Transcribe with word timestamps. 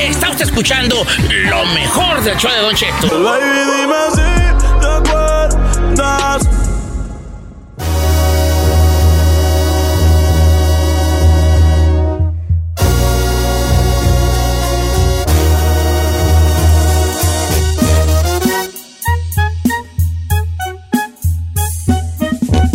Está 0.00 0.30
usted 0.30 0.46
escuchando 0.46 1.04
lo 1.48 1.66
mejor 1.66 2.22
del 2.22 2.36
show 2.36 2.50
de 2.50 2.58
Don 2.60 2.74
Cheto. 2.74 3.08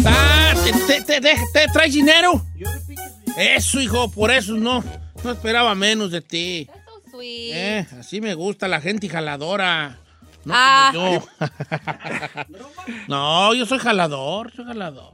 Ah, 0.05 0.53
¿te, 0.63 0.71
te, 0.71 1.01
te- 1.01 1.21
te- 1.21 1.37
te 1.53 1.67
traes 1.73 1.93
dinero? 1.93 2.41
Eso, 3.37 3.79
hijo, 3.79 4.09
por 4.11 4.31
eso 4.31 4.53
no, 4.53 4.83
no 5.23 5.31
esperaba 5.31 5.73
menos 5.75 6.11
de 6.11 6.21
ti. 6.21 6.67
Eh, 7.27 7.85
así 7.99 8.21
me 8.21 8.33
gusta 8.33 8.67
la 8.67 8.81
gente 8.81 9.09
jaladora. 9.09 9.97
No 10.45 10.53
Ah. 10.55 10.91
como 10.93 11.13
yo. 11.13 11.27
no, 13.07 13.53
yo 13.53 13.65
soy 13.65 13.79
jalador, 13.79 14.51
soy 14.55 14.65
jalador. 14.65 15.13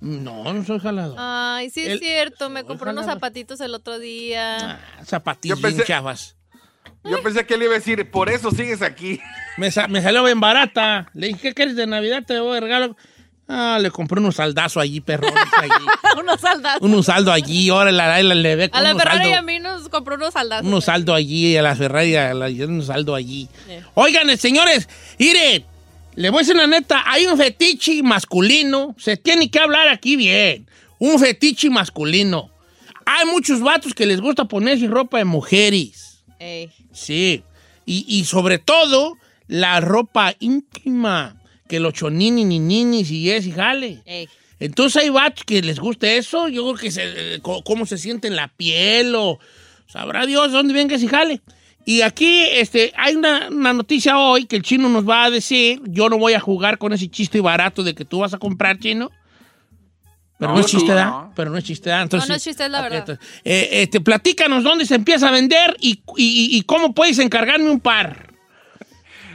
No, 0.00 0.52
no 0.52 0.64
soy 0.64 0.80
jalador. 0.80 1.16
Ay, 1.18 1.70
sí 1.70 1.80
es 1.82 1.92
El- 1.92 1.98
cierto. 2.00 2.50
Me 2.50 2.64
compró 2.64 2.90
unos 2.90 3.04
Ojalá. 3.04 3.14
zapatitos 3.14 3.60
el 3.60 3.74
otro 3.74 3.98
día. 3.98 4.72
Ah, 4.72 4.78
pensé- 5.56 5.76
bien 5.76 5.86
chavas. 5.86 6.36
Yo 7.04 7.22
pensé 7.22 7.44
que 7.46 7.54
él 7.54 7.62
iba 7.64 7.72
a 7.72 7.78
decir, 7.78 8.10
por 8.10 8.30
eso 8.30 8.50
sigues 8.50 8.80
aquí. 8.82 9.20
Me, 9.58 9.70
sa- 9.70 9.88
me 9.88 10.00
salió 10.02 10.24
bien 10.24 10.40
barata. 10.40 11.08
Le 11.14 11.28
dije, 11.28 11.40
¿qué 11.40 11.54
quieres 11.54 11.76
de 11.76 11.86
Navidad? 11.86 12.22
Te 12.26 12.38
voy 12.40 12.56
a 12.56 12.60
regalo. 12.60 12.96
Ah, 13.46 13.78
le 13.80 13.90
compré 13.90 14.20
unos 14.20 14.36
saldazos 14.36 14.82
allí, 14.82 15.02
allí. 15.06 15.84
unos 16.20 16.40
saldados. 16.40 16.80
un 16.80 17.04
saldo 17.04 17.30
allí, 17.30 17.68
ahora 17.68 17.92
la, 17.92 18.22
la, 18.22 18.34
le 18.34 18.56
ve 18.56 18.70
A 18.72 18.80
la 18.80 18.92
unos 18.92 19.02
Ferrari 19.02 19.18
saldo- 19.24 19.30
y 19.30 19.32
a 19.34 19.42
mí 19.42 19.58
nos 19.58 19.88
compró 19.90 20.14
unos 20.14 20.32
saldados. 20.32 20.66
unos 20.66 20.84
saldo 20.84 21.12
allí, 21.14 21.54
a 21.56 21.62
la 21.62 21.76
Ferrari, 21.76 22.16
a 22.16 22.32
la, 22.32 22.46
un 22.66 22.82
saldo 22.82 23.14
allí. 23.14 23.48
Oigan, 23.94 24.30
eh, 24.30 24.38
señores, 24.38 24.88
mire, 25.18 25.64
le 26.14 26.30
voy 26.30 26.38
a 26.38 26.40
decir 26.40 26.56
la 26.56 26.66
neta, 26.66 27.02
hay 27.06 27.26
un 27.26 27.36
fetiche 27.36 28.02
masculino, 28.02 28.94
se 28.98 29.16
tiene 29.18 29.50
que 29.50 29.58
hablar 29.58 29.88
aquí 29.88 30.16
bien, 30.16 30.66
un 30.98 31.18
fetiche 31.18 31.68
masculino. 31.68 32.50
Hay 33.04 33.26
muchos 33.26 33.60
vatos 33.60 33.92
que 33.92 34.06
les 34.06 34.22
gusta 34.22 34.46
ponerse 34.46 34.86
ropa 34.86 35.18
de 35.18 35.26
mujeres, 35.26 36.24
Ey. 36.38 36.70
sí, 36.92 37.42
y, 37.84 38.06
y 38.08 38.24
sobre 38.24 38.58
todo 38.58 39.18
la 39.46 39.80
ropa 39.80 40.32
íntima, 40.40 41.36
que 41.74 41.80
los 41.80 41.92
chonini, 41.94 42.44
ni 42.44 42.60
ninis 42.60 43.10
y 43.10 43.30
es 43.32 43.46
y 43.46 43.50
jale. 43.50 44.00
Ey. 44.06 44.28
Entonces 44.60 45.02
hay 45.02 45.08
vatos 45.10 45.42
que 45.44 45.60
les 45.60 45.80
gusta 45.80 46.06
eso, 46.12 46.46
yo 46.48 46.62
creo 46.62 46.76
que 46.76 46.90
se, 46.92 47.02
eh, 47.34 47.40
cómo 47.42 47.84
se 47.84 47.98
siente 47.98 48.28
en 48.28 48.36
la 48.36 48.46
piel 48.48 49.14
o 49.16 49.40
sabrá 49.88 50.24
Dios 50.24 50.52
de 50.52 50.56
dónde 50.56 50.72
venga 50.72 50.94
ese 50.94 51.08
jale. 51.08 51.40
Y 51.84 52.02
aquí 52.02 52.44
este, 52.52 52.92
hay 52.96 53.16
una, 53.16 53.48
una 53.50 53.72
noticia 53.72 54.18
hoy 54.18 54.46
que 54.46 54.54
el 54.56 54.62
chino 54.62 54.88
nos 54.88 55.06
va 55.06 55.24
a 55.24 55.30
decir, 55.30 55.82
yo 55.86 56.08
no 56.08 56.16
voy 56.16 56.34
a 56.34 56.40
jugar 56.40 56.78
con 56.78 56.92
ese 56.92 57.08
chiste 57.08 57.40
barato 57.40 57.82
de 57.82 57.94
que 57.94 58.04
tú 58.04 58.20
vas 58.20 58.32
a 58.32 58.38
comprar 58.38 58.78
chino. 58.78 59.10
Pero 60.38 60.52
no, 60.52 60.58
No, 60.58 60.60
es 60.64 60.66
chiste, 60.70 60.88
no, 60.90 60.94
¿da? 60.94 61.04
no. 61.06 61.32
Pero 61.34 61.50
no 61.50 61.58
es 61.58 61.64
chiste, 61.64 61.90
¿da? 61.90 62.02
Entonces, 62.02 62.28
No, 62.28 62.32
no 62.34 62.36
es 62.36 62.44
chiste, 62.44 62.64
es 62.64 62.70
la 62.70 62.80
verdad. 62.82 62.98
entonces, 63.00 63.26
eh, 63.44 63.68
este, 63.82 64.00
platícanos 64.00 64.62
dónde 64.64 64.86
se 64.86 64.94
empieza 64.94 65.28
a 65.28 65.30
vender 65.32 65.76
y, 65.80 66.00
y- 66.16 66.56
y 66.56 66.62
cómo 66.62 66.94
puedes 66.94 67.18
encargarme 67.18 67.68
un 67.68 67.80
par. 67.80 68.33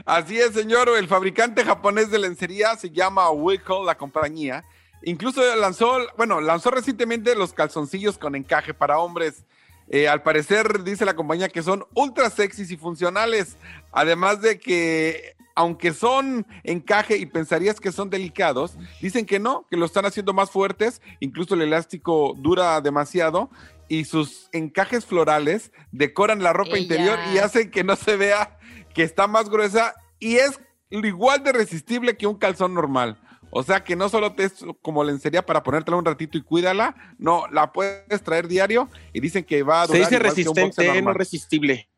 Así 0.09 0.39
es, 0.39 0.55
señor. 0.55 0.89
El 0.97 1.07
fabricante 1.07 1.63
japonés 1.63 2.09
de 2.09 2.17
lencería 2.17 2.75
se 2.75 2.89
llama 2.89 3.29
Wickle, 3.29 3.85
la 3.85 3.95
compañía. 3.95 4.65
Incluso 5.03 5.43
lanzó, 5.55 5.99
bueno, 6.17 6.41
lanzó 6.41 6.71
recientemente 6.71 7.35
los 7.35 7.53
calzoncillos 7.53 8.17
con 8.17 8.33
encaje 8.33 8.73
para 8.73 8.97
hombres. 8.97 9.45
Eh, 9.87 10.07
al 10.07 10.23
parecer, 10.23 10.83
dice 10.83 11.05
la 11.05 11.15
compañía 11.15 11.47
que 11.47 11.61
son 11.61 11.85
ultra 11.93 12.31
sexys 12.31 12.71
y 12.71 12.77
funcionales. 12.77 13.55
Además 13.91 14.41
de 14.41 14.57
que, 14.57 15.35
aunque 15.53 15.93
son 15.93 16.47
encaje 16.63 17.17
y 17.17 17.27
pensarías 17.27 17.79
que 17.79 17.91
son 17.91 18.09
delicados, 18.09 18.79
dicen 19.03 19.27
que 19.27 19.37
no, 19.37 19.67
que 19.69 19.77
lo 19.77 19.85
están 19.85 20.07
haciendo 20.07 20.33
más 20.33 20.49
fuertes. 20.49 21.03
Incluso 21.19 21.53
el 21.53 21.61
elástico 21.61 22.33
dura 22.35 22.81
demasiado. 22.81 23.51
Y 23.87 24.05
sus 24.05 24.49
encajes 24.53 25.05
florales 25.05 25.71
decoran 25.91 26.41
la 26.41 26.51
ropa 26.51 26.77
Ella. 26.77 26.79
interior 26.79 27.19
y 27.31 27.37
hacen 27.37 27.69
que 27.69 27.83
no 27.83 27.95
se 27.95 28.15
vea 28.15 28.58
que 28.93 29.03
está 29.03 29.27
más 29.27 29.49
gruesa 29.49 29.93
y 30.19 30.37
es 30.37 30.59
igual 30.89 31.43
de 31.43 31.51
resistible 31.51 32.17
que 32.17 32.27
un 32.27 32.35
calzón 32.35 32.73
normal. 32.73 33.19
O 33.51 33.63
sea 33.63 33.83
que 33.83 33.95
no 33.95 34.09
solo 34.09 34.33
te 34.33 34.43
es 34.43 34.63
como 34.81 35.03
lencería 35.03 35.45
para 35.45 35.63
ponértela 35.63 35.97
un 35.97 36.05
ratito 36.05 36.37
y 36.37 36.41
cuídala, 36.41 36.95
no, 37.17 37.47
la 37.51 37.71
puedes 37.71 38.21
traer 38.21 38.47
diario 38.47 38.89
y 39.11 39.19
dicen 39.19 39.43
que 39.43 39.63
va 39.63 39.83
a 39.83 39.87
Se 39.87 39.97
durar 39.97 40.09
dice 40.09 40.15
igual 40.15 40.35
que 40.35 40.41
un 40.41 40.45
boxer 40.47 40.85
resistente, 40.85 41.01
no 41.01 41.13
resistible. 41.13 41.89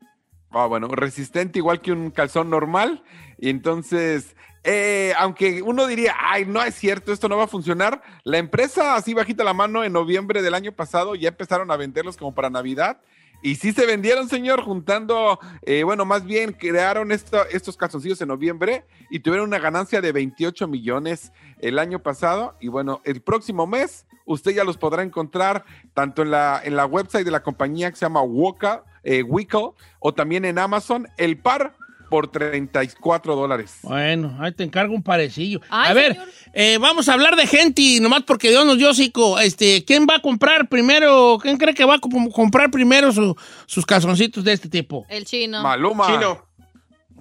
Ah, 0.50 0.66
bueno, 0.66 0.88
resistente 0.88 1.58
igual 1.58 1.80
que 1.80 1.92
un 1.92 2.10
calzón 2.10 2.50
normal. 2.50 3.02
Y 3.38 3.50
entonces, 3.50 4.34
eh, 4.64 5.12
aunque 5.18 5.62
uno 5.62 5.86
diría, 5.86 6.14
ay, 6.18 6.46
no 6.46 6.62
es 6.62 6.74
cierto, 6.74 7.12
esto 7.12 7.28
no 7.28 7.36
va 7.36 7.44
a 7.44 7.48
funcionar, 7.48 8.02
la 8.24 8.38
empresa 8.38 8.94
así 8.94 9.14
bajita 9.14 9.44
la 9.44 9.54
mano 9.54 9.82
en 9.84 9.92
noviembre 9.92 10.42
del 10.42 10.54
año 10.54 10.72
pasado 10.72 11.14
ya 11.14 11.28
empezaron 11.28 11.70
a 11.70 11.76
venderlos 11.76 12.16
como 12.16 12.34
para 12.34 12.50
Navidad. 12.50 13.00
Y 13.42 13.56
sí 13.56 13.72
se 13.72 13.86
vendieron, 13.86 14.28
señor, 14.28 14.62
juntando, 14.62 15.38
eh, 15.62 15.82
bueno, 15.82 16.04
más 16.04 16.24
bien 16.24 16.52
crearon 16.52 17.10
esto- 17.10 17.44
estos 17.50 17.76
calzoncillos 17.76 18.20
en 18.20 18.28
noviembre 18.28 18.84
y 19.10 19.18
tuvieron 19.20 19.48
una 19.48 19.58
ganancia 19.58 20.00
de 20.00 20.12
28 20.12 20.68
millones 20.68 21.32
el 21.58 21.78
año 21.78 22.00
pasado. 22.02 22.56
Y 22.60 22.68
bueno, 22.68 23.00
el 23.04 23.20
próximo 23.20 23.66
mes 23.66 24.06
usted 24.24 24.52
ya 24.52 24.62
los 24.64 24.76
podrá 24.78 25.02
encontrar 25.02 25.64
tanto 25.94 26.22
en 26.22 26.30
la, 26.30 26.60
en 26.64 26.76
la 26.76 26.86
website 26.86 27.24
de 27.24 27.32
la 27.32 27.42
compañía 27.42 27.90
que 27.90 27.96
se 27.96 28.04
llama 28.06 28.22
Woka, 28.22 28.84
eh, 29.02 29.22
Wickle 29.24 29.70
o 29.98 30.14
también 30.14 30.44
en 30.44 30.58
Amazon, 30.60 31.08
el 31.16 31.36
par 31.38 31.74
por 32.12 32.28
34 32.30 33.34
dólares. 33.34 33.78
Bueno, 33.82 34.36
ahí 34.38 34.52
te 34.52 34.64
encargo 34.64 34.94
un 34.94 35.02
parecillo. 35.02 35.62
Ay, 35.70 35.90
a 35.90 35.94
ver, 35.94 36.18
eh, 36.52 36.76
vamos 36.78 37.08
a 37.08 37.14
hablar 37.14 37.36
de 37.36 37.46
gente, 37.46 37.98
nomás 38.02 38.22
porque 38.24 38.50
Dios 38.50 38.66
nos 38.66 38.76
dio 38.76 38.92
cico. 38.92 39.38
Este, 39.40 39.82
¿Quién 39.86 40.06
va 40.08 40.16
a 40.16 40.20
comprar 40.20 40.68
primero? 40.68 41.38
¿Quién 41.40 41.56
cree 41.56 41.72
que 41.74 41.86
va 41.86 41.94
a 41.94 41.98
comp- 41.98 42.30
comprar 42.32 42.70
primero 42.70 43.10
su- 43.12 43.34
sus 43.64 43.86
calzoncitos 43.86 44.44
de 44.44 44.52
este 44.52 44.68
tipo? 44.68 45.06
El 45.08 45.24
chino. 45.24 45.62
Maluma. 45.62 46.06
Chino. 46.06 46.46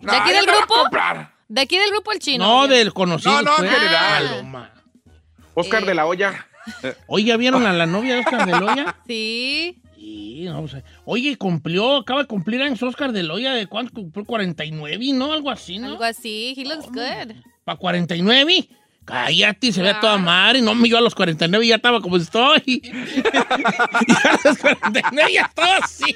No, 0.01 0.11
¿De 0.11 0.17
aquí 0.17 0.31
del 0.31 0.45
grupo? 0.45 0.75
De 1.47 1.61
aquí 1.61 1.77
del 1.77 1.89
grupo 1.91 2.11
el 2.11 2.19
chino. 2.19 2.44
No, 2.44 2.61
obvio. 2.63 2.75
del 2.75 2.94
conocido. 2.94 3.31
No, 3.31 3.41
no, 3.44 3.51
en 3.51 3.57
pues. 3.59 3.71
general. 3.71 4.27
Paloma. 4.27 4.71
Oscar 5.53 5.83
Eh. 5.83 5.85
de 5.85 5.95
la 5.95 6.05
Olla. 6.05 6.47
Oye, 7.07 7.25
¿ya 7.25 7.37
vieron 7.37 7.65
a 7.65 7.71
la 7.71 7.85
novia 7.85 8.15
de 8.15 8.19
Oscar 8.19 8.45
de 8.45 8.59
Loya? 8.59 8.95
Sí. 9.07 9.81
Sí, 10.11 10.43
no, 10.43 10.65
oye, 11.05 11.37
cumplió, 11.37 11.95
acaba 11.97 12.23
de 12.23 12.27
cumplir 12.27 12.61
años 12.61 12.83
Oscar 12.83 13.13
de 13.13 13.23
Loya, 13.23 13.53
¿de 13.53 13.67
cuánto 13.67 13.93
cumplió? 13.93 14.25
49, 14.25 15.13
¿no? 15.13 15.31
Algo 15.31 15.49
así, 15.49 15.77
¿no? 15.77 15.87
Algo 15.87 16.03
así. 16.03 16.53
He 16.57 16.65
looks 16.65 16.87
good. 16.87 17.33
¿Para 17.63 17.77
49? 17.77 18.67
Cállate, 19.05 19.71
se 19.71 19.81
ve 19.81 19.91
a 19.91 20.01
toda 20.01 20.17
madre. 20.17 20.61
No, 20.61 20.75
yo 20.85 20.97
a 20.97 21.01
los 21.01 21.15
49 21.15 21.65
ya 21.65 21.75
estaba 21.75 22.01
como 22.01 22.17
estoy. 22.17 22.61
y 22.65 22.81
a 24.11 24.39
los 24.43 24.57
49 24.57 25.33
ya 25.33 25.43
estaba 25.43 25.77
así. 25.77 26.13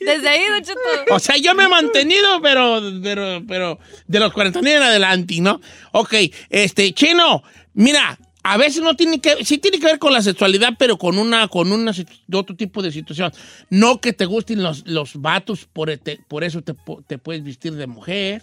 Desde 0.00 0.28
ahí, 0.28 0.42
Don 0.48 0.62
Cheto. 0.62 0.80
O 1.14 1.20
sea, 1.20 1.36
yo 1.36 1.54
me 1.54 1.64
he 1.64 1.68
mantenido, 1.68 2.42
pero, 2.42 2.82
pero, 3.00 3.44
pero 3.46 3.78
de 4.08 4.18
los 4.18 4.32
49 4.32 4.76
en 4.76 4.82
adelante, 4.82 5.40
¿no? 5.40 5.60
Ok, 5.92 6.14
este, 6.50 6.92
Chino, 6.94 7.44
mira, 7.74 8.18
a 8.48 8.56
veces 8.56 8.80
no 8.82 8.94
tiene 8.94 9.20
que, 9.20 9.44
sí 9.44 9.58
tiene 9.58 9.80
que 9.80 9.86
ver 9.86 9.98
con 9.98 10.12
la 10.12 10.22
sexualidad, 10.22 10.74
pero 10.78 10.96
con 10.98 11.18
una, 11.18 11.48
con 11.48 11.72
una 11.72 11.92
otro 12.32 12.54
tipo 12.54 12.80
de 12.80 12.92
situación. 12.92 13.32
No 13.70 14.00
que 14.00 14.12
te 14.12 14.24
gusten 14.24 14.62
los, 14.62 14.86
los 14.86 15.20
vatos, 15.20 15.66
por, 15.72 15.96
te- 15.98 16.20
por 16.28 16.44
eso 16.44 16.62
te, 16.62 16.74
te 17.08 17.18
puedes 17.18 17.42
vestir 17.42 17.74
de 17.74 17.86
mujer. 17.88 18.42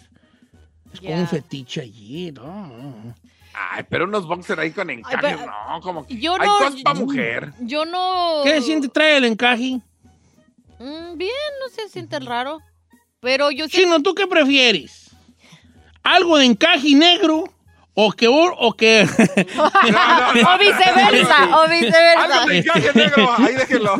Es 0.92 1.00
como 1.00 1.10
Ya. 1.12 1.20
un 1.20 1.26
fetiche 1.28 1.80
allí, 1.80 2.32
¿no? 2.32 3.14
Ay, 3.54 3.84
pero 3.88 4.04
unos 4.04 4.26
boxers 4.26 4.58
ahí 4.60 4.72
con 4.72 4.90
encaje, 4.90 5.16
pero- 5.20 5.46
no, 5.46 5.80
como 5.80 6.06
que. 6.06 6.18
Yo 6.18 6.34
Hay 6.38 6.48
no- 6.48 6.58
cosas 6.58 6.82
para 6.82 7.00
mujer. 7.00 7.52
Yo 7.60 7.86
no. 7.86 8.42
¿Qué 8.44 8.60
siente 8.60 8.88
trae 8.88 9.16
el 9.16 9.24
encaje? 9.24 9.80
Mm, 10.80 11.16
bien, 11.16 11.30
no 11.62 11.68
se 11.74 11.88
siente 11.88 12.18
raro. 12.20 12.60
Pero 13.20 13.50
yo 13.50 13.68
sí. 13.68 13.78
Chino, 13.78 14.02
¿tú 14.02 14.14
qué 14.14 14.26
prefieres? 14.26 15.10
¿Algo 16.02 16.36
de 16.36 16.44
encaje 16.44 16.94
negro 16.94 17.44
o 17.94 18.12
que... 18.12 18.28
O 18.28 18.72
que 18.74 19.02
O 19.06 20.58
viceversa, 20.58 21.58
o 21.58 21.68
viceversa. 21.68 22.22
Algo 22.22 22.46
de 22.48 22.58
encaje 22.58 22.90
negro, 22.94 23.34
ahí 23.38 23.54
déjenlo. 23.54 23.94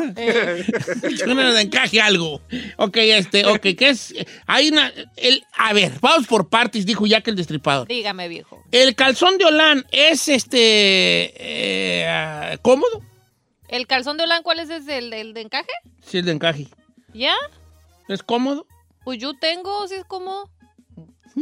Una 1.31 1.51
de 1.53 1.61
encaje 1.61 2.01
algo. 2.01 2.41
Ok, 2.77 2.97
este, 2.97 3.45
ok, 3.45 3.61
¿qué 3.77 3.89
es? 3.89 4.13
Hay 4.45 4.69
una... 4.69 4.91
El, 5.15 5.43
a 5.57 5.73
ver, 5.73 5.93
vamos 6.01 6.27
por 6.27 6.49
partes, 6.49 6.85
dijo 6.85 7.07
Jack 7.07 7.27
el 7.29 7.35
Destripador. 7.35 7.87
Dígame, 7.87 8.27
viejo. 8.27 8.63
¿El 8.71 8.95
calzón 8.95 9.37
de 9.37 9.45
Olán 9.45 9.85
es, 9.91 10.27
este, 10.27 11.33
eh, 11.37 12.57
cómodo? 12.61 13.01
¿El 13.67 13.87
calzón 13.87 14.17
de 14.17 14.23
Olan 14.23 14.43
cuál 14.43 14.59
es 14.59 14.69
ese? 14.69 14.97
¿El, 14.97 15.13
el 15.13 15.33
de 15.33 15.41
encaje? 15.41 15.71
Sí, 16.05 16.19
el 16.19 16.25
de 16.25 16.33
encaje. 16.33 16.67
¿Ya? 17.13 17.33
¿Es 18.07 18.21
cómodo? 18.21 18.67
Pues 19.03 19.19
yo 19.19 19.33
tengo, 19.33 19.87
si 19.87 19.95
es 19.95 20.05
como. 20.05 20.49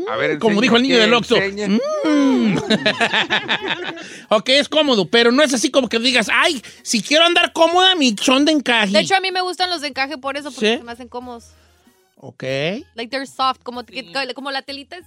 A 0.10 0.16
ver, 0.16 0.40
Como 0.40 0.60
dijo 0.62 0.75
el 0.78 0.84
niño 0.84 0.95
¿qué 0.95 1.01
del 1.01 1.13
Oxxo. 1.13 1.36
Mm. 1.38 2.57
ok, 4.30 4.50
es 4.50 4.69
cómodo, 4.69 5.06
pero 5.07 5.31
no 5.31 5.44
es 5.44 5.54
así 5.54 5.69
como 5.72 5.88
que 5.90 6.00
digas, 6.00 6.30
ay, 6.34 6.62
si 6.81 7.01
quiero 7.01 7.25
andar 7.25 7.54
cómoda, 7.54 7.95
mi 7.95 8.16
son 8.19 8.45
de 8.45 8.51
encaje. 8.54 8.92
De 8.92 9.00
hecho, 9.00 9.16
a 9.16 9.19
mí 9.19 9.31
me 9.31 9.42
gustan 9.42 9.69
los 9.69 9.81
de 9.81 9.90
encaje 9.90 10.18
por 10.18 10.38
eso, 10.38 10.51
porque 10.51 10.72
¿Sí? 10.74 10.78
se 10.78 10.84
me 10.84 10.92
hacen 10.92 11.07
cómodos. 11.10 11.51
ok. 12.18 12.44
Like 12.95 13.10
they're 13.10 13.28
soft, 13.28 13.60
como, 13.63 13.84
como 14.36 14.51
la 14.51 14.62
telita 14.62 14.98
es. 14.98 15.06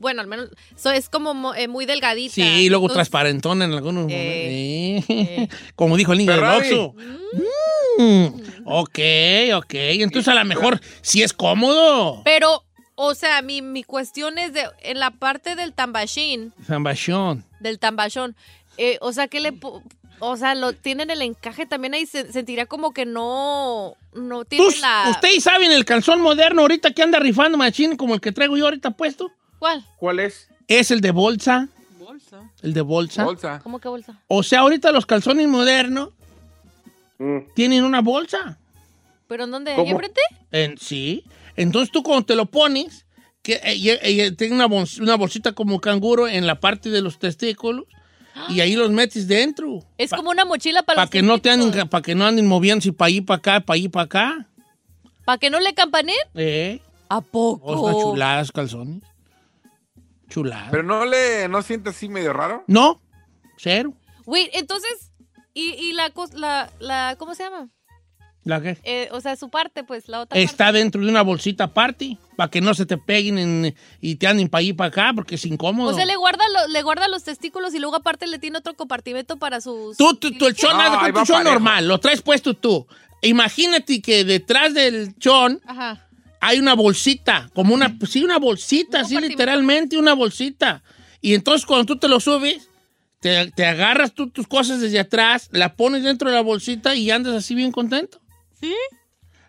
Bueno, 0.00 0.20
al 0.20 0.28
menos 0.28 0.50
so, 0.76 0.92
es 0.92 1.08
como 1.08 1.34
mo- 1.34 1.56
eh, 1.56 1.66
muy 1.66 1.84
delgadita. 1.84 2.32
Sí, 2.32 2.40
y 2.42 2.68
luego 2.68 2.84
Entonces, 2.84 2.94
transparentón 3.10 3.62
en 3.62 3.72
algunos 3.72 4.06
Eh, 4.08 5.02
momentos. 5.02 5.48
Sí. 5.48 5.48
Como 5.74 5.96
dijo 5.96 6.12
el 6.12 6.18
niño 6.18 6.34
del. 6.34 6.44
Oxxo. 6.44 6.94
Mm. 7.98 8.26
Ok, 8.64 8.98
ok. 9.56 9.74
Entonces 9.74 10.28
a 10.28 10.34
lo 10.34 10.44
mejor 10.44 10.80
sí 11.02 11.24
es 11.24 11.32
cómodo. 11.32 12.22
Pero, 12.24 12.62
o 13.00 13.14
sea, 13.14 13.42
mi, 13.42 13.62
mi 13.62 13.84
cuestión 13.84 14.38
es 14.38 14.52
de 14.52 14.64
en 14.82 14.98
la 14.98 15.12
parte 15.12 15.54
del 15.54 15.72
tambashín, 15.72 16.52
Zambachón. 16.66 17.44
del 17.60 17.78
tambachón, 17.78 18.34
eh, 18.76 18.98
o 19.00 19.12
sea, 19.12 19.28
que 19.28 19.38
le. 19.40 19.54
O 20.20 20.36
sea, 20.36 20.56
lo 20.56 20.72
tienen 20.72 21.10
el 21.10 21.22
encaje 21.22 21.64
también 21.64 21.94
ahí 21.94 22.04
se 22.04 22.32
sentiría 22.32 22.66
como 22.66 22.92
que 22.92 23.06
no. 23.06 23.94
No 24.14 24.44
tiene 24.44 24.64
¿Tú- 24.64 24.74
la. 24.80 25.10
¿Ustedes 25.10 25.44
saben 25.44 25.70
el 25.70 25.84
calzón 25.84 26.20
moderno 26.20 26.62
ahorita 26.62 26.90
que 26.90 27.04
anda 27.04 27.20
rifando 27.20 27.56
machín 27.56 27.96
como 27.96 28.14
el 28.14 28.20
que 28.20 28.32
traigo 28.32 28.56
yo 28.56 28.64
ahorita 28.64 28.90
puesto? 28.90 29.30
¿Cuál? 29.60 29.84
¿Cuál 29.96 30.18
es? 30.18 30.48
Es 30.66 30.90
el 30.90 31.00
de 31.00 31.12
bolsa. 31.12 31.68
El 32.62 32.74
de 32.74 32.80
bolsa. 32.80 33.22
Bolsa. 33.22 33.60
¿Cómo 33.62 33.78
que 33.78 33.86
bolsa? 33.88 34.20
O 34.26 34.42
sea, 34.42 34.60
ahorita 34.60 34.90
los 34.90 35.06
calzones 35.06 35.46
modernos 35.46 36.10
tienen 37.54 37.84
una 37.84 38.00
bolsa. 38.00 38.58
¿Pero 39.28 39.44
en 39.44 39.50
dónde? 39.52 39.72
¿Ahí 39.72 39.88
enfrente? 39.88 40.20
En, 40.50 40.78
sí. 40.78 41.22
Entonces 41.62 41.90
tú 41.92 42.02
cuando 42.02 42.24
te 42.24 42.34
lo 42.34 42.46
pones, 42.46 43.06
que 43.42 43.60
eh, 43.62 43.74
y- 43.76 43.90
y- 44.22 44.32
tiene 44.36 44.54
una, 44.54 44.66
bol- 44.66 44.88
una 45.00 45.16
bolsita 45.16 45.52
como 45.52 45.80
canguro 45.80 46.28
en 46.28 46.46
la 46.46 46.60
parte 46.60 46.90
de 46.90 47.02
los 47.02 47.18
testículos 47.18 47.84
y 48.48 48.60
ahí 48.60 48.76
los 48.76 48.90
metes 48.90 49.26
dentro. 49.26 49.80
Es 49.98 50.10
como 50.10 50.30
una 50.30 50.44
mochila 50.44 50.82
para 50.84 51.02
los 51.02 51.10
que 51.10 51.22
no 51.22 51.38
te 51.40 51.50
anden, 51.50 51.88
para 51.88 52.02
que 52.02 52.14
no 52.14 52.24
anden 52.26 52.46
moviéndose 52.46 52.92
para 52.92 53.08
allí, 53.08 53.20
para 53.20 53.38
acá, 53.38 53.60
para 53.60 53.74
allí, 53.76 53.88
para 53.88 54.04
acá. 54.04 54.48
¿Para 55.24 55.38
que 55.38 55.50
no 55.50 55.60
le 55.60 55.74
campaneen? 55.74 56.16
Eh, 56.34 56.80
¿A 57.08 57.20
poco? 57.20 57.64
oh, 57.66 57.90
está 57.90 58.02
chuladas 58.02 58.52
calzones. 58.52 59.02
Chuladas. 60.28 60.68
Pero 60.70 60.82
no 60.82 61.04
le, 61.06 61.48
no 61.48 61.62
siente 61.62 61.90
así 61.90 62.08
medio 62.08 62.32
raro. 62.32 62.64
No, 62.66 63.00
cero. 63.56 63.94
Wait, 64.26 64.50
entonces, 64.52 65.10
¿y, 65.54 65.70
y 65.72 65.92
la, 65.94 66.12
la, 66.34 66.70
la, 66.80 67.16
cómo 67.18 67.34
se 67.34 67.44
llama? 67.44 67.70
¿La 68.48 68.62
qué? 68.62 68.78
Eh, 68.82 69.08
o 69.12 69.20
sea, 69.20 69.36
su 69.36 69.50
parte, 69.50 69.84
pues, 69.84 70.08
la 70.08 70.20
otra 70.20 70.40
Está 70.40 70.64
parte. 70.66 70.78
dentro 70.78 71.02
de 71.02 71.08
una 71.10 71.20
bolsita 71.20 71.64
aparte, 71.64 72.16
para 72.34 72.50
que 72.50 72.62
no 72.62 72.72
se 72.72 72.86
te 72.86 72.96
peguen 72.96 73.38
en- 73.38 73.74
y 74.00 74.14
te 74.16 74.26
anden 74.26 74.48
para 74.48 74.60
allí, 74.60 74.72
para 74.72 74.88
acá, 74.88 75.12
porque 75.14 75.34
es 75.34 75.44
incómodo. 75.44 75.90
O 75.90 75.94
sea, 75.94 76.06
le 76.06 76.16
guarda, 76.16 76.42
lo- 76.48 76.72
le 76.72 76.82
guarda 76.82 77.08
los 77.08 77.24
testículos 77.24 77.74
y 77.74 77.78
luego 77.78 77.96
aparte 77.96 78.26
le 78.26 78.38
tiene 78.38 78.56
otro 78.56 78.72
compartimento 78.72 79.36
para 79.36 79.60
sus... 79.60 79.98
Tú, 79.98 80.14
tú, 80.14 80.30
tú, 80.32 80.46
el 80.46 80.54
chón, 80.54 80.70
No, 80.78 80.82
un 80.82 81.12
chón 81.12 81.12
parejo. 81.12 81.42
normal, 81.44 81.86
lo 81.88 81.98
traes 82.00 82.22
puesto 82.22 82.54
tú. 82.54 82.86
Imagínate 83.20 84.00
que 84.00 84.24
detrás 84.24 84.72
del 84.72 85.14
chón 85.18 85.60
Ajá. 85.66 86.08
hay 86.40 86.58
una 86.58 86.72
bolsita, 86.74 87.50
como 87.54 87.74
una, 87.74 87.98
sí, 88.08 88.24
una 88.24 88.38
bolsita, 88.38 89.00
así 89.00 89.20
literalmente 89.20 89.98
una 89.98 90.14
bolsita. 90.14 90.82
Y 91.20 91.34
entonces 91.34 91.66
cuando 91.66 91.84
tú 91.84 91.98
te 91.98 92.08
lo 92.08 92.18
subes, 92.18 92.66
te, 93.20 93.50
te 93.50 93.66
agarras 93.66 94.14
tú 94.14 94.30
tus 94.30 94.46
cosas 94.46 94.80
desde 94.80 95.00
atrás, 95.00 95.48
la 95.52 95.74
pones 95.74 96.02
dentro 96.04 96.30
de 96.30 96.36
la 96.36 96.40
bolsita 96.42 96.94
y 96.94 97.10
andas 97.10 97.34
así 97.34 97.54
bien 97.54 97.72
contento. 97.72 98.20
¿Sí? 98.60 98.74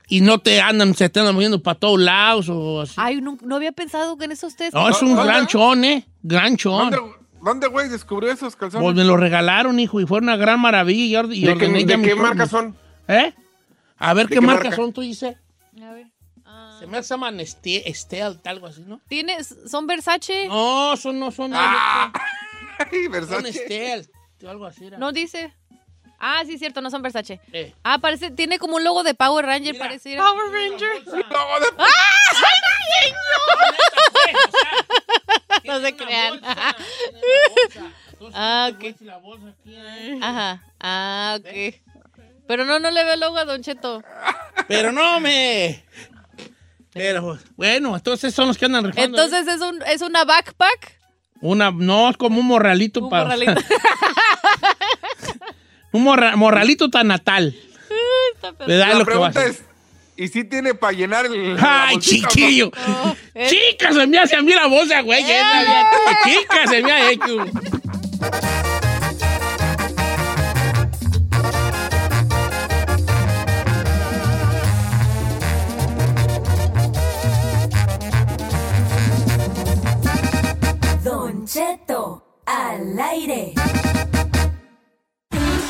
Y 0.07 0.21
no 0.21 0.39
te 0.39 0.59
andan, 0.59 0.95
se 0.95 1.07
te 1.09 1.19
andan 1.19 1.35
moviendo 1.35 1.61
para 1.61 1.77
todos 1.79 1.99
lados 1.99 2.49
o 2.49 2.81
así. 2.81 2.95
Ay, 2.97 3.21
no, 3.21 3.37
no 3.43 3.55
había 3.55 3.71
pensado 3.71 4.17
que 4.17 4.25
en 4.25 4.31
eso 4.31 4.47
ustedes... 4.47 4.73
No, 4.73 4.89
es 4.89 5.01
un 5.03 5.15
¿Dónde? 5.15 5.23
gran 5.31 5.47
chón, 5.47 5.83
¿eh? 5.83 6.07
Gran 6.23 6.57
chón. 6.57 6.89
¿Dónde, 6.89 7.15
¿Dónde, 7.41 7.67
güey, 7.67 7.89
descubrió 7.89 8.31
esos 8.31 8.55
calzones? 8.55 8.83
Pues 8.83 8.95
me 8.95 9.03
lo 9.03 9.17
regalaron, 9.17 9.79
hijo, 9.79 10.01
y 10.01 10.07
fue 10.07 10.17
una 10.17 10.35
gran 10.35 10.59
maravilla. 10.59 11.23
Y, 11.29 11.45
¿De 11.45 11.57
qué, 11.57 11.67
de 11.67 12.01
qué 12.01 12.15
marca 12.15 12.47
son? 12.47 12.75
¿Eh? 13.07 13.33
A 13.97 14.13
ver 14.13 14.27
¿De 14.27 14.33
qué, 14.35 14.39
qué 14.39 14.45
marcas 14.45 14.63
marca? 14.65 14.75
son, 14.77 14.93
tú 14.93 15.01
dices. 15.01 15.37
A 15.81 15.91
ver. 15.93 16.07
Ah, 16.43 16.75
Se 16.79 16.87
me 16.87 17.01
llaman 17.01 17.39
este, 17.39 17.93
Stealth, 17.93 18.45
algo 18.47 18.65
así, 18.67 18.81
¿no? 18.87 18.99
¿Tienes, 19.07 19.55
¿Son 19.67 19.85
Versace? 19.85 20.47
No, 20.47 20.97
son, 20.97 21.19
no 21.19 21.29
son. 21.31 21.51
Ah, 21.53 22.11
Ay, 22.79 23.03
Son 23.03 23.11
Versace. 23.11 23.53
Stealth. 23.53 24.09
o 24.43 24.49
Algo 24.49 24.65
así 24.65 24.85
era. 24.85 24.97
No 24.97 25.11
dice. 25.11 25.53
Ah, 26.19 26.43
sí, 26.45 26.57
cierto, 26.57 26.81
no 26.81 26.89
son 26.91 27.01
Versace. 27.01 27.39
Eh. 27.53 27.73
Ah, 27.83 27.97
parece, 27.99 28.29
tiene 28.31 28.59
como 28.59 28.75
un 28.75 28.83
logo 28.83 29.03
de 29.03 29.13
Power 29.13 29.45
Ranger, 29.45 29.73
Mira. 29.73 29.85
parece. 29.85 30.17
Power 30.17 30.51
Ranger. 30.51 31.03
Luego 31.05 31.59
de- 31.59 31.67
No 35.65 35.79
se 35.81 35.95
crean. 35.95 36.41
Ah, 38.33 38.69
ok. 38.73 38.83
Ajá. 40.21 40.61
Ah, 40.81 41.37
ok. 41.39 41.47
Pero 42.49 42.65
no, 42.65 42.77
no 42.79 42.91
le 42.91 43.05
veo 43.05 43.15
logo 43.15 43.37
a 43.37 43.45
Don 43.45 43.61
Cheto. 43.63 44.03
Pero 44.67 44.91
no 44.91 45.21
me. 45.21 45.85
Pero 46.91 47.39
bueno, 47.55 47.95
entonces 47.95 48.35
son 48.35 48.47
los 48.49 48.57
que 48.57 48.65
andan 48.65 48.83
rifando. 48.83 49.21
Entonces 49.21 49.47
es 49.47 49.61
un 49.61 49.81
es 49.83 50.01
una 50.01 50.25
backpack. 50.25 50.99
Una, 51.39 51.71
no, 51.71 52.09
es 52.09 52.17
como 52.17 52.41
un 52.41 52.47
morralito 52.47 52.99
Un 52.99 53.09
para. 53.09 53.23
morralito. 53.23 53.53
un 55.91 56.03
morra- 56.03 56.35
morralito 56.35 56.89
tan 56.89 57.07
natal. 57.07 57.55
¿Verdad? 58.67 58.89
La 58.93 58.99
Lo 58.99 59.05
que 59.05 59.15
va 59.15 59.27
a 59.27 59.31
pregunta 59.31 59.39
hacer. 59.41 59.51
es, 59.51 59.63
¿y 60.15 60.27
si 60.27 60.43
tiene 60.43 60.73
para 60.73 60.93
llenar 60.93 61.25
el... 61.25 61.57
¡Ay, 61.59 61.95
bolsita 61.95 62.27
o 62.27 62.29
no? 62.29 62.35
chiquillo! 62.35 62.71
Oh, 62.87 63.15
eh. 63.35 63.47
¡Chica, 63.49 63.91
se 63.93 64.07
me 64.07 64.17
hace 64.19 64.35
a 64.35 64.41
mí 64.41 64.51
la 64.53 64.67
bolsa, 64.67 65.01
güey! 65.01 65.21
esa, 65.23 65.63
ya- 65.63 65.91
¡Chica, 66.23 66.67
se 66.67 66.81
me 66.81 66.91
ha 66.91 67.11
hecho! 67.11 67.45
Don 81.03 81.45
Cheto, 81.45 82.23
al 82.45 82.99
aire. 82.99 83.53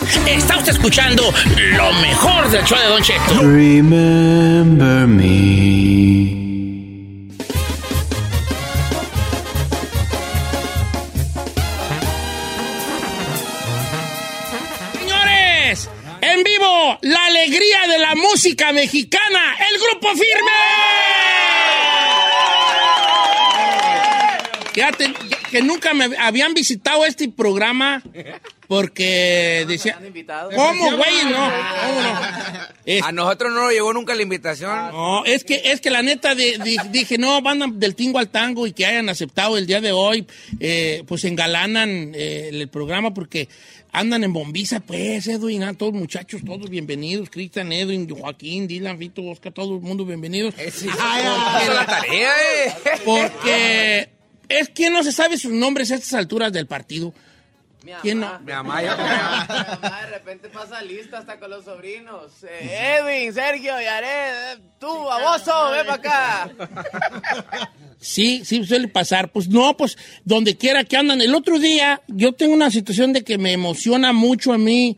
Está 0.09 0.57
usted 0.57 0.71
escuchando 0.71 1.31
lo 1.75 1.93
mejor 1.93 2.49
del 2.49 2.63
show 2.65 2.79
de 2.79 2.85
Don 2.87 3.03
Cheto. 3.03 3.41
Remember 3.41 5.05
me. 5.05 5.29
Señores, 14.97 15.89
en 16.21 16.43
vivo, 16.43 16.97
la 17.03 17.25
alegría 17.25 17.87
de 17.87 17.99
la 17.99 18.15
música 18.15 18.73
mexicana, 18.73 19.57
el 19.71 19.79
grupo 19.79 20.09
firme. 20.15 20.51
Fíjate 24.73 25.13
que 25.51 25.61
nunca 25.61 25.93
me 25.93 26.09
habían 26.17 26.55
visitado 26.55 27.05
este 27.05 27.29
programa 27.29 28.01
porque 28.69 29.65
decía... 29.67 29.97
¿Cómo, 30.55 30.95
güey? 30.95 31.15
No, 31.25 31.51
¿cómo 31.51 32.01
no? 32.03 32.19
Es- 32.85 33.01
A 33.03 33.11
nosotros 33.11 33.51
no 33.51 33.63
nos 33.63 33.71
llegó 33.71 33.91
nunca 33.93 34.13
la 34.13 34.21
invitación. 34.21 34.91
no, 34.91 35.25
es 35.25 35.43
que, 35.43 35.59
es 35.65 35.81
que 35.81 35.89
la 35.89 36.03
neta 36.03 36.35
de- 36.35 36.59
di- 36.63 36.77
dije, 36.91 37.17
no, 37.17 37.41
van 37.41 37.79
del 37.79 37.95
tingo 37.95 38.19
al 38.19 38.29
tango 38.29 38.67
y 38.67 38.73
que 38.73 38.85
hayan 38.85 39.09
aceptado 39.09 39.57
el 39.57 39.65
día 39.65 39.81
de 39.81 39.91
hoy, 39.91 40.27
eh, 40.59 41.03
pues 41.07 41.25
engalanan 41.25 42.11
eh, 42.13 42.49
el 42.53 42.67
programa 42.69 43.11
porque 43.11 43.49
andan 43.91 44.23
en 44.23 44.33
bombiza, 44.33 44.81
pues, 44.81 45.25
Edwin, 45.27 45.63
ah, 45.63 45.73
todos 45.73 45.93
muchachos, 45.93 46.41
todos 46.45 46.69
bienvenidos, 46.69 47.31
Cristian, 47.31 47.71
Edwin, 47.71 48.07
Joaquín, 48.07 48.67
Dylan, 48.67 48.99
Vito, 48.99 49.23
Oscar, 49.23 49.51
todo 49.51 49.77
el 49.77 49.81
mundo 49.81 50.05
bienvenidos. 50.05 50.53
Eh, 50.59 50.69
sí, 50.69 50.85
hizo 50.87 51.73
la 51.73 51.85
tarea, 51.87 52.29
eh. 52.65 52.73
Porque 53.03 54.09
es 54.47 54.69
que 54.69 54.91
no 54.91 55.03
se 55.03 55.11
sabe 55.11 55.39
sus 55.39 55.53
nombres 55.53 55.89
a 55.91 55.95
estas 55.95 56.13
alturas 56.13 56.53
del 56.53 56.67
partido. 56.67 57.15
Mi 57.83 57.93
¿Quién 58.01 58.19
mamá. 58.19 58.39
no? 58.39 58.45
Mi 58.45 58.51
mamá 58.51 58.83
ya- 58.83 58.97
Mi 58.97 59.81
mamá 59.81 60.01
de 60.01 60.07
repente 60.07 60.49
pasa 60.49 60.81
lista 60.81 61.19
hasta 61.19 61.39
con 61.39 61.49
los 61.49 61.63
sobrinos. 61.65 62.31
Eh, 62.43 62.97
Edwin, 62.99 63.33
Sergio, 63.33 63.79
Yared, 63.79 64.57
eh, 64.57 64.61
tú, 64.79 64.87
baboso, 65.05 65.71
ven 65.71 65.85
para 65.85 65.93
acá. 65.93 66.51
Sí, 67.99 68.43
sí, 68.45 68.63
suele 68.65 68.87
pasar. 68.87 69.31
Pues 69.31 69.47
no, 69.47 69.75
pues 69.75 69.97
donde 70.23 70.57
quiera 70.57 70.83
que 70.83 70.97
andan. 70.97 71.21
El 71.21 71.35
otro 71.35 71.59
día 71.59 72.01
yo 72.07 72.33
tengo 72.33 72.53
una 72.53 72.71
situación 72.71 73.13
de 73.13 73.23
que 73.23 73.37
me 73.37 73.51
emociona 73.53 74.13
mucho 74.13 74.53
a 74.53 74.57
mí 74.57 74.97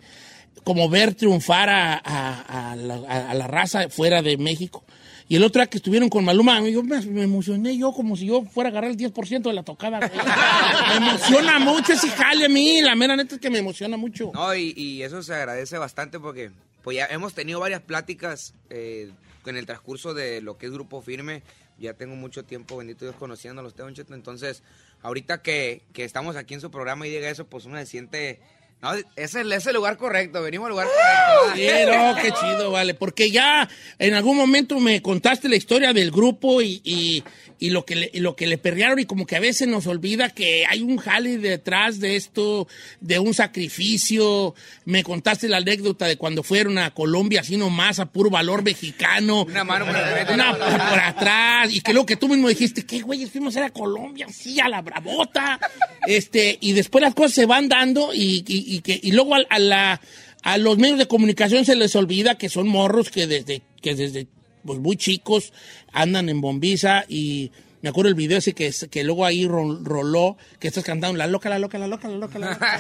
como 0.63 0.89
ver 0.89 1.15
triunfar 1.15 1.69
a, 1.69 1.93
a- 2.03 2.71
a 2.71 2.75
la, 2.75 2.95
a- 3.07 3.31
a 3.31 3.33
la 3.33 3.47
raza 3.47 3.89
fuera 3.89 4.21
de 4.21 4.37
México. 4.37 4.83
Y 5.31 5.37
el 5.37 5.45
otro 5.45 5.61
día 5.61 5.67
que 5.67 5.77
estuvieron 5.77 6.09
con 6.09 6.25
Maluma, 6.25 6.59
yo 6.67 6.83
me, 6.83 6.99
me 7.05 7.23
emocioné 7.23 7.77
yo 7.77 7.93
como 7.93 8.17
si 8.17 8.25
yo 8.25 8.43
fuera 8.43 8.67
a 8.67 8.71
agarrar 8.71 8.91
el 8.91 8.97
10% 8.97 9.43
de 9.43 9.53
la 9.53 9.63
tocada. 9.63 10.01
me 10.89 10.97
emociona 10.97 11.57
mucho 11.57 11.93
ese 11.93 12.09
jale 12.09 12.47
a 12.47 12.49
mí, 12.49 12.81
la 12.81 12.95
mera 12.95 13.15
neta 13.15 13.35
es 13.35 13.39
que 13.39 13.49
me 13.49 13.59
emociona 13.59 13.95
mucho. 13.95 14.31
No, 14.33 14.53
y, 14.53 14.73
y 14.75 15.03
eso 15.03 15.23
se 15.23 15.33
agradece 15.33 15.77
bastante 15.77 16.19
porque 16.19 16.51
pues 16.83 16.97
ya 16.97 17.05
hemos 17.05 17.33
tenido 17.33 17.61
varias 17.61 17.81
pláticas 17.81 18.55
eh, 18.69 19.09
en 19.45 19.55
el 19.55 19.65
transcurso 19.65 20.13
de 20.13 20.41
lo 20.41 20.57
que 20.57 20.65
es 20.65 20.73
Grupo 20.73 21.01
Firme. 21.01 21.43
Ya 21.79 21.93
tengo 21.93 22.17
mucho 22.17 22.43
tiempo, 22.43 22.75
bendito 22.75 23.05
Dios, 23.05 23.15
conociéndolos, 23.15 23.73
Don 23.77 23.93
Cheto. 23.93 24.13
Entonces, 24.13 24.63
ahorita 25.01 25.41
que, 25.41 25.83
que 25.93 26.03
estamos 26.03 26.35
aquí 26.35 26.55
en 26.55 26.59
su 26.59 26.71
programa 26.71 27.07
y 27.07 27.09
diga 27.09 27.29
eso, 27.29 27.47
pues 27.47 27.63
uno 27.63 27.77
se 27.77 27.85
siente... 27.85 28.41
No, 28.81 28.93
es 29.15 29.35
el, 29.35 29.51
es 29.53 29.67
el 29.67 29.75
lugar 29.75 29.97
correcto, 29.97 30.41
venimos 30.41 30.65
al 30.65 30.71
lugar 30.71 30.87
correcto. 30.87 31.55
Sí, 31.55 31.91
no, 31.91 32.15
qué 32.21 32.31
chido, 32.31 32.71
vale. 32.71 32.93
Porque 32.95 33.29
ya 33.29 33.69
en 33.99 34.13
algún 34.15 34.35
momento 34.37 34.79
me 34.79 35.01
contaste 35.03 35.47
la 35.49 35.55
historia 35.55 35.93
del 35.93 36.09
grupo 36.11 36.61
y, 36.61 36.81
y- 36.83 37.23
y 37.59 37.69
lo, 37.69 37.85
que 37.85 37.95
le, 37.95 38.09
y 38.11 38.21
lo 38.21 38.35
que 38.35 38.47
le 38.47 38.57
perrearon 38.57 38.97
y 38.97 39.05
como 39.05 39.27
que 39.27 39.35
a 39.35 39.39
veces 39.39 39.67
nos 39.67 39.85
olvida 39.85 40.29
que 40.31 40.65
hay 40.65 40.81
un 40.81 40.97
jale 40.97 41.37
detrás 41.37 41.99
de 41.99 42.15
esto, 42.15 42.67
de 43.01 43.19
un 43.19 43.35
sacrificio. 43.35 44.55
Me 44.85 45.03
contaste 45.03 45.47
la 45.47 45.57
anécdota 45.57 46.07
de 46.07 46.17
cuando 46.17 46.41
fueron 46.41 46.79
a 46.79 46.91
Colombia 46.91 47.41
así 47.41 47.57
nomás 47.57 47.99
a 47.99 48.07
puro 48.07 48.31
valor 48.31 48.63
mexicano. 48.63 49.43
Una 49.43 49.63
mano 49.63 49.85
por 49.85 49.95
enfrente, 49.95 50.33
Una 50.33 50.53
por 50.57 50.99
atrás. 50.99 51.71
Y 51.71 51.81
que 51.81 51.93
luego 51.93 52.07
que 52.07 52.15
tú 52.15 52.27
mismo 52.27 52.49
dijiste, 52.49 52.83
¿qué 52.83 53.01
güey? 53.01 53.27
Fuimos 53.27 53.55
a 53.55 53.59
ir 53.59 53.65
a 53.65 53.69
Colombia, 53.69 54.25
sí, 54.33 54.59
a 54.59 54.67
la 54.67 54.81
bravota. 54.81 55.59
Este, 56.07 56.57
y 56.61 56.73
después 56.73 57.03
las 57.03 57.13
cosas 57.13 57.33
se 57.33 57.45
van 57.45 57.69
dando 57.69 58.11
y, 58.11 58.43
y- 58.47 58.70
y 58.75 58.81
que, 58.81 58.99
y 59.01 59.11
luego 59.11 59.35
a, 59.35 59.59
la, 59.59 60.01
a 60.43 60.57
los 60.57 60.77
medios 60.77 60.97
de 60.99 61.07
comunicación 61.07 61.65
se 61.65 61.75
les 61.75 61.95
olvida 61.95 62.37
que 62.37 62.49
son 62.49 62.67
morros 62.67 63.09
que 63.09 63.27
desde, 63.27 63.61
que 63.81 63.95
desde 63.95 64.27
pues, 64.65 64.79
muy 64.79 64.95
chicos 64.97 65.53
andan 65.91 66.29
en 66.29 66.41
bombiza 66.41 67.05
y 67.07 67.51
me 67.81 67.89
acuerdo 67.89 68.09
el 68.09 68.15
video 68.15 68.37
ese 68.37 68.53
que, 68.53 68.71
que 68.91 69.03
luego 69.03 69.25
ahí 69.25 69.47
ro- 69.47 69.79
roló, 69.83 70.37
que 70.59 70.67
estás 70.67 70.83
cantando 70.83 71.17
la 71.17 71.25
loca, 71.27 71.49
la 71.49 71.57
loca, 71.57 71.79
la 71.79 71.87
loca, 71.87 72.07
la 72.07 72.17
loca, 72.17 72.37
la 72.37 72.51
loca. 72.51 72.77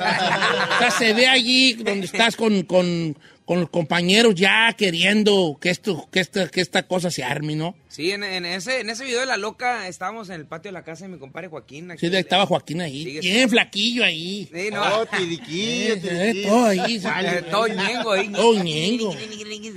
o 0.75 0.79
sea, 0.79 0.91
se 0.91 1.13
ve 1.13 1.25
allí 1.27 1.73
donde 1.73 2.05
estás 2.05 2.35
con, 2.35 2.61
con, 2.63 3.17
con 3.51 3.59
los 3.59 3.69
compañeros 3.69 4.33
ya 4.35 4.73
queriendo 4.77 5.57
que 5.59 5.71
esto, 5.71 6.07
que 6.09 6.21
esta, 6.21 6.47
que 6.47 6.61
esta 6.61 6.83
cosa 6.87 7.11
se 7.11 7.21
arme, 7.25 7.57
¿no? 7.57 7.75
Sí, 7.89 8.11
en, 8.11 8.23
en 8.23 8.45
ese, 8.45 8.79
en 8.79 8.89
ese 8.89 9.03
video 9.03 9.19
de 9.19 9.25
La 9.25 9.35
Loca 9.35 9.89
estábamos 9.89 10.29
en 10.29 10.35
el 10.35 10.45
patio 10.45 10.69
de 10.71 10.73
la 10.73 10.83
casa 10.85 11.03
de 11.03 11.09
mi 11.11 11.19
compadre 11.19 11.49
Joaquín. 11.49 11.91
aquí. 11.91 12.07
Sí, 12.09 12.15
estaba 12.15 12.45
Joaquín 12.45 12.79
ahí. 12.79 13.03
Sigue- 13.03 13.19
Bien 13.19 13.49
flaquillo 13.49 14.05
ahí. 14.05 14.49
Sí, 14.55 14.69
no. 14.71 14.81
Oh, 14.99 15.05
tiriquillo, 15.05 15.93
Eh, 15.95 15.97
tiriquillo. 15.97 16.47
todo 16.47 16.65
ahí. 16.65 17.01
Eh, 17.03 17.43
todo 17.51 17.67
ñengo 17.67 18.11
ahí. 18.13 18.29
Todo 18.29 18.63
ñengo. 18.63 19.13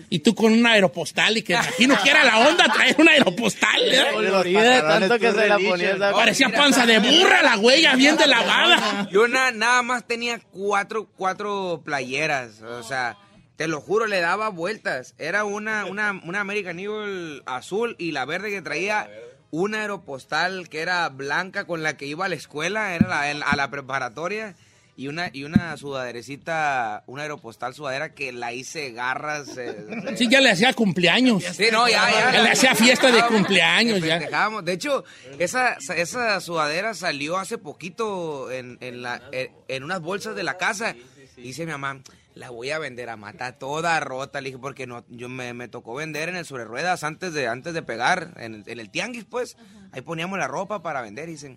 Y 0.08 0.18
tú 0.20 0.36
con 0.36 0.52
un 0.52 0.64
aeropostal 0.64 1.36
y 1.38 1.42
que 1.42 1.54
imagino 1.54 1.96
que 2.00 2.10
era 2.10 2.22
la 2.22 2.48
onda 2.48 2.72
traer 2.72 2.94
un 2.96 3.08
aeropostal. 3.08 3.80
¿eh? 3.92 4.80
Tanto 4.86 5.18
que 5.18 5.32
se 5.32 5.48
la 5.48 5.58
ponía. 5.58 5.90
esa- 5.96 6.12
Parecía 6.12 6.48
panza 6.50 6.86
de 6.86 7.00
burra 7.00 7.42
la 7.42 7.58
huella, 7.58 7.96
bien 7.96 8.16
de 8.16 8.28
lavada. 8.28 9.08
Yo 9.10 9.26
na- 9.26 9.50
nada 9.50 9.82
más 9.82 10.06
tenía 10.06 10.38
cuatro, 10.52 11.08
cuatro 11.16 11.82
playeras, 11.84 12.62
o 12.62 12.84
sea, 12.84 13.16
te 13.56 13.68
lo 13.68 13.80
juro, 13.80 14.06
le 14.06 14.20
daba 14.20 14.49
vueltas. 14.49 15.14
Era 15.18 15.44
una, 15.44 15.84
una, 15.87 16.20
una 16.25 16.40
American 16.40 16.78
Eagle 16.78 17.42
azul 17.46 17.94
y 17.99 18.12
la 18.12 18.25
verde 18.25 18.50
que 18.50 18.62
traía 18.62 19.08
una 19.50 19.82
aeropostal 19.82 20.68
que 20.68 20.80
era 20.80 21.08
blanca 21.11 21.64
con 21.66 21.82
la 21.82 21.96
que 21.96 22.06
iba 22.06 22.25
a 22.25 22.28
la 22.28 22.34
escuela, 22.34 22.94
era 22.94 23.06
la- 23.34 23.46
a 23.46 23.56
la 23.56 23.70
preparatoria. 23.70 24.54
Y 24.96 25.08
una, 25.08 25.28
y 25.32 25.42
una 25.42 25.76
sudaderecita, 25.76 27.02
una 27.08 27.23
aeropostal 27.23 27.75
sudadera 27.75 28.14
que 28.14 28.30
la 28.32 28.52
hice 28.52 28.92
garras. 28.92 29.56
eh, 29.58 29.75
eh. 30.08 30.16
Sí, 30.16 30.28
ya 30.28 30.40
le 30.40 30.50
hacía 30.52 30.73
cumpleaños. 30.73 31.42
Sí, 31.42 31.66
no, 31.73 31.88
ya, 31.88 32.08
ya. 32.11 32.32
Ya 32.32 32.42
le 32.42 32.50
hacía 32.50 32.75
fiesta 32.76 33.11
de 33.11 33.23
cumpleaños, 33.26 34.00
ya. 34.00 34.20
De 34.62 34.73
hecho, 34.73 35.04
esa, 35.40 35.76
esa 35.96 36.40
sudadera 36.40 36.94
salió 36.94 37.38
hace 37.38 37.58
poquito 37.58 38.52
en, 38.52 38.78
en, 38.80 39.02
la, 39.02 39.20
en, 39.32 39.50
en 39.66 39.82
unas 39.82 40.00
bolsas 40.00 40.37
de 40.37 40.44
la 40.44 40.56
casa. 40.58 40.94
Dice 41.37 41.66
mi 41.66 41.73
mamá, 41.73 42.00
la 42.34 42.50
voy 42.50 42.70
a 42.70 42.78
vender 42.78 43.10
a 43.10 43.16
mata 43.16 43.52
toda 43.58 43.98
rota. 44.00 44.40
Le 44.40 44.48
dije, 44.50 44.58
porque 44.58 44.86
no, 44.86 45.04
yo 45.08 45.28
me, 45.28 45.52
me 45.54 45.68
tocó 45.68 45.94
vender 45.94 46.28
en 46.28 46.36
el 46.36 46.44
sobre 46.44 46.64
ruedas 46.64 47.04
antes 47.04 47.32
de, 47.32 47.46
antes 47.46 47.74
de 47.74 47.82
pegar, 47.82 48.34
en 48.38 48.54
el, 48.56 48.62
en 48.66 48.80
el 48.80 48.90
tianguis, 48.90 49.24
pues. 49.24 49.56
Ahí 49.92 50.00
poníamos 50.00 50.38
la 50.38 50.48
ropa 50.48 50.82
para 50.82 51.00
vender 51.02 51.28
y 51.28 51.32
dicen, 51.32 51.56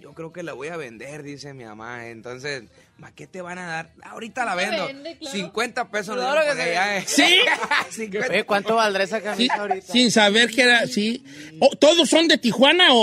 yo 0.00 0.12
creo 0.12 0.32
que 0.32 0.42
la 0.42 0.52
voy 0.54 0.68
a 0.68 0.76
vender, 0.76 1.22
dice 1.22 1.52
mi 1.54 1.64
mamá. 1.64 2.08
Entonces, 2.08 2.64
¿ma 2.98 3.12
qué 3.12 3.26
te 3.26 3.42
van 3.42 3.58
a 3.58 3.66
dar? 3.66 3.90
Ahorita 4.02 4.44
la 4.46 4.54
vendo. 4.54 4.86
vende, 4.86 5.16
claro. 5.18 5.36
50 5.36 5.90
pesos. 5.90 6.16
Claro 6.16 6.40
que 6.46 6.62
se 6.62 6.74
eh. 6.74 7.04
¿Sí? 7.06 7.38
50. 7.90 8.28
Oye, 8.32 8.44
¿cuánto 8.44 8.76
valdrá 8.76 9.04
esa 9.04 9.18
Sí, 9.18 9.24
camisa 9.24 9.54
ahorita? 9.56 9.92
sin 9.92 10.10
saber 10.10 10.50
que 10.50 10.62
era, 10.62 10.86
sí. 10.86 11.22
O- 11.60 11.76
¿Todos 11.76 12.08
son 12.08 12.28
de 12.28 12.38
Tijuana 12.38 12.94
o, 12.94 12.96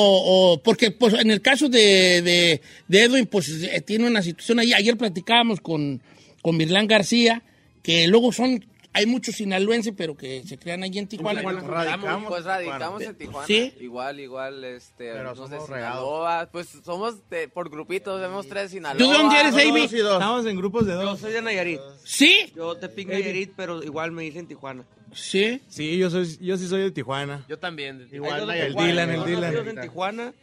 o- 0.53 0.63
porque 0.63 0.89
pues 0.91 1.13
en 1.13 1.29
el 1.31 1.41
caso 1.41 1.69
de, 1.69 2.21
de, 2.23 2.61
de 2.87 3.03
Edwin, 3.03 3.25
pues 3.27 3.49
eh, 3.49 3.81
tiene 3.81 4.07
una 4.07 4.21
situación 4.23 4.59
ahí. 4.59 4.73
Ayer 4.73 4.95
platicábamos 4.97 5.59
con, 5.61 6.01
con 6.41 6.57
Mirlán 6.57 6.87
García, 6.87 7.43
que 7.83 8.07
luego 8.07 8.31
son, 8.31 8.65
hay 8.93 9.05
muchos 9.05 9.35
sinaloenses, 9.35 9.93
pero 9.95 10.15
que 10.17 10.43
se 10.45 10.57
crean 10.57 10.83
allí 10.83 10.99
en 10.99 11.07
Tijuana. 11.07 11.41
Radicamos. 11.41 12.25
Pues 12.27 12.43
radicamos 12.45 13.01
en 13.03 13.15
Tijuana. 13.15 13.47
¿Sí? 13.47 13.73
Igual, 13.79 14.19
igual, 14.19 14.63
este, 14.63 15.11
Pero 15.13 15.29
algunos 15.29 15.49
de 15.49 15.57
somos 15.57 15.69
Sinaloa. 15.69 16.49
Pues 16.51 16.67
somos 16.83 17.29
de- 17.29 17.47
por 17.47 17.69
grupitos, 17.69 18.19
vemos 18.19 18.47
tres 18.47 18.63
de 18.63 18.69
Sinaloa. 18.69 18.97
¿Tú 18.97 19.11
de 19.11 19.17
dónde 19.17 19.39
eres, 19.39 19.51
Dos 19.53 19.61
Avi? 19.61 19.81
y 19.91 19.97
dos. 19.99 20.13
Estamos 20.13 20.45
en 20.45 20.55
grupos 20.57 20.85
de 20.85 20.93
Yo 20.93 21.01
dos. 21.03 21.19
soy 21.19 21.33
de 21.33 21.41
Nayarit. 21.41 21.79
¿Sí? 22.03 22.35
Yo 22.55 22.75
te 22.75 22.89
pico 22.89 23.11
Nayarit, 23.11 23.53
pero 23.55 23.81
igual 23.83 24.11
me 24.11 24.23
dicen 24.23 24.47
Tijuana. 24.47 24.83
Sí. 25.13 25.61
Sí, 25.67 25.97
yo, 25.97 26.09
soy, 26.09 26.37
yo 26.39 26.57
sí 26.57 26.67
soy 26.67 26.81
de 26.81 26.91
Tijuana. 26.91 27.45
Yo 27.49 27.59
también. 27.59 28.09
de 28.09 28.15
Igual 28.15 28.39
dos 28.39 28.47
de 28.47 28.53
Nayarit. 28.53 28.67
El 28.67 28.73
Tijuana, 28.75 28.87
Dylan, 28.91 29.09
el 29.09 29.25
Dylan. 29.25 29.41
nacidos 29.41 29.67
en 29.67 29.81
Tijuana, 29.81 30.33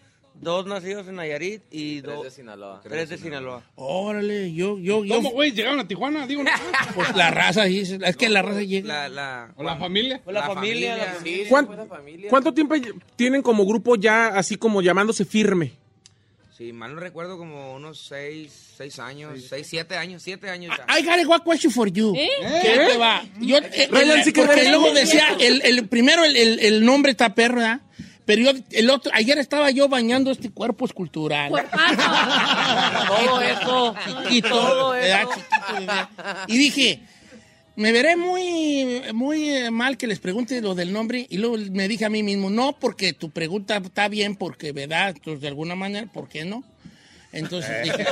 dos 0.41 0.67
nacidos 0.67 1.09
en 1.09 1.17
Nayarit 1.17 1.63
y 1.71 2.01
Tres 2.03 2.15
dos 2.15 2.25
de 2.25 2.31
Sinaloa. 2.31 2.81
tres 2.83 3.09
de 3.09 3.19
Sinaloa. 3.19 3.63
Órale, 3.75 4.53
yo, 4.55 4.79
yo, 4.79 5.05
yo. 5.05 5.17
¿Cómo, 5.17 5.31
güey? 5.31 5.53
¿Llegaron 5.53 5.81
a 5.81 5.89
Tijuana? 5.89 6.27
Digo, 6.27 6.43
no. 6.43 6.51
Pues 6.95 7.15
la 7.17 7.31
raza, 7.31 7.67
sí, 7.67 7.81
es 8.05 8.17
que 8.17 8.29
la 8.29 8.43
raza 8.43 8.63
llega. 8.63 8.87
La, 8.89 9.09
la, 9.09 9.53
¿O 9.57 9.63
la 9.63 9.77
familia? 9.77 10.21
Pues 10.25 10.35
la, 10.35 10.41
La 10.41 10.47
familia, 10.55 10.91
familia. 10.93 10.97
la 10.97 11.13
Sí, 11.13 11.19
familia. 11.19 11.45
sí, 11.45 11.49
¿Cuán- 11.51 11.67
buena 11.67 11.87
familia. 11.87 12.31
¿Cuánto 12.31 12.55
tiempo 12.55 12.75
tienen 13.17 13.43
como 13.43 13.67
grupo 13.67 13.97
ya 13.97 14.29
así 14.29 14.57
como 14.57 14.81
llamándose 14.83 15.25
firme? 15.25 15.73
Si 16.57 16.73
mal 16.73 16.93
no 16.93 17.01
recuerdo, 17.01 17.39
como 17.39 17.75
unos 17.77 18.01
seis, 18.09 18.53
seis 18.77 18.99
años, 18.99 19.45
seis, 19.49 19.65
siete 19.71 19.97
años, 19.97 20.23
siete 20.25 20.51
años 20.51 20.77
ya. 20.77 20.87
I 20.99 21.05
got 21.05 21.21
a 21.25 21.29
one 21.29 21.41
question 21.45 21.71
for 21.73 21.89
you. 21.89 22.13
¿Eh? 22.17 22.29
¿Qué 22.65 22.79
te 22.91 22.97
va? 22.99 23.23
Yo, 23.41 23.59
eh, 23.59 23.89
sí 24.25 24.33
porque 24.33 24.69
luego 24.69 24.93
decía, 24.93 25.37
el, 25.39 25.63
el 25.63 25.87
primero 25.89 26.25
el, 26.25 26.35
el- 26.37 26.59
el 26.59 26.85
nombre 26.85 27.13
está 27.13 27.33
perro, 27.33 27.57
¿verdad? 27.57 27.81
Pero 28.29 28.43
yo, 28.43 28.51
el 28.73 28.91
otro, 28.91 29.11
ayer 29.15 29.39
estaba 29.39 29.71
yo 29.71 29.89
bañando 29.89 30.31
este 30.31 30.51
cuerpo 30.51 30.85
escultural. 30.85 31.51
Todo 33.09 33.41
eso. 33.41 33.95
Chiquito, 34.05 34.49
Todo 34.51 34.95
eso. 34.95 35.31
Chiquito. 35.67 35.93
Y 36.47 36.59
dije, 36.59 37.01
me 37.77 37.91
veré 37.91 38.17
muy, 38.17 39.01
muy 39.15 39.49
eh, 39.49 39.71
mal 39.71 39.97
que 39.97 40.07
les 40.07 40.19
pregunte 40.19 40.61
lo 40.61 40.75
del 40.75 40.93
nombre. 40.93 41.27
Y 41.31 41.39
luego 41.39 41.57
me 41.71 41.89
dije 41.89 42.05
a 42.05 42.11
mí 42.11 42.23
mismo, 42.23 42.51
no, 42.51 42.79
porque 42.79 43.15
tu 43.15 43.31
pregunta 43.31 43.79
está 43.79 44.09
bien, 44.09 44.37
porque, 44.37 44.73
¿verdad? 44.73 45.15
Entonces, 45.17 45.41
de 45.41 45.49
alguna 45.49 45.75
manera, 45.75 46.07
¿por 46.13 46.29
qué 46.29 46.45
no? 46.45 46.65
Entonces 47.31 47.83
dije, 47.83 48.07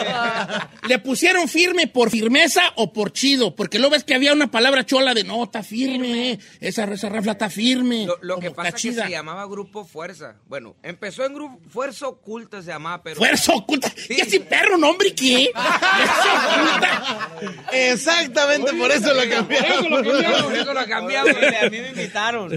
le 0.88 0.98
pusieron 0.98 1.48
firme 1.48 1.86
por 1.86 2.10
firmeza 2.10 2.60
o 2.76 2.92
por 2.92 3.12
chido, 3.12 3.54
porque 3.56 3.78
luego 3.78 3.92
ves 3.92 4.04
que 4.04 4.14
había 4.14 4.32
una 4.32 4.50
palabra 4.50 4.84
chola 4.84 5.14
de 5.14 5.24
no, 5.24 5.44
está 5.44 5.62
firme, 5.62 6.38
esa, 6.60 6.84
esa 6.84 7.08
rafla 7.08 7.32
está 7.32 7.48
firme. 7.48 8.06
Lo, 8.06 8.18
lo 8.20 8.38
que 8.38 8.50
pasa 8.50 8.68
es 8.68 8.74
que 8.74 8.92
se 8.92 9.08
llamaba 9.10 9.46
Grupo 9.46 9.84
Fuerza. 9.84 10.36
Bueno, 10.46 10.76
empezó 10.82 11.24
en 11.24 11.34
Grupo 11.34 11.60
Fuerza 11.70 12.08
Oculta, 12.08 12.60
se 12.62 12.68
llamaba, 12.68 13.02
pero... 13.02 13.16
Fuerza 13.16 13.54
oculta. 13.54 13.90
¿Y 14.08 14.20
ese 14.20 14.40
perro 14.40 14.76
nombre 14.76 15.14
qué? 15.14 15.50
Fuerza 15.54 16.58
oculta. 16.58 17.30
Exactamente, 17.72 18.72
por 18.74 18.90
eso 18.90 19.14
lo 19.14 19.28
cambiaron. 19.30 19.88
Por 19.88 20.54
eso 20.56 20.74
lo 20.74 20.86
cambiamos. 20.86 21.30
A 21.62 21.70
mí 21.70 21.80
me 21.80 21.88
invitaron. 21.88 22.52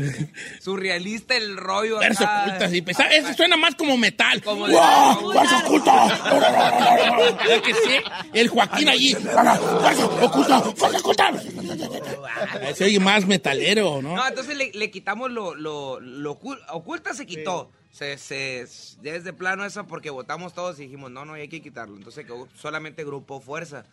Surrealista 0.60 1.36
el 1.36 1.56
rollo 1.58 1.98
Fuerza 1.98 2.24
acá. 2.24 2.44
oculta, 2.48 2.70
sí. 2.70 2.82
Pues, 2.82 2.98
eso 3.12 3.34
suena 3.34 3.56
más 3.56 3.76
como 3.76 3.98
metal. 3.98 4.42
Como 4.44 4.68
¡Wow! 4.68 5.32
¡Fuerza 5.34 5.58
oculta! 5.60 6.49
¿Verdad 6.52 7.62
que 7.64 7.74
sí? 7.74 7.98
El 8.34 8.48
Joaquín 8.50 8.90
allí. 8.90 9.16
¡Fuerza 9.16 10.06
oculta! 10.06 10.60
¡Fuerza 10.62 10.98
oculta! 11.00 11.34
Se 12.76 12.84
oye 12.86 13.00
más 13.00 13.26
metalero, 13.26 14.02
¿no? 14.02 14.16
No, 14.16 14.28
entonces 14.28 14.56
le, 14.58 14.72
le 14.74 14.92
quitamos 14.92 15.32
lo, 15.32 15.56
lo, 15.56 16.00
lo 16.00 16.40
ocul- 16.40 16.62
oculta, 16.72 17.14
se 17.14 17.26
quitó. 17.26 17.72
Se, 17.92 18.20
se, 18.20 18.68
ya 19.02 19.16
es 19.16 19.24
de 19.24 19.34
plano 19.34 19.66
eso 19.66 19.88
porque 19.88 20.12
votamos 20.12 20.54
todos 20.54 20.80
y 20.80 20.84
dijimos, 20.84 21.10
no, 21.10 21.26
no, 21.26 21.34
hay 21.34 21.48
que 21.48 21.60
quitarlo. 21.60 21.98
Entonces 21.98 22.24
quedó 22.24 22.48
solamente 22.56 23.04
Grupo 23.04 23.42
Fuerza. 23.42 23.84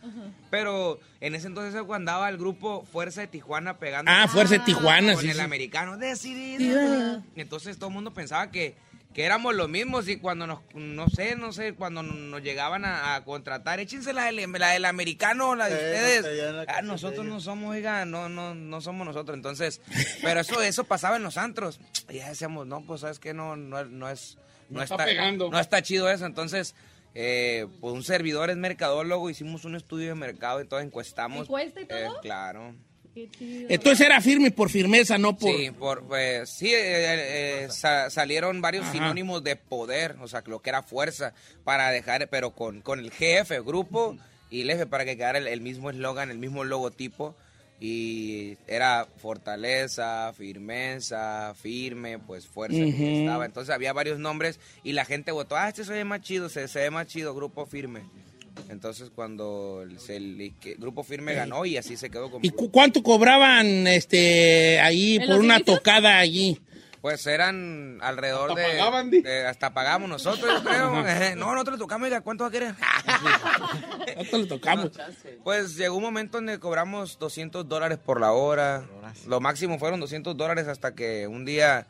Pero 0.50 1.00
en 1.20 1.34
ese 1.34 1.46
entonces 1.46 1.72
cuando 1.82 1.94
andaba 2.12 2.28
el 2.28 2.36
Grupo 2.36 2.84
Fuerza 2.92 3.22
de 3.22 3.26
Tijuana 3.28 3.78
pegando. 3.78 4.10
Ah, 4.14 4.28
Fuerza 4.28 4.54
de 4.54 4.60
Tijuana, 4.60 5.14
Con 5.14 5.22
sí, 5.22 5.30
el 5.30 5.36
sí. 5.36 5.40
americano 5.40 5.96
decidido. 5.96 7.22
Entonces 7.36 7.78
todo 7.78 7.88
el 7.88 7.94
mundo 7.94 8.12
pensaba 8.12 8.50
que, 8.50 8.76
que 9.16 9.24
éramos 9.24 9.54
los 9.54 9.66
mismos 9.70 10.06
y 10.08 10.18
cuando 10.18 10.46
nos, 10.46 10.60
no 10.74 11.08
sé, 11.08 11.36
no 11.36 11.50
sé, 11.50 11.72
cuando 11.72 12.02
nos 12.02 12.42
llegaban 12.42 12.84
a, 12.84 13.14
a 13.14 13.24
contratar, 13.24 13.80
échense 13.80 14.12
la 14.12 14.26
del, 14.26 14.52
la 14.52 14.72
del 14.72 14.84
americano, 14.84 15.54
la 15.56 15.70
de 15.70 15.74
Eh, 15.74 16.18
ustedes. 16.20 16.52
la 16.52 16.64
Ah, 16.68 16.82
nosotros 16.82 17.24
no 17.24 17.40
somos, 17.40 17.70
oiga, 17.70 18.04
no, 18.04 18.28
no, 18.28 18.54
no 18.54 18.80
somos 18.82 19.06
nosotros. 19.06 19.34
Entonces, 19.34 19.80
pero 20.20 20.40
eso, 20.40 20.60
eso 20.60 20.84
pasaba 20.84 21.16
en 21.16 21.22
los 21.22 21.38
antros. 21.38 21.80
Y 22.10 22.16
ya 22.16 22.28
decíamos, 22.28 22.66
no, 22.66 22.82
pues 22.82 23.00
sabes 23.00 23.18
que 23.18 23.32
no, 23.32 23.56
no, 23.56 23.86
no 23.86 24.10
es, 24.10 24.36
no, 24.68 24.76
No 24.76 24.82
está 24.82 24.96
está, 24.96 25.04
pegando. 25.06 25.50
no 25.50 25.58
está 25.58 25.80
chido 25.80 26.10
eso. 26.10 26.26
Entonces, 26.26 26.74
eh, 27.14 27.66
pues 27.80 27.94
un 27.94 28.04
servidor 28.04 28.50
es 28.50 28.58
mercadólogo, 28.58 29.30
hicimos 29.30 29.64
un 29.64 29.76
estudio 29.76 30.08
de 30.08 30.14
mercado 30.14 30.60
y 30.60 30.66
todo, 30.66 30.80
encuestamos. 30.80 31.44
¿Encuesta 31.46 31.80
y 31.80 31.86
todo? 31.86 31.98
Eh, 31.98 32.10
claro. 32.20 32.74
Entonces 33.68 34.06
era 34.06 34.20
firme 34.20 34.50
por 34.50 34.70
firmeza, 34.70 35.18
no 35.18 35.36
por. 35.36 35.50
Sí, 35.54 35.70
por, 35.70 36.04
pues, 36.06 36.50
sí 36.50 36.68
eh, 36.72 37.64
eh, 37.64 37.68
sa- 37.70 38.10
salieron 38.10 38.60
varios 38.60 38.84
Ajá. 38.84 38.92
sinónimos 38.92 39.42
de 39.42 39.56
poder, 39.56 40.16
o 40.20 40.28
sea, 40.28 40.42
lo 40.46 40.60
que 40.60 40.70
era 40.70 40.82
fuerza, 40.82 41.32
para 41.64 41.90
dejar, 41.90 42.28
pero 42.28 42.50
con, 42.50 42.80
con 42.82 43.00
el 43.00 43.10
GF, 43.10 43.64
grupo, 43.64 44.16
y 44.50 44.62
el 44.62 44.70
F, 44.70 44.86
para 44.86 45.04
que 45.04 45.16
quedara 45.16 45.38
el, 45.38 45.46
el 45.48 45.60
mismo 45.60 45.90
eslogan, 45.90 46.30
el 46.30 46.38
mismo 46.38 46.62
logotipo, 46.64 47.34
y 47.78 48.56
era 48.66 49.06
fortaleza, 49.18 50.32
firmeza, 50.36 51.54
firme, 51.60 52.18
pues 52.18 52.46
fuerza 52.46 52.78
que 52.78 53.20
estaba. 53.20 53.44
Entonces 53.44 53.74
había 53.74 53.92
varios 53.92 54.18
nombres 54.18 54.58
y 54.82 54.92
la 54.92 55.04
gente 55.04 55.30
votó, 55.32 55.56
ah, 55.56 55.68
este 55.68 55.84
se 55.84 55.92
ve 55.92 56.04
más 56.04 56.22
chido, 56.22 56.48
se, 56.48 56.68
se 56.68 56.78
ve 56.80 56.90
más 56.90 57.06
chido, 57.06 57.34
grupo 57.34 57.66
firme. 57.66 58.04
Entonces 58.68 59.10
cuando 59.14 59.82
el, 59.82 59.98
el- 60.08 60.54
que- 60.60 60.74
grupo 60.74 61.02
firme 61.04 61.34
ganó 61.34 61.64
y 61.64 61.76
así 61.76 61.96
se 61.96 62.10
quedó 62.10 62.30
como... 62.30 62.44
¿Y 62.44 62.50
cu- 62.50 62.70
cuánto 62.70 63.02
cobraban 63.02 63.86
este 63.86 64.80
ahí 64.80 65.16
¿En 65.16 65.26
por 65.28 65.38
una 65.38 65.56
inicios? 65.56 65.76
tocada 65.78 66.18
allí? 66.18 66.60
Pues 67.00 67.24
eran 67.28 67.98
alrededor 68.02 68.50
Hasta 68.50 68.60
de, 68.62 68.68
pagaban, 68.78 69.10
di. 69.10 69.20
de- 69.22 69.46
Hasta 69.46 69.72
pagamos 69.72 70.08
nosotros, 70.08 70.50
yo 70.52 70.68
creo. 70.68 71.06
Eh, 71.06 71.34
no, 71.36 71.52
nosotros 71.52 71.76
le 71.76 71.78
tocamos, 71.84 72.06
oiga, 72.06 72.20
¿cuánto 72.20 72.42
va 72.42 72.48
a 72.48 72.50
querer? 72.50 72.74
¿Cuánto 74.14 74.38
le 74.38 74.46
tocamos? 74.46 74.90
Pues 75.44 75.76
llegó 75.76 75.96
un 75.96 76.02
momento 76.02 76.38
donde 76.38 76.58
cobramos 76.58 77.18
200 77.18 77.68
dólares 77.68 77.98
por 78.04 78.20
la 78.20 78.32
hora. 78.32 78.84
Lo 79.28 79.40
máximo 79.40 79.78
fueron 79.78 80.00
200 80.00 80.36
dólares 80.36 80.66
hasta 80.66 80.94
que 80.94 81.26
un 81.28 81.44
día 81.44 81.86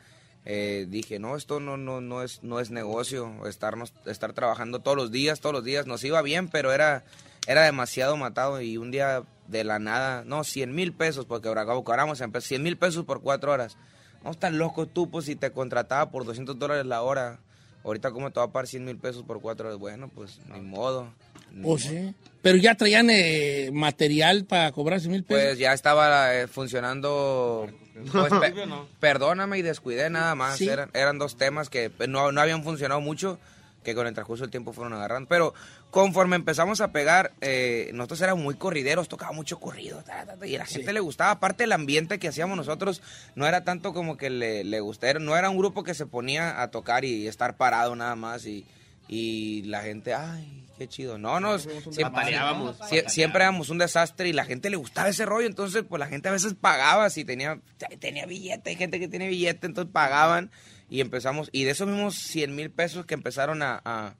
eh, 0.49 0.85
dije, 0.87 1.19
no, 1.19 1.35
esto 1.35 1.59
no, 1.59 1.75
no, 1.75 1.99
no, 1.99 2.23
es, 2.23 2.41
no 2.41 2.61
es 2.61 2.71
negocio. 2.71 3.45
Estarnos, 3.45 3.91
estar 4.05 4.31
trabajando 4.31 4.79
todos 4.79 4.95
los 4.95 5.11
días, 5.11 5.41
todos 5.41 5.53
los 5.53 5.65
días. 5.65 5.87
Nos 5.87 6.05
iba 6.05 6.21
bien, 6.21 6.47
pero 6.47 6.71
era, 6.71 7.03
era 7.47 7.63
demasiado 7.63 8.15
matado. 8.15 8.61
Y 8.61 8.77
un 8.77 8.89
día 8.89 9.23
de 9.47 9.65
la 9.65 9.77
nada, 9.77 10.23
no, 10.25 10.45
100 10.45 10.73
mil 10.73 10.93
pesos, 10.93 11.25
porque 11.25 11.49
ahora 11.49 11.65
cobramos 11.65 12.23
100 12.39 12.63
mil 12.63 12.77
pesos 12.77 13.03
por 13.03 13.21
cuatro 13.21 13.51
horas. 13.51 13.75
No 14.23 14.31
estás 14.31 14.53
loco 14.53 14.87
tú, 14.87 15.09
pues 15.09 15.25
si 15.25 15.35
te 15.35 15.51
contrataba 15.51 16.11
por 16.11 16.23
200 16.23 16.57
dólares 16.57 16.85
la 16.85 17.01
hora. 17.01 17.41
Ahorita, 17.87 18.11
¿cómo 18.11 18.29
te 18.31 18.39
va 18.39 18.45
a 18.45 18.51
pagar 18.51 18.67
100 18.67 18.85
mil 18.85 18.97
pesos 18.97 19.23
por 19.23 19.41
cuatro 19.41 19.67
horas? 19.67 19.79
Bueno, 19.79 20.09
pues 20.13 20.39
ni 20.53 20.59
modo. 20.61 21.11
ni 21.51 21.63
Pues 21.63 21.85
modo. 21.85 21.97
sí. 21.97 22.13
Pero 22.41 22.57
ya 22.57 22.75
traían 22.75 23.09
eh, 23.09 23.69
material 23.73 24.45
para 24.45 24.71
cobrarse 24.71 25.09
mil 25.09 25.23
pesos. 25.23 25.43
Pues 25.43 25.57
ya 25.57 25.73
estaba 25.73 26.35
eh, 26.35 26.47
funcionando. 26.47 27.67
pues, 28.11 28.31
pe- 28.33 28.53
perdóname 28.99 29.57
y 29.57 29.61
descuidé 29.61 30.09
nada 30.09 30.35
más. 30.35 30.57
Sí. 30.57 30.69
Eran, 30.69 30.89
eran 30.93 31.17
dos 31.17 31.37
temas 31.37 31.69
que 31.69 31.89
pues, 31.89 32.07
no, 32.09 32.31
no 32.31 32.41
habían 32.41 32.63
funcionado 32.63 33.01
mucho, 33.01 33.39
que 33.83 33.95
con 33.95 34.05
el 34.07 34.13
transcurso 34.13 34.43
del 34.43 34.51
tiempo 34.51 34.73
fueron 34.73 34.93
agarrando. 34.93 35.27
Pero 35.27 35.53
conforme 35.91 36.35
empezamos 36.35 36.81
a 36.81 36.91
pegar, 36.91 37.31
eh, 37.41 37.89
nosotros 37.93 38.21
éramos 38.21 38.43
muy 38.43 38.55
corrideros, 38.55 39.07
tocaba 39.07 39.31
mucho 39.31 39.59
corrido. 39.59 40.03
ta, 40.03 40.25
ta, 40.25 40.35
ta, 40.37 40.45
y 40.47 40.55
a 40.55 40.59
la 40.59 40.65
gente 40.65 40.93
le 40.93 40.99
gustaba. 40.99 41.31
Aparte, 41.31 41.63
el 41.63 41.71
ambiente 41.71 42.19
que 42.19 42.27
hacíamos 42.27 42.57
nosotros 42.57 43.01
no 43.35 43.47
era 43.47 43.63
tanto 43.63 43.93
como 43.93 44.17
que 44.17 44.29
le, 44.29 44.63
le 44.63 44.79
gustara. 44.79 45.19
No 45.19 45.35
era 45.37 45.49
un 45.49 45.57
grupo 45.57 45.83
que 45.83 45.93
se 45.93 46.05
ponía 46.05 46.61
a 46.61 46.69
tocar 46.71 47.05
y 47.05 47.27
estar 47.27 47.57
parado 47.57 47.95
nada 47.95 48.15
más. 48.15 48.45
Y, 48.45 48.65
y 49.07 49.63
la 49.63 49.81
gente, 49.81 50.13
ay. 50.13 50.63
Qué 50.77 50.87
chido. 50.87 51.17
No, 51.17 51.39
no, 51.39 51.57
siempre, 51.57 52.03
Pataleábamos. 52.03 52.77
sie- 52.81 53.09
siempre 53.09 53.41
éramos 53.41 53.69
un 53.71 53.79
desastre 53.79 54.29
y 54.29 54.33
la 54.33 54.45
gente 54.45 54.69
le 54.69 54.75
gustaba 54.77 55.09
ese 55.09 55.25
rollo, 55.25 55.47
entonces 55.47 55.83
pues 55.89 55.99
la 55.99 56.05
gente 56.05 56.29
a 56.29 56.31
veces 56.31 56.53
pagaba 56.53 57.09
si 57.09 57.25
tenía, 57.25 57.59
tenía 57.99 58.27
billete, 58.27 58.69
hay 58.69 58.75
gente 58.75 58.99
que 58.99 59.07
tiene 59.07 59.27
billete, 59.27 59.65
entonces 59.65 59.91
pagaban 59.91 60.51
y 60.87 61.01
empezamos, 61.01 61.49
y 61.51 61.63
de 61.63 61.71
esos 61.71 61.87
mismos 61.87 62.13
100 62.19 62.55
mil 62.55 62.69
pesos 62.69 63.07
que 63.07 63.15
empezaron 63.15 63.63
a, 63.63 63.81
a- 63.83 64.13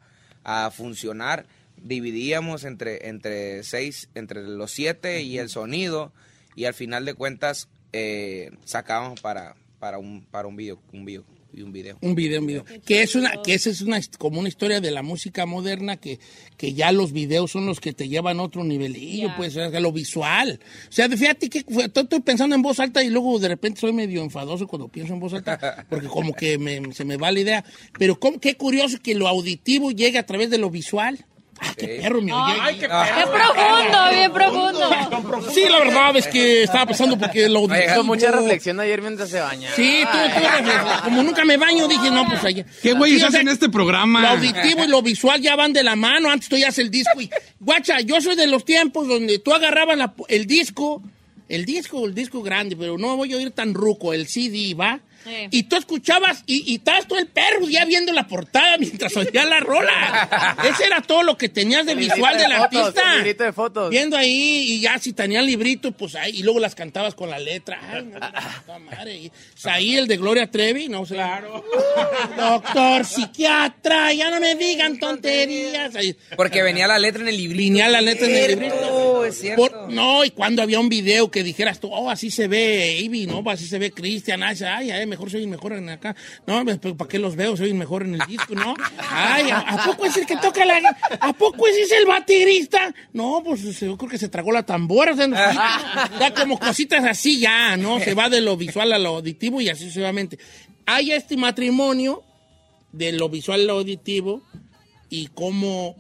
a 0.43 0.71
funcionar, 0.71 1.45
dividíamos 1.81 2.63
entre, 2.63 3.07
entre 3.09 3.63
seis, 3.63 4.09
entre 4.15 4.43
los 4.43 4.71
siete 4.71 5.21
y 5.21 5.37
el 5.37 5.49
sonido, 5.49 6.11
y 6.55 6.65
al 6.65 6.73
final 6.73 7.05
de 7.05 7.13
cuentas 7.13 7.67
eh, 7.93 8.51
sacábamos 8.65 9.21
para, 9.21 9.55
para 9.79 9.97
un, 9.97 10.25
para 10.25 10.47
un 10.47 10.55
video, 10.55 10.79
un 10.91 11.05
video, 11.05 11.23
y 11.53 11.61
un 11.61 11.71
video. 11.71 11.97
Un 12.01 12.13
video, 12.13 12.41
un 12.41 12.47
video. 12.47 12.65
Que 12.85 13.01
es 13.01 13.15
una, 13.15 13.31
que 13.43 13.53
esa 13.53 13.69
es 13.69 13.81
una 13.81 13.99
como 14.19 14.39
una 14.39 14.49
historia 14.49 14.81
de 14.81 14.91
la 14.91 15.01
música 15.01 15.45
moderna 15.45 15.97
que, 15.97 16.19
que 16.57 16.73
ya 16.73 16.91
los 16.91 17.13
videos 17.13 17.51
son 17.51 17.65
los 17.65 17.79
que 17.79 17.93
te 17.93 18.09
llevan 18.09 18.39
a 18.39 18.43
otro 18.43 18.63
nivelillo, 18.63 19.29
Ya. 19.29 19.37
pues, 19.37 19.55
lo 19.55 19.91
visual. 19.91 20.59
O 20.89 20.91
sea, 20.91 21.07
fíjate 21.09 21.49
que 21.49 21.63
fue- 21.63 21.85
estoy 21.85 22.19
pensando 22.19 22.55
en 22.55 22.61
voz 22.61 22.79
alta 22.79 23.03
y 23.03 23.09
luego 23.09 23.39
de 23.39 23.47
repente 23.47 23.79
soy 23.79 23.93
medio 23.93 24.21
enfadoso 24.23 24.67
cuando 24.67 24.87
pienso 24.89 25.13
en 25.13 25.19
voz 25.19 25.33
alta, 25.33 25.85
porque 25.89 26.07
como 26.07 26.33
que 26.33 26.57
me- 26.57 26.93
se 26.93 27.05
me 27.05 27.17
va 27.17 27.31
la 27.31 27.39
idea. 27.39 27.63
Pero 27.97 28.19
cómo- 28.19 28.39
qué 28.39 28.55
curioso 28.55 28.97
que 29.01 29.15
lo 29.15 29.27
auditivo 29.27 29.91
llegue 29.91 30.17
a 30.19 30.25
través 30.25 30.49
de 30.49 30.57
lo 30.57 30.69
visual. 30.69 31.25
Ah, 31.60 31.74
qué 31.76 31.96
Sí. 31.98 32.02
perro 32.02 32.20
oye. 32.20 32.32
Ay, 32.34 32.76
qué 32.76 32.82
Qué 32.82 32.88
profundo, 32.88 34.10
bien 34.12 34.32
profundo. 34.32 35.52
Sí, 35.54 35.63
la 35.70 35.80
verdad 35.80 36.15
es 36.17 36.28
que 36.28 36.63
estaba 36.63 36.86
pensando 36.86 37.17
porque 37.17 37.50
lo 37.50 37.63
Hizo 37.65 37.74
auditivo... 37.74 38.04
mucha 38.04 38.32
reflexión 38.32 38.80
ayer 38.80 39.02
mientras 39.02 39.30
se 39.30 39.39
bañaba. 39.39 39.76
Sí, 39.76 40.04
tú, 40.12 40.17
tú, 40.17 40.39
reflexión. 40.39 41.02
como 41.04 41.24
nunca 41.24 41.46
me 41.46 41.58
baño, 41.58 41.88
dije, 41.88 42.12
no, 42.12 42.26
pues 42.28 42.43
allá. 42.43 42.65
¿Qué 42.82 42.93
güeyes 42.93 43.24
hacen 43.24 43.48
este 43.48 43.70
programa? 43.70 44.22
Lo 44.22 44.28
auditivo 44.30 44.84
y 44.84 44.88
lo 44.88 45.02
visual 45.02 45.41
ya 45.41 45.56
van 45.56 45.74
de 45.74 45.84
la 45.84 45.96
mano. 45.96 46.30
Antes 46.30 46.50
tú 46.50 46.58
ya 46.58 46.67
haces 46.67 46.80
el 46.86 46.91
disco 46.91 47.20
y. 47.22 47.30
Guacha, 47.60 48.02
yo 48.02 48.22
soy 48.22 48.36
de 48.36 48.48
los 48.48 48.63
tiempos 48.65 49.08
donde 49.08 49.39
tú 49.39 49.54
agarrabas 49.54 49.98
la- 49.98 50.13
el 50.28 50.46
disco, 50.46 51.02
el 51.50 51.65
disco, 51.65 52.06
el 52.06 52.13
disco 52.13 52.41
grande, 52.43 52.76
pero 52.76 52.98
no 52.98 53.15
voy 53.17 53.34
a 53.34 53.38
oír 53.38 53.52
tan 53.52 53.74
ruco, 53.74 54.13
el 54.13 54.28
CD, 54.28 54.74
¿va? 54.76 55.00
Sí. 55.24 55.48
Y 55.52 55.63
tú 55.63 55.76
escuchabas 55.76 56.43
y, 56.46 56.72
y 56.72 56.76
estabas 56.76 57.08
todo 57.08 57.20
el 57.20 57.28
perro 57.28 57.37
ya 57.69 57.86
viendo 57.86 58.12
la 58.13 58.27
portada 58.27 58.77
mientras 58.77 59.15
oía 59.17 59.45
la 59.45 59.60
rola. 59.60 60.58
Ese 60.69 60.86
era 60.86 61.01
todo 61.01 61.23
lo 61.23 61.38
que 61.38 61.49
tenías 61.49 61.86
de 61.86 61.93
El 61.93 61.99
visual 61.99 62.38
del 62.38 62.49
de 62.49 62.56
artista. 62.56 63.01
el 63.13 63.17
librito 63.19 63.43
de 63.43 63.53
fotos. 63.53 63.89
Viendo 63.89 64.17
ahí 64.17 64.65
y 64.73 64.82
ya 64.82 64.97
si 64.99 65.13
tenían 65.13 65.45
librito, 65.45 65.91
pues 65.91 66.15
ahí, 66.15 66.39
y 66.39 66.43
luego 66.43 66.60
las 66.60 66.75
cantabas 66.75 67.15
con 67.15 67.30
la 67.30 67.39
letra. 67.39 67.80
Ay, 67.91 68.03
no, 68.06 68.19
no, 68.19 68.80
madre. 68.86 69.15
Y 69.17 69.32
Ahí 69.63 69.95
el 69.97 70.08
de 70.08 70.17
Gloria 70.17 70.49
Trevi, 70.49 70.88
no 70.88 71.06
sé. 71.06 71.15
Claro. 71.15 71.63
Doctor, 72.38 73.06
psiquiatra, 73.06 74.13
ya 74.13 74.30
no 74.30 74.39
me 74.39 74.56
digan 74.56 74.97
tonterías. 74.97 75.95
Ahí. 75.95 76.15
Porque 76.36 76.62
venía 76.63 76.88
la 76.88 76.99
letra 76.99 77.21
en 77.21 77.27
el 77.30 77.38
librito. 77.38 77.58
Venía 77.58 77.89
la 77.89 78.01
letra 78.01 78.27
en 78.27 78.36
el 78.36 78.47
librito. 78.51 79.25
es 79.25 79.39
cierto. 79.39 79.62
Por- 79.62 79.91
no, 79.91 80.23
y 80.23 80.30
cuando 80.32 80.62
había 80.62 80.80
un 80.80 80.89
video 80.89 81.30
que 81.32 81.43
dijeras 81.43 81.80
tú, 81.80 81.89
oh, 81.91 82.10
así 82.10 82.30
se 82.32 82.47
ve 82.47 82.97
Ivy, 83.01 83.25
¿no? 83.27 83.43
Así 83.49 83.65
se 83.65 83.80
ve 83.80 83.91
Cristian, 83.91 84.43
ay, 84.43 84.56
ay, 84.65 84.91
ay, 84.91 85.06
mejor 85.06 85.30
soy 85.32 85.47
mejor 85.47 85.73
en 85.73 85.89
acá. 85.89 86.15
No, 86.45 86.63
pues, 86.63 86.77
¿para 86.95 87.10
qué 87.10 87.19
los 87.19 87.36
veo? 87.36 87.57
Soy 87.58 87.74
mejor 87.74 88.04
en 88.04 88.15
el 88.15 88.22
disco, 88.28 88.56
¿no? 88.56 88.76
Ay, 88.98 89.50
¿a, 89.52 89.84
poco 89.86 90.06
es 90.06 90.15
el 90.17 90.26
que 90.26 90.38
toca 90.38 90.63
la... 90.65 90.78
¿A 91.20 91.34
poco 91.34 91.67
ese 91.67 91.82
es 91.82 91.91
el 91.91 92.06
baterista? 92.06 92.93
No, 93.13 93.41
pues 93.43 93.80
yo 93.80 93.98
creo 93.98 94.10
que 94.10 94.17
se 94.17 94.30
tragó 94.30 94.52
la 94.52 94.63
tambora. 94.63 95.13
O 95.13 95.15
sea, 95.15 95.28
no, 95.28 95.36
ya 96.20 96.34
como 96.34 96.60
cositas 96.60 97.04
así 97.04 97.39
ya, 97.39 97.76
¿no? 97.78 98.00
Se 98.00 98.13
va 98.13 98.30
de 98.30 98.41
lo 98.41 98.56
visual 98.58 98.93
a 98.93 99.00
lo 99.00 99.10
auditivo 99.10 99.60
y 99.62 99.70
así 99.70 99.84
sucesivamente. 99.84 100.38
Hay 100.86 101.12
este 101.12 101.36
matrimonio 101.36 102.24
de 102.91 103.12
lo 103.12 103.30
visual 103.30 103.62
a 103.62 103.65
lo 103.65 103.74
auditivo 103.74 104.41
y 105.10 105.28
cómo 105.28 105.96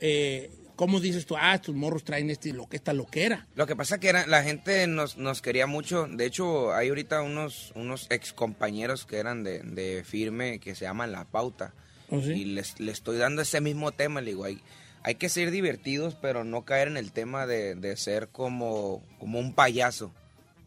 eh, 0.00 0.50
¿cómo 0.78 1.00
dices 1.00 1.26
tú? 1.26 1.34
Ah, 1.36 1.56
estos 1.56 1.74
morros 1.74 2.04
traen 2.04 2.30
este, 2.30 2.52
lo 2.52 2.68
que 2.68 2.76
esta 2.76 2.92
loquera. 2.92 3.48
Lo 3.56 3.66
que 3.66 3.74
pasa 3.74 3.98
que 3.98 4.08
era, 4.08 4.28
la 4.28 4.44
gente 4.44 4.86
nos, 4.86 5.18
nos 5.18 5.42
quería 5.42 5.66
mucho. 5.66 6.06
De 6.06 6.24
hecho, 6.24 6.72
hay 6.72 6.88
ahorita 6.88 7.20
unos, 7.20 7.72
unos 7.74 8.06
ex 8.10 8.32
compañeros 8.32 9.04
que 9.04 9.16
eran 9.18 9.42
de, 9.42 9.58
de 9.58 10.04
firme 10.04 10.60
que 10.60 10.76
se 10.76 10.84
llaman 10.84 11.10
La 11.10 11.24
Pauta. 11.24 11.74
¿Oh, 12.10 12.22
sí? 12.22 12.30
Y 12.30 12.44
les, 12.44 12.78
les 12.78 12.94
estoy 12.94 13.18
dando 13.18 13.42
ese 13.42 13.60
mismo 13.60 13.90
tema. 13.90 14.20
Le 14.20 14.30
digo, 14.30 14.44
hay, 14.44 14.62
hay 15.02 15.16
que 15.16 15.28
ser 15.28 15.50
divertidos, 15.50 16.14
pero 16.14 16.44
no 16.44 16.64
caer 16.64 16.86
en 16.86 16.96
el 16.96 17.10
tema 17.10 17.48
de, 17.48 17.74
de 17.74 17.96
ser 17.96 18.28
como, 18.28 19.02
como 19.18 19.40
un 19.40 19.54
payaso. 19.54 20.14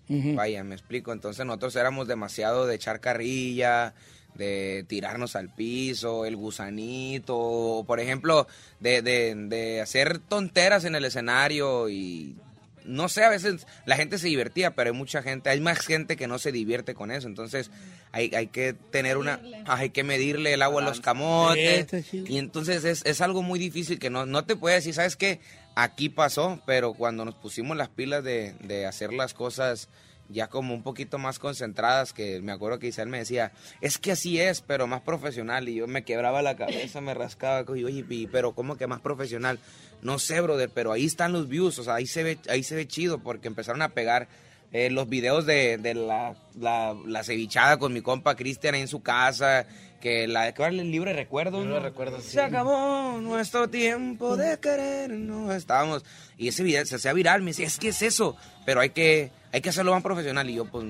Vaya, 0.10 0.62
me 0.66 0.76
explico. 0.76 1.14
Entonces 1.14 1.46
nosotros 1.46 1.74
éramos 1.78 2.06
demasiado 2.06 2.68
de 2.68 2.76
echar 2.76 3.00
carrilla, 3.00 3.94
de 4.36 4.86
tirarnos 4.88 5.36
al 5.36 5.50
piso, 5.50 6.26
el 6.26 6.36
gusanito, 6.36 7.38
o, 7.38 7.84
por 7.84 8.00
ejemplo, 8.00 8.48
de, 8.80 9.02
de- 9.02 9.36
de 9.36 9.82
hacer 9.82 10.20
tonteras 10.20 10.86
en 10.86 10.96
el 10.96 11.06
escenario 11.06 11.90
y 11.90 12.36
no 12.84 13.10
sé, 13.10 13.24
a 13.24 13.30
veces 13.30 13.68
la 13.86 13.96
gente 13.96 14.18
se 14.18 14.26
divertía, 14.28 14.72
pero 14.74 14.90
hay 14.90 14.98
mucha 14.98 15.22
gente, 15.22 15.52
hay 15.52 15.60
más 15.60 15.80
gente 15.86 16.16
que 16.18 16.26
no 16.28 16.40
se 16.40 16.52
divierte 16.52 16.96
con 16.96 17.12
eso. 17.12 17.28
Entonces 17.28 17.70
hay, 18.12 18.34
hay 18.34 18.48
que 18.48 18.74
tener 18.74 19.18
una, 19.18 19.40
hay 19.68 19.92
que 19.92 20.04
medirle 20.04 20.54
el 20.56 20.64
agua 20.64 20.82
a 20.82 20.86
los 20.86 21.00
camotes. 21.00 21.86
Chido. 22.10 22.26
Y 22.28 22.40
entonces 22.40 22.84
es, 22.84 23.06
es 23.06 23.22
algo 23.22 23.44
muy 23.44 23.60
difícil 23.60 24.00
que 24.00 24.10
no, 24.10 24.26
no 24.26 24.46
te 24.46 24.56
puede 24.56 24.76
decir, 24.76 24.96
¿sabes 24.96 25.16
qué? 25.16 25.40
Aquí 25.76 26.10
pasó, 26.10 26.60
pero 26.66 26.94
cuando 26.96 27.24
nos 27.24 27.36
pusimos 27.36 27.78
las 27.78 27.90
pilas 27.90 28.24
de, 28.24 28.54
de 28.62 28.88
hacer 28.88 29.14
las 29.14 29.36
cosas 29.36 29.88
ya 30.32 30.48
como 30.48 30.74
un 30.74 30.84
poquito 30.84 31.18
más 31.18 31.40
concentradas, 31.40 32.14
que 32.14 32.42
me 32.42 32.52
acuerdo 32.52 32.80
que 32.80 32.88
Isabel 32.88 33.10
me 33.10 33.20
decía, 33.20 33.52
es 33.82 33.98
que 33.98 34.12
así 34.12 34.40
es, 34.40 34.62
pero 34.62 34.88
más 34.88 35.02
profesional. 35.02 35.68
Y 35.70 35.76
yo 35.76 35.88
me 35.88 36.04
quebraba 36.04 36.42
la 36.42 36.56
cabeza, 36.56 37.02
me 37.02 37.14
rascaba, 37.14 37.66
y 37.78 37.84
oye, 37.84 38.28
pero 38.32 38.54
¿cómo 38.54 38.78
que 38.78 38.88
más 38.88 39.02
profesional? 39.02 39.60
No 40.02 40.20
sé, 40.20 40.42
brother, 40.42 40.70
pero 40.74 40.92
ahí 40.92 41.06
están 41.06 41.32
los 41.34 41.48
views, 41.48 41.78
o 41.80 41.84
sea, 41.84 41.96
ahí 41.96 42.08
se 42.08 42.24
ve, 42.24 42.38
ahí 42.50 42.64
se 42.64 42.76
ve 42.76 42.88
chido, 42.88 43.20
porque 43.20 43.48
empezaron 43.48 43.82
a 43.82 43.90
pegar 43.90 44.28
eh, 44.72 44.90
los 44.90 45.10
videos 45.10 45.46
de, 45.46 45.78
la, 45.96 46.36
la, 46.60 46.96
la 47.06 47.24
cevichada 47.24 47.78
con 47.78 47.94
mi 47.94 48.02
compa 48.02 48.36
Cristian 48.36 48.76
en 48.76 48.88
su 48.88 49.02
casa, 49.02 49.68
que 50.02 50.28
la 50.28 50.54
que 50.54 50.64
el 50.66 50.92
libre 50.92 51.14
recuerdo, 51.14 51.64
¿no? 51.64 51.80
Se 52.20 52.42
acabó 52.42 53.22
nuestro 53.22 53.70
tiempo 53.70 54.36
de 54.36 54.60
querer, 54.60 55.12
no 55.12 55.54
estábamos. 55.54 56.04
Y 56.38 56.50
ese 56.50 56.64
video 56.64 56.86
se 56.86 56.96
hacía 56.96 57.14
viral, 57.14 57.42
me 57.42 57.52
decía, 57.52 57.68
es 57.68 57.78
que 57.78 57.90
es 57.90 58.02
eso, 58.02 58.36
pero 58.66 58.82
hay 58.82 58.90
que, 58.90 59.32
hay 59.54 59.62
que 59.62 59.70
hacerlo 59.70 59.94
más 59.94 60.04
profesional. 60.04 60.50
Y 60.50 60.56
yo, 60.56 60.66
pues, 60.66 60.86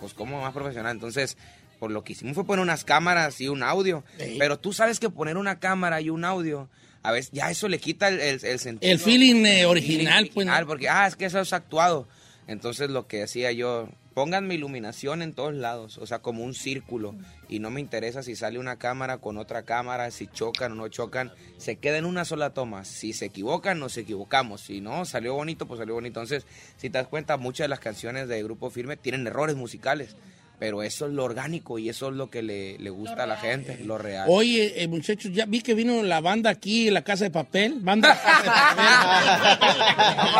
pues 0.00 0.14
¿cómo 0.14 0.40
más 0.40 0.52
profesional? 0.52 0.96
Entonces, 0.96 1.36
por 1.78 1.92
lo 1.92 2.02
que 2.02 2.14
hicimos 2.14 2.34
fue 2.34 2.44
poner 2.44 2.62
unas 2.62 2.84
cámaras 2.84 3.40
y 3.40 3.48
un 3.48 3.62
audio. 3.62 4.02
Sí. 4.18 4.36
Pero 4.38 4.58
tú 4.58 4.72
sabes 4.72 4.98
que 4.98 5.10
poner 5.10 5.36
una 5.36 5.60
cámara 5.60 6.00
y 6.00 6.10
un 6.10 6.24
audio, 6.24 6.68
a 7.04 7.12
veces 7.12 7.30
ya 7.32 7.50
eso 7.50 7.68
le 7.68 7.78
quita 7.78 8.08
el, 8.08 8.20
el, 8.20 8.44
el 8.44 8.58
sentido. 8.58 8.90
El 8.90 8.98
feeling 8.98 9.44
eh, 9.44 9.66
original, 9.66 10.24
pues. 10.24 10.46
original, 10.46 10.66
porque, 10.66 10.88
ah, 10.88 11.06
es 11.06 11.14
que 11.14 11.26
eso 11.26 11.38
es 11.38 11.52
actuado. 11.52 12.08
Entonces 12.46 12.90
lo 12.90 13.06
que 13.06 13.18
decía 13.20 13.52
yo, 13.52 13.88
pónganme 14.14 14.54
iluminación 14.54 15.20
en 15.22 15.34
todos 15.34 15.52
lados, 15.52 15.98
o 15.98 16.06
sea, 16.06 16.20
como 16.20 16.44
un 16.44 16.54
círculo. 16.54 17.14
Y 17.48 17.58
no 17.58 17.70
me 17.70 17.80
interesa 17.80 18.22
si 18.22 18.36
sale 18.36 18.58
una 18.58 18.76
cámara 18.76 19.18
con 19.18 19.36
otra 19.36 19.64
cámara, 19.64 20.10
si 20.10 20.28
chocan 20.28 20.72
o 20.72 20.74
no 20.76 20.88
chocan, 20.88 21.32
se 21.58 21.76
queda 21.76 21.98
en 21.98 22.04
una 22.06 22.24
sola 22.24 22.54
toma. 22.54 22.84
Si 22.84 23.12
se 23.12 23.26
equivocan, 23.26 23.78
nos 23.78 23.96
equivocamos. 23.96 24.62
Si 24.62 24.80
no, 24.80 25.04
salió 25.04 25.34
bonito, 25.34 25.66
pues 25.66 25.78
salió 25.78 25.94
bonito. 25.94 26.20
Entonces, 26.20 26.46
si 26.76 26.88
te 26.88 26.98
das 26.98 27.08
cuenta, 27.08 27.36
muchas 27.36 27.64
de 27.64 27.68
las 27.68 27.80
canciones 27.80 28.28
de 28.28 28.42
Grupo 28.42 28.70
Firme 28.70 28.96
tienen 28.96 29.26
errores 29.26 29.56
musicales. 29.56 30.16
Pero 30.58 30.82
eso 30.82 31.06
es 31.06 31.12
lo 31.12 31.24
orgánico 31.24 31.78
y 31.78 31.88
eso 31.88 32.08
es 32.08 32.14
lo 32.14 32.30
que 32.30 32.40
le, 32.42 32.78
le 32.78 32.90
gusta 32.90 33.24
a 33.24 33.26
la 33.26 33.36
gente, 33.36 33.80
lo 33.84 33.98
real. 33.98 34.26
Oye, 34.28 34.82
eh, 34.82 34.88
muchachos, 34.88 35.32
ya 35.32 35.46
vi 35.46 35.60
que 35.60 35.74
vino 35.74 36.02
la 36.02 36.20
banda 36.20 36.48
aquí, 36.50 36.90
la 36.90 37.02
Casa 37.02 37.24
de 37.24 37.30
Papel. 37.30 37.74
Banda 37.80 38.08
La 38.08 38.14
Casa 38.22 38.40
de 38.40 39.56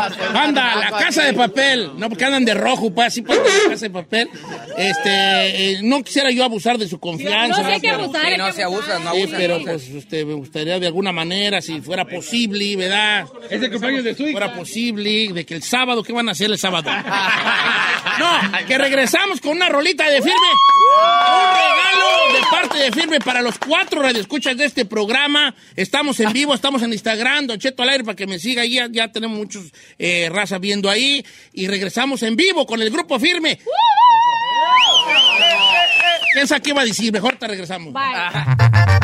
Papel. 0.06 0.32
banda 0.34 0.76
La 0.76 0.90
Casa 0.90 1.24
de 1.24 1.32
Papel. 1.34 1.90
No, 1.98 2.08
porque 2.08 2.24
andan 2.24 2.44
de 2.44 2.54
rojo, 2.54 2.90
pues 2.92 3.08
así 3.08 3.22
pues, 3.22 3.38
La 3.38 3.70
Casa 3.70 3.86
de 3.86 3.90
Papel. 3.90 4.30
Este, 4.76 5.72
eh, 5.72 5.80
no 5.82 6.02
quisiera 6.02 6.30
yo 6.30 6.44
abusar 6.44 6.78
de 6.78 6.88
su 6.88 6.98
confianza. 7.00 7.60
No, 7.62 7.68
sí 7.68 7.74
hay 7.74 7.80
que 7.80 7.88
pero- 7.90 8.04
abusar, 8.04 8.24
Sí, 8.24 8.38
no 8.38 8.52
se 8.52 8.62
abusa, 8.62 8.98
no 9.00 9.12
Sí, 9.14 9.26
pero 9.30 9.62
pues 9.62 9.88
usted 9.90 10.24
me 10.24 10.34
gustaría 10.34 10.78
de 10.78 10.86
alguna 10.86 11.12
manera, 11.12 11.60
si 11.60 11.80
fuera 11.80 12.04
posible, 12.04 12.76
¿verdad? 12.76 13.26
Es 13.50 13.60
el 13.60 13.70
cumpleaños 13.70 14.04
de 14.04 14.14
su 14.14 14.24
Fuera 14.30 14.54
posible, 14.54 15.32
de 15.32 15.44
que 15.44 15.54
el 15.54 15.62
sábado, 15.62 16.02
¿qué 16.02 16.12
van 16.12 16.28
a 16.28 16.32
hacer 16.32 16.50
el 16.50 16.58
sábado? 16.58 16.90
no, 18.18 18.66
que 18.66 18.78
regresamos 18.78 19.40
con 19.40 19.52
una 19.56 19.68
rolita 19.68 20.03
de 20.10 20.22
firme. 20.22 20.48
Un 20.92 21.54
regalo 21.54 22.34
de 22.34 22.40
parte 22.50 22.78
de 22.78 22.92
firme 22.92 23.20
para 23.20 23.42
los 23.42 23.58
cuatro 23.58 24.02
radioescuchas 24.02 24.56
de 24.56 24.64
este 24.64 24.84
programa. 24.84 25.54
Estamos 25.76 26.20
en 26.20 26.32
vivo, 26.32 26.54
estamos 26.54 26.82
en 26.82 26.92
Instagram, 26.92 27.46
Don 27.46 27.58
Cheto 27.58 27.82
al 27.82 27.90
aire 27.90 28.04
para 28.04 28.16
que 28.16 28.26
me 28.26 28.38
siga 28.38 28.62
ahí. 28.62 28.74
Ya, 28.74 28.88
ya 28.90 29.12
tenemos 29.12 29.38
muchos 29.38 29.72
eh, 29.98 30.28
raza 30.30 30.58
viendo 30.58 30.90
ahí. 30.90 31.24
Y 31.52 31.66
regresamos 31.68 32.22
en 32.22 32.36
vivo 32.36 32.66
con 32.66 32.82
el 32.82 32.90
grupo 32.90 33.18
firme. 33.18 33.58
¿Quién 36.32 36.48
sabe 36.48 36.62
qué 36.62 36.70
iba 36.70 36.82
a 36.82 36.84
decir? 36.84 37.12
Mejor 37.12 37.36
te 37.36 37.46
regresamos. 37.46 37.92
Bye. 37.92 39.03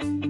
Thank 0.00 0.24
you. 0.24 0.29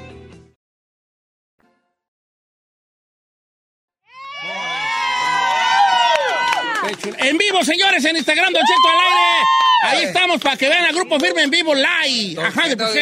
En 7.21 7.37
vivo, 7.37 7.63
señores, 7.63 8.03
en 8.05 8.17
Instagram, 8.17 8.51
Don 8.51 8.63
Cheto 8.63 8.89
al 8.89 8.99
aire. 8.99 9.45
Ahí 9.83 10.03
estamos 10.05 10.39
para 10.41 10.57
que 10.57 10.67
vean 10.67 10.85
al 10.85 10.93
grupo 10.93 11.19
firme 11.19 11.43
en 11.43 11.49
vivo 11.49 11.73
live. 11.75 12.41
Ajá, 12.41 12.63
por 12.77 12.93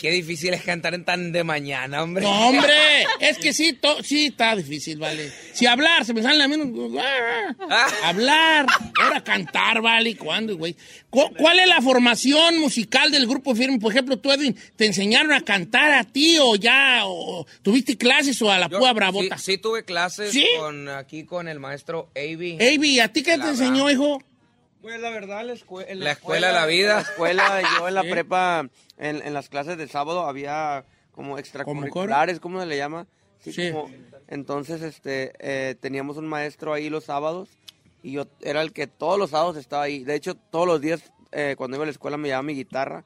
Qué, 0.00 0.10
difícil 0.10 0.54
es 0.54 0.62
cantar 0.62 0.94
en 0.94 1.04
tan 1.04 1.30
de 1.30 1.44
mañana, 1.44 2.02
hombre. 2.02 2.22
No, 2.22 2.48
hombre, 2.48 2.72
es 3.20 3.36
que 3.38 3.52
sí, 3.52 3.74
to- 3.74 4.02
sí 4.02 4.26
está 4.26 4.56
difícil, 4.56 4.98
vale. 4.98 5.30
Si 5.52 5.66
hablar, 5.66 6.04
se 6.06 6.14
me 6.14 6.22
sale 6.22 6.42
a 6.42 6.48
mí. 6.48 6.56
Hablar, 8.04 8.66
ahora 9.02 9.22
cantar, 9.22 9.80
vale. 9.82 10.16
¿Cuándo, 10.16 10.56
güey? 10.56 10.74
¿Cu- 11.10 11.32
¿Cuál 11.36 11.60
es 11.60 11.68
la 11.68 11.80
formación 11.82 12.58
musical 12.58 13.10
del 13.10 13.26
grupo 13.26 13.54
firme? 13.54 13.78
Por 13.78 13.92
ejemplo, 13.92 14.18
tú, 14.18 14.32
Edwin, 14.32 14.56
¿te 14.76 14.86
enseñaron 14.86 15.32
a 15.32 15.42
cantar 15.42 15.92
a 15.92 16.04
ti 16.04 16.38
o 16.40 16.56
ya? 16.56 17.00
O, 17.04 17.46
¿Tuviste 17.62 17.96
clases 17.96 18.40
o 18.42 18.50
a 18.50 18.58
la 18.58 18.68
Yo 18.68 18.78
púa 18.78 18.92
bravota? 18.92 19.36
Sí, 19.38 19.52
sí 19.52 19.58
tuve 19.58 19.84
clases 19.84 20.32
¿Sí? 20.32 20.46
con 20.58 20.88
aquí 20.88 21.24
con 21.24 21.48
el 21.48 21.60
maestro 21.60 22.10
Avi. 22.16 22.54
Avi, 22.60 23.00
¿a 23.00 23.12
ti 23.12 23.22
qué 23.22 23.32
te 23.32 23.38
La 23.38 23.48
enseñó, 23.50 23.90
hijo? 23.90 24.22
Pues 24.82 24.98
la 24.98 25.10
verdad, 25.10 25.44
la, 25.44 25.52
escue- 25.52 25.84
en 25.88 26.00
La 26.00 26.12
escuela, 26.12 26.52
la 26.52 26.64
vida. 26.64 26.94
La 26.94 27.00
escuela, 27.02 27.62
yo 27.78 27.88
en 27.88 27.94
la 27.94 28.02
Sí. 28.04 28.08
prepa, 28.10 28.66
en, 29.00 29.16
en 29.26 29.34
las 29.34 29.48
clases 29.48 29.76
del 29.76 29.90
sábado 29.90 30.26
había 30.26 30.84
como 31.10 31.36
extracurriculares, 31.38 32.38
¿cómo 32.38 32.60
se 32.60 32.66
le 32.66 32.76
llama? 32.76 33.06
Sí, 33.40 33.52
Sí. 33.52 33.72
como- 33.72 33.90
entonces, 34.28 34.82
este, 34.82 35.32
eh, 35.40 35.74
teníamos 35.80 36.16
un 36.16 36.28
maestro 36.28 36.72
ahí 36.72 36.88
los 36.88 37.04
sábados 37.04 37.48
y 38.02 38.12
yo 38.12 38.26
era 38.42 38.62
el 38.62 38.72
que 38.72 38.86
todos 38.86 39.18
los 39.18 39.30
sábados 39.30 39.56
estaba 39.56 39.82
ahí. 39.82 40.04
De 40.04 40.14
hecho, 40.14 40.34
todos 40.36 40.66
los 40.66 40.80
días 40.80 41.02
eh, 41.32 41.54
cuando 41.56 41.76
iba 41.76 41.84
a 41.84 41.86
la 41.86 41.92
escuela 41.92 42.16
me 42.16 42.28
llevaba 42.28 42.42
mi 42.42 42.54
guitarra 42.54 43.04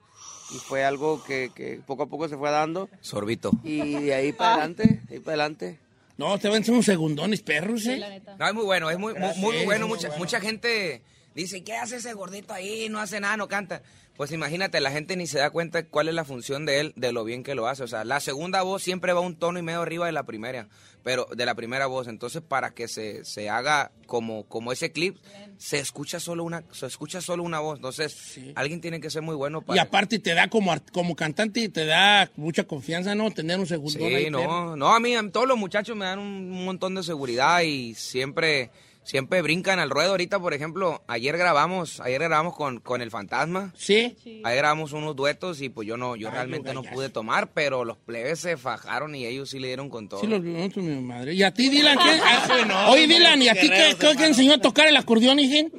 y 0.55 0.59
fue 0.59 0.85
algo 0.85 1.23
que, 1.25 1.51
que 1.55 1.81
poco 1.87 2.03
a 2.05 2.07
poco 2.07 2.29
se 2.29 2.37
fue 2.37 2.51
dando. 2.51 2.89
Sorbito. 3.01 3.51
Y 3.63 4.05
de 4.05 4.15
ahí 4.15 4.33
para 4.33 4.55
adelante, 4.55 5.01
de 5.09 5.15
ahí 5.17 5.21
para 5.21 5.33
adelante. 5.33 5.79
No, 6.17 6.39
te 6.39 6.49
ser 6.63 6.71
unos 6.73 6.85
segundones, 6.87 7.43
perros, 7.43 7.85
¿eh? 7.87 8.23
No, 8.39 8.47
es 8.47 8.55
muy 8.55 8.65
bueno, 8.65 8.89
es 8.91 8.99
muy, 8.99 9.15
muy, 9.15 9.33
Sí, 9.59 9.65
bueno. 9.65 9.87
muy 9.89 9.97
Mucha, 9.97 10.09
bueno. 10.09 10.25
mucha 10.25 10.41
gente 10.41 11.03
dice, 11.35 11.65
¿qué 11.65 11.75
hace 11.77 11.97
ese 11.97 12.13
gordito 12.15 12.55
ahí? 12.55 12.89
No 12.89 13.01
hace 13.01 13.19
nada, 13.21 13.37
no 13.37 13.49
canta. 13.49 13.83
Pues 14.17 14.31
imagínate, 14.31 14.81
la 14.81 14.93
gente 14.93 15.17
ni 15.17 15.27
se 15.27 15.39
da 15.41 15.51
cuenta 15.51 15.85
cuál 15.87 16.07
es 16.09 16.15
la 16.15 16.25
función 16.25 16.67
de 16.67 16.79
él, 16.79 16.93
de 16.95 17.11
lo 17.11 17.25
bien 17.25 17.43
que 17.43 17.57
lo 17.57 17.67
hace. 17.67 17.83
O 17.83 17.89
sea, 17.89 18.05
la 18.05 18.21
segunda 18.21 18.63
voz 18.63 18.81
siempre 18.83 19.13
va 19.13 19.19
un 19.21 19.35
tono 19.37 19.59
y 19.59 19.63
medio 19.63 19.83
arriba 19.83 20.07
de 20.07 20.13
la 20.13 20.23
primera, 20.23 20.69
pero 21.03 21.27
de 21.37 21.45
la 21.45 21.57
primera 21.57 21.87
voz. 21.87 22.07
Entonces, 22.07 22.41
para 22.41 22.71
que 22.71 22.87
se, 22.87 23.25
se 23.25 23.51
haga 23.51 23.91
como, 24.07 24.45
como 24.45 24.71
ese 24.71 24.93
clip, 24.93 25.17
se 25.59 25.81
escucha 25.81 26.21
solo 26.21 26.45
una, 26.45 26.63
se 26.71 26.87
escucha 26.87 27.21
solo 27.21 27.43
una 27.43 27.59
voz. 27.59 27.79
Entonces, 27.79 28.39
alguien 28.55 28.81
tiene 28.81 29.01
que 29.01 29.11
ser 29.11 29.23
muy 29.23 29.35
bueno 29.35 29.59
Y 29.63 29.67
para. 29.67 29.83
aparte 29.83 30.21
te 30.21 30.33
da 30.35 30.49
como, 30.49 30.71
art- 30.73 30.93
como 30.93 31.17
cantante, 31.17 31.69
te 31.69 31.85
da 31.85 32.31
mucha 32.37 32.63
confianza, 32.65 33.17
¿no? 33.17 33.33
Tener 33.33 33.59
un 33.59 33.67
segundón 33.67 34.15
ahí, 34.15 34.27
Sí, 34.27 34.31
no, 34.31 34.77
no, 34.77 34.95
a 34.95 35.01
mí, 35.01 35.17
a 35.17 35.29
todos 35.29 35.49
los 35.49 35.59
muchachos 35.59 35.97
me 35.97 36.05
dan 36.05 36.21
un 36.21 36.65
montón 36.65 36.95
de 36.95 37.03
seguridad 37.03 37.63
y 37.63 37.95
siempre, 37.97 38.71
siempre 39.05 39.41
brincan 39.43 39.79
al 39.79 39.91
ruedo. 39.91 40.11
Ahorita, 40.11 40.41
por 40.41 40.55
ejemplo, 40.55 41.03
ayer 41.07 41.37
grabamos, 41.37 42.01
ayer 42.01 42.21
grabamos 42.23 42.57
con, 42.57 42.81
con 42.81 43.01
el 43.03 43.11
Fantasma. 43.11 43.73
Sí. 43.77 44.17
Ayer 44.45 44.59
grabamos 44.59 44.93
unos 44.93 45.15
duetos 45.15 45.61
y 45.61 45.69
pues 45.69 45.87
yo 45.87 45.97
no, 45.97 46.17
yo 46.17 46.31
realmente 46.31 46.75
no 46.75 46.83
pude 46.83 47.09
tomar, 47.11 47.53
pero 47.53 47.85
los 47.85 47.97
plebes 47.99 48.41
se 48.41 48.57
fajaron 48.57 49.15
y 49.15 49.25
ellos 49.27 49.51
sí 49.51 49.59
le 49.61 49.69
dieron 49.69 49.89
con 49.89 50.09
todo. 50.09 50.21
Sí, 50.21 50.27
los 50.27 50.43
nosotros, 50.43 50.85
mi 50.85 51.01
madre. 51.01 51.35
¿Y 51.35 51.43
a 51.43 51.53
ti, 51.55 51.69
Dylan? 51.69 51.97
¿qué? 51.99 52.21
Ah, 52.25 52.65
no, 52.67 52.91
Oye, 52.93 53.07
Dylan, 53.07 53.41
¿y 53.43 53.49
a 53.49 53.55
ti 53.55 53.69
qué, 53.69 53.95
qué, 53.99 54.17
qué 54.17 54.27
enseñó 54.27 54.55
a 54.55 54.59
tocar 54.59 54.89
el 54.89 54.97
acordeón, 54.97 55.39
hijín? 55.39 55.73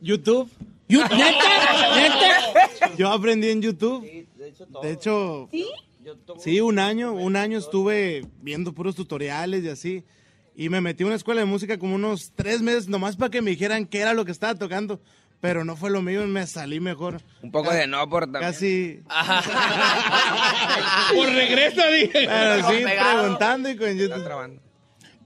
YouTube. 0.00 0.50
¿You- 0.88 1.02
¿Neta? 1.02 1.94
¿Neta? 1.96 2.96
Yo 2.96 3.08
aprendí 3.10 3.48
en 3.50 3.62
YouTube. 3.62 4.04
De 4.82 4.90
hecho, 4.92 5.48
¿Sí? 6.42 6.60
un 6.60 6.78
año, 6.78 7.12
un 7.12 7.36
año 7.36 7.58
estuve 7.58 8.24
viendo 8.40 8.72
puros 8.72 8.94
tutoriales 8.96 9.62
y 9.64 9.68
así. 9.68 10.04
Y 10.54 10.68
me 10.68 10.80
metí 10.80 11.04
a 11.04 11.06
una 11.06 11.16
escuela 11.16 11.40
de 11.40 11.46
música 11.46 11.78
como 11.78 11.94
unos 11.94 12.32
tres 12.34 12.60
meses 12.60 12.88
nomás 12.88 13.16
para 13.16 13.30
que 13.30 13.42
me 13.42 13.50
dijeran 13.50 13.86
qué 13.86 14.00
era 14.00 14.14
lo 14.14 14.24
que 14.24 14.32
estaba 14.32 14.54
tocando. 14.54 15.00
Pero 15.40 15.64
no 15.64 15.74
fue 15.74 15.90
lo 15.90 16.02
mío, 16.02 16.26
me 16.26 16.46
salí 16.46 16.80
mejor. 16.80 17.22
Un 17.42 17.50
poco 17.50 17.72
de 17.72 17.86
no 17.86 18.06
por 18.10 18.24
también. 18.24 18.52
Casi. 18.52 19.00
Por 21.14 21.28
regreso, 21.28 21.80
dije. 21.90 22.26
Pero 22.28 22.70
sí, 22.70 22.84
Pegado. 22.84 23.20
preguntando 23.20 23.70
y 23.70 23.76
con 23.76 23.96
YouTube. 23.96 24.60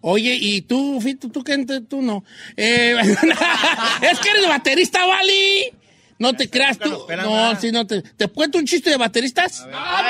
Oye, 0.00 0.38
¿y 0.40 0.62
tú, 0.62 1.00
Fito, 1.00 1.28
tú 1.30 1.42
qué? 1.42 1.64
Tú 1.88 2.00
no. 2.00 2.24
Eh, 2.56 2.94
es 4.02 4.18
que 4.20 4.30
eres 4.30 4.48
baterista, 4.48 5.04
¿vale? 5.04 5.72
No 6.18 6.32
te 6.34 6.48
creas 6.48 6.78
tú. 6.78 7.06
No, 7.08 7.60
sí, 7.60 7.72
no 7.72 7.86
te. 7.86 8.02
¿Te 8.02 8.28
cuento 8.28 8.58
un 8.58 8.66
chiste 8.66 8.90
de 8.90 8.96
bateristas? 8.96 9.66
Ahí 9.72 10.04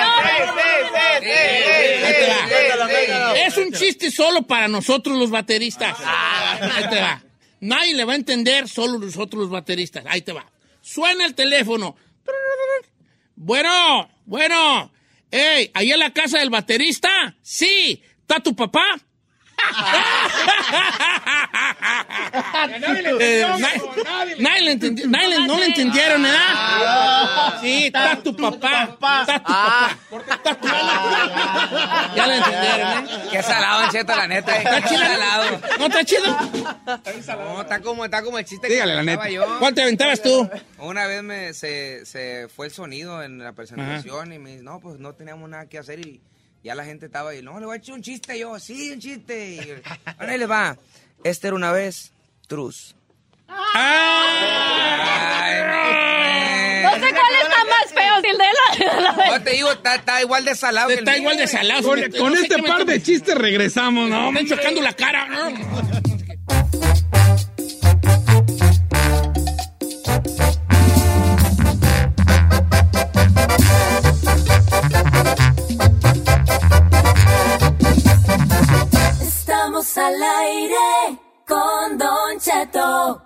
te 2.16 2.28
va. 2.28 3.34
Es 3.36 3.56
un 3.56 3.72
chiste 3.72 4.10
solo 4.10 4.42
para 4.42 4.68
nosotros 4.68 5.18
los 5.18 5.30
bateristas. 5.30 5.96
Ahí 6.00 6.88
te 6.90 7.00
va. 7.00 7.22
Nadie 7.60 7.94
le 7.94 8.04
va 8.04 8.12
a 8.12 8.16
entender, 8.16 8.68
solo 8.68 8.98
nosotros 8.98 9.42
los 9.42 9.50
bateristas. 9.50 10.04
Ahí 10.06 10.20
te 10.20 10.32
va. 10.32 10.46
Suena 10.82 11.24
el 11.24 11.34
teléfono. 11.34 11.96
Bueno, 13.36 14.10
bueno. 14.26 14.92
Ey, 15.30 15.70
¿ahí 15.74 15.90
en 15.90 15.98
la 15.98 16.12
casa 16.12 16.38
del 16.38 16.50
baterista? 16.50 17.36
Sí. 17.42 18.02
¿Está 18.20 18.40
tu 18.40 18.54
papá? 18.54 18.84
Eh, 23.20 23.46
nadie- 24.38 24.60
le 24.62 24.72
entendi- 24.72 25.04
nadie 25.06 25.28
le- 25.28 25.46
no 25.46 25.58
le 25.58 25.66
entendieron, 25.66 26.22
¿verdad? 26.22 27.60
Sí, 27.60 27.86
está 27.86 28.16
tu 28.22 28.34
papá. 28.36 28.82
Está 28.82 28.86
tu 28.86 28.98
papá. 28.98 29.96
Está 30.10 30.54
tu 30.54 30.60
papá. 30.60 32.12
Ya 32.16 32.26
le 32.26 32.36
entendieron, 32.36 32.88
¿eh? 33.08 33.28
Qué 33.30 33.42
salado, 33.42 33.90
Cheto, 33.90 34.14
la 34.14 34.26
neta. 34.28 34.56
¿Está 34.56 34.80
Qué 34.82 34.88
chido? 34.88 35.00
salado. 35.02 35.60
¿No 35.78 35.86
está 35.86 36.04
chido? 36.04 36.38
No, 36.86 37.60
está 37.62 37.80
como, 37.80 38.04
está 38.04 38.22
como 38.22 38.38
el 38.38 38.44
chiste 38.44 38.68
Dígale 38.68 38.92
que 38.92 38.96
la 38.96 39.02
neta. 39.02 39.28
yo. 39.30 39.58
¿Cuál 39.58 39.74
te 39.74 39.82
aventabas 39.82 40.22
tú? 40.22 40.48
Una 40.78 41.06
vez 41.06 41.22
me, 41.22 41.52
se, 41.54 42.04
se 42.06 42.48
fue 42.54 42.66
el 42.66 42.72
sonido 42.72 43.22
en 43.22 43.38
la 43.38 43.52
presentación 43.52 44.32
y 44.32 44.38
me 44.38 44.50
dice, 44.52 44.62
no, 44.62 44.80
pues 44.80 44.98
no 44.98 45.12
teníamos 45.14 45.48
nada 45.48 45.66
que 45.66 45.78
hacer 45.78 46.00
y 46.00 46.20
ya 46.64 46.74
la 46.74 46.84
gente 46.84 47.06
estaba 47.06 47.30
ahí, 47.30 47.42
no, 47.42 47.60
le 47.60 47.66
voy 47.66 47.74
a 47.74 47.78
echar 47.78 47.94
un 47.94 48.02
chiste 48.02 48.38
yo, 48.38 48.58
sí, 48.58 48.90
un 48.90 48.98
chiste. 48.98 49.48
Y, 49.48 49.56
bueno, 50.16 50.32
ahí 50.32 50.38
le 50.38 50.46
va. 50.46 50.78
Este 51.22 51.48
era 51.48 51.56
una 51.56 51.70
vez, 51.70 52.12
Truz. 52.48 52.96
No 53.46 53.54
sé 56.94 57.12
cuál 57.12 57.34
está 57.42 57.64
más 57.64 57.92
feo, 57.92 58.20
si 58.22 58.28
el 58.28 58.38
de 58.38 58.44
la... 58.44 59.36
No 59.36 59.42
te 59.42 59.50
digo, 59.50 59.72
está, 59.72 59.96
está 59.96 60.22
igual 60.22 60.44
de 60.46 60.54
salado. 60.54 60.88
que 60.88 60.94
el 60.94 60.98
Está 61.00 61.12
mío, 61.12 61.20
igual 61.20 61.36
de 61.36 61.46
salado. 61.46 61.88
Con, 62.18 62.34
este 62.34 62.62
par 62.62 62.86
de 62.86 63.02
chistes 63.02 63.34
regresamos, 63.34 64.08
¿no? 64.08 64.32
Me 64.32 64.40
están 64.40 64.58
chocando 64.58 64.80
la 64.80 64.94
cara. 64.94 65.28
Estamos 79.84 79.98
al 79.98 80.22
aire 80.22 81.18
con 81.46 81.98
Don 81.98 82.40
Cheto. 82.40 83.22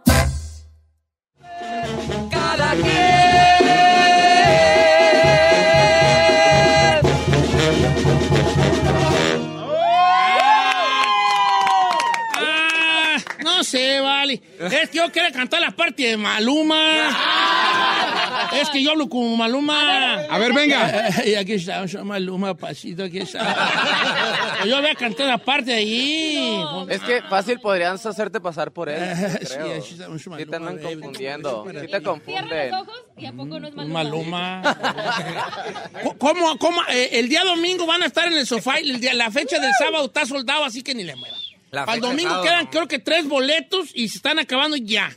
Cada 2.30 2.74
Ah, 12.40 13.16
no 13.44 13.62
sé, 13.64 14.00
vale. 14.00 14.42
Es 14.58 14.90
que 14.90 14.96
yo 14.98 15.10
quiero 15.12 15.32
cantar 15.32 15.60
la 15.60 15.70
parte 15.70 16.02
de 16.02 16.16
Maluma. 16.16 17.37
Es 18.52 18.70
que 18.70 18.82
yo 18.82 18.92
hablo 18.92 19.08
como 19.08 19.36
Maluma. 19.36 20.14
A 20.30 20.38
ver, 20.38 20.52
venga. 20.52 21.08
Y 21.26 21.34
aquí 21.34 21.54
está, 21.54 21.86
soy 21.88 22.02
Maluma, 22.04 22.54
pasito, 22.56 23.04
aquí 23.04 23.18
está. 23.18 24.60
Yo 24.66 24.80
voy 24.80 24.90
a 24.90 24.94
cantar 24.94 25.26
la 25.26 25.38
parte 25.38 25.70
de 25.72 25.76
allí. 25.78 26.60
Es 26.88 27.00
que 27.00 27.22
fácil 27.22 27.58
podrían 27.60 27.94
hacerte 27.94 28.40
pasar 28.40 28.72
por 28.72 28.88
él. 28.88 28.98
Sí, 29.48 29.54
creo. 29.54 29.74
estamos, 29.74 30.22
Sí 30.22 30.30
te 30.46 30.56
andan 30.56 30.76
baby. 30.76 30.94
confundiendo. 30.94 31.64
Sí 31.66 31.72
te 31.72 31.86
Cierra 31.86 32.02
confunden. 32.02 32.70
los 32.70 32.82
ojos 32.82 33.04
y 33.16 33.26
a 33.26 33.32
poco 33.32 33.60
no 33.60 33.68
es 33.68 33.74
Maluma. 33.74 34.62
Maluma. 34.62 34.62
¿Cómo, 36.18 36.58
cómo? 36.58 36.80
Eh, 36.88 37.10
el 37.18 37.28
día 37.28 37.44
domingo 37.44 37.86
van 37.86 38.02
a 38.02 38.06
estar 38.06 38.26
en 38.26 38.34
el 38.34 38.46
sofá 38.46 38.80
y 38.80 38.90
el 38.90 39.00
día- 39.00 39.14
la 39.14 39.30
fecha 39.30 39.58
del 39.58 39.72
sábado 39.78 40.06
está 40.06 40.26
soldado, 40.26 40.64
así 40.64 40.82
que 40.82 40.94
ni 40.94 41.04
le 41.04 41.16
muevan. 41.16 41.38
La 41.70 41.84
Para 41.84 41.96
el 41.96 42.02
fecha 42.02 42.08
del 42.14 42.16
domingo 42.24 42.42
quedan 42.42 42.66
creo 42.66 42.88
que 42.88 42.98
tres 42.98 43.26
boletos 43.28 43.88
y 43.94 44.08
se 44.08 44.16
están 44.18 44.38
acabando 44.38 44.76
ya. 44.76 45.10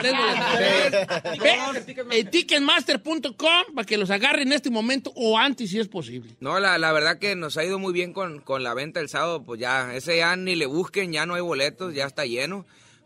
Tres 0.00 0.12
boletos. 0.16 2.08
Ve, 2.08 2.24
Ticketmaster.com 2.24 3.74
para 3.74 3.86
que 3.86 3.96
los 3.96 4.10
agarren 4.10 4.48
en 4.48 4.52
este 4.54 4.70
momento 4.70 5.12
o 5.14 5.38
antes 5.38 5.70
si 5.70 5.78
es 5.78 5.88
posible. 5.88 6.34
No, 6.40 6.58
la, 6.60 6.78
la 6.78 6.92
verdad 6.92 7.18
que 7.18 7.36
nos 7.36 7.56
ha 7.56 7.64
ido 7.64 7.78
muy 7.78 7.92
bien 7.92 8.12
con, 8.12 8.40
con 8.40 8.62
la 8.62 8.74
venta 8.74 9.00
el 9.00 9.08
sábado, 9.08 9.42
pues 9.44 9.60
ya, 9.60 9.94
ese 9.94 10.18
ya 10.18 10.36
ni 10.36 10.54
le 10.56 10.66
busquen, 10.66 11.12
ya 11.12 11.26
no 11.26 11.34
hay 11.34 11.42
boletos, 11.42 11.94
ya 11.94 12.06
está 12.06 12.24
lleno. 12.26 12.64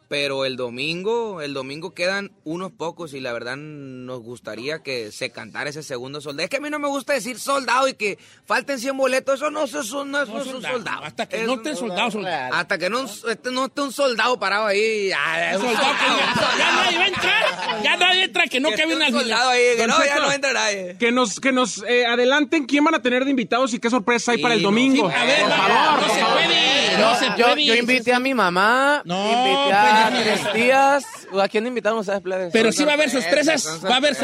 Pero 0.09 0.45
el 0.45 0.57
domingo, 0.57 1.41
el 1.43 1.53
domingo 1.53 1.93
quedan 1.93 2.31
unos 2.45 2.71
pocos 2.71 3.13
y 3.13 3.21
la 3.21 3.33
verdad 3.33 3.57
nos 3.57 4.21
gustaría 4.21 4.81
que 4.81 5.11
se 5.11 5.31
cantara 5.31 5.71
ese 5.71 5.83
segundo 5.83 6.21
soldado. 6.21 6.45
Es 6.45 6.51
que 6.51 6.59
a 6.59 6.61
mí 6.61 6.71
no 6.71 6.79
me 6.79 6.87
gusta 6.87 7.13
decir 7.13 7.41
soldado 7.41 7.89
y 7.89 7.95
que 7.95 8.17
falten 8.45 8.79
100 8.79 8.97
boletos, 8.97 9.35
eso 9.37 9.51
no, 9.51 9.65
eso, 9.65 9.81
eso 9.81 10.05
no, 10.05 10.23
eso 10.23 10.33
No, 10.33 10.41
es 10.43 10.47
un 10.47 10.63
soldado, 10.63 11.05
hasta 11.05 11.27
que 11.29 11.41
Es 11.41 11.47
no 11.47 11.55
un- 11.55 11.59
esté 11.59 11.75
soldado, 11.75 12.11
soldado. 12.13 12.55
Hasta 12.55 12.79
que 12.79 12.89
no, 12.89 13.05
este, 13.05 13.51
no 13.51 13.65
esté 13.67 13.81
un 13.83 13.93
soldado 13.93 14.39
parado 14.39 14.67
ahí. 14.67 15.09
ya, 15.09 15.51
es 15.53 15.57
un 15.57 15.67
Soldado 15.67 15.95
que 15.99 16.07
soldado. 16.07 16.57
ya, 16.57 16.59
ya 16.59 16.73
nadie 16.77 16.99
va 16.99 17.05
a 17.05 17.09
entrar. 17.09 17.83
Ya 17.83 17.97
nadie 17.97 18.25
entra, 18.25 18.47
que 18.47 18.61
no 18.61 18.69
Que 18.71 18.77
cabe 18.77 18.95
una 18.97 19.07
un 19.09 19.13
soldado 19.13 19.51
ahí, 19.51 19.63
que 19.77 19.87
no, 19.89 20.05
ya 20.05 20.19
no 20.21 20.31
entra 20.33 20.53
nadie. 20.53 20.97
Que 21.01 21.11
nos, 21.11 21.41
que 21.41 21.51
nos 21.51 21.83
eh, 21.83 22.07
adelanten 22.07 22.65
quién 22.67 22.85
van 22.85 22.95
a 22.95 23.03
tener 23.03 23.25
de 23.25 23.31
invitados 23.31 23.75
y 23.75 23.81
qué 23.81 23.91
sorpresa 23.91 24.31
hay 24.33 24.37
Sí, 24.39 24.43
para 24.43 24.55
el 24.55 24.63
domingo. 24.63 25.09
A 25.09 25.25
ver, 25.25 25.43
por 25.43 25.51
favor. 25.51 26.01
no 26.03 26.15
se 26.15 26.21
puede, 26.25 26.99
no 26.99 27.15
se 27.17 27.27
Yo, 27.41 27.47
puede. 27.49 27.65
yo 27.65 27.75
invité 27.75 28.13
a 28.15 28.21
mi 28.21 28.35
mamá, 28.35 29.03
No, 29.05 29.17
invité 29.27 29.73
a 29.73 29.96
tres 30.23 30.53
tías. 30.53 31.05
¿A 31.41 31.49
quién 31.49 31.67
invitaron 31.67 31.99
ustedes, 31.99 32.21
plebes? 32.21 32.51
Pero 32.53 32.71
Son 32.73 32.79
sí 32.79 32.85
va 32.85 32.93
a 32.93 32.95
haber 32.95 33.11
sorpresas, 33.11 33.85
va 33.85 33.95
a 33.95 33.97
haber 33.97 34.15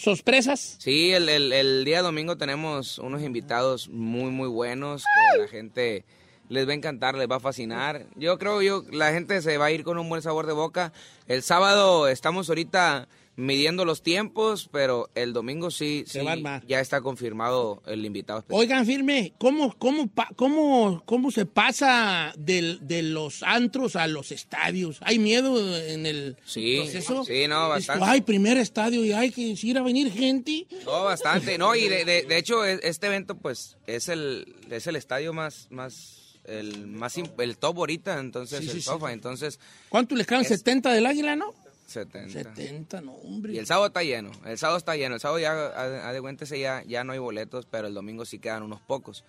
sorpresas. 0.00 0.76
Sí, 0.78 1.12
el, 1.12 1.28
el- 1.28 1.52
el 1.52 1.84
día 1.84 2.02
domingo 2.02 2.36
tenemos 2.36 2.98
unos 2.98 3.22
invitados 3.22 3.88
muy, 3.88 4.30
muy 4.30 4.48
buenos 4.48 5.02
que 5.32 5.38
la 5.42 5.48
gente 5.48 6.04
les 6.48 6.66
va 6.68 6.72
a 6.72 6.74
encantar, 6.74 7.14
les 7.16 7.28
va 7.28 7.36
a 7.36 7.40
fascinar. 7.40 8.06
Yo 8.14 8.38
creo 8.38 8.62
yo 8.62 8.84
la 8.92 9.12
gente 9.12 9.42
se 9.42 9.58
va 9.58 9.66
a 9.66 9.70
ir 9.72 9.82
con 9.84 9.98
un 9.98 10.08
buen 10.08 10.22
sabor 10.22 10.46
de 10.46 10.52
boca. 10.52 10.92
El 11.26 11.42
sábado 11.42 12.08
estamos 12.08 12.48
ahorita 12.48 13.08
midiendo 13.36 13.84
los 13.84 14.02
tiempos, 14.02 14.68
pero 14.72 15.10
el 15.14 15.32
domingo 15.34 15.70
sí, 15.70 16.04
sí, 16.06 16.20
ya 16.66 16.80
está 16.80 17.00
confirmado 17.02 17.82
el 17.86 18.04
invitado. 18.06 18.38
especial. 18.40 18.60
Oigan, 18.60 18.86
firme, 18.86 19.34
¿cómo, 19.38 19.74
cómo, 19.78 20.10
cómo, 20.36 21.02
cómo 21.04 21.30
se 21.30 21.44
pasa 21.44 22.32
del- 22.38 22.78
de 22.86 23.02
los 23.02 23.42
antros 23.42 23.94
a 23.96 24.06
los 24.06 24.32
estadios? 24.32 24.98
¿Hay 25.02 25.18
miedo 25.18 25.76
en 25.86 26.06
el 26.06 26.36
Sí, 26.46 26.76
proceso? 26.80 27.24
sí, 27.24 27.46
no, 27.46 27.68
bastante. 27.68 28.04
Ay, 28.08 28.22
primer 28.22 28.56
estadio 28.56 29.04
y 29.04 29.12
hay 29.12 29.30
que 29.30 29.42
ir 29.42 29.78
a 29.78 29.82
venir 29.82 30.10
gente. 30.10 30.66
No, 30.86 31.04
bastante. 31.04 31.58
No, 31.58 31.74
y 31.76 31.88
de, 31.88 32.04
de- 32.04 32.22
de 32.22 32.38
hecho, 32.38 32.64
e- 32.64 32.80
este 32.82 33.06
evento, 33.08 33.36
pues, 33.36 33.76
es 33.86 34.08
el, 34.08 34.54
es 34.70 34.86
el 34.86 34.96
estadio 34.96 35.32
más, 35.34 35.66
más, 35.70 36.38
el 36.44 36.86
más, 36.86 37.16
el 37.18 37.58
top 37.58 37.76
ahorita, 37.78 38.18
entonces, 38.18 38.60
Sí, 38.60 38.64
el 38.66 38.70
sí, 38.70 38.78
sí. 38.78 38.82
sofá, 38.86 39.12
entonces, 39.12 39.58
¿Cuánto 39.90 40.14
les 40.14 40.26
quedan? 40.26 40.42
Es- 40.42 40.64
¿70 40.64 40.90
del 40.92 41.04
águila, 41.04 41.36
no? 41.36 41.52
70. 41.86 42.32
70, 42.32 43.00
no, 43.00 43.12
hombre. 43.12 43.52
Y 43.52 43.58
el 43.58 43.66
sábado 43.66 43.86
está 43.86 44.02
lleno, 44.02 44.32
el 44.44 44.58
sábado 44.58 44.78
está 44.78 44.96
lleno, 44.96 45.14
el 45.14 45.20
sábado 45.20 45.38
ya, 45.38 45.52
a, 45.52 46.08
a 46.08 46.12
de 46.12 46.20
cuéntese, 46.20 46.58
ya, 46.58 46.82
ya 46.84 47.04
no 47.04 47.12
hay 47.12 47.18
boletos, 47.18 47.66
pero 47.66 47.86
el 47.86 47.94
domingo 47.94 48.24
sí 48.24 48.38
quedan 48.38 48.62
unos 48.62 48.80
pocos. 48.80 49.24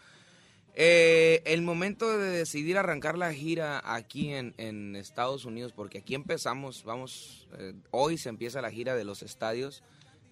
Eh, 0.80 1.41
el 1.46 1.63
momento 1.63 2.20
de 2.20 2.30
decidir 2.30 2.78
arrancar 2.78 3.17
la 3.17 3.34
gira 3.34 3.82
aquí 3.84 4.32
en, 4.32 4.54
en 4.58 4.96
Estados 4.96 5.43
Unidos, 5.43 5.74
porque 5.74 5.98
aquí 5.98 6.13
empezamos, 6.13 6.84
vamos, 6.84 7.48
eh, 7.58 7.74
hoy 7.89 8.20
se 8.20 8.30
empieza 8.30 8.62
la 8.62 8.70
gira 8.70 8.96
de 8.96 9.04
los 9.04 9.24
estadios, 9.24 9.82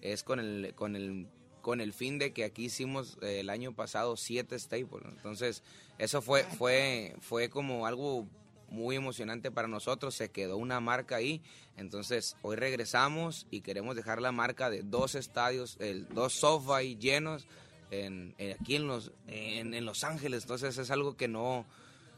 es 0.02 0.22
con 0.22 0.38
el, 0.38 0.72
con 0.76 0.94
el, 0.94 1.26
con 1.62 1.80
el 1.80 1.92
fin 1.92 2.20
de 2.20 2.32
que 2.32 2.44
aquí 2.44 2.66
hicimos 2.66 3.18
eh, 3.22 3.40
el 3.40 3.50
año 3.50 3.74
pasado 3.74 4.16
siete 4.16 4.56
staples, 4.56 5.04
entonces 5.08 5.64
eso 5.98 6.22
fue, 6.22 6.44
fue, 6.44 7.16
fue 7.20 7.48
como 7.50 7.84
algo 7.84 8.28
muy 8.68 8.96
emocionante 8.96 9.50
para 9.50 9.68
nosotros, 9.68 10.14
se 10.14 10.30
quedó 10.30 10.56
una 10.56 10.80
marca 10.80 11.16
ahí, 11.16 11.40
entonces 11.76 12.36
hoy 12.42 12.56
regresamos 12.56 13.46
y 13.50 13.60
queremos 13.60 13.94
dejar 13.96 14.20
la 14.20 14.32
marca 14.32 14.70
de 14.70 14.82
dos 14.82 15.14
estadios, 15.14 15.76
el, 15.80 16.08
dos 16.08 16.32
sofá 16.34 16.78
ahí 16.78 16.96
llenos 16.96 17.46
en, 17.90 18.34
en- 18.38 18.56
aquí 18.60 18.76
en 18.76 18.86
los, 18.88 19.12
en, 19.28 19.72
en 19.74 19.84
Los 19.84 20.02
Ángeles, 20.04 20.42
entonces 20.42 20.76
es 20.78 20.90
algo 20.90 21.16
que 21.16 21.28
no... 21.28 21.64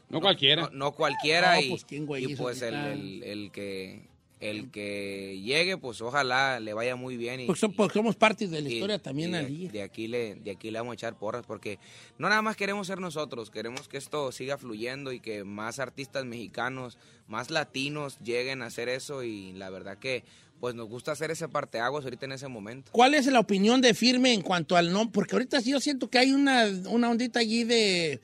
No 0.09 0.21
cualquiera. 0.21 0.63
No, 0.63 0.69
no 0.71 0.91
cualquiera 0.93 1.55
No, 1.55 1.61
y, 1.61 1.69
pues, 1.69 1.85
¿quién, 1.85 2.05
güey, 2.07 2.31
y 2.31 2.35
pues 2.35 2.61
el- 2.63 3.21
el 3.23 3.51
que... 3.51 4.07
El 4.39 4.71
que 4.71 5.37
llegue, 5.43 5.77
pues 5.77 5.99
ojalá 6.01 6.61
le 6.61 6.73
vaya 6.73 6.95
muy 6.95 7.17
bien. 7.17 7.41
Y, 7.41 7.45
Porque, 7.45 7.59
so- 7.59 7.71
porque 7.73 7.95
somos 7.99 8.15
parte 8.15 8.47
de 8.47 8.61
la 8.61 8.69
y- 8.69 8.73
historia 8.75 8.97
también 8.97 9.35
y 9.49 9.67
de, 9.67 9.81
aquí 9.81 10.07
le 10.07 10.35
de 10.35 10.51
aquí 10.51 10.71
le 10.71 10.79
vamos 10.79 10.91
a 10.91 10.95
echar 10.95 11.17
porras 11.17 11.45
porque 11.45 11.77
no 12.17 12.29
nada 12.29 12.41
más 12.41 12.55
queremos 12.55 12.87
ser 12.87 12.99
nosotros 12.99 13.51
queremos 13.51 13.89
que 13.89 13.97
esto 13.97 14.31
siga 14.31 14.57
fluyendo 14.57 15.11
y 15.11 15.19
que 15.19 15.43
más 15.43 15.79
artistas 15.79 16.23
mexicanos 16.23 16.97
más 17.27 17.51
latinos 17.51 18.17
lleguen 18.23 18.61
a 18.61 18.67
hacer 18.67 18.87
eso 18.87 19.23
y 19.23 19.51
la 19.53 19.69
verdad 19.69 19.97
que 19.97 20.23
pues 20.61 20.73
nos 20.75 20.87
gusta 20.87 21.11
hacer 21.11 21.31
ese 21.31 21.47
parteaguas 21.49 22.03
ahorita 22.05 22.25
en 22.25 22.31
ese 22.33 22.47
momento 22.47 22.91
¿Cuál 22.93 23.15
es 23.15 23.25
la 23.27 23.39
opinión 23.41 23.81
de 23.81 23.93
Firme 23.93 24.33
en 24.33 24.41
cuanto 24.41 24.77
al 24.77 24.91
nombre? 24.93 25.11
Porque 25.13 25.35
ahorita 25.35 25.59
sí 25.61 25.71
yo 25.71 25.79
siento 25.81 26.09
que 26.09 26.17
hay 26.17 26.31
una, 26.31 26.65
una 26.89 27.09
ondita 27.09 27.39
allí 27.41 27.63
de, 27.65 28.19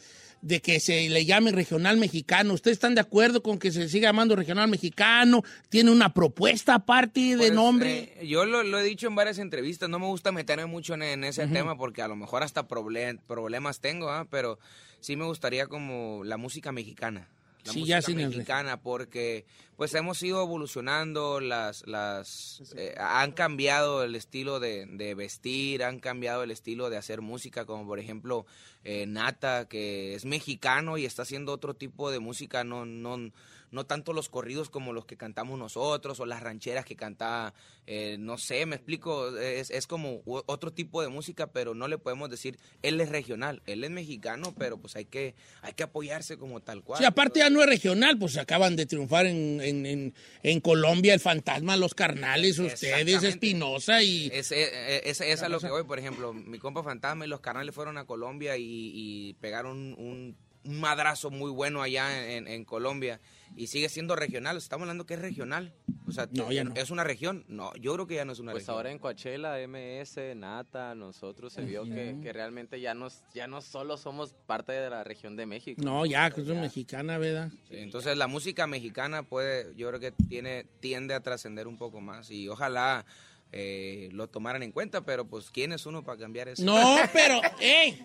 de 0.46 0.62
que 0.62 0.80
se 0.80 1.10
le 1.10 1.26
llame 1.26 1.52
regional 1.52 1.98
mexicano. 1.98 2.54
¿Ustedes 2.54 2.76
están 2.76 2.94
de 2.94 3.02
acuerdo 3.02 3.42
con 3.42 3.58
que 3.58 3.72
se 3.72 3.90
siga 3.90 4.10
llamando 4.10 4.36
regional 4.36 4.70
mexicano? 4.70 5.42
¿Tiene 5.70 5.90
una 5.90 6.14
propuesta 6.14 6.76
aparte 6.76 7.20
de 7.32 7.38
Pues, 7.38 7.52
nombre? 7.54 8.14
eh, 8.20 8.28
yo 8.28 8.46
lo, 8.46 8.62
lo 8.62 8.78
he 8.78 8.84
dicho 8.84 9.08
en 9.08 9.16
varias 9.16 9.40
entrevistas, 9.40 9.90
no 9.90 9.98
me 9.98 10.06
gusta 10.06 10.32
meterme 10.32 10.68
mucho 10.68 10.94
en, 10.94 11.02
en 11.02 11.24
ese 11.24 11.48
tema 11.48 11.76
porque 11.76 12.04
a 12.04 12.08
lo 12.08 12.16
mejor 12.16 12.44
hasta 12.44 12.68
proble- 12.68 13.20
problemas 13.26 13.80
tengo, 13.80 14.12
¿ah? 14.12 14.28
pero 14.30 14.60
sí 15.00 15.16
me 15.16 15.26
gustaría 15.26 15.66
como 15.66 16.24
la 16.24 16.38
música 16.38 16.72
mexicana. 16.72 17.28
La 17.66 17.72
Sí, 17.74 17.80
música 17.80 17.98
ya 17.98 18.02
sin 18.02 18.20
el- 18.20 18.30
mexicana 18.30 18.82
porque 18.82 19.46
pues 19.76 19.94
hemos 19.96 20.22
ido 20.24 20.42
evolucionando, 20.42 21.40
las, 21.42 21.86
las 21.88 22.62
eh, 22.78 22.96
han 22.98 23.32
cambiado 23.34 24.04
el 24.04 24.16
estilo 24.16 24.60
de, 24.60 24.86
de 24.86 25.16
vestir, 25.16 25.84
han 25.84 26.00
cambiado 26.00 26.44
el 26.44 26.52
estilo 26.52 26.90
de 26.90 26.98
hacer 26.98 27.22
música, 27.22 27.66
como 27.66 27.86
por 27.88 28.00
ejemplo 28.00 28.46
eh, 28.84 29.06
Nata, 29.08 29.68
que 29.68 30.14
es 30.16 30.26
mexicano 30.26 30.98
y 30.98 31.06
está 31.06 31.24
haciendo 31.24 31.52
otro 31.52 31.74
tipo 31.74 32.12
de 32.12 32.20
música, 32.20 32.64
no, 32.64 32.86
no, 32.86 33.32
no 33.76 33.86
tanto 33.86 34.14
los 34.14 34.30
corridos 34.30 34.70
como 34.72 34.92
los 34.94 35.06
que 35.06 35.18
cantamos 35.18 35.60
nosotros 35.60 36.20
o 36.20 36.26
las 36.26 36.42
rancheras 36.42 36.86
que 36.86 36.96
canta, 36.96 37.54
eh, 37.86 38.16
no 38.20 38.38
sé, 38.40 38.66
me 38.66 38.76
explico, 38.78 39.38
es, 39.38 39.70
es 39.70 39.86
como 39.86 40.22
otro 40.26 40.74
tipo 40.74 41.02
de 41.04 41.10
música, 41.10 41.48
pero 41.48 41.76
no 41.76 41.88
le 41.88 41.98
podemos 42.00 42.30
decir, 42.30 42.58
él 42.82 43.00
es 43.02 43.10
regional, 43.10 43.62
él 43.68 43.84
es 43.84 43.92
mexicano, 43.92 44.56
pero 44.58 44.78
pues 44.78 44.96
hay 44.96 45.06
que, 45.06 45.36
hay 45.62 45.74
que 45.74 45.84
apoyarse 45.84 46.38
como 46.38 46.62
tal 46.62 46.82
cual. 46.84 47.00
Sí, 47.00 47.06
aparte 47.06 47.40
ya 47.40 47.50
no 47.52 47.62
es 47.62 47.68
regional, 47.68 48.18
pues 48.18 48.38
acaban 48.38 48.76
de 48.76 48.86
triunfar 48.88 49.28
en, 49.28 49.62
en, 49.62 49.86
en- 49.86 50.14
en 50.42 50.60
Colombia 50.62 51.14
el 51.14 51.20
fantasma, 51.20 51.78
los 51.78 51.94
carnales, 51.94 52.58
ustedes. 52.58 53.24
Espinosa 53.24 54.02
y... 54.02 54.30
Ese, 54.34 55.10
ese- 55.10 55.32
es 55.32 55.42
a 55.44 55.50
lo 55.50 55.60
que 55.60 55.70
voy, 55.70 55.84
por 55.84 56.00
ejemplo, 56.00 56.34
mi 56.34 56.58
compa 56.60 56.82
Fantasma 56.82 57.26
y 57.26 57.28
los 57.28 57.42
carnales 57.42 57.76
fueron 57.76 57.98
a 57.98 58.06
Colombia 58.06 58.56
y, 58.58 58.64
y 58.94 59.34
pegaron 59.42 59.94
un, 59.98 60.38
un 60.64 60.80
madrazo 60.80 61.30
muy 61.30 61.52
bueno 61.52 61.82
allá 61.82 62.32
en 62.36 62.64
Colombia 62.64 63.20
y 63.56 63.68
sigue 63.68 63.90
siendo 63.90 64.16
regional, 64.16 64.58
estamos 64.58 64.84
hablando 64.84 65.06
que 65.06 65.14
es 65.16 65.22
regional, 65.22 65.74
o 66.08 66.12
sea, 66.12 66.28
No, 66.32 66.52
ya 66.52 66.64
no. 66.64 66.74
es 66.76 66.90
una 66.92 67.04
región, 67.04 67.46
no, 67.48 67.74
yo 67.76 67.94
creo 67.94 68.06
que 68.08 68.16
ya 68.16 68.26
no 68.26 68.34
es 68.34 68.40
una 68.40 68.52
Pues 68.52 68.64
región. 68.64 68.76
ahora 68.76 68.92
en 68.92 69.00
Coachella, 69.00 69.58
MS, 69.68 70.18
Nata, 70.36 70.94
nosotros 70.96 71.54
se 71.54 71.62
vio 71.64 71.84
que, 71.86 72.18
que 72.22 72.34
realmente 72.34 72.80
ya 72.82 72.94
no, 72.94 73.08
ya 73.34 73.48
no 73.48 73.62
solo 73.62 73.98
somos 73.98 74.34
parte 74.46 74.72
de 74.74 74.90
la 74.90 75.04
región 75.04 75.36
de 75.36 75.46
México. 75.46 75.82
No, 75.84 76.06
ya, 76.06 76.30
que 76.32 76.42
es 76.42 76.48
mexicana, 76.48 77.18
¿verdad? 77.18 77.50
Sí, 77.70 77.78
entonces 77.78 78.18
la 78.18 78.28
música 78.28 78.68
mexicana 78.68 79.24
puede, 79.24 79.74
yo 79.76 79.88
creo 79.90 80.00
que 80.00 80.12
tiene, 80.12 80.66
tiende 80.80 81.14
a 81.14 81.22
trascender 81.22 81.68
un 81.68 81.78
poco 81.78 82.02
más 82.02 82.30
y 82.32 82.48
ojalá 82.50 83.06
eh, 83.52 84.10
lo 84.12 84.28
tomaran 84.28 84.64
en 84.64 84.72
cuenta, 84.72 85.02
pero 85.06 85.28
pues 85.28 85.50
¿quién 85.52 85.72
es 85.72 85.86
uno 85.86 86.04
para 86.04 86.18
cambiar 86.20 86.48
eso? 86.50 86.64
No, 86.64 86.98
pero, 87.14 87.42
ey, 87.60 88.02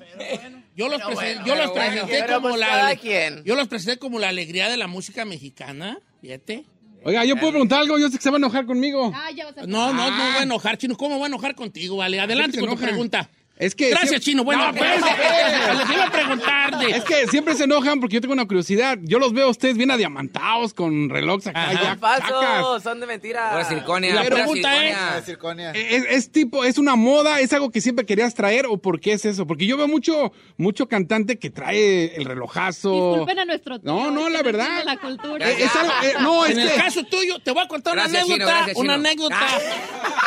yo 0.76 0.88
los, 0.88 0.98
Pero 1.02 1.10
presen- 1.10 1.14
bueno, 1.14 1.46
yo 1.46 1.54
los 1.56 1.70
presenté 1.72 2.26
como 2.26 2.48
pues 2.50 2.60
la, 2.60 2.96
quien. 2.96 3.44
yo 3.44 3.54
los 3.56 3.68
presenté 3.68 3.98
como 3.98 4.18
la 4.18 4.28
alegría 4.28 4.68
de 4.68 4.76
la 4.76 4.86
música 4.86 5.24
mexicana, 5.24 5.98
fíjate. 6.20 6.64
Oiga, 7.02 7.24
yo 7.24 7.34
puedo 7.36 7.52
preguntar 7.52 7.80
algo, 7.80 7.98
yo 7.98 8.10
sé 8.10 8.18
que 8.18 8.22
se 8.22 8.28
va 8.30 8.36
a 8.36 8.38
enojar 8.38 8.66
conmigo. 8.66 9.10
Ah, 9.14 9.30
ya 9.34 9.46
vas 9.46 9.56
a 9.56 9.66
No, 9.66 9.90
no, 9.92 9.94
no 9.94 10.02
Ah. 10.02 10.30
voy 10.34 10.40
a 10.40 10.42
enojar, 10.42 10.76
Chino. 10.76 10.96
¿Cómo 10.98 11.14
voy 11.16 11.24
a 11.24 11.28
enojar 11.28 11.54
contigo? 11.54 11.96
Vale, 11.96 12.20
adelante 12.20 12.60
con 12.60 12.68
tu 12.68 12.76
pregunta. 12.76 13.30
Es 13.60 13.74
que 13.74 13.90
Gracias, 13.90 14.08
siempre- 14.08 14.24
Chino. 14.24 14.42
Bueno, 14.44 14.64
No, 14.64 14.70
espérate. 14.70 15.76
les 15.78 15.90
iba 15.90 16.04
a 16.06 16.10
preguntar 16.10 16.78
de... 16.78 16.90
Es 16.92 17.04
que 17.04 17.26
siempre 17.28 17.54
se 17.54 17.64
enojan 17.64 18.00
porque 18.00 18.14
yo 18.14 18.20
tengo 18.22 18.32
una 18.32 18.46
curiosidad. 18.46 18.96
Yo 19.02 19.18
los 19.18 19.34
veo 19.34 19.48
a 19.48 19.50
ustedes 19.50 19.76
bien 19.76 19.90
adiamantados 19.90 20.72
con 20.72 21.10
relojes 21.10 21.48
acá. 21.48 21.70
Ajá. 21.70 21.96
ya 22.00 22.18
chacas. 22.26 22.82
son 22.82 23.00
de 23.00 23.06
mentira. 23.06 23.50
Pura 23.50 23.64
circonia, 23.66 24.14
La 24.14 24.24
pregunta 24.24 25.22
circonia. 25.26 25.72
¿Es, 25.72 26.04
es 26.08 26.32
tipo, 26.32 26.64
es 26.64 26.78
una 26.78 26.96
moda? 26.96 27.40
¿Es 27.40 27.52
algo 27.52 27.70
que 27.70 27.82
siempre 27.82 28.06
querías 28.06 28.34
traer 28.34 28.64
o 28.66 28.78
por 28.78 28.98
qué 28.98 29.12
es 29.12 29.26
eso? 29.26 29.46
Porque 29.46 29.66
yo 29.66 29.76
veo 29.76 29.88
mucho, 29.88 30.32
mucho 30.56 30.88
cantante 30.88 31.38
que 31.38 31.50
trae 31.50 32.16
el 32.16 32.24
relojazo. 32.24 33.10
Disculpen 33.10 33.38
a 33.40 33.44
nuestro 33.44 33.78
tío. 33.78 33.92
No, 33.92 34.10
no, 34.10 34.26
es 34.28 34.32
la 34.32 34.42
verdad. 34.42 34.84
La 34.86 34.96
cultura. 34.96 35.48
Eh, 35.50 35.56
es 35.64 35.76
algo- 35.76 35.92
eh, 36.02 36.14
no, 36.22 36.46
es 36.46 36.52
en 36.52 36.60
el 36.60 36.70
que, 36.70 36.76
caso 36.76 37.04
tuyo, 37.04 37.38
te 37.40 37.50
voy 37.52 37.62
a 37.62 37.68
contar 37.68 37.94
Gracias, 37.94 38.24
una 38.24 38.34
Chino, 38.36 38.48
anécdota. 38.48 38.80
una 38.80 38.94
anécdota. 38.94 39.36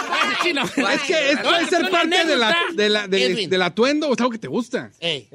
Gracias, 0.08 0.40
Chino. 0.44 0.64
es 0.64 1.02
que 1.02 1.32
es- 1.32 1.40
puede 1.40 1.66
ser 1.66 1.90
parte 1.90 2.26
de 2.26 2.38
la, 2.38 2.56
de 2.74 2.90
la- 2.90 3.08
de- 3.08 3.23
Edwin. 3.32 3.50
del 3.50 3.62
atuendo 3.62 4.10
o 4.10 4.14
es 4.14 4.20
algo 4.20 4.32
que 4.32 4.38
te 4.38 4.48
gusta. 4.48 4.92
Ey, 5.00 5.28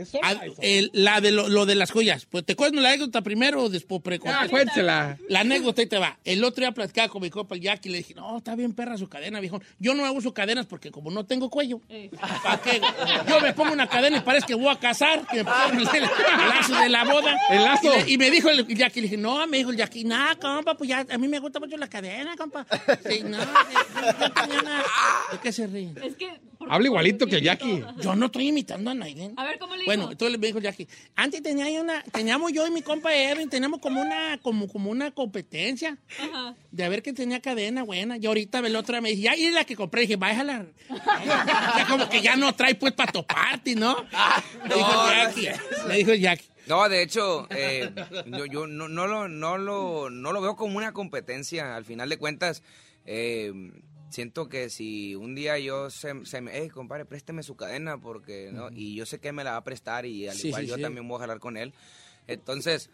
el- 0.61 0.91
la 0.93 1.21
de 1.21 1.33
lo, 1.33 1.49
lo 1.49 1.67
de 1.67 1.75
las 1.75 1.91
joyas. 1.91 2.27
Pues 2.27 2.45
te 2.45 2.57
cuento 2.57 2.81
la 2.81 2.89
anécdota 2.91 3.23
primero 3.23 3.63
o 3.65 3.69
después 3.69 4.03
pre 4.03 4.19
Ah, 4.27 4.47
cuéntela. 4.49 5.19
La 5.29 5.41
anécdota 5.41 5.81
ahí 5.83 5.87
te 5.87 5.99
va. 5.99 6.19
El 6.25 6.45
otro 6.45 6.63
día 6.63 6.73
platicaba 6.73 7.09
con 7.09 7.23
mi 7.23 7.31
compa 7.31 7.55
el 7.55 7.61
Jackie 7.63 7.89
y 7.89 7.93
le 7.93 7.99
dije, 7.99 8.15
no, 8.15 8.39
está 8.39 8.55
bien 8.55 8.73
perra 8.75 8.97
su 8.99 9.09
cadena, 9.09 9.41
viejo. 9.41 9.61
Yo 9.79 9.95
no 9.95 10.11
uso 10.13 10.33
cadenas 10.35 10.67
porque 10.67 10.91
como 10.91 11.11
no 11.11 11.25
tengo 11.27 11.51
cuello. 11.51 11.81
¿Para 12.43 12.61
qué? 12.63 12.81
Yo 13.29 13.41
me 13.41 13.53
pongo 13.53 13.73
una 13.73 13.89
cadena 13.89 14.19
y 14.19 14.21
parece 14.21 14.47
que 14.47 14.55
voy 14.55 14.69
a 14.69 14.79
casar, 14.79 15.27
que 15.27 15.45
me 15.45 15.85
pusieron 15.85 16.11
el, 16.11 16.41
el 16.43 16.49
lazo 16.49 16.75
de 16.77 16.89
la 16.89 17.05
boda. 17.05 17.39
El 17.51 17.65
lazo. 17.65 17.95
Y, 17.95 18.03
le- 18.05 18.11
y 18.13 18.19
me 18.19 18.31
dijo 18.31 18.49
el 18.51 18.67
Jackie, 18.67 19.01
le 19.01 19.07
dije, 19.09 19.17
no, 19.17 19.47
me 19.47 19.59
dijo 19.59 19.71
el 19.71 19.77
Jackie, 19.77 20.05
no, 20.05 20.17
compa, 20.41 20.77
pues 20.77 20.89
ya, 20.89 21.07
a 21.11 21.19
mí 21.19 21.29
me 21.29 21.39
gusta 21.39 21.61
mucho 21.61 21.77
la 21.77 21.89
cadena, 21.89 22.37
compa. 22.37 22.67
Sí, 23.09 23.23
no, 23.25 23.39
¿De 23.39 23.47
qué 25.43 25.53
se 25.53 25.67
ríen? 25.67 25.97
Es 26.03 26.17
que. 26.17 26.29
Habla 26.69 26.87
igualito 26.87 27.27
que 27.27 27.37
el 27.37 27.43
Jackie. 27.43 27.85
Yo 28.01 28.17
no 28.17 28.27
estoy 28.27 28.49
imitando 28.49 28.91
a 28.91 28.95
Naiden. 28.95 29.35
A 29.37 29.45
ver, 29.45 29.59
¿cómo 29.59 29.77
le 29.77 29.85
Bueno, 29.85 30.03
dijo? 30.03 30.13
entonces 30.13 30.39
me 30.39 30.47
dijo 30.49 30.59
Jackie, 30.59 30.89
antes 31.15 31.43
tenía 31.43 31.81
una, 31.81 32.03
teníamos 32.03 32.53
yo 32.53 32.67
y 32.67 32.71
mi 32.71 32.83
compa 32.83 33.15
Edwin, 33.15 33.49
teníamos 33.49 33.81
como 33.81 34.01
una, 34.01 34.39
como, 34.43 34.69
como 34.69 34.91
una 34.91 35.11
competencia 35.13 35.99
Ajá. 36.21 36.57
de 36.71 36.85
a 36.85 36.89
ver 36.89 37.03
que 37.03 37.13
tenía 37.13 37.41
cadena 37.41 37.83
buena. 37.85 38.17
Y 38.17 38.27
ahorita 38.27 38.59
el 38.59 38.77
otra 38.77 39.01
me 39.01 39.11
dice, 39.11 39.23
ya, 39.23 39.37
y 39.37 39.45
es 39.45 39.55
la 39.55 39.65
que 39.65 39.77
compré, 39.77 40.03
dije, 40.03 40.17
bájala. 40.17 40.67
ya 41.77 41.87
como 41.89 42.09
que 42.09 42.21
ya 42.21 42.37
no 42.37 42.55
trae 42.55 42.75
pues 42.75 42.93
para 42.93 43.13
toparte, 43.13 43.75
¿no? 43.75 43.97
Me 44.69 44.75
dijo 44.75 44.93
no, 44.93 45.11
Jackie, 45.13 45.49
me 45.87 45.97
dijo 45.97 46.15
Jackie. 46.15 46.49
No, 46.67 46.87
de 46.89 47.03
hecho, 47.03 47.47
eh, 47.51 47.91
yo, 48.27 48.45
yo 48.45 48.67
no, 48.67 48.89
no, 48.89 49.07
lo, 49.07 49.27
no, 49.29 49.57
lo, 49.57 50.11
no 50.11 50.33
lo 50.33 50.41
veo 50.43 50.55
como 50.55 50.77
una 50.77 50.93
competencia. 50.93 51.77
Al 51.77 51.85
final 51.87 52.11
de 52.11 52.19
cuentas, 52.19 52.63
eh, 53.07 53.53
siento 54.11 54.49
que 54.49 54.71
si 54.71 55.15
un 55.15 55.35
día 55.35 55.59
yo 55.59 55.91
se, 55.91 56.25
se 56.25 56.41
me, 56.41 56.51
hey, 56.55 56.69
compadre, 56.69 57.05
présteme 57.05 57.43
su 57.43 57.57
cadena, 57.57 58.01
porque, 58.01 58.51
¿no? 58.53 58.69
Y 58.71 58.95
yo 58.95 59.07
sé 59.07 59.19
que 59.21 59.33
me 59.33 59.45
la 59.45 59.53
va 59.53 59.57
a 59.59 59.65
prestar 59.65 60.07
y 60.07 60.29
al 60.29 60.37
Sí, 60.37 60.49
igual 60.49 60.63
sí, 60.63 60.69
yo 60.69 60.77
sí. 60.77 60.83
también 60.83 61.07
voy 61.07 61.17
a 61.17 61.21
jalar 61.21 61.39
con 61.39 61.57
él. 61.57 61.75
Entonces, 62.27 62.91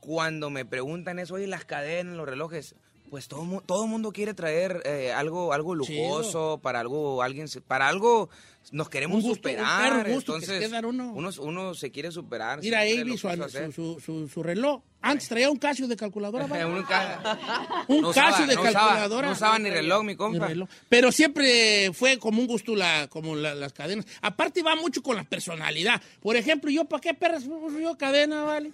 cuando 0.00 0.50
me 0.50 0.64
preguntan 0.64 1.18
eso, 1.18 1.34
oye, 1.34 1.46
las 1.46 1.64
cadenas, 1.64 2.16
los 2.16 2.28
relojes, 2.28 2.74
pues 3.10 3.26
todo 3.28 3.62
todo 3.64 3.86
mundo 3.86 4.12
quiere 4.12 4.34
traer 4.34 4.82
eh, 4.84 5.12
algo 5.12 5.52
algo 5.54 5.74
lujoso 5.74 6.60
para 6.62 6.80
algo 6.80 7.22
alguien 7.22 7.46
para 7.66 7.88
algo 7.88 8.28
nos 8.72 8.88
queremos 8.88 9.16
Un 9.16 9.22
gusto, 9.22 9.48
un 9.48 9.54
superar 9.54 10.02
perro 10.02 10.14
gusto 10.14 10.34
que 10.38 10.46
se 10.46 10.56
entonces 10.64 10.84
uno. 10.84 11.12
uno 11.14 11.30
uno 11.40 11.74
se 11.74 11.90
quiere 11.90 12.10
superar 12.10 12.60
Mira, 12.60 12.80
Avi, 12.80 13.16
su, 13.16 13.28
su, 13.72 14.00
su, 14.00 14.28
su- 14.28 14.42
reloj. 14.42 14.82
Antes 15.00 15.28
traía 15.28 15.48
un 15.48 15.58
Casio 15.58 15.86
de 15.86 15.94
calculadora. 15.96 16.46
¿vale? 16.48 16.64
un 16.64 16.82
ca- 16.82 17.84
Un 17.86 18.00
no 18.02 18.10
Casio 18.12 18.44
usaba- 18.44 18.46
de 18.46 18.54
no 18.56 18.62
usaba- 18.62 18.72
calculadora. 18.88 19.26
no 19.28 19.32
usaba 19.32 19.58
ni 19.60 19.70
reloj, 19.70 20.02
mi 20.02 20.16
compa. 20.16 20.48
Reloj. 20.48 20.68
Pero 20.88 21.12
siempre 21.12 21.92
fue 21.94 22.18
como 22.18 22.40
un 22.40 22.48
gusto 22.48 22.74
la, 22.74 23.06
como 23.08 23.36
la- 23.36 23.54
las 23.54 23.72
cadenas. 23.72 24.06
Aparte 24.22 24.62
va 24.62 24.74
mucho 24.74 25.00
con 25.02 25.14
la 25.16 25.22
personalidad. 25.24 26.02
Por 26.20 26.34
ejemplo, 26.36 26.68
yo, 26.70 26.84
¿para 26.86 27.00
qué 27.00 27.14
perras 27.14 27.44
uso 27.44 27.78
yo 27.78 27.96
cadena, 27.96 28.42
vale? 28.42 28.72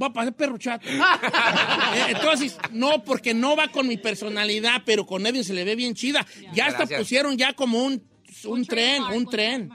Va 0.00 0.06
a 0.08 0.12
pasar 0.12 0.34
perro 0.34 0.58
chato. 0.58 0.86
Eh, 1.94 2.04
Entonces, 2.10 2.56
no, 2.72 3.02
porque 3.04 3.34
no 3.34 3.56
va 3.56 3.68
con 3.68 3.88
mi 3.88 3.96
personalidad, 3.96 4.82
pero 4.84 5.06
con 5.06 5.26
Edwin 5.26 5.42
se 5.44 5.54
le 5.54 5.64
ve 5.64 5.74
bien 5.74 5.94
chida. 5.94 6.26
Ya 6.52 6.66
hasta 6.66 6.86
pusieron 6.86 7.36
ya 7.36 7.52
como 7.54 7.82
un, 7.82 8.02
un 8.44 8.64
tren, 8.64 9.02
un 9.02 9.26
tren. 9.26 9.70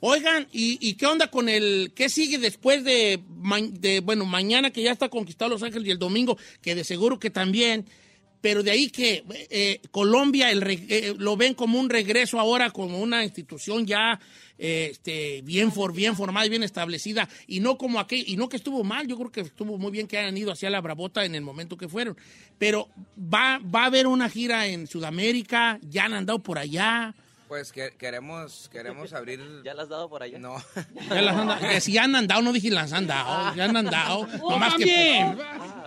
Oigan, 0.00 0.46
¿y, 0.52 0.78
y 0.86 0.94
qué 0.94 1.06
onda 1.06 1.30
con 1.30 1.48
el... 1.48 1.92
¿Qué 1.94 2.10
sigue 2.10 2.36
después 2.36 2.84
de, 2.84 3.22
de, 3.70 4.00
bueno, 4.00 4.26
mañana 4.26 4.70
que 4.70 4.82
ya 4.82 4.92
está 4.92 5.08
conquistado 5.08 5.50
Los 5.50 5.62
Ángeles 5.62 5.88
y 5.88 5.92
el 5.92 5.98
domingo, 5.98 6.36
que 6.60 6.74
de 6.74 6.84
seguro 6.84 7.18
que 7.18 7.30
también, 7.30 7.86
pero 8.42 8.62
de 8.62 8.70
ahí 8.70 8.90
que 8.90 9.24
eh, 9.48 9.80
Colombia 9.90 10.50
el 10.50 10.62
eh, 10.68 11.14
lo 11.16 11.38
ven 11.38 11.54
como 11.54 11.80
un 11.80 11.88
regreso 11.88 12.38
ahora, 12.38 12.68
como 12.68 13.00
una 13.00 13.24
institución 13.24 13.86
ya 13.86 14.20
eh, 14.58 14.88
este, 14.90 15.40
bien, 15.40 15.72
for, 15.72 15.94
bien 15.94 16.14
formada 16.14 16.44
y 16.44 16.50
bien 16.50 16.62
establecida, 16.62 17.26
y 17.46 17.60
no 17.60 17.78
como 17.78 17.98
aquel, 17.98 18.24
y 18.26 18.36
no 18.36 18.50
que 18.50 18.58
estuvo 18.58 18.84
mal, 18.84 19.06
yo 19.06 19.16
creo 19.16 19.32
que 19.32 19.40
estuvo 19.40 19.78
muy 19.78 19.90
bien 19.90 20.06
que 20.06 20.18
hayan 20.18 20.36
ido 20.36 20.52
hacia 20.52 20.68
la 20.68 20.82
bravota 20.82 21.24
en 21.24 21.34
el 21.34 21.40
momento 21.40 21.78
que 21.78 21.88
fueron, 21.88 22.18
pero 22.58 22.90
va, 23.16 23.58
va 23.60 23.84
a 23.84 23.86
haber 23.86 24.06
una 24.06 24.28
gira 24.28 24.66
en 24.66 24.86
Sudamérica, 24.86 25.78
ya 25.88 26.04
han 26.04 26.12
andado 26.12 26.40
por 26.40 26.58
allá. 26.58 27.14
Pues 27.48 27.72
que- 27.72 27.92
queremos 27.96 28.68
queremos 28.72 29.12
abrir 29.12 29.40
¿Ya 29.64 29.74
las 29.74 29.84
has 29.84 29.88
dado 29.90 30.08
por 30.08 30.22
allá? 30.22 30.38
no 30.38 30.56
Ya 31.08 31.22
las 31.22 31.36
han 31.36 31.46
dado. 31.48 31.60
Que 31.68 31.80
si 31.80 31.92
ya 31.92 32.04
han 32.04 32.14
andado, 32.14 32.42
no 32.42 32.52
dije 32.52 32.70
las 32.70 32.92
han 32.92 33.06
dado, 33.06 33.54
ya 33.54 33.64
han 33.64 33.76
andado. 33.76 34.26
Nomás 34.38 34.74
que 34.74 34.84
también. 34.86 35.38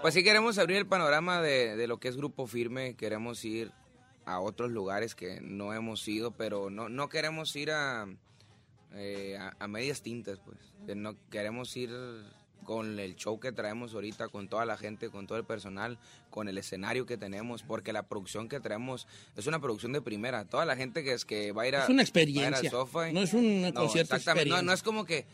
Pues 0.02 0.14
sí 0.14 0.24
queremos 0.24 0.58
abrir 0.58 0.78
el 0.78 0.86
panorama 0.88 1.42
de, 1.42 1.76
de 1.76 1.88
lo 1.88 2.00
que 2.00 2.08
es 2.08 2.18
Grupo 2.18 2.48
Firme, 2.48 2.96
queremos 2.96 3.44
ir 3.46 3.72
a 4.26 4.40
otros 4.40 4.72
lugares 4.72 5.16
que 5.16 5.40
no 5.42 5.74
hemos 5.74 6.08
ido, 6.08 6.32
pero 6.32 6.70
no, 6.70 6.90
no 6.90 7.08
queremos 7.10 7.56
ir 7.56 7.72
a, 7.72 8.06
eh, 8.94 9.38
a, 9.40 9.56
a 9.60 9.68
medias 9.68 10.02
tintas, 10.02 10.40
pues. 10.44 10.58
No 10.96 11.16
queremos 11.30 11.76
ir 11.78 11.90
con 12.68 13.00
el 13.00 13.16
show 13.16 13.40
que 13.40 13.54
traemos 13.54 13.94
ahorita, 13.94 14.28
con 14.28 14.50
toda 14.50 14.66
la 14.66 14.78
gente, 14.78 15.10
con 15.10 15.26
todo 15.26 15.38
el 15.38 15.46
personal, 15.46 15.98
con 16.30 16.50
el 16.50 16.58
escenario 16.58 17.06
que 17.06 17.16
tenemos, 17.18 17.64
porque 17.64 17.94
la 17.94 18.04
producción 18.04 18.50
que 18.50 18.60
traemos 18.60 19.08
es 19.38 19.48
una 19.48 19.60
producción 19.62 19.94
de 19.94 20.02
primera. 20.02 20.44
Toda 20.44 20.66
la 20.66 20.76
gente 20.76 21.02
que 21.02 21.14
es 21.14 21.24
que 21.24 21.54
va 21.54 21.64
a 21.64 21.68
ir 21.70 21.76
a 21.78 21.84
Es 21.84 21.90
una 21.90 22.02
experiencia. 22.02 22.70
y- 22.70 23.14
No 23.14 23.22
es 23.22 23.34
un 23.34 23.72
concierto, 23.72 24.16
exactamente. 24.18 24.50
No, 24.50 24.58
experiencia. 24.58 24.62
no 24.64 24.74
es 24.74 24.84
como 24.84 25.06
que, 25.06 25.26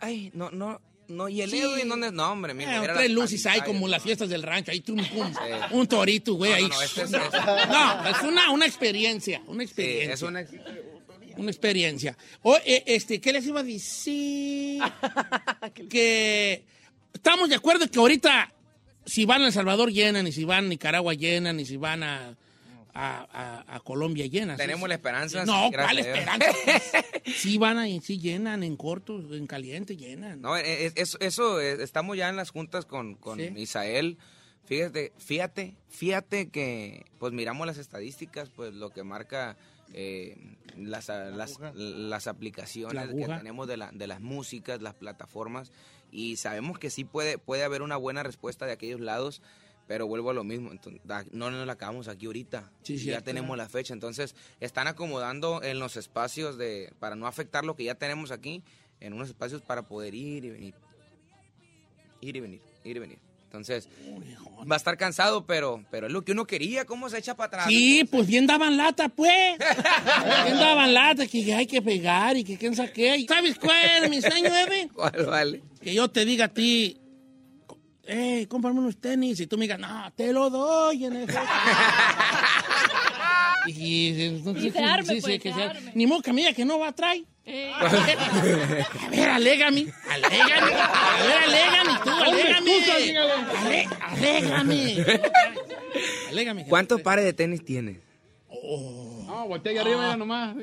ay, 0.00 0.32
no, 0.34 0.50
no, 0.50 0.80
no, 1.06 1.28
y 1.28 1.40
el 1.40 1.50
Sí. 1.50 1.58
Edwin, 1.60 1.88
¿dónde? 1.88 2.10
No, 2.10 2.32
hombre, 2.32 2.50
Eh, 2.50 2.56
mira, 2.56 2.80
mira 2.80 2.94
tres 2.94 3.12
luces 3.12 3.46
ahí 3.46 3.60
como 3.60 3.82
¿no? 3.82 3.86
las 3.86 4.02
fiestas 4.02 4.28
del 4.28 4.42
rancho, 4.42 4.72
ahí 4.72 4.82
un, 4.88 4.98
un, 4.98 5.04
Sí. 5.06 5.40
un 5.70 5.86
torito, 5.86 6.34
güey, 6.34 6.50
No, 6.50 6.56
ahí. 6.56 6.62
no, 6.64 6.68
no, 6.70 6.82
este 6.82 7.02
es- 7.02 7.10
no, 7.12 7.18
no, 7.20 8.08
es 8.08 8.22
una, 8.22 8.50
una 8.50 8.66
experiencia, 8.66 9.40
una 9.46 9.58
Sí, 9.60 9.64
experiencia. 9.66 10.14
es 10.14 10.22
una... 10.22 10.44
Una 11.36 11.50
experiencia. 11.50 12.16
O, 12.42 12.56
eh, 12.64 12.82
este, 12.86 13.20
¿qué 13.20 13.32
les 13.32 13.46
iba 13.46 13.60
a 13.60 13.62
decir? 13.64 14.82
que 15.90 16.64
estamos 17.12 17.48
de 17.48 17.54
acuerdo 17.56 17.88
que 17.90 17.98
ahorita, 17.98 18.52
si 19.04 19.24
van 19.24 19.42
a 19.42 19.46
El 19.46 19.52
Salvador 19.52 19.92
llenan, 19.92 20.26
y 20.26 20.32
si 20.32 20.44
van 20.44 20.64
a 20.66 20.68
Nicaragua 20.68 21.14
llenan, 21.14 21.60
y 21.60 21.66
si 21.66 21.76
van 21.76 22.02
a, 22.02 22.36
a, 22.94 23.26
a- 23.30 23.76
a 23.76 23.80
Colombia 23.80 24.26
llenan. 24.26 24.56
¿sí? 24.56 24.62
Tenemos 24.62 24.88
la 24.88 24.94
esperanza. 24.94 25.44
No, 25.44 25.70
¿cuál 25.72 25.98
esperanza? 25.98 26.46
sí 27.36 27.58
van 27.58 27.78
a, 27.78 27.86
sí 28.00 28.18
llenan, 28.18 28.62
en 28.62 28.76
corto, 28.76 29.18
en 29.34 29.46
caliente 29.46 29.96
llenan. 29.96 30.40
No, 30.40 30.56
es- 30.56 30.92
es- 30.96 31.16
eso, 31.20 31.60
eh, 31.60 31.82
estamos 31.82 32.16
ya 32.16 32.28
en 32.28 32.36
las 32.36 32.50
juntas 32.50 32.86
con, 32.86 33.14
con 33.14 33.38
Sí. 33.38 33.52
Isael. 33.56 34.18
Fíjate, 34.64 35.12
fíjate, 35.18 35.76
fíjate 35.88 36.48
que 36.50 37.04
pues 37.20 37.32
miramos 37.32 37.68
las 37.68 37.78
estadísticas, 37.78 38.50
pues 38.50 38.74
lo 38.74 38.90
que 38.90 39.04
marca 39.04 39.56
eh, 39.92 40.56
las, 40.76 41.08
las, 41.08 41.58
las 41.74 42.26
aplicaciones 42.26 42.94
La 42.94 43.06
que 43.06 43.26
tenemos 43.26 43.66
de, 43.66 43.76
la, 43.76 43.90
de 43.92 44.06
las 44.06 44.20
músicas, 44.20 44.82
las 44.82 44.94
plataformas, 44.94 45.72
y 46.10 46.36
sabemos 46.36 46.78
que 46.78 46.90
sí 46.90 47.04
puede, 47.04 47.38
puede 47.38 47.64
haber 47.64 47.82
una 47.82 47.96
buena 47.96 48.22
respuesta 48.22 48.66
de 48.66 48.72
aquellos 48.72 49.00
lados, 49.00 49.42
pero 49.86 50.06
vuelvo 50.06 50.30
a 50.30 50.34
lo 50.34 50.44
mismo, 50.44 50.72
entonces, 50.72 51.00
no 51.32 51.50
nos 51.50 51.66
la 51.66 51.74
acabamos 51.74 52.08
aquí 52.08 52.26
ahorita, 52.26 52.72
Sí, 52.82 52.98
ya 52.98 53.20
tenemos 53.20 53.56
la 53.56 53.68
fecha, 53.68 53.94
entonces 53.94 54.34
están 54.60 54.88
acomodando 54.88 55.62
en 55.62 55.78
los 55.78 55.96
espacios 55.96 56.58
de 56.58 56.92
para 56.98 57.14
no 57.14 57.26
afectar 57.26 57.64
lo 57.64 57.76
que 57.76 57.84
ya 57.84 57.94
tenemos 57.94 58.30
aquí, 58.30 58.62
en 59.00 59.12
unos 59.12 59.28
espacios 59.28 59.62
para 59.62 59.82
poder 59.82 60.14
ir 60.14 60.44
y 60.44 60.50
venir. 60.50 60.74
Ir 62.20 62.36
y 62.36 62.40
venir, 62.40 62.62
ir 62.82 62.96
y 62.96 63.00
venir. 63.00 63.18
Entonces, 63.56 63.88
va 64.70 64.76
a 64.76 64.78
estar 64.78 64.96
cansado, 64.96 65.46
pero, 65.46 65.84
pero 65.90 66.06
es 66.06 66.12
lo 66.12 66.24
que 66.24 66.32
uno 66.32 66.46
quería, 66.46 66.84
¿cómo 66.84 67.08
se 67.08 67.18
echa 67.18 67.36
para 67.36 67.48
atrás? 67.48 67.66
Sí, 67.68 68.04
pues 68.10 68.26
bien 68.26 68.46
daban 68.46 68.76
lata, 68.76 69.08
pues. 69.08 69.58
bien 70.44 70.58
daban 70.58 70.92
lata, 70.94 71.26
que 71.26 71.54
hay 71.54 71.66
que 71.66 71.82
pegar 71.82 72.36
y 72.36 72.44
que 72.44 72.56
quién 72.56 72.74
sabe 72.74 72.92
qué. 72.92 73.24
¿Sabes 73.28 73.58
cuál 73.58 74.04
es 74.04 74.10
mi 74.10 74.20
sueño, 74.20 74.54
Eve? 74.54 74.88
¿Cuál 74.94 75.26
vale? 75.26 75.62
Que 75.80 75.94
yo 75.94 76.08
te 76.08 76.24
diga 76.24 76.46
a 76.46 76.48
ti, 76.48 76.98
hey, 78.04 78.46
cómprame 78.46 78.80
unos 78.80 78.98
tenis, 78.98 79.40
y 79.40 79.46
tú 79.46 79.56
me 79.56 79.64
digas, 79.64 79.78
no, 79.78 80.12
te 80.14 80.32
lo 80.32 80.50
doy 80.50 81.04
en 81.04 81.16
el 81.16 81.28
Y, 83.68 84.22
entonces, 84.22 84.64
Y 84.64 84.70
se 84.70 84.78
arme, 84.78 85.14
sí, 85.14 85.20
sí, 85.20 85.40
pues, 85.40 85.54
se 85.54 85.62
arme. 85.62 85.92
Ni 85.94 86.06
modo 86.06 86.22
que 86.22 86.32
me 86.32 86.42
diga 86.42 86.52
que 86.52 86.64
no 86.64 86.78
va 86.78 86.88
a 86.88 86.92
traer. 86.92 87.24
Eh. 87.48 87.70
A 87.78 89.08
ver, 89.08 89.28
alégame, 89.28 89.86
alégame. 90.10 90.72
A 90.74 91.22
ver, 91.22 91.38
alégame, 91.44 91.92
tú, 92.02 92.10
alégame. 92.10 93.18
Ale- 93.56 93.88
Alégame. 94.00 95.04
Alégame. 96.28 96.66
¿Cuántos 96.66 97.00
pares 97.02 97.24
de 97.24 97.32
tenis 97.32 97.64
tienes? 97.64 97.98
No, 98.50 99.46
voltea 99.48 99.72
ahí 99.72 99.78
arriba 99.78 100.08
ya 100.08 100.16
nomás. 100.16 100.56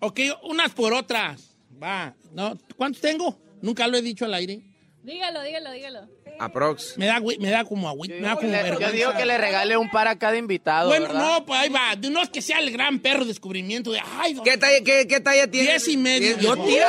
Ok, 0.00 0.20
unas 0.42 0.72
por 0.72 0.92
otras. 0.92 1.56
Va. 1.82 2.14
No, 2.32 2.58
¿Cuántos 2.76 3.00
tengo? 3.00 3.38
Nunca 3.62 3.86
lo 3.88 3.96
he 3.96 4.02
dicho 4.02 4.26
al 4.26 4.34
aire. 4.34 4.60
Dígalo, 5.02 5.42
dígalo, 5.42 5.70
dígalo. 5.72 6.08
Aprox. 6.38 6.98
Me 6.98 7.06
da, 7.06 7.20
me 7.20 7.50
da 7.50 7.64
como 7.64 7.88
agüita, 7.88 8.14
me 8.16 8.22
da 8.22 8.34
como 8.36 8.48
Le- 8.50 8.58
yo 8.58 8.64
vergüenza. 8.64 8.92
digo 8.96 9.12
que 9.14 9.24
le 9.24 9.38
regale 9.38 9.76
un 9.76 9.88
par 9.90 10.08
a 10.08 10.18
cada 10.18 10.36
invitado, 10.36 10.88
Bueno, 10.88 11.06
¿verdad? 11.06 11.20
no, 11.38 11.46
pues 11.46 11.60
ahí 11.60 11.68
va. 11.68 11.94
De- 11.96 12.10
No 12.10 12.20
es 12.22 12.28
que 12.28 12.42
sea 12.42 12.58
el 12.58 12.70
gran 12.72 12.98
perro 12.98 13.24
descubrimiento 13.24 13.92
de. 13.92 14.00
Ay, 14.18 14.36
¿Qué 14.44 14.58
talla, 14.58 14.82
qué, 14.84 15.06
qué 15.06 15.20
talla 15.20 15.46
tienes? 15.48 15.68
Diez 15.84 15.88
y 15.88 15.96
medio. 15.96 16.36
Yo 16.38 16.56
tira. 16.56 16.88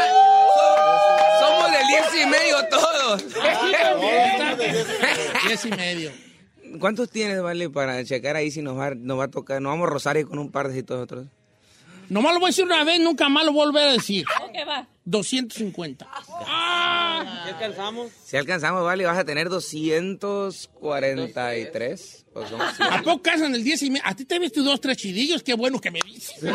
Somos 1.40 1.72
de 1.72 1.78
diez 1.88 2.24
y 2.24 2.26
medio 2.30 2.68
todos. 2.70 3.24
Diez 5.48 5.66
y 5.66 5.70
medio. 5.70 6.12
¿Cuántos 6.80 7.10
tienes, 7.10 7.42
vale, 7.42 7.70
para 7.70 8.04
checar 8.04 8.36
ahí 8.36 8.52
si 8.52 8.62
nos 8.62 8.78
va, 8.78 8.92
nos 8.96 9.20
va 9.20 9.26
a 9.26 9.28
tocar? 9.30 9.62
Nos 9.62 9.72
vamos 9.72 9.88
a 9.88 9.92
Rosario 9.92 10.28
con 10.28 10.40
un 10.40 10.52
par 10.52 10.68
de 10.70 10.84
todos 10.84 11.04
otros. 11.04 11.28
Nomás 12.10 12.34
lo 12.34 12.40
voy 12.40 12.48
a 12.48 12.50
decir 12.50 12.66
una 12.66 12.84
vez, 12.84 13.00
nunca 13.00 13.30
más 13.30 13.46
lo 13.46 13.54
voy 13.54 13.64
a 13.64 13.66
volver 13.68 13.88
a 13.88 13.92
decir. 13.94 14.26
Ok, 14.44 14.56
va. 14.68 14.88
250. 15.06 16.08
¿Qué 17.46 17.52
alcanzamos? 17.52 18.12
Si 18.26 18.36
alcanzamos, 18.38 18.84
vale, 18.84 19.06
vas 19.06 19.18
a 19.18 19.24
tener 19.24 19.48
243. 19.50 22.22
Pues 22.34 22.50
somos 22.50 22.68
¿A 22.82 23.02
poco 23.02 23.22
casan 23.22 23.56
el 23.56 23.64
10 23.64 23.84
y 23.84 23.92
medio? 23.92 24.04
A 24.06 24.14
ti 24.14 24.26
te 24.26 24.38
ves 24.40 24.52
tus 24.52 24.66
dos, 24.66 24.82
tres 24.82 24.98
chidillos, 24.98 25.42
qué 25.42 25.54
bueno 25.54 25.80
que 25.80 25.90
me 25.90 26.02
dices. 26.06 26.36
Qué 26.42 26.48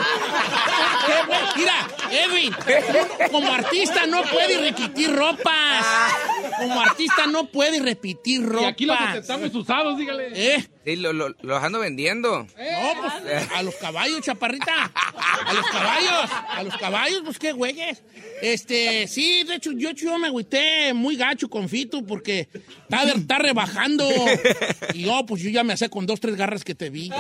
bueno. 1.27 1.49
Mira, 1.57 1.89
Edwin, 2.11 2.55
como 3.31 3.51
artista 3.53 4.07
no 4.07 4.23
puede 4.25 4.59
repetir 4.61 5.11
ropas. 5.15 5.87
Como 6.59 6.79
artista 6.81 7.27
no 7.27 7.47
puede 7.47 7.81
repetir 7.81 8.43
ropas. 8.45 8.63
Y 8.63 8.67
aquí 8.67 8.85
los 8.85 9.01
aceptamos 9.01 9.55
usados, 9.55 9.97
dígale. 9.99 10.33
¿Eh? 10.35 10.69
Sí, 10.85 10.97
lo- 10.97 11.13
lo- 11.15 11.35
los 11.41 11.63
ando 11.63 11.79
vendiendo. 11.79 12.41
No, 12.43 12.49
pues 13.01 13.15
a 13.55 13.63
los 13.63 13.75
caballos, 13.77 14.21
chaparrita. 14.21 14.91
A 14.95 15.53
los 15.55 15.65
caballos. 15.67 16.31
A 16.49 16.63
los 16.63 16.77
caballos, 16.77 17.23
pues 17.25 17.39
qué 17.39 17.53
güeyes. 17.53 18.03
Este, 18.43 19.07
sí, 19.09 19.45
de 19.45 19.57
hecho, 19.57 19.73
yo, 19.73 19.91
yo 19.91 20.19
me 20.19 20.29
agüité 20.29 20.93
muy 20.95 21.17
gacho 21.17 21.49
con 21.51 21.69
Fito 21.69 22.03
porque 22.05 22.49
está, 22.83 23.03
está 23.05 23.39
rebajando. 23.39 24.09
Y 24.95 25.03
yo, 25.05 25.25
pues 25.27 25.41
yo 25.43 25.51
ya 25.51 25.63
me 25.63 25.73
hacía 25.73 25.89
con 25.89 26.05
dos, 26.07 26.19
tres 26.21 26.35
garras 26.37 26.65
que 26.65 26.75
te 26.75 26.91
vi. 26.91 27.11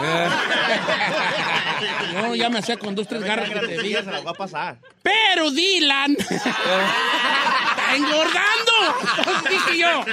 Yo 2.12 2.34
ya 2.34 2.48
me 2.50 2.58
hacía 2.58 2.76
con 2.76 2.94
dos, 2.94 3.06
tres 3.08 3.22
garras 3.22 3.48
que 3.50 3.60
te 3.60 3.78
vi. 3.82 3.92
Se 3.94 4.02
las 4.02 4.26
va 4.26 4.30
a 4.30 4.34
pasar. 4.34 4.78
Pero 5.02 5.50
Dylan 5.50 6.12
está 6.18 7.94
engordando. 7.94 8.72
Entonces 9.18 9.50
dije 9.66 9.78
yo. 9.78 10.04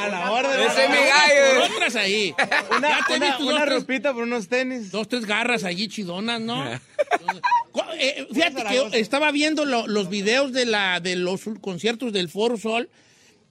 A 0.00 0.08
la 0.08 0.30
orden. 0.30 0.60
Ese 0.60 0.84
es 0.84 0.90
mi 0.90 0.96
Por 0.96 1.06
gallo. 1.08 1.74
otras 1.74 1.96
ahí. 1.96 2.34
Una, 2.76 2.88
Ya 2.88 3.04
te 3.06 3.16
una, 3.16 3.38
una 3.38 3.64
tres- 3.64 3.80
ropita 3.80 4.12
por 4.14 4.22
unos 4.22 4.48
tenis. 4.48 4.90
Dos, 4.92 5.08
tres 5.08 5.26
garras 5.26 5.64
allí 5.64 5.88
chidonas, 5.88 6.40
¿no? 6.40 6.64
Eh, 8.00 8.26
fíjate 8.32 8.64
que 8.90 8.98
estaba 9.00 9.30
viendo 9.32 9.64
lo- 9.64 9.86
los 9.88 10.08
videos 10.08 10.17
de, 10.22 10.66
la, 10.66 11.00
de 11.00 11.16
los 11.16 11.42
conciertos 11.60 12.12
del 12.12 12.28
Foro 12.28 12.56
Sol 12.56 12.88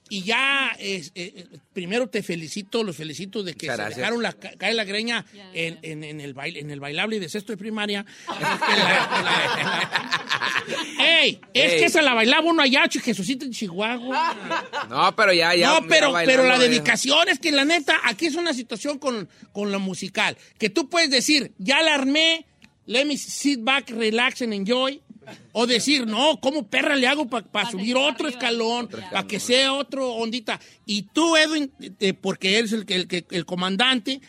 y 0.10 0.24
ya, 0.24 0.72
es- 0.80 1.12
eh, 1.16 1.34
eh, 1.36 1.46
primero 1.74 2.08
te 2.08 2.24
felicito, 2.24 2.82
los 2.84 2.96
felicito 2.96 3.44
de 3.44 3.56
que 3.56 3.68
se 3.68 3.82
dejaron 3.90 4.22
la, 4.24 4.32
ca- 4.32 4.54
caer 4.58 4.76
la 4.76 4.86
greña 4.86 5.26
en, 5.54 5.80
en- 5.82 6.04
en 6.06 6.22
el 6.22 6.34
baile, 6.34 6.62
en 6.62 6.72
el 6.72 6.80
bailable 6.80 7.20
de 7.20 7.28
sexto 7.28 7.52
de 7.52 7.58
primaria. 7.58 8.06
¡Ey! 11.00 11.40
Es 11.54 11.74
que 11.74 11.86
esa 11.86 12.02
la 12.02 12.14
bailaba 12.14 12.48
uno 12.50 12.62
allá, 12.62 12.88
Jesucito 12.90 13.46
en 13.46 13.52
Chihuahua. 13.52 14.36
No, 14.90 15.16
pero 15.16 15.34
ya, 15.34 15.54
ya. 15.56 15.68
no, 15.80 15.88
pero, 15.88 16.14
pero 16.26 16.44
la 16.44 16.56
ya. 16.56 16.64
dedicación 16.64 17.28
es 17.30 17.40
que 17.40 17.52
la 17.52 17.66
neta, 17.66 18.00
aquí 18.04 18.28
es 18.28 18.36
una 18.36 18.54
situación 18.54 19.00
con, 19.00 19.28
con 19.52 19.72
lo 19.72 19.80
musical, 19.80 20.38
que 20.58 20.70
tú 20.70 20.90
puedes 20.90 21.10
decir, 21.10 21.52
ya 21.58 21.82
la 21.82 21.96
armé, 21.96 22.46
let 22.86 23.06
me 23.06 23.18
sit 23.18 23.60
back, 23.62 23.90
relax 23.90 24.42
and 24.42 24.54
enjoy, 24.54 25.02
o 25.52 25.68
decir, 25.68 26.06
no, 26.08 26.40
¿cómo 26.40 26.68
perra 26.68 26.96
le 26.96 27.08
hago 27.08 27.28
para 27.28 27.70
subir 27.70 27.96
otro 27.98 28.28
escalón, 28.28 28.88
para 28.88 29.26
que 29.28 29.40
sea 29.40 29.74
otro 29.74 30.14
ondita? 30.14 30.60
Y 30.86 31.04
tú, 31.04 31.36
Edwin, 31.38 31.72
eh, 32.00 32.14
porque 32.14 32.58
eres 32.60 32.72
el, 32.74 32.86
que- 32.86 32.96
el, 32.96 33.08
que- 33.08 33.26
el 33.32 33.46
comandante, 33.46 34.22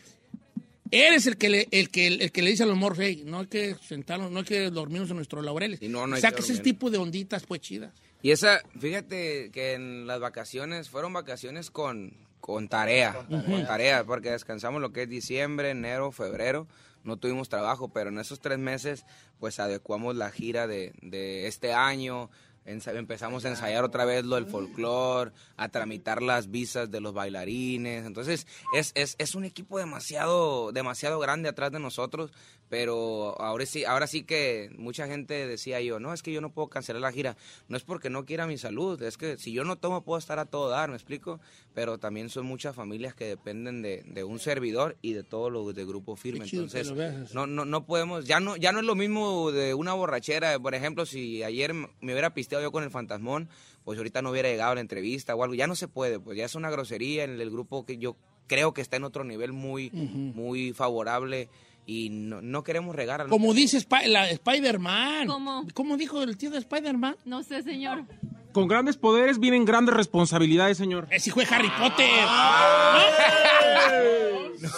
eres 0.91 1.27
el 1.27 1.37
que 1.37 1.49
le, 1.51 1.69
el 1.71 1.91
que, 1.91 2.07
el 2.07 2.33
que 2.33 2.43
le 2.43 2.51
dice 2.51 2.63
a 2.63 2.67
los 2.67 2.77
morros, 2.77 2.99
"Hey, 3.01 3.23
no 3.27 3.41
hay 3.41 3.47
que 3.47 3.75
sentarnos, 3.87 4.31
no 4.31 4.39
hay 4.41 4.45
que 4.45 4.71
dormirnos 4.71 5.11
en 5.11 5.17
nuestros 5.17 5.45
laureles. 5.45 5.81
no, 5.83 6.07
no 6.07 6.17
hay 6.17 6.23
que 6.23 6.29
ese 6.29 6.41
dormir. 6.55 6.63
tipo 6.63 6.91
de 6.91 6.99
onditas, 6.99 7.45
pues 7.47 7.61
chidas. 7.61 7.93
Y 8.23 8.31
esa, 8.33 8.61
fíjate 8.81 9.51
que 9.53 9.75
en 9.75 10.07
las 10.07 10.19
vacaciones 10.19 10.89
fueron 10.89 11.13
vacaciones 11.13 11.71
con, 11.71 12.15
con 12.41 12.69
tarea, 12.69 13.13
con 13.29 13.65
tarea, 13.67 14.03
porque 14.05 14.31
descansamos 14.31 14.81
lo 14.81 14.93
que 14.93 15.03
es 15.03 15.09
diciembre, 15.09 15.71
enero, 15.71 16.11
febrero, 16.11 16.67
no 17.05 17.17
tuvimos 17.17 17.49
trabajo, 17.49 17.89
pero 17.89 18.11
en 18.11 18.19
esos 18.19 18.41
tres 18.41 18.59
meses 18.59 19.05
pues 19.39 19.61
adecuamos 19.61 20.17
la 20.17 20.31
gira 20.31 20.67
de, 20.67 20.95
de 21.03 21.47
este 21.47 21.73
año, 21.73 22.31
empezamos 22.69 23.45
a 23.45 23.49
ensayar 23.49 23.85
otra 23.85 24.05
vez 24.05 24.25
lo 24.25 24.37
del 24.37 24.47
folclore, 24.47 25.33
a 25.57 25.69
tramitar 25.69 26.23
las 26.23 26.51
visas 26.51 26.91
de 26.91 27.01
los 27.01 27.15
bailarines, 27.15 28.07
entonces 28.07 28.47
es, 28.75 28.93
es, 28.95 29.17
es 29.19 29.35
un 29.35 29.45
equipo 29.45 29.79
demasiado, 29.79 30.73
demasiado 30.73 31.19
grande 31.19 31.49
atrás 31.49 31.73
de 31.73 31.81
nosotros, 31.81 32.31
pero 32.69 33.41
ahora 33.41 33.67
sí, 33.67 33.85
ahora 33.85 34.07
sí 34.07 34.25
que 34.25 34.71
mucha 34.77 35.07
gente 35.07 35.47
decía 35.47 35.81
yo, 35.81 35.99
no, 35.99 36.13
es 36.13 36.23
que 36.23 36.33
yo 36.33 36.41
no 36.41 36.51
puedo 36.51 36.69
cancelar 36.69 37.03
la 37.03 37.13
gira, 37.13 37.37
no 37.69 37.77
es 37.77 37.83
porque 37.83 38.11
no 38.11 38.25
quiera 38.25 38.47
mi 38.47 38.59
salud, 38.59 39.01
es 39.03 39.17
que 39.17 39.39
si 39.39 39.53
yo 39.53 39.65
no 39.65 39.77
tomo 39.77 40.03
puedo 40.03 40.19
estar 40.19 40.39
a 40.39 40.45
todo 40.45 40.69
dar, 40.69 40.91
¿me 40.91 40.97
explico? 40.97 41.41
Pero 41.75 41.99
también 41.99 42.29
son 42.29 42.47
muchas 42.47 42.75
familias 42.75 43.15
que 43.15 43.25
dependen 43.25 43.83
de, 43.83 44.03
de 44.03 44.25
un 44.25 44.39
servidor 44.39 44.97
y 45.03 45.13
de 45.15 45.23
todo 45.23 45.51
lo 45.51 45.73
de 45.73 45.85
grupo 45.85 46.17
firme, 46.17 46.45
entonces 46.45 46.93
no, 47.33 47.47
no, 47.47 47.65
no 47.65 47.87
podemos, 47.87 48.27
ya 48.27 48.41
no, 48.41 48.57
ya 48.57 48.73
no 48.73 48.81
es 48.81 48.85
lo 48.85 48.95
mismo 48.95 49.51
de 49.51 49.75
una 49.75 49.95
borrachera, 49.95 50.59
por 50.59 50.75
ejemplo, 50.75 51.07
si 51.07 51.43
ayer 51.43 51.73
me 51.73 51.89
hubiera 52.01 52.35
pisteado 52.35 52.58
yo 52.61 52.73
con 52.73 52.85
el 52.85 52.91
fantasmón, 52.91 53.49
pues 53.85 53.99
ahorita 53.99 54.23
no 54.23 54.31
hubiera 54.31 54.49
llegado 54.49 54.73
a 54.73 54.75
la 54.77 54.81
entrevista 54.81 55.35
o 55.35 55.43
algo, 55.43 55.55
ya 55.55 55.67
no 55.67 55.75
se 55.77 55.89
puede, 55.89 56.19
pues 56.21 56.37
ya 56.37 56.45
es 56.45 56.55
una 56.55 56.71
grosería 56.71 57.25
en 57.25 57.41
el 57.41 57.51
grupo 57.51 57.85
que 57.87 57.99
yo 57.99 58.17
creo 58.47 58.73
que 58.75 58.81
está 58.81 58.97
en 58.97 59.05
otro 59.05 59.25
nivel 59.25 59.53
muy, 59.53 59.91
muy 59.91 60.73
favorable 60.73 61.49
y 61.87 62.11
no, 62.11 62.43
no 62.43 62.63
queremos 62.65 62.95
regar. 62.95 63.21
a- 63.23 63.27
Como 63.29 63.55
dice 63.55 63.79
la 64.07 64.29
Spider-Man. 64.31 65.27
¿Cómo? 65.27 65.67
¿Cómo 65.75 65.97
dijo 65.97 66.23
el 66.23 66.37
tío 66.37 66.51
de 66.51 66.59
Spider-Man? 66.59 67.17
No 67.25 67.43
sé, 67.43 67.63
señor. 67.63 68.05
Con 68.53 68.67
grandes 68.69 68.97
poderes 68.97 69.39
vienen 69.39 69.65
grandes 69.65 69.95
responsabilidades, 69.95 70.77
señor. 70.79 71.07
Ese 71.11 71.31
fue 71.31 71.45
Harry 71.51 71.71
Potter. 71.79 72.09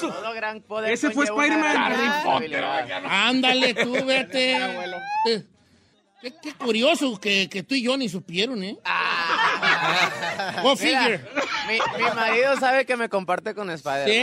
Todo 0.00 0.32
gran 0.34 0.60
poder 0.60 0.92
Ese 0.92 1.10
fue 1.10 1.24
Spider-Man. 1.24 1.76
Harry 1.76 2.24
Potter. 2.24 2.64
Ándale, 3.06 3.74
tú, 3.74 3.92
vete. 4.04 4.58
Eh, 6.22 6.30
Qué, 6.30 6.34
qué 6.42 6.52
curioso 6.54 7.18
que, 7.18 7.48
que 7.48 7.62
tú 7.62 7.74
y 7.74 7.82
yo 7.82 7.96
ni 7.96 8.08
supieron, 8.08 8.62
¿eh? 8.62 8.76
Go 10.62 10.74
Mira, 10.76 11.02
figure. 11.04 11.20
mi, 11.68 12.02
mi 12.04 12.10
marido 12.14 12.56
sabe 12.58 12.84
que 12.84 12.96
me 12.96 13.08
comparte 13.08 13.54
con 13.54 13.70
Spider. 13.70 14.06
¿Sí? 14.06 14.20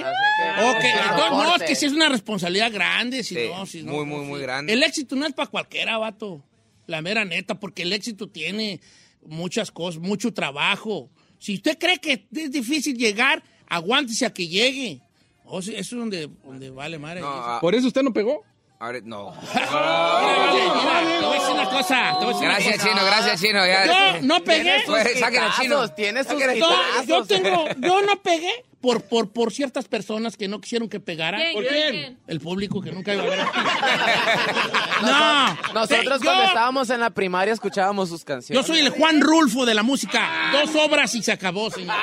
Ok, 0.63 0.83
entonces, 0.83 1.31
no, 1.31 1.55
es 1.55 1.63
que 1.63 1.75
sí 1.75 1.85
es 1.87 1.93
una 1.93 2.09
responsabilidad 2.09 2.71
grande. 2.71 3.23
Si 3.23 3.33
Sí, 3.35 3.49
no, 3.51 3.65
si 3.65 3.81
no, 3.83 3.93
muy, 3.93 4.05
no, 4.05 4.15
muy, 4.15 4.25
sí. 4.25 4.29
muy 4.31 4.41
grande. 4.41 4.73
El 4.73 4.83
éxito 4.83 5.15
no 5.15 5.25
es 5.25 5.33
para 5.33 5.49
cualquiera, 5.49 5.97
vato. 5.97 6.43
La 6.85 7.01
mera 7.01 7.25
neta, 7.25 7.59
porque 7.59 7.81
el 7.81 7.91
éxito 7.93 8.27
tiene 8.29 8.79
muchas 9.25 9.71
cosas, 9.71 9.99
mucho 10.01 10.31
trabajo. 10.33 11.09
Si 11.39 11.55
usted 11.55 11.77
cree 11.79 11.97
que 11.97 12.27
es 12.33 12.51
difícil 12.51 12.95
llegar, 12.97 13.43
aguántese 13.67 14.25
a 14.25 14.33
que 14.33 14.47
llegue. 14.47 15.01
O 15.45 15.61
sea, 15.61 15.77
eso 15.79 15.95
es 15.95 15.99
donde, 15.99 16.29
donde 16.43 16.69
vale 16.69 16.97
madre. 16.99 17.21
No, 17.21 17.27
ah, 17.27 17.57
¿Por 17.59 17.73
eso 17.75 17.87
usted 17.87 18.03
no 18.03 18.13
pegó? 18.13 18.43
ahora- 18.79 18.99
no. 19.03 19.33
Mira, 19.41 21.01
mira, 21.01 21.19
te 21.19 21.25
voy 21.25 21.37
a 21.37 21.41
decir 21.41 21.57
una 21.68 21.78
cosa. 21.78 22.18
Gracias, 22.41 22.76
cosa. 22.78 22.89
Chino, 22.89 23.05
gracias, 23.05 23.41
Chino. 23.41 23.65
Ya, 23.65 23.86
Yo 23.86 24.22
no 24.22 24.43
pegué. 24.43 24.84
Pues, 24.86 25.20
saquen 25.20 25.43
al 25.43 25.51
chino. 25.53 25.76
hitazos, 25.76 25.95
Tiene 25.95 26.24
sus 26.24 26.34
No, 26.34 27.03
yo 27.05 27.26
tengo, 27.26 27.65
yo 27.78 28.01
no 28.01 28.15
pegué 28.22 28.51
por, 28.82 29.01
por, 29.03 29.30
por 29.32 29.51
ciertas 29.51 29.86
personas 29.86 30.38
que 30.38 30.47
no 30.47 30.61
quisieron 30.61 30.88
que 30.88 30.99
pegara. 30.99 31.38
¿Quién, 31.39 31.53
¿Por 31.53 31.65
quién? 31.68 32.18
El 32.28 32.39
público 32.39 32.82
que 32.82 32.91
nunca 32.91 33.13
iba 33.13 33.24
a 33.24 33.28
ver. 33.28 33.39
no, 35.01 35.57
Nosotros 35.74 36.20
yo- 36.22 36.26
cuando 36.26 36.43
estábamos 36.43 36.89
en 36.89 36.99
la 36.99 37.09
primaria 37.09 37.53
escuchábamos 37.53 38.09
sus 38.09 38.22
Yo 38.22 38.26
canciones. 38.26 38.65
soy 38.65 38.80
el 38.80 38.89
Juan 38.89 39.22
Rulfo 39.22 39.65
de 39.65 39.74
la 39.74 39.84
música. 39.84 40.51
Dos 40.51 40.76
obras 40.76 41.13
y 41.15 41.24
se 41.24 41.32
acabó, 41.32 41.70
señor. 41.72 41.95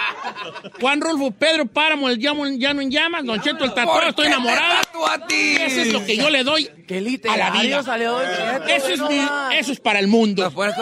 Juan 0.80 1.00
Rulfo, 1.00 1.30
Pedro 1.30 1.66
Páramo, 1.66 2.08
el 2.08 2.18
llamo, 2.18 2.46
Llano 2.46 2.80
en 2.80 2.90
llamas, 2.90 3.24
Don 3.24 3.40
Cheto, 3.40 3.64
el 3.64 3.72
tatuador, 3.74 4.08
estoy 4.08 4.26
enamorada. 4.26 4.82
¡Tú 4.92 5.06
a 5.06 5.26
ti! 5.26 5.56
Eso 5.58 5.80
es 5.80 5.92
lo 5.92 6.04
que 6.04 6.16
yo 6.16 6.28
le 6.30 6.44
doy 6.44 6.68
a 7.30 7.36
la 7.36 7.50
vida. 7.50 7.82
Salió 7.82 8.18
ah. 8.18 8.64
eso, 8.68 8.88
es 8.88 9.00
mi, 9.00 9.18
eso 9.56 9.72
es 9.72 9.80
para 9.80 9.98
el 9.98 10.06
mundo. 10.06 10.42
¿Nos 10.42 10.54
puedes, 10.54 10.74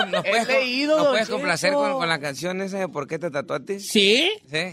complacer 1.28 1.72
con, 1.72 1.92
con, 1.92 2.08
la 2.08 2.18
canción 2.18 2.60
esa 2.60 2.78
de 2.78 2.88
por 2.88 3.06
qué 3.06 3.18
te 3.18 3.30
tatuaste? 3.30 3.78
Sí. 3.78 4.30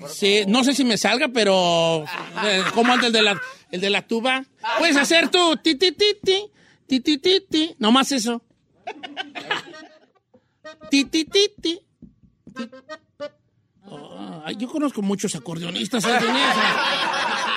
Sí. 0.07 0.43
No 0.47 0.63
sé 0.63 0.73
si 0.73 0.84
me 0.84 0.97
salga, 0.97 1.27
pero. 1.27 2.03
Eh, 2.45 2.63
¿Cómo 2.73 2.93
anda 2.93 3.07
el 3.07 3.82
de 3.82 3.89
la, 3.89 4.01
tuba? 4.01 4.43
Puedes 4.80 4.97
hacer 4.97 5.30
tú. 5.30 5.57
Ti, 5.57 5.75
ti, 5.75 5.91
ti, 5.91 6.17
ti. 6.23 6.45
Ti, 6.88 6.99
ti, 6.99 7.17
ti, 7.19 7.45
ti. 7.47 7.75
Nomás 7.77 8.11
eso. 8.11 8.41
Ti, 10.89 11.05
ti, 11.05 11.25
ti, 11.25 11.49
ti. 11.61 11.80
ti. 12.55 12.65
Oh, 13.91 14.41
ay, 14.45 14.55
yo 14.57 14.67
conozco 14.67 15.01
muchos 15.01 15.35
acordeonistas. 15.35 16.05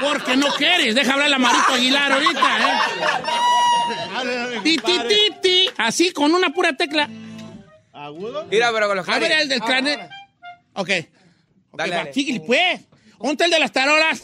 Porque 0.00 0.36
no 0.36 0.48
quieres, 0.54 0.94
deja 0.94 1.12
hablar 1.12 1.32
a 1.32 1.38
Marito 1.38 1.72
Aguilar 1.74 2.12
ahorita, 2.12 2.58
¿eh? 2.58 2.72
Ti 4.62 4.76
ti 4.78 4.98
ti 5.08 5.30
ti, 5.42 5.70
así 5.76 6.12
con 6.12 6.34
una 6.34 6.50
pura 6.50 6.72
tecla. 6.74 7.08
¿Agudo? 7.92 8.46
Mira, 8.50 8.70
pero 8.72 8.88
con 8.88 8.96
los 8.96 9.08
A 9.08 9.18
ver 9.18 9.32
el 9.32 9.48
del 9.48 9.60
cráneo. 9.60 9.98
Ok. 10.74 10.88
Dale, 10.88 11.08
Ok, 11.70 11.78
va, 11.80 11.86
dale. 11.86 12.12
síguele, 12.12 12.40
pues. 12.40 12.80
Ponte 13.18 13.44
el 13.44 13.50
de 13.50 13.60
las 13.60 13.70
tarolas. 13.70 14.22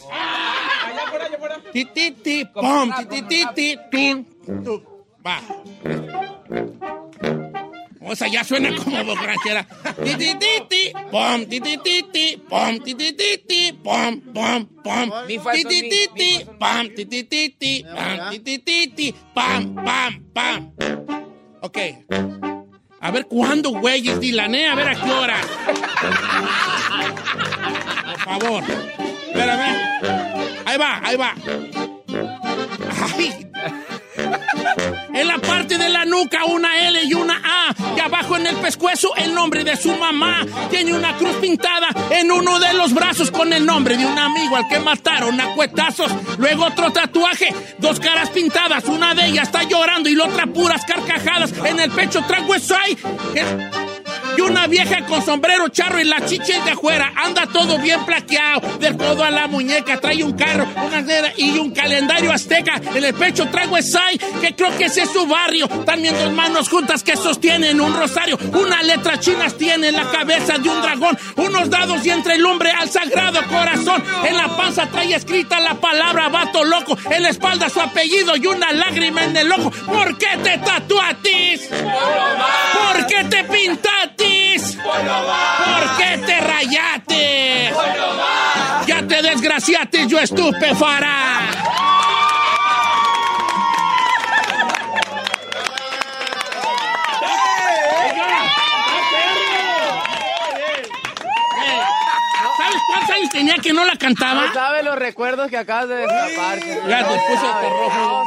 Ti, 1.71 1.85
ti, 1.85 2.11
ti, 2.11 2.45
pum, 2.45 2.91
ti, 3.09 3.21
ti, 3.21 3.45
ti, 3.55 3.77
ti, 3.89 4.25
tum. 4.63 4.83
Va. 5.25 5.41
O 8.09 8.15
sea, 8.15 8.27
ya 8.27 8.43
suena 8.43 8.75
como 8.75 9.03
borrachera. 9.05 9.63
Ti, 10.03 10.15
ti, 10.15 10.33
ti, 10.33 10.53
ti, 10.67 10.91
pum, 11.11 11.45
ti, 11.45 11.61
ti, 11.61 11.77
ti, 11.77 12.03
ti, 12.11 12.37
pum, 12.49 12.79
ti, 12.79 12.95
ti, 12.95 13.13
ti, 13.47 13.73
pum, 13.83 14.19
pum. 14.33 15.11
Mi 15.27 15.37
Ti, 15.37 15.63
ti, 16.17 16.45
pam, 16.59 16.89
ti, 16.95 17.05
ti, 17.05 17.23
ti, 17.25 17.49
ti, 17.49 17.85
pam, 17.85 18.31
ti, 18.31 18.39
ti, 18.39 18.57
ti, 18.57 18.87
ti, 18.97 19.13
pam, 19.35 19.75
pam, 19.75 20.25
pam. 20.33 20.71
Ok. 21.61 21.77
A 22.99 23.11
ver 23.11 23.27
cuándo, 23.27 23.69
güeyes, 23.69 24.19
Dilané, 24.19 24.69
a 24.69 24.75
ver 24.75 24.87
a 24.87 24.95
qué 24.95 25.11
hora. 25.11 25.37
Por 28.05 28.19
favor. 28.25 28.63
Espérame. 29.27 29.77
Ahí 30.65 30.77
va, 30.77 30.99
ahí 31.03 31.15
va. 31.15 31.35
Ay. 33.15 33.45
En 35.13 35.27
la 35.27 35.37
parte 35.39 35.77
de 35.77 35.89
la 35.89 36.05
nuca 36.05 36.45
una 36.45 36.87
L 36.87 37.03
y 37.03 37.13
una 37.13 37.41
A. 37.43 37.75
Y 37.95 37.99
abajo 37.99 38.37
en 38.37 38.47
el 38.47 38.55
pescuezo 38.57 39.15
el 39.15 39.33
nombre 39.33 39.63
de 39.63 39.75
su 39.75 39.95
mamá. 39.95 40.45
Tiene 40.69 40.93
una 40.93 41.15
cruz 41.17 41.35
pintada 41.37 41.89
en 42.09 42.31
uno 42.31 42.59
de 42.59 42.73
los 42.73 42.93
brazos 42.93 43.31
con 43.31 43.51
el 43.51 43.65
nombre 43.65 43.97
de 43.97 44.05
un 44.05 44.17
amigo 44.17 44.55
al 44.55 44.67
que 44.67 44.79
mataron 44.79 45.39
a 45.39 45.53
cuetazos. 45.55 46.11
Luego 46.37 46.65
otro 46.65 46.91
tatuaje, 46.91 47.53
dos 47.79 47.99
caras 47.99 48.29
pintadas. 48.29 48.85
Una 48.85 49.13
de 49.13 49.27
ellas 49.27 49.47
está 49.47 49.63
llorando 49.63 50.09
y 50.09 50.15
la 50.15 50.25
otra 50.25 50.45
puras 50.47 50.85
carcajadas. 50.85 51.53
En 51.65 51.79
el 51.79 51.91
pecho 51.91 52.23
trago 52.27 52.55
eso 52.55 52.75
ahí. 52.75 52.97
Y 54.39 54.41
una 54.41 54.67
vieja 54.67 55.05
con 55.05 55.21
sombrero 55.21 55.67
charro 55.67 55.99
y 55.99 56.05
las 56.05 56.25
chiches 56.25 56.63
de 56.63 56.71
afuera. 56.71 57.11
Anda 57.13 57.45
todo 57.47 57.77
bien 57.77 58.05
plaqueado. 58.05 58.61
Del 58.79 58.95
codo 58.95 59.25
a 59.25 59.31
la 59.31 59.47
muñeca 59.47 59.99
trae 59.99 60.23
un 60.23 60.31
carro, 60.31 60.65
una 60.81 61.03
seda 61.03 61.33
y 61.35 61.57
un 61.57 61.71
calendario 61.71 62.31
azteca. 62.31 62.79
En 62.95 63.03
el 63.03 63.13
pecho 63.13 63.49
traigo 63.49 63.75
Esai, 63.75 64.17
que 64.17 64.55
creo 64.55 64.77
que 64.77 64.85
ese 64.85 65.01
es 65.01 65.11
su 65.11 65.27
barrio. 65.27 65.67
También 65.85 66.15
dos 66.17 66.31
manos 66.31 66.69
juntas 66.69 67.03
que 67.03 67.17
sostienen 67.17 67.81
un 67.81 67.93
rosario. 67.93 68.39
Una 68.53 68.81
letra 68.81 69.19
chinas 69.19 69.57
tiene 69.57 69.89
en 69.89 69.97
la 69.97 70.09
cabeza 70.09 70.57
de 70.57 70.69
un 70.69 70.81
dragón. 70.83 71.17
Unos 71.35 71.69
dados 71.69 72.05
y 72.05 72.09
entre 72.09 72.35
el 72.35 72.45
hombre 72.45 72.71
al 72.71 72.89
sagrado 72.89 73.45
corazón. 73.45 74.01
En 74.25 74.37
la 74.37 74.55
panza 74.55 74.85
trae 74.85 75.15
escrita 75.15 75.59
la 75.59 75.81
palabra 75.81 76.29
vato 76.29 76.63
loco. 76.63 76.97
En 77.11 77.23
la 77.23 77.29
espalda 77.29 77.67
su 77.67 77.81
apellido 77.81 78.37
y 78.37 78.47
una 78.47 78.71
lágrima 78.71 79.21
en 79.25 79.35
el 79.35 79.51
ojo. 79.51 79.69
¿Por 79.69 80.17
qué 80.17 80.37
te 80.41 80.57
tatuatis? 80.59 81.67
¿Por 81.67 83.05
qué 83.05 83.25
te 83.25 83.43
pintatis? 83.43 84.28
Luis? 84.29 84.77
¿Por 84.83 85.97
qué 85.97 86.17
te 86.25 86.39
rayaste? 86.39 87.73
Ya 88.87 89.07
te 89.07 89.21
desgraciaste, 89.21 90.07
yo 90.07 90.19
estupefara. 90.19 91.39
¿Sabes 102.57 102.81
cuántos 102.87 103.09
años 103.15 103.29
tenía 103.31 103.55
que 103.55 103.73
no 103.73 103.85
la 103.85 103.95
cantaba? 103.95 104.47
No 104.47 104.53
sabe 104.53 104.83
los 104.83 104.95
recuerdos 104.95 105.49
que 105.49 105.57
acabas 105.57 105.89
de 105.89 105.95
destapar. 105.95 106.59
Ya, 106.87 106.97
después 107.09 107.39
se 107.39 107.45
No 107.45 107.59
te 107.59 107.69
rojo. 107.69 108.25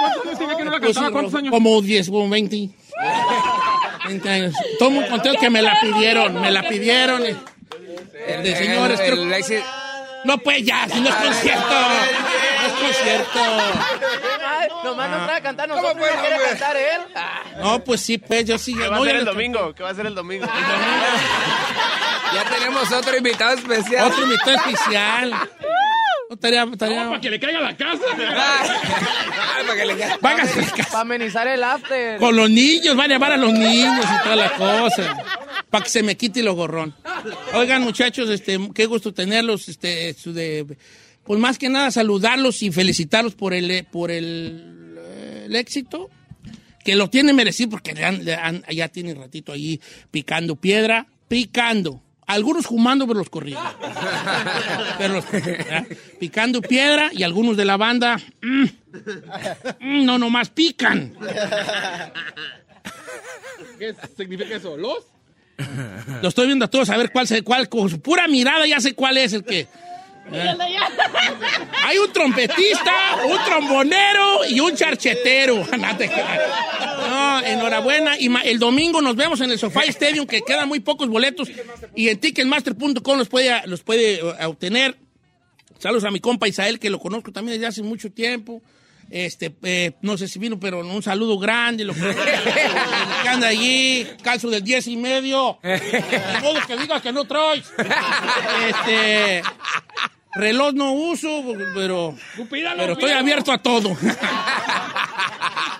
¿Cuántos 0.00 0.26
años 0.26 0.38
tenía 0.38 0.56
que 0.56 0.64
no 0.64 0.70
la 0.70 0.80
cantaba? 0.80 1.10
¿Cuántos 1.10 1.34
años? 1.34 1.50
Como 1.52 1.80
10, 1.82 2.10
como 2.10 2.28
20. 2.28 2.68
20 4.08 4.28
años. 4.30 4.54
Todo 4.78 4.90
muy 4.90 5.04
contento 5.06 5.38
que 5.40 5.50
me 5.50 5.62
la 5.62 5.80
pidieron, 5.80 6.40
me 6.40 6.50
la 6.50 6.62
pidieron. 6.68 7.22
El 7.24 8.42
de 8.42 8.56
señores, 8.56 9.00
creo- 9.00 9.24
No, 10.24 10.38
pues 10.38 10.64
ya, 10.64 10.86
si 10.88 11.00
no 11.00 11.08
es 11.08 11.14
concierto. 11.14 11.70
No 11.70 12.66
es 12.66 12.72
concierto. 12.72 13.40
Nomás 14.84 15.10
nos 15.10 15.24
trae 15.26 15.38
a 15.38 15.42
cantar 15.42 15.68
nosotros, 15.68 15.96
no 15.96 16.20
quiere 16.20 16.36
cantar 16.48 16.76
él. 16.76 17.00
No, 17.60 17.84
pues 17.84 18.00
sí, 18.00 18.18
pues 18.18 18.44
yo 18.44 18.58
sí. 18.58 18.74
¿Qué 18.74 18.88
va 18.88 18.96
no, 18.96 19.02
a 19.02 19.06
ser 19.06 19.16
el 19.16 19.24
domingo? 19.24 19.74
¿Qué 19.74 19.82
va 19.82 19.90
a 19.90 19.94
ser 19.94 20.06
el 20.06 20.14
domingo? 20.14 20.46
Ya 22.34 22.44
tenemos 22.44 22.92
otro 22.92 23.16
invitado 23.16 23.52
especial. 23.54 24.06
Otro 24.08 24.22
invitado 24.24 24.52
especial. 24.56 25.32
No, 26.28 26.34
estaría, 26.34 26.62
estaría... 26.64 27.08
Para 27.08 27.20
que 27.20 27.30
le 27.30 27.40
caiga 27.40 27.60
la 27.60 27.76
casa. 27.76 28.02
Para 29.66 29.76
que 29.78 29.84
le 29.86 29.96
caiga. 29.96 30.18
Vágase 30.20 30.62
Para 30.84 31.00
amenizar 31.00 31.46
el 31.48 31.62
after. 31.64 32.18
con 32.18 32.36
los 32.36 32.50
niños, 32.50 32.96
van 32.96 33.10
a 33.10 33.14
llevar 33.14 33.32
a 33.32 33.36
los 33.36 33.52
niños 33.52 34.04
y 34.04 34.22
toda 34.24 34.36
la 34.36 34.50
cosa. 34.56 35.16
Para 35.70 35.84
que 35.84 35.90
se 35.90 36.02
me 36.02 36.16
quite 36.16 36.42
lo 36.42 36.54
gorrón. 36.54 36.94
Oigan, 37.54 37.82
muchachos, 37.82 38.28
este, 38.30 38.58
qué 38.74 38.86
gusto 38.86 39.12
tenerlos. 39.14 39.68
Este, 39.68 40.12
su 40.14 40.32
de, 40.32 40.66
pues 41.24 41.40
más 41.40 41.58
que 41.58 41.68
nada 41.68 41.90
saludarlos 41.90 42.62
y 42.62 42.70
felicitarlos 42.70 43.34
por 43.34 43.54
el, 43.54 43.70
eh, 43.70 43.84
por 43.90 44.10
el, 44.10 44.96
eh, 44.98 45.42
el 45.46 45.56
éxito. 45.56 46.10
Que 46.84 46.94
lo 46.94 47.10
tienen 47.10 47.36
merecido 47.36 47.70
porque 47.70 47.92
le 47.92 48.04
han- 48.04 48.24
le 48.24 48.34
han- 48.34 48.64
ya 48.70 48.88
tienen 48.88 49.16
ratito 49.18 49.52
ahí 49.52 49.80
picando 50.10 50.56
piedra. 50.56 51.06
Picando. 51.26 52.02
Algunos 52.28 52.66
fumando, 52.66 53.06
pero 53.06 53.18
los. 53.20 53.28
Pero 53.30 55.14
los- 55.14 55.30
¿verdad? 55.32 55.86
picando 56.20 56.60
piedra 56.62 57.10
y 57.12 57.22
algunos 57.24 57.56
de 57.56 57.64
la 57.64 57.76
banda 57.76 58.16
mm, 58.42 58.64
mm, 59.80 60.04
no 60.04 60.18
nomás 60.18 60.50
pican. 60.50 61.14
¿Qué 63.78 63.94
significa 64.16 64.56
eso? 64.56 64.76
¿Los? 64.76 64.98
Lo 66.22 66.28
estoy 66.28 66.46
viendo 66.46 66.64
a 66.64 66.68
todos 66.70 66.88
a 66.90 66.96
ver 66.96 67.10
cuál, 67.10 67.26
se- 67.26 67.42
cuál 67.42 67.68
con 67.68 67.88
su 67.88 68.00
pura 68.00 68.28
mirada 68.28 68.66
ya 68.66 68.80
sé 68.80 68.94
cuál 68.94 69.16
es 69.16 69.32
el 69.32 69.44
que. 69.44 69.66
Hay 71.84 71.98
un 71.98 72.12
trompetista, 72.12 72.92
un 73.24 73.38
trombonero 73.44 74.44
y 74.48 74.60
un 74.60 74.74
charchetero. 74.74 75.66
No 77.08 77.40
enhorabuena. 77.40 78.18
Y 78.18 78.30
el 78.44 78.58
domingo 78.58 79.00
nos 79.00 79.16
vemos 79.16 79.40
en 79.40 79.50
el 79.50 79.58
Sofá 79.58 79.82
Stadium, 79.84 80.26
que 80.26 80.42
quedan 80.42 80.68
muy 80.68 80.80
pocos 80.80 81.08
boletos. 81.08 81.48
Y 81.94 82.08
en 82.08 82.18
ticketmaster.com 82.18 83.18
los 83.18 83.28
puede, 83.28 83.66
los 83.66 83.82
puede 83.82 84.16
eh, 84.16 84.44
obtener. 84.44 84.96
Saludos 85.78 86.04
a 86.04 86.10
mi 86.10 86.20
compa 86.20 86.48
Isael, 86.48 86.78
que 86.78 86.90
lo 86.90 86.98
conozco 86.98 87.32
también 87.32 87.58
desde 87.58 87.66
hace 87.66 87.82
mucho 87.82 88.10
tiempo. 88.10 88.62
Este, 89.10 89.54
eh, 89.62 89.92
no 90.02 90.18
sé 90.18 90.28
si 90.28 90.38
vino, 90.38 90.60
pero 90.60 90.80
un 90.80 91.02
saludo 91.02 91.38
grande. 91.38 91.84
Lo 91.84 91.94
que, 91.94 92.00
que 93.22 93.28
anda 93.28 93.48
allí, 93.48 94.06
calzo 94.22 94.50
del 94.50 94.62
10 94.62 94.88
y 94.88 94.96
medio. 94.96 95.58
De 95.62 96.40
modo 96.42 96.60
que 96.66 96.76
digas 96.76 97.00
que 97.00 97.12
no 97.12 97.24
traes. 97.24 97.64
Este, 98.68 99.42
reloj 100.38 100.72
no 100.74 100.92
uso, 100.92 101.44
pero, 101.74 102.14
pero 102.50 102.92
estoy 102.92 103.10
abierto 103.10 103.52
a 103.52 103.58
todo. 103.58 103.96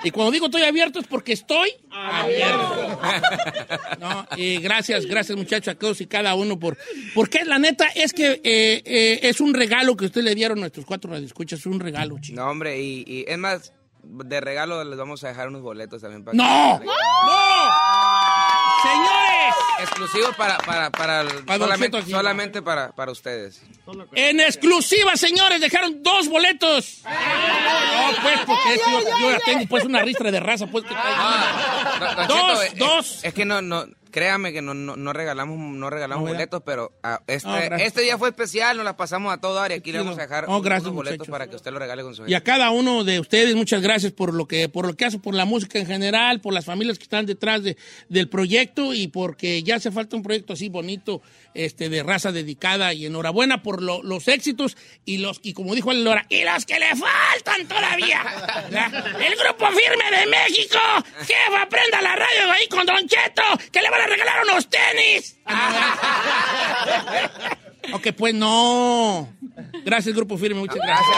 Y 0.05 0.13
cuando 0.13 0.31
digo 0.31 0.47
estoy 0.47 0.63
abierto 0.63 1.01
es 1.01 1.07
porque 1.09 1.33
estoy 1.33 1.71
abierto. 1.91 3.01
No, 3.99 4.27
y 4.37 4.59
gracias, 4.59 5.07
gracias 5.07 5.37
muchachos 5.37 5.75
a 5.75 5.79
todos 5.79 6.01
y 6.01 6.07
cada 6.07 6.37
uno 6.37 6.57
por... 6.57 6.79
Porque 7.15 7.45
la 7.45 7.59
neta 7.59 7.87
es 7.97 8.13
que 8.13 8.41
eh, 8.45 8.83
eh, 8.85 9.21
es 9.23 9.41
un 9.41 9.55
regalo 9.55 9.97
que 9.97 10.05
ustedes 10.05 10.25
le 10.25 10.37
dieron 10.37 10.59
a 10.59 10.61
nuestros 10.61 10.87
cuatro 10.87 11.11
radioescuchas, 11.11 11.59
es 11.59 11.67
un 11.67 11.81
regalo, 11.81 12.17
chico. 12.21 12.41
No, 12.41 12.49
hombre, 12.49 12.81
y, 12.81 13.05
y 13.09 13.25
es 13.27 13.39
más, 13.39 13.73
de 14.05 14.41
regalo 14.41 14.85
les 14.85 14.99
vamos 14.99 15.25
a 15.25 15.29
dejar 15.29 15.49
unos 15.49 15.63
boletos 15.63 16.01
también 16.01 16.25
para 16.25 16.37
¡No! 16.37 16.79
¡No! 16.79 16.93
¡Señores! 18.83 19.48
Exclusivos 19.81 20.37
para, 20.37 20.59
para, 20.59 20.91
para, 20.91 21.25
solamente, 21.57 22.03
solamente 22.03 22.63
para, 22.63 22.91
para 22.93 23.13
ustedes. 23.13 23.63
En 24.15 24.41
exclusiva, 24.41 25.17
señores, 25.17 25.61
dejaron 25.61 26.03
dos 26.03 26.29
boletos. 26.29 27.03
No, 27.05 28.23
pues, 28.23 28.41
porque 28.47 28.75
es 28.75 28.81
yo, 28.81 29.01
yo 29.21 29.31
ya 29.31 29.39
tengo 29.45 29.67
pues 29.67 29.85
una 29.85 30.03
ristra 30.03 30.31
de 30.31 30.41
raza, 30.41 30.67
pues 30.67 30.85
que 30.85 30.95
don 30.95 32.29
Dos, 32.29 32.65
eh, 32.65 32.73
dos. 32.77 33.25
Es 33.25 33.35
que 33.35 33.45
no, 33.45 33.63
no, 33.63 33.87
créame 34.19 34.53
que 34.53 34.63
no, 34.63 34.75
no, 34.75 34.97
no 34.97 35.13
regalamos, 35.13 35.57
no 35.59 35.91
regalamos 35.91 36.25
No, 36.25 36.33
boletos, 36.33 36.63
pero 36.65 36.93
ah, 37.03 37.21
este, 37.27 37.85
este 37.85 38.01
día 38.03 38.19
fue 38.19 38.29
especial, 38.31 38.77
nos 38.77 38.85
la 38.85 38.97
pasamos 38.97 39.33
a 39.33 39.39
todo 39.41 39.55
dar 39.55 39.71
y 39.71 39.75
aquí 39.75 39.93
le 39.93 39.99
vamos 39.99 40.19
a 40.19 40.23
dejar 40.23 40.47
unos 40.49 40.63
gracias, 40.63 40.91
boletos 40.93 41.19
muchachos. 41.19 41.31
para 41.33 41.47
que 41.49 41.57
usted 41.57 41.71
lo 41.71 41.79
regale 41.79 42.03
con 42.03 42.15
su 42.15 42.27
Y 42.27 42.35
a 42.35 42.43
cada 42.43 42.71
uno 42.71 43.05
de 43.05 43.21
ustedes, 43.21 43.55
muchas 43.55 43.81
gracias 43.81 44.13
por 44.13 44.35
lo 44.35 44.47
que, 44.49 44.69
por 44.69 44.87
lo 44.87 44.95
que 44.97 45.05
hace 45.05 45.19
por 45.19 45.35
la 45.35 45.45
música 45.45 45.79
en 45.79 45.87
general, 45.87 46.41
por 46.41 46.53
las 46.53 46.65
familias 46.65 46.99
que 46.99 47.05
están 47.05 47.27
detrás 47.27 47.63
de, 47.63 47.77
del 48.09 48.29
proyecto 48.29 48.93
y 48.95 49.07
porque 49.09 49.63
ya 49.63 49.77
hace 49.77 49.91
falta 49.93 50.17
un 50.17 50.23
proyecto 50.23 50.53
así 50.55 50.69
bonito, 50.69 51.23
este, 51.55 51.89
de 51.89 52.03
raza 52.03 52.33
dedicada. 52.33 52.93
Y 52.93 53.07
enhorabuena 53.07 53.63
por 53.63 53.83
lo- 53.83 54.03
los 54.03 54.27
éxitos 54.29 54.77
y 55.05 55.19
los, 55.19 55.39
y 55.43 55.53
como 55.53 55.75
dijo 55.75 55.93
el 55.93 56.03
Lora, 56.05 56.27
y 56.29 56.43
los 56.45 56.65
que 56.67 56.79
le 56.79 56.89
faltan 56.97 57.67
todavía. 57.69 58.23
El 59.19 59.35
grupo 59.37 59.67
firme 59.69 60.19
de 60.19 60.27
México, 60.27 60.79
jefa, 61.21 61.69
prenda 61.69 62.01
la 62.03 62.17
radio 62.17 62.53
ahí 62.53 62.67
con 62.69 62.87
Don 62.87 63.07
Cheto, 63.07 63.43
que 63.73 63.81
le 63.83 63.91
van 63.91 64.01
a 64.03 64.07
regalar 64.09 64.43
unos 64.45 64.69
tenis. 64.69 65.37
ok, 67.93 68.09
pues 68.17 68.35
no. 68.35 69.29
Gracias, 69.85 70.15
grupo 70.15 70.39
firme, 70.39 70.61
muchas 70.61 70.77
gracias. 70.77 71.17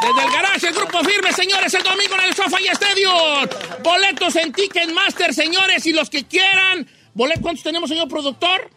Desde 0.00 0.22
el 0.24 0.30
garage, 0.32 0.66
el 0.68 0.74
grupo 0.74 1.04
firme, 1.04 1.32
señores, 1.32 1.74
el 1.74 1.82
domingo 1.82 2.14
en 2.14 2.20
el 2.22 2.34
Sofá 2.34 2.58
y 2.60 2.68
Stadium. 2.68 3.46
Boletos 3.82 4.36
en 4.36 4.52
Ticketmaster, 4.52 5.34
señores, 5.34 5.84
y 5.86 5.92
los 5.92 6.08
que 6.08 6.24
quieran. 6.24 6.86
Boletos, 7.12 7.42
¿cuántos 7.42 7.62
tenemos, 7.62 7.90
señor 7.90 8.08
productor? 8.08 8.70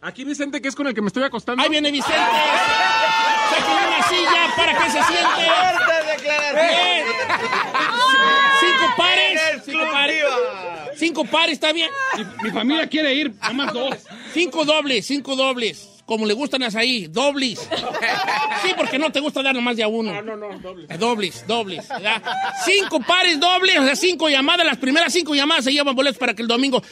Aquí 0.00 0.22
Vicente, 0.24 0.60
que 0.60 0.68
es 0.68 0.76
con 0.76 0.86
el 0.86 0.94
que 0.94 1.02
me 1.02 1.08
estoy 1.08 1.24
acostando. 1.24 1.60
Ahí 1.62 1.68
viene 1.68 1.90
Vicente. 1.90 2.14
Saque 3.50 3.70
una 3.70 4.02
silla 4.08 4.52
para 4.56 4.78
que 4.78 4.84
se 4.90 5.02
siente. 5.02 5.42
Bien. 6.54 7.04
Cinco 8.60 8.94
pares. 8.96 9.40
Cinco 9.64 9.86
pares. 9.90 10.24
Cinco 11.08 11.24
pares, 11.24 11.54
está 11.54 11.72
bien. 11.72 11.88
Mi 12.42 12.50
familia 12.50 12.86
quiere 12.86 13.14
ir, 13.14 13.32
nada 13.40 13.52
más 13.54 13.72
dos. 13.72 13.94
Cinco 14.34 14.66
dobles, 14.66 15.06
cinco 15.06 15.34
dobles. 15.36 15.88
Como 16.04 16.24
le 16.26 16.32
gustan 16.34 16.62
es 16.62 16.74
ahí, 16.74 17.06
dobles. 17.06 17.58
Sí, 18.62 18.72
porque 18.76 18.98
no 18.98 19.10
te 19.12 19.20
gusta 19.20 19.42
dar 19.42 19.54
nomás 19.54 19.76
de 19.76 19.82
a 19.84 19.88
uno. 19.88 20.20
No, 20.22 20.36
no, 20.36 20.58
doble. 20.58 20.86
Eh, 20.88 20.96
Dobles, 20.98 21.46
dobles. 21.46 21.86
¿verdad? 21.88 22.22
Cinco 22.64 23.00
pares 23.00 23.38
dobles, 23.40 23.78
o 23.78 23.84
sea, 23.84 23.96
cinco 23.96 24.28
llamadas. 24.28 24.66
Las 24.66 24.76
primeras 24.78 25.12
cinco 25.14 25.34
llamadas 25.34 25.64
se 25.64 25.72
llevan 25.72 25.94
boletos 25.94 26.18
para 26.18 26.34
que 26.34 26.42
el 26.42 26.48
domingo 26.48 26.82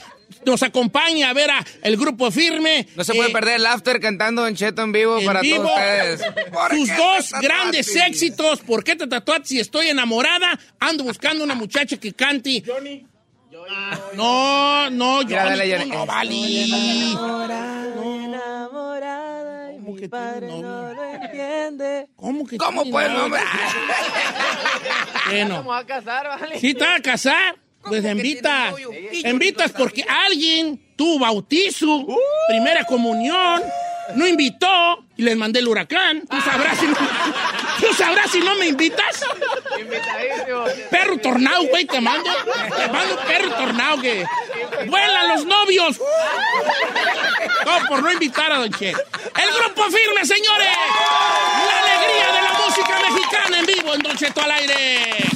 nos 0.45 0.63
acompañe 0.63 1.25
a 1.25 1.33
ver 1.35 1.51
a 1.51 1.65
el 1.83 1.97
grupo 1.99 2.31
firme. 2.31 2.87
No 2.97 3.05
se 3.05 3.15
puede 3.15 3.31
Eh, 3.31 3.33
perder 3.33 3.57
el 3.57 3.67
after 3.67 4.01
cantando 4.01 4.43
Don 4.43 4.55
Cheto 4.55 4.83
en 4.83 4.93
vivo 4.93 5.19
en 5.19 5.25
para 5.27 5.41
vivo, 5.43 5.65
todos 5.65 5.71
ustedes. 5.77 6.21
¿Por 6.53 6.71
sus 6.77 6.89
dos 6.97 7.31
grandes 7.43 7.87
tatuaste? 7.87 8.11
éxitos. 8.11 8.61
¿Por 8.61 8.83
qué 8.85 8.97
te 8.97 9.07
tatuaste? 9.07 9.49
Si 9.49 9.61
estoy 9.61 9.89
enamorada, 9.89 10.59
ando 10.81 11.05
buscando 11.05 11.43
una 11.45 11.55
muchacha 11.55 11.97
que 11.99 12.13
cante. 12.15 12.63
Johnny. 12.67 13.07
No, 14.15 14.91
no, 14.91 15.23
Mira, 15.25 15.43
Johnny, 15.45 15.59
dale, 15.59 15.85
tú 15.85 15.89
no 15.89 16.07
vale. 16.07 17.13
Enamorada 18.25 19.73
y 19.73 19.77
¿Cómo 19.79 19.97
que 19.97 20.03
mi 20.03 20.09
padre 20.09 20.47
no 20.49 20.93
lo 20.93 21.05
entiende. 21.05 22.09
¿Cómo 22.17 22.47
que 22.47 22.57
¿Cómo 22.57 22.85
pues, 22.91 23.09
hombre? 23.19 23.41
Bueno. 25.29 25.55
Vamos 25.57 25.83
a 25.83 25.87
casar, 25.87 26.29
¿vale? 26.29 26.59
Sí, 26.61 26.75
te 26.75 26.85
vas 26.85 26.99
a 26.99 27.03
casar. 27.03 27.57
Pues 27.83 28.05
invitas. 28.05 28.75
Invitas 29.25 29.73
porque 29.73 30.05
alguien 30.09 30.81
tuvo 30.97 31.21
bautizo, 31.21 32.07
primera 32.49 32.85
comunión, 32.85 33.63
no 34.15 34.27
invitó 34.27 35.05
y 35.17 35.23
les 35.23 35.37
mandé 35.37 35.61
el 35.61 35.69
huracán. 35.69 36.23
¿Tú 36.29 36.41
sabrás 36.41 36.79
si 36.79 36.87
no, 36.87 36.95
¿tú 37.81 37.93
sabrás 37.95 38.31
si 38.31 38.41
no 38.41 38.55
me 38.57 38.67
invitas? 38.67 39.25
Invitadísimo. 39.79 40.65
Perro 40.91 41.19
tornado, 41.19 41.65
güey, 41.69 41.85
te 41.85 42.01
mando. 42.01 42.31
Te 42.77 42.89
mando 42.89 43.15
un 43.15 43.27
perro 43.27 43.51
tornado 43.53 44.01
que 44.01 44.27
vuelan 44.87 45.29
los 45.29 45.45
novios. 45.45 45.99
Todo 47.65 47.79
por 47.89 48.03
no 48.03 48.13
invitar 48.13 48.53
a 48.53 48.59
Don 48.59 48.73
Che. 48.73 48.91
El 48.91 49.51
grupo 49.59 49.85
firme, 49.85 50.25
señores. 50.25 50.69
La 51.67 51.79
alegría 51.81 52.33
de 52.33 52.43
la 52.43 52.53
música 52.65 52.99
mexicana 53.11 53.59
en 53.59 53.67
vivo 53.67 53.95
en 53.95 54.01
Don 54.03 54.17
Cheto 54.17 54.41
al 54.41 54.51
aire. 54.53 55.36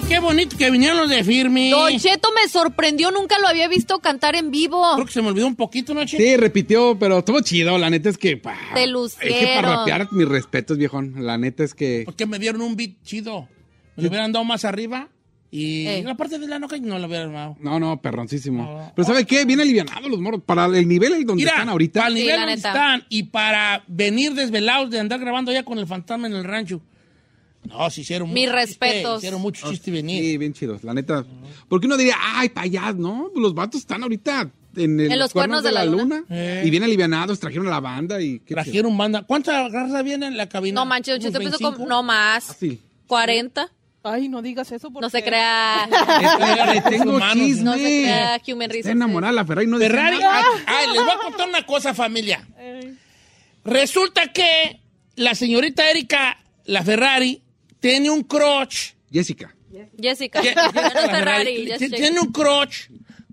Hoy 0.00 0.04
qué 0.08 0.20
bonito 0.20 0.56
que 0.56 0.70
vinieron 0.70 0.96
los 0.96 1.10
de 1.10 1.24
firme. 1.24 1.70
Don 1.70 1.98
Cheto 1.98 2.28
me 2.40 2.48
sorprendió, 2.48 3.10
nunca 3.10 3.36
lo 3.40 3.48
había 3.48 3.66
visto 3.66 3.98
cantar 3.98 4.36
en 4.36 4.52
vivo. 4.52 4.80
Creo 4.94 5.06
que 5.06 5.12
se 5.12 5.20
me 5.22 5.28
olvidó 5.28 5.48
un 5.48 5.56
poquito, 5.56 5.92
¿no, 5.92 6.04
Che? 6.06 6.16
Sí, 6.16 6.36
repitió, 6.36 6.96
pero 6.96 7.18
estuvo 7.18 7.40
chido. 7.40 7.76
La 7.78 7.90
neta 7.90 8.08
es 8.08 8.16
que. 8.16 8.36
pa, 8.36 8.56
Te 8.74 8.84
es 8.84 8.86
que 8.86 8.92
para 8.92 8.92
lucieron. 8.92 9.64
rapear, 9.64 10.08
mis 10.12 10.28
respetos, 10.28 10.78
viejón. 10.78 11.14
La 11.26 11.36
neta 11.36 11.64
es 11.64 11.74
que. 11.74 12.02
Porque 12.04 12.26
me 12.26 12.38
dieron 12.38 12.60
un 12.62 12.76
beat 12.76 12.92
chido. 13.02 13.48
Me 13.96 14.04
lo 14.04 14.08
hubieran 14.10 14.30
dado 14.30 14.44
más 14.44 14.64
arriba 14.64 15.08
y 15.50 15.86
Eh. 15.88 16.02
la 16.06 16.14
parte 16.16 16.38
de 16.38 16.46
la 16.46 16.60
noca 16.60 16.76
no 16.78 16.96
lo 17.00 17.08
hubieran 17.08 17.32
dado. 17.32 17.56
No, 17.58 17.80
no, 17.80 18.00
perroncísimo. 18.00 18.92
Pero 18.94 19.04
¿sabe 19.04 19.24
qué? 19.24 19.44
Bien 19.46 19.60
alivianados 19.60 20.08
los 20.08 20.20
moros. 20.20 20.42
Para 20.46 20.66
el 20.66 20.86
nivel 20.86 21.10
donde 21.26 21.42
Mira, 21.42 21.50
están 21.54 21.70
ahorita. 21.70 22.00
Para 22.02 22.08
el 22.08 22.14
nivel 22.14 22.36
donde 22.36 22.54
neta. 22.56 22.68
están 22.68 23.04
y 23.08 23.24
para 23.24 23.82
venir 23.88 24.34
desvelados 24.34 24.90
de 24.90 25.00
andar 25.00 25.18
grabando 25.18 25.50
ya 25.50 25.64
con 25.64 25.76
el 25.80 25.88
fantasma 25.88 26.28
en 26.28 26.34
el 26.34 26.44
rancho. 26.44 26.80
No, 27.64 27.90
si 27.90 28.00
hicieron 28.02 28.32
Mis 28.32 28.44
mucho 28.46 28.56
respetos. 28.56 28.94
chiste, 29.02 29.16
hicieron 29.18 29.40
mucho 29.42 29.70
chiste 29.70 29.90
y 29.90 29.92
venir. 29.92 30.22
Sí, 30.24 30.36
bien 30.38 30.52
chidos, 30.52 30.84
la 30.84 30.94
neta. 30.94 31.24
Porque 31.68 31.86
uno 31.86 31.96
diría, 31.96 32.16
ay, 32.18 32.48
pa' 32.50 32.62
allá, 32.62 32.92
¿no? 32.92 33.30
Los 33.34 33.52
vatos 33.54 33.80
están 33.80 34.02
ahorita 34.02 34.50
en, 34.76 35.00
el 35.00 35.12
En 35.12 35.18
los 35.18 35.32
cuernos 35.32 35.62
de 35.62 35.72
la 35.72 35.84
luna. 35.84 36.24
Eh. 36.30 36.62
Y 36.64 36.70
bien 36.70 36.82
alivianados, 36.84 37.38
trajeron 37.40 37.66
a 37.66 37.70
la 37.70 37.80
banda 37.80 38.20
y... 38.22 38.38
qué 38.40 38.54
Trajeron 38.54 38.96
banda. 38.96 39.22
¿Cuánta 39.22 39.68
raza 39.68 40.02
viene 40.02 40.26
en 40.28 40.36
la 40.36 40.48
cabina? 40.48 40.80
No 40.80 40.86
manches, 40.86 41.18
¿Unos 41.18 41.36
pienso 41.38 41.58
como- 41.58 41.70
25? 41.72 41.88
no 41.88 42.02
más. 42.02 42.44
Fácil. 42.44 42.80
40. 43.06 43.70
Ay, 44.04 44.28
no 44.28 44.40
digas 44.40 44.70
eso 44.72 44.90
porque... 44.90 45.04
No 45.04 45.10
se 45.10 45.22
crea. 45.22 45.88
Le 46.72 46.80
tengo 46.90 47.18
chisme. 47.32 47.62
No 47.64 47.74
se 47.74 47.80
crea, 47.80 48.40
Human 48.46 48.62
Está 48.62 48.72
Resources. 48.72 48.86
enamorada 48.92 49.32
la 49.32 49.44
Ferrari, 49.44 49.66
no 49.66 49.78
Ferrari. 49.78 50.18
nada. 50.18 50.40
ah, 50.40 50.62
ah, 50.66 50.92
les 50.92 51.02
voy 51.02 51.10
a 51.12 51.18
contar 51.18 51.48
una 51.48 51.66
cosa, 51.66 51.92
familia. 51.92 52.46
Resulta 53.64 54.32
que 54.32 54.80
la 55.16 55.34
señorita 55.34 55.90
Erika, 55.90 56.38
la 56.64 56.82
Ferrari, 56.82 57.42
tiene 57.80 58.10
un 58.10 58.22
crotch. 58.22 58.92
Jessica. 59.12 59.54
Jessica. 60.00 60.42
la 60.42 60.72
Ferrari. 60.72 61.68
sé. 61.78 61.90
tiene 61.90 62.20
un 62.20 62.32
crotch 62.32 62.88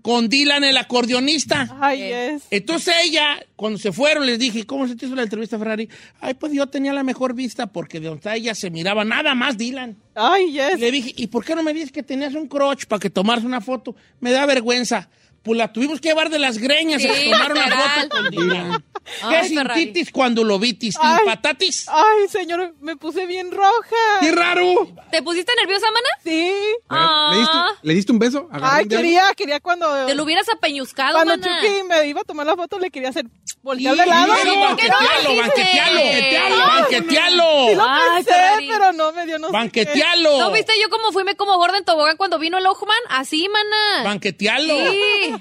con 0.06 0.28
Dylan, 0.28 0.62
el 0.62 0.76
acordeonista. 0.76 1.76
Ay, 1.80 2.02
es. 2.02 2.44
Entonces 2.52 2.94
ella, 3.02 3.44
cuando 3.56 3.76
se 3.76 3.90
fueron, 3.90 4.24
les 4.24 4.38
dije, 4.38 4.64
¿cómo 4.64 4.86
se 4.86 4.94
te 4.94 5.06
hizo 5.06 5.16
la 5.16 5.24
entrevista, 5.24 5.58
Ferrari? 5.58 5.88
Ay, 6.20 6.34
pues 6.34 6.52
yo 6.52 6.68
tenía 6.68 6.92
la 6.92 7.02
mejor 7.02 7.34
vista 7.34 7.66
porque 7.66 7.98
de 7.98 8.06
donde 8.06 8.20
está 8.20 8.36
ella 8.36 8.54
se 8.54 8.70
miraba 8.70 9.04
nada 9.04 9.34
más 9.34 9.58
Dylan. 9.58 9.96
Ay, 10.14 10.50
Y 10.50 10.52
yes. 10.52 10.78
le 10.78 10.92
dije, 10.92 11.12
¿y 11.16 11.26
por 11.26 11.44
qué 11.44 11.56
no 11.56 11.64
me 11.64 11.74
dices 11.74 11.90
que 11.90 12.04
tenías 12.04 12.34
un 12.34 12.46
crotch 12.46 12.86
para 12.86 13.00
que 13.00 13.10
tomaras 13.10 13.42
una 13.42 13.60
foto? 13.60 13.96
Me 14.20 14.30
da 14.30 14.46
vergüenza. 14.46 15.08
Pues 15.46 15.56
la 15.58 15.72
tuvimos 15.72 16.00
que 16.00 16.08
llevar 16.08 16.28
de 16.28 16.38
las 16.40 16.58
greñas 16.58 17.00
Sí, 17.00 17.08
a 17.08 17.30
tomar 17.38 17.52
una 17.52 17.70
foto 17.70 18.16
con. 18.34 18.84
Ay, 19.22 19.42
¿Qué 19.48 19.54
Ferrari. 19.54 19.80
sintitis 19.82 20.10
cuando 20.10 20.42
lo 20.42 20.58
vitis? 20.58 20.96
Ay. 21.00 21.20
¿Patatis? 21.24 21.86
Ay, 21.88 22.26
señor, 22.28 22.74
me 22.80 22.96
puse 22.96 23.24
bien 23.26 23.52
roja. 23.52 23.96
¡Qué 24.20 24.32
raro! 24.32 24.92
¿Te 25.12 25.22
pusiste 25.22 25.52
nerviosa, 25.60 25.86
mana? 25.92 26.08
Sí. 26.24 26.52
Ah. 26.88 27.30
¿Le 27.32 27.38
diste, 27.38 27.56
¿Le 27.82 27.94
diste 27.94 28.12
un 28.12 28.18
beso? 28.18 28.48
¿Agarró 28.50 28.74
Ay, 28.74 28.88
quería, 28.88 29.32
quería 29.36 29.60
cuando... 29.60 30.06
Te 30.06 30.14
lo 30.16 30.24
hubieras 30.24 30.48
apeñuscado, 30.48 31.14
Cuando 31.18 31.38
mana. 31.38 31.60
Chucky 31.60 31.82
me 31.84 32.08
iba 32.08 32.22
a 32.22 32.24
tomar 32.24 32.46
la 32.46 32.56
foto, 32.56 32.80
le 32.80 32.90
quería 32.90 33.10
hacer 33.10 33.26
voltear 33.62 33.94
Y- 33.94 33.98
de 34.00 34.06
lado. 34.06 34.26
y- 34.26 34.48
¿Y 34.48 34.54
por 34.66 34.76
qué 34.76 34.88
no 34.88 34.94
banquetealo, 34.98 35.36
banquetealo, 35.36 36.56
No, 36.56 36.66
banquetealo. 36.66 37.66
Sí 37.68 37.74
lo 37.76 37.84
Ay, 37.86 38.00
pensé, 38.16 38.32
Ferrari. 38.32 38.68
pero 38.72 38.92
no 38.92 39.12
me 39.12 39.26
dio 39.26 39.38
no 39.38 39.46
sé 39.46 39.52
qué. 39.52 39.56
Banquetealo. 39.58 40.38
¿No 40.40 40.50
viste 40.50 40.72
yo 40.82 40.88
cómo 40.90 41.12
fui 41.12 41.22
me 41.22 41.36
como 41.36 41.56
gorda 41.58 41.78
en 41.78 41.84
tobogán 41.84 42.16
cuando 42.16 42.40
vino 42.40 42.58
el 42.58 42.66
Ojman? 42.66 42.96
Así, 43.08 43.48
mana. 43.48 44.02
Banquetealo. 44.10 44.74
Sí. 44.74 45.35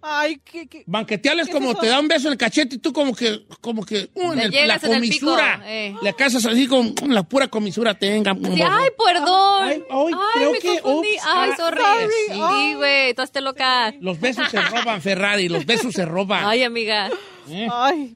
Ay, 0.00 0.40
qué, 0.44 0.66
qué... 0.68 0.84
Banquetealo 0.86 1.42
es 1.42 1.48
¿Qué 1.48 1.52
como 1.52 1.72
es 1.72 1.78
te 1.80 1.86
da 1.88 1.98
un 2.00 2.08
beso 2.08 2.28
en 2.28 2.32
el 2.32 2.38
cachete 2.38 2.76
y 2.76 2.78
tú 2.78 2.92
como 2.92 3.14
que, 3.14 3.44
como 3.60 3.84
que, 3.84 4.10
uh, 4.14 4.32
en 4.32 4.38
el- 4.40 4.50
la 4.52 4.74
en 4.76 4.92
el 4.92 5.00
pico, 5.00 5.26
comisura. 5.26 5.62
eh. 5.66 5.94
Le 6.02 6.14
casas 6.14 6.44
así 6.46 6.66
con 6.66 6.94
la 7.08 7.22
pura 7.24 7.48
comisura 7.48 7.98
tenga. 7.98 8.30
Ay, 8.32 8.88
perdón. 8.96 9.62
Ay, 9.64 9.82
ay, 9.90 10.12
creo 10.34 10.52
me 10.52 10.58
que- 10.60 10.80
confundí. 10.80 11.08
ups, 11.14 11.22
Ay, 11.26 11.50
ah, 11.52 11.56
sorry. 11.56 11.82
Sí, 12.28 12.74
güey, 12.74 13.14
tú 13.14 13.22
estés 13.22 13.42
loca. 13.42 13.92
Los 14.00 14.20
besos 14.20 14.48
se 14.50 14.60
roban, 14.60 15.02
Ferrari, 15.02 15.48
los 15.48 15.66
besos 15.66 15.92
se 15.94 16.04
roban. 16.04 16.44
Ay, 16.44 16.62
amiga. 16.62 17.10
Eh, 17.50 17.66
Ay, 17.72 18.14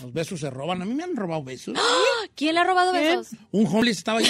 Los 0.00 0.12
besos 0.12 0.40
se 0.40 0.50
roban. 0.50 0.82
A 0.82 0.84
mí 0.84 0.94
me 0.94 1.02
han 1.02 1.16
robado 1.16 1.42
besos. 1.42 1.76
¿Quién 2.36 2.54
le 2.54 2.60
ha 2.60 2.64
robado 2.64 2.92
besos? 2.92 3.28
Un 3.50 3.66
homeless 3.66 3.98
estaba 3.98 4.18
ahí. 4.20 4.26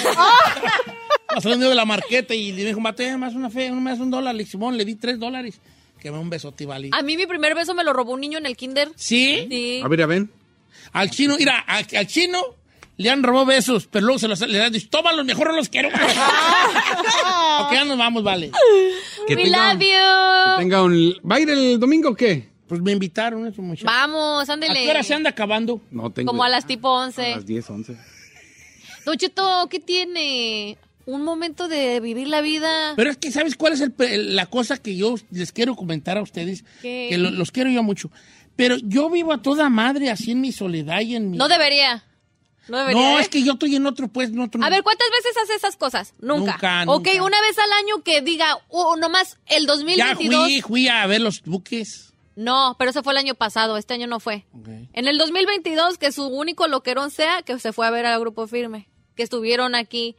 Pasando 1.27 1.67
de 1.69 1.75
la 1.75 1.85
marqueta 1.85 2.33
y 2.33 2.51
le 2.51 2.65
dijo, 2.65 2.79
mate, 2.79 3.15
más 3.17 3.33
una 3.35 3.49
fe, 3.49 3.71
me 3.71 3.89
das 3.91 3.99
un 3.99 4.09
dólar. 4.11 4.33
Le 4.35 4.39
dije, 4.39 4.51
Simón, 4.51 4.77
le 4.77 4.85
di 4.85 4.95
tres 4.95 5.19
dólares. 5.19 5.59
Que 6.05 6.11
me 6.11 6.19
un 6.19 6.29
besote, 6.29 6.67
vale. 6.67 6.91
A 6.91 7.01
mí 7.01 7.17
mi 7.17 7.25
primer 7.25 7.55
beso 7.55 7.73
me 7.73 7.83
lo 7.83 7.91
robó 7.91 8.11
un 8.13 8.21
niño 8.21 8.37
en 8.37 8.45
el 8.45 8.55
kinder. 8.55 8.91
¿Sí? 8.95 9.47
Sí. 9.49 9.81
A 9.83 9.87
ver, 9.87 10.03
a 10.03 10.05
ver. 10.05 10.27
Al 10.93 11.09
chino, 11.09 11.35
mira, 11.35 11.57
al, 11.61 11.83
al 11.97 12.05
chino 12.05 12.43
le 12.97 13.09
han 13.09 13.23
robado 13.23 13.47
besos, 13.47 13.87
pero 13.87 14.05
luego 14.05 14.19
se 14.19 14.27
los 14.27 14.39
le 14.41 14.63
han 14.63 14.71
dicho, 14.71 14.87
tómalos, 14.91 15.25
mejor 15.25 15.47
no 15.47 15.55
los 15.55 15.67
quiero. 15.67 15.89
ok, 15.89 15.95
ya 17.73 17.85
nos 17.85 17.97
vamos, 17.97 18.21
vale. 18.23 18.51
Que 19.25 19.35
We 19.35 19.45
tenga, 19.45 19.73
love 19.73 19.79
que 19.79 19.87
you. 19.87 20.57
tenga 20.59 20.83
un... 20.83 21.15
¿Va 21.27 21.37
a 21.37 21.39
ir 21.39 21.49
el 21.49 21.79
domingo 21.79 22.09
o 22.09 22.15
qué? 22.15 22.49
Pues 22.67 22.81
me 22.81 22.91
invitaron 22.91 23.47
esos 23.47 23.65
muchachos. 23.65 23.87
Vamos, 23.87 24.47
¿A 24.47 24.53
ándele. 24.53 24.83
qué 24.83 24.91
hora 24.91 25.01
se 25.01 25.15
anda 25.15 25.31
acabando? 25.31 25.81
No 25.89 26.11
tengo... 26.11 26.31
Como 26.31 26.43
a 26.43 26.49
las 26.49 26.67
tipo 26.67 26.89
a 26.89 27.05
11. 27.05 27.31
las 27.31 27.45
10, 27.47 27.67
11. 27.67 27.97
Don 29.05 29.17
Cheto, 29.17 29.67
¿qué 29.71 29.79
tiene? 29.79 30.77
Un 31.05 31.23
momento 31.23 31.67
de 31.67 31.99
vivir 31.99 32.27
la 32.27 32.41
vida. 32.41 32.93
Pero 32.95 33.11
es 33.11 33.17
que, 33.17 33.31
¿sabes 33.31 33.55
cuál 33.55 33.73
es 33.73 33.81
el 33.81 34.35
la 34.35 34.47
cosa 34.47 34.77
que 34.77 34.95
yo 34.95 35.15
les 35.31 35.51
quiero 35.51 35.75
comentar 35.75 36.17
a 36.17 36.21
ustedes? 36.23 36.63
¿Qué? 36.81 37.07
Que 37.09 37.17
lo- 37.17 37.29
los 37.31 37.51
quiero 37.51 37.69
yo 37.69 37.83
mucho. 37.83 38.09
Pero 38.55 38.77
yo 38.77 39.09
vivo 39.09 39.33
a 39.33 39.41
toda 39.41 39.69
madre 39.69 40.09
así 40.09 40.31
en 40.31 40.41
mi 40.41 40.51
soledad 40.51 41.01
y 41.01 41.15
en 41.15 41.29
mi... 41.31 41.37
No 41.37 41.47
debería. 41.47 42.03
No 42.67 42.79
debería. 42.79 43.01
No, 43.01 43.19
¿eh? 43.19 43.21
es 43.21 43.29
que 43.29 43.43
yo 43.43 43.53
estoy 43.53 43.75
en 43.75 43.85
otro, 43.85 44.07
pues, 44.07 44.29
en 44.29 44.39
otro... 44.39 44.63
A 44.63 44.69
ver, 44.69 44.81
¿cuántas 44.81 45.07
veces 45.11 45.35
hace 45.43 45.53
esas 45.55 45.75
cosas? 45.75 46.13
Nunca. 46.19 46.53
Nunca, 46.53 46.83
Ok, 46.87 47.07
nunca. 47.07 47.23
una 47.23 47.41
vez 47.41 47.59
al 47.59 47.71
año 47.73 48.01
que 48.03 48.21
diga, 48.21 48.57
uh, 48.69 48.95
nomás 48.95 49.37
el 49.47 49.63
Ya 49.63 49.73
2022. 49.73 50.43
fui, 50.45 50.61
fui 50.61 50.87
a 50.87 51.05
ver 51.05 51.21
los 51.21 51.41
buques. 51.43 52.13
No, 52.35 52.75
pero 52.79 52.89
eso 52.91 53.03
fue 53.03 53.13
el 53.13 53.17
año 53.17 53.35
pasado, 53.35 53.77
este 53.77 53.93
año 53.93 54.07
no 54.07 54.19
fue. 54.19 54.45
En 54.93 55.07
el 55.07 55.17
2022, 55.17 55.97
que 55.97 56.11
su 56.11 56.25
único 56.25 56.67
loquerón 56.67 57.11
sea 57.11 57.43
que 57.43 57.59
se 57.59 57.71
fue 57.73 57.85
a 57.87 57.91
ver 57.91 58.05
al 58.05 58.19
grupo 58.19 58.47
firme, 58.47 58.87
que 59.15 59.23
estuvieron 59.23 59.75
aquí. 59.75 60.15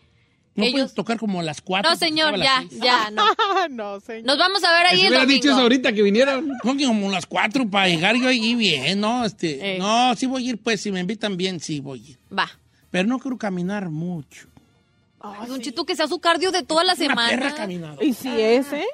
No 0.56 0.64
Ellos. 0.64 0.72
puedes 0.72 0.94
tocar 0.94 1.18
como 1.18 1.40
a 1.40 1.42
las 1.42 1.60
cuatro. 1.60 1.90
No, 1.90 1.96
señor, 1.96 2.38
ya, 2.38 2.64
ya, 2.70 3.10
no. 3.12 3.24
no, 3.68 4.00
señor. 4.00 4.24
Nos 4.24 4.38
vamos 4.38 4.64
a 4.64 4.72
ver 4.72 4.86
ahí 4.86 5.02
el 5.02 5.12
domingo. 5.12 5.26
dicho 5.32 5.50
eso 5.50 5.60
ahorita 5.60 5.92
que 5.92 6.02
vinieron. 6.02 6.48
No, 6.64 6.76
que 6.76 6.86
como 6.86 7.10
las 7.10 7.26
cuatro 7.26 7.68
para 7.68 7.88
llegar 7.88 8.16
yo 8.16 8.28
allí 8.28 8.54
bien, 8.54 9.00
¿no? 9.00 9.24
Este, 9.24 9.74
Eh. 9.76 9.78
No, 9.78 10.14
sí 10.16 10.26
voy 10.26 10.46
a 10.46 10.50
ir, 10.50 10.58
pues, 10.58 10.80
si 10.80 10.90
me 10.90 11.00
invitan 11.00 11.36
bien, 11.36 11.60
sí 11.60 11.80
voy 11.80 12.00
a 12.06 12.10
ir. 12.10 12.18
Va. 12.36 12.50
Pero 12.90 13.06
no 13.08 13.18
quiero 13.18 13.36
caminar 13.36 13.90
mucho. 13.90 14.48
Ay, 15.20 15.48
don 15.48 15.60
Chito, 15.60 15.84
que 15.84 15.96
sea 15.96 16.06
su 16.06 16.20
cardio 16.20 16.52
de 16.52 16.62
toda 16.62 16.84
la 16.84 16.94
Una 16.94 17.14
perra 17.16 17.26
semana. 17.40 17.54
caminadora. 17.54 18.04
¿Y 18.04 18.14
si 18.14 18.28
es, 18.28 18.72
eh? 18.72 18.86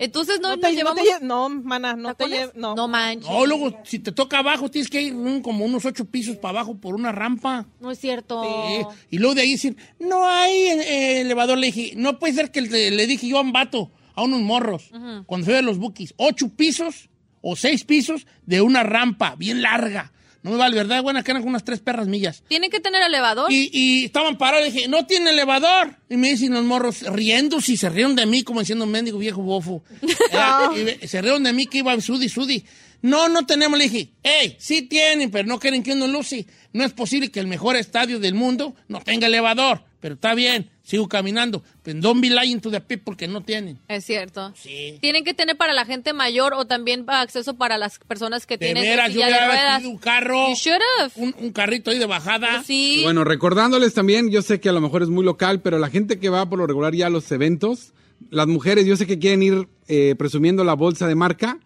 Entonces 0.00 0.40
no, 0.40 0.48
No, 0.48 0.58
te, 0.58 0.62
nos 0.62 0.72
no, 0.72 0.76
llevamos... 0.78 1.02
te 1.04 1.10
lle- 1.10 1.20
no, 1.20 1.48
mana, 1.50 1.94
no 1.94 2.14
te 2.14 2.26
lleves. 2.26 2.50
No. 2.56 2.74
No 2.74 2.88
manches. 2.88 3.30
No, 3.30 3.44
luego, 3.46 3.78
si 3.84 3.98
te 3.98 4.10
toca 4.12 4.38
abajo, 4.38 4.70
tienes 4.70 4.90
que 4.90 5.02
ir 5.02 5.14
mm, 5.14 5.42
como 5.42 5.64
unos 5.64 5.84
ocho 5.84 6.06
pisos 6.06 6.36
para 6.36 6.58
abajo 6.60 6.76
por 6.78 6.94
una 6.94 7.12
rampa. 7.12 7.66
No 7.80 7.90
es 7.90 7.98
cierto. 8.00 8.42
Sí. 8.42 8.86
Y 9.10 9.18
luego 9.18 9.34
de 9.34 9.42
ahí 9.42 9.52
decir, 9.52 9.76
no 9.98 10.26
hay 10.26 10.52
eh, 10.54 11.20
elevador. 11.20 11.58
Le 11.58 11.66
dije, 11.66 11.92
no 11.96 12.18
puede 12.18 12.32
ser 12.32 12.50
que 12.50 12.62
le, 12.62 12.90
le 12.90 13.06
dije 13.06 13.28
yo 13.28 13.38
a 13.38 13.42
un 13.42 13.52
vato, 13.52 13.90
a 14.14 14.22
unos 14.22 14.40
morros, 14.40 14.90
cuando 15.26 15.44
fui 15.44 15.54
a 15.54 15.62
los 15.62 15.78
bookies, 15.78 16.14
ocho 16.16 16.48
pisos 16.48 17.10
o 17.42 17.54
seis 17.56 17.84
pisos 17.84 18.26
de 18.46 18.60
una 18.62 18.82
rampa 18.82 19.34
bien 19.36 19.62
larga. 19.62 20.12
No 20.42 20.52
me 20.52 20.56
vale, 20.56 20.74
¿verdad? 20.76 21.02
Buena 21.02 21.22
que 21.22 21.32
eran 21.32 21.46
unas 21.46 21.64
tres 21.64 21.80
perras 21.80 22.06
millas. 22.08 22.42
Tiene 22.48 22.70
que 22.70 22.80
tener 22.80 23.02
elevador. 23.02 23.52
Y, 23.52 23.70
y 23.72 24.04
estaban 24.06 24.38
parados, 24.38 24.66
le 24.66 24.72
dije, 24.72 24.88
no 24.88 25.04
tiene 25.06 25.30
elevador. 25.30 25.96
Y 26.08 26.16
me 26.16 26.30
dicen 26.30 26.54
los 26.54 26.64
morros, 26.64 27.02
riendo, 27.02 27.60
si 27.60 27.76
se 27.76 27.90
rieron 27.90 28.16
de 28.16 28.24
mí, 28.26 28.42
como 28.42 28.60
diciendo, 28.60 28.86
mendigo 28.86 29.18
viejo 29.18 29.42
bofo. 29.42 29.82
Era- 30.32 30.70
y 31.02 31.06
se 31.06 31.20
rieron 31.20 31.42
de 31.42 31.52
mí 31.52 31.66
que 31.66 31.78
iba 31.78 32.00
sudi, 32.00 32.28
sudi. 32.28 32.64
No, 33.02 33.28
no 33.28 33.44
tenemos. 33.46 33.78
Le 33.78 33.84
dije, 33.88 34.10
hey, 34.22 34.56
sí 34.58 34.82
tienen, 34.82 35.30
pero 35.30 35.46
no 35.46 35.58
quieren 35.58 35.82
que 35.82 35.92
uno 35.92 36.06
luce. 36.06 36.46
No 36.72 36.84
es 36.84 36.92
posible 36.92 37.30
que 37.30 37.40
el 37.40 37.46
mejor 37.46 37.76
estadio 37.76 38.18
del 38.18 38.34
mundo 38.34 38.74
no 38.88 39.00
tenga 39.00 39.26
elevador. 39.26 39.84
Pero 40.00 40.14
está 40.14 40.34
bien, 40.34 40.70
sigo 40.90 41.08
caminando. 41.08 41.62
Pero 41.82 42.00
don't 42.00 42.20
be 42.20 42.28
lying 42.30 42.60
to 42.60 42.70
the 42.70 42.80
people 42.80 43.16
que 43.16 43.28
no 43.28 43.40
tienen. 43.42 43.78
Es 43.88 44.04
cierto. 44.04 44.52
Sí. 44.56 44.98
Tienen 45.00 45.24
que 45.24 45.32
tener 45.34 45.56
para 45.56 45.72
la 45.72 45.84
gente 45.84 46.12
mayor 46.12 46.52
o 46.54 46.66
también 46.66 47.04
acceso 47.06 47.54
para 47.56 47.78
las 47.78 47.98
personas 48.00 48.44
que 48.46 48.58
De 48.58 48.66
tienen 48.66 48.82
veras, 48.82 49.08
yo 49.12 49.22
silla 49.22 49.78
de 49.78 49.86
un 49.86 49.98
carro, 49.98 50.48
You 50.48 50.54
should 50.56 50.80
have. 50.98 51.12
un, 51.14 51.34
un 51.38 51.52
carrito 51.52 51.90
ahí 51.90 51.98
de 51.98 52.06
bajada. 52.06 52.62
Sí. 52.64 53.00
Y 53.00 53.02
Bueno, 53.04 53.24
recordándoles 53.24 53.94
también, 53.94 54.30
yo 54.30 54.42
sé 54.42 54.60
que 54.60 54.68
a 54.68 54.72
lo 54.72 54.80
mejor 54.80 55.02
es 55.02 55.08
muy 55.08 55.24
local, 55.24 55.60
pero 55.60 55.78
la 55.78 55.88
gente 55.88 56.18
que 56.18 56.28
va 56.28 56.48
por 56.48 56.58
lo 56.58 56.66
regular 56.66 56.94
ya 56.94 57.06
a 57.06 57.10
los 57.10 57.30
eventos, 57.30 57.92
las 58.30 58.46
mujeres, 58.48 58.84
yo 58.84 58.96
sé 58.96 59.06
que 59.06 59.18
quieren 59.18 59.42
ir 59.42 59.68
eh, 59.90 60.14
presumiendo 60.16 60.64
la 60.64 60.74
bolsa 60.74 61.06
de 61.06 61.14
marca, 61.14 61.58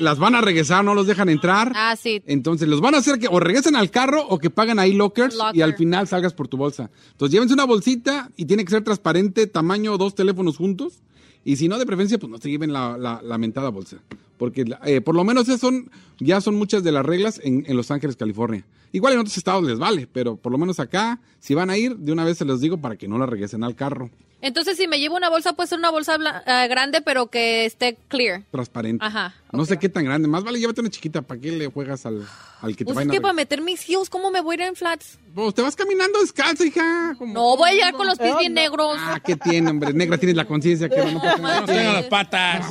las 0.00 0.18
van 0.18 0.34
a 0.34 0.40
regresar, 0.40 0.84
no 0.84 0.94
los 0.94 1.06
dejan 1.06 1.28
entrar. 1.28 1.72
Ah, 1.74 1.94
sí. 1.96 2.22
Entonces, 2.26 2.68
los 2.68 2.80
van 2.80 2.94
a 2.94 2.98
hacer 2.98 3.18
que 3.18 3.28
o 3.28 3.38
regresen 3.40 3.76
al 3.76 3.90
carro 3.90 4.26
o 4.28 4.38
que 4.38 4.50
paguen 4.50 4.78
ahí 4.78 4.92
lockers 4.92 5.36
Locker. 5.36 5.56
y 5.56 5.62
al 5.62 5.74
final 5.76 6.08
salgas 6.08 6.34
por 6.34 6.48
tu 6.48 6.56
bolsa. 6.56 6.90
Entonces, 7.12 7.32
llévense 7.32 7.54
una 7.54 7.64
bolsita 7.64 8.30
y 8.36 8.44
tiene 8.46 8.64
que 8.64 8.70
ser 8.70 8.82
transparente, 8.82 9.46
tamaño 9.46 9.96
dos 9.96 10.14
teléfonos 10.14 10.56
juntos. 10.56 11.00
Y 11.44 11.56
si 11.56 11.68
no, 11.68 11.78
de 11.78 11.86
preferencia, 11.86 12.18
pues 12.18 12.30
no 12.30 12.38
se 12.38 12.50
lleven 12.50 12.72
la, 12.72 12.98
la, 12.98 13.22
la 13.22 13.38
mentada 13.38 13.70
bolsa. 13.70 13.98
Porque 14.36 14.64
eh, 14.84 15.00
por 15.00 15.14
lo 15.14 15.22
menos 15.24 15.48
esas 15.48 15.60
son, 15.60 15.90
ya 16.18 16.40
son 16.40 16.56
muchas 16.56 16.82
de 16.82 16.92
las 16.92 17.06
reglas 17.06 17.40
en, 17.44 17.64
en 17.66 17.76
Los 17.76 17.90
Ángeles, 17.90 18.16
California. 18.16 18.64
Igual 18.92 19.12
en 19.14 19.20
otros 19.20 19.36
estados 19.36 19.62
les 19.64 19.78
vale, 19.78 20.08
pero 20.12 20.36
por 20.36 20.50
lo 20.50 20.58
menos 20.58 20.80
acá, 20.80 21.20
si 21.38 21.54
van 21.54 21.70
a 21.70 21.76
ir, 21.78 21.96
de 21.96 22.12
una 22.12 22.24
vez 22.24 22.38
se 22.38 22.44
los 22.44 22.60
digo 22.60 22.78
para 22.78 22.96
que 22.96 23.06
no 23.06 23.18
la 23.18 23.26
regresen 23.26 23.62
al 23.62 23.74
carro. 23.76 24.10
Entonces, 24.42 24.76
si 24.76 24.86
me 24.88 24.98
llevo 24.98 25.16
una 25.16 25.28
bolsa, 25.28 25.52
puede 25.52 25.68
ser 25.68 25.78
una 25.78 25.90
bolsa 25.90 26.16
bla- 26.18 26.42
eh, 26.46 26.68
grande, 26.68 27.00
pero 27.02 27.26
que 27.28 27.64
esté 27.66 27.96
clear. 28.08 28.42
Transparente. 28.50 29.04
Ajá. 29.04 29.34
No 29.52 29.64
sé 29.64 29.78
qué 29.78 29.88
tan 29.88 30.04
grande. 30.04 30.28
Más 30.28 30.44
vale 30.44 30.60
llévate 30.60 30.80
una 30.80 30.90
chiquita. 30.90 31.22
¿Para 31.22 31.40
qué 31.40 31.50
le 31.50 31.66
juegas 31.66 32.06
al, 32.06 32.24
al 32.62 32.70
que 32.76 32.78
te 32.78 32.84
Pues 32.84 32.92
es 32.92 32.96
vayan 32.96 33.10
a 33.10 33.12
que 33.14 33.20
para 33.20 33.34
meter 33.34 33.60
mis 33.60 33.86
heels, 33.88 34.08
¿cómo 34.08 34.30
me 34.30 34.40
voy 34.40 34.54
a 34.54 34.54
ir 34.54 34.60
en 34.68 34.76
flats? 34.76 35.18
Pues 35.34 35.54
te 35.54 35.62
vas 35.62 35.74
caminando 35.74 36.20
descalza, 36.20 36.64
hija. 36.64 37.14
Como- 37.18 37.34
No, 37.34 37.56
voy 37.56 37.70
a 37.70 37.72
llegar 37.74 37.94
con 37.94 38.06
los 38.06 38.16
pies 38.18 38.36
bien 38.38 38.54
negros. 38.54 38.96
Ah, 38.98 39.20
¿qué 39.24 39.34
tiene, 39.36 39.70
hombre? 39.70 39.92
Negra 39.92 40.18
tienes 40.18 40.36
la 40.36 40.44
conciencia 40.46 40.88
que 40.88 40.96
no. 41.04 41.20
No 41.20 41.64
tengan 41.64 41.94
las 41.94 42.04
patas. 42.06 42.66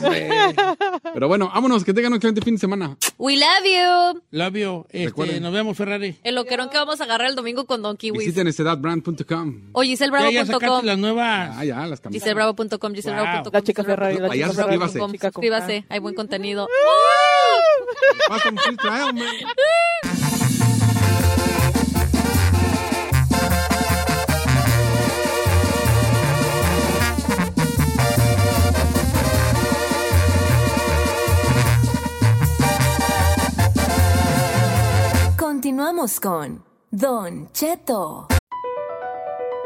Pero 1.13 1.27
bueno, 1.27 1.49
vámonos, 1.53 1.83
que 1.83 1.93
tengan 1.93 2.13
un 2.13 2.17
excelente 2.17 2.41
fin 2.41 2.55
de 2.55 2.59
semana. 2.59 2.97
We 3.17 3.35
love 3.35 4.15
you. 4.15 4.21
Labio, 4.31 4.85
este, 4.89 5.07
Recuerden. 5.07 5.43
nos 5.43 5.51
vemos, 5.53 5.75
Ferrari. 5.77 6.17
El 6.23 6.35
loquerón 6.35 6.69
que 6.69 6.77
vamos 6.77 7.01
a 7.01 7.03
agarrar 7.03 7.29
el 7.29 7.35
domingo 7.35 7.65
con 7.65 7.81
Don 7.81 7.97
Kiwis. 7.97 8.19
Visiten 8.19 8.47
estedatbrand.com. 8.47 9.69
O 9.73 9.81
giselbravo.com. 9.83 10.85
las 10.85 10.97
nuevas. 10.97 11.57
Ah, 11.59 11.65
ya, 11.65 11.85
las 11.87 11.99
camisas. 11.99 12.23
Giselbravo.com, 12.23 12.93
giselbravo.com. 12.93 13.51
La 13.51 13.61
chica 13.61 13.83
Ferrari, 13.83 14.17
la 14.17 14.29
chica 14.29 14.53
Ferrari. 14.53 14.79
suscríbase. 15.19 15.85
hay 15.89 15.99
buen 15.99 16.15
contenido. 16.15 16.69
Man. 18.29 19.25
Continuamos 35.35 36.19
con 36.21 36.63
Don 36.89 37.51
Cheto. 37.51 38.27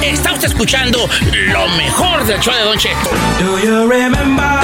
Está 0.00 0.32
usted 0.32 0.48
escuchando 0.48 1.08
lo 1.52 1.68
mejor 1.70 2.24
del 2.24 2.40
show 2.40 2.54
de 2.54 2.62
Don. 2.62 2.78
Do 3.38 3.58
you 3.58 3.88
remember? 3.88 4.61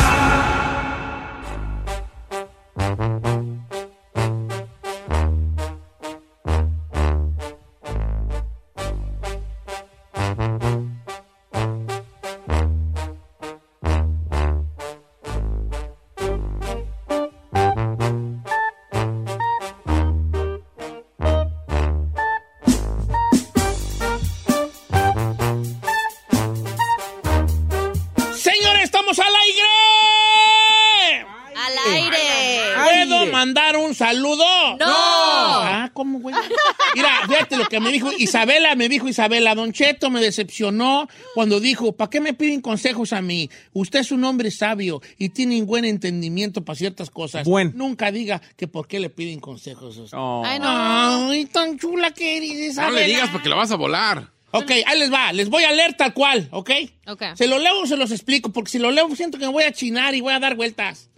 Que 37.79 37.85
me 37.85 37.93
dijo 37.93 38.11
Isabela, 38.19 38.75
me 38.75 38.89
dijo 38.89 39.09
Isabela, 39.09 39.55
Don 39.55 39.73
Cheto 39.73 40.11
me 40.11 40.21
decepcionó 40.21 41.09
cuando 41.35 41.61
dijo, 41.61 41.93
¿para 41.93 42.11
qué 42.11 42.21
me 42.21 42.35
piden 42.35 42.61
consejos 42.61 43.13
a 43.13 43.23
mí? 43.23 43.51
Usted 43.73 44.01
es 44.01 44.13
un 44.13 44.25
hombre 44.25 44.51
sabio 44.51 45.01
y 45.19 45.31
tiene 45.31 45.61
un 45.61 45.67
buen 45.67 45.85
entendimiento 45.85 46.65
para 46.65 46.77
ciertas 46.77 47.11
cosas. 47.11 47.45
Buen. 47.45 47.73
Nunca 47.77 48.11
diga 48.13 48.41
que 48.57 48.69
por 48.69 48.87
qué 48.89 49.01
le 49.01 49.11
piden 49.11 49.41
consejos 49.41 49.97
a 49.99 50.03
usted. 50.03 50.19
Ay, 50.45 50.59
no. 50.59 51.31
Ay, 51.31 51.45
tan 51.47 51.79
chula 51.79 52.11
que 52.13 52.37
eres, 52.37 52.51
No 52.59 52.65
Isabela. 52.65 53.01
le 53.01 53.07
digas 53.07 53.31
porque 53.31 53.49
lo 53.49 53.57
vas 53.57 53.71
a 53.71 53.77
volar. 53.77 54.31
Ok, 54.51 54.71
ahí 54.87 54.99
les 54.99 55.13
va, 55.13 55.31
les 55.35 55.51
voy 55.51 55.65
a 55.65 55.73
leer 55.73 55.93
tal 55.95 56.15
cual, 56.15 56.49
¿ok? 56.53 56.71
Ok. 57.09 57.23
Se 57.35 57.47
lo 57.47 57.59
leo 57.59 57.81
o 57.83 57.87
se 57.87 57.99
los 57.99 58.11
explico, 58.11 58.51
porque 58.51 58.71
si 58.71 58.79
lo 58.79 58.91
leo 58.91 59.15
siento 59.15 59.37
que 59.39 59.45
me 59.45 59.53
voy 59.53 59.65
a 59.65 59.73
chinar 59.73 60.15
y 60.15 60.23
voy 60.23 60.33
a 60.33 60.39
dar 60.41 60.55
vueltas. 60.57 61.11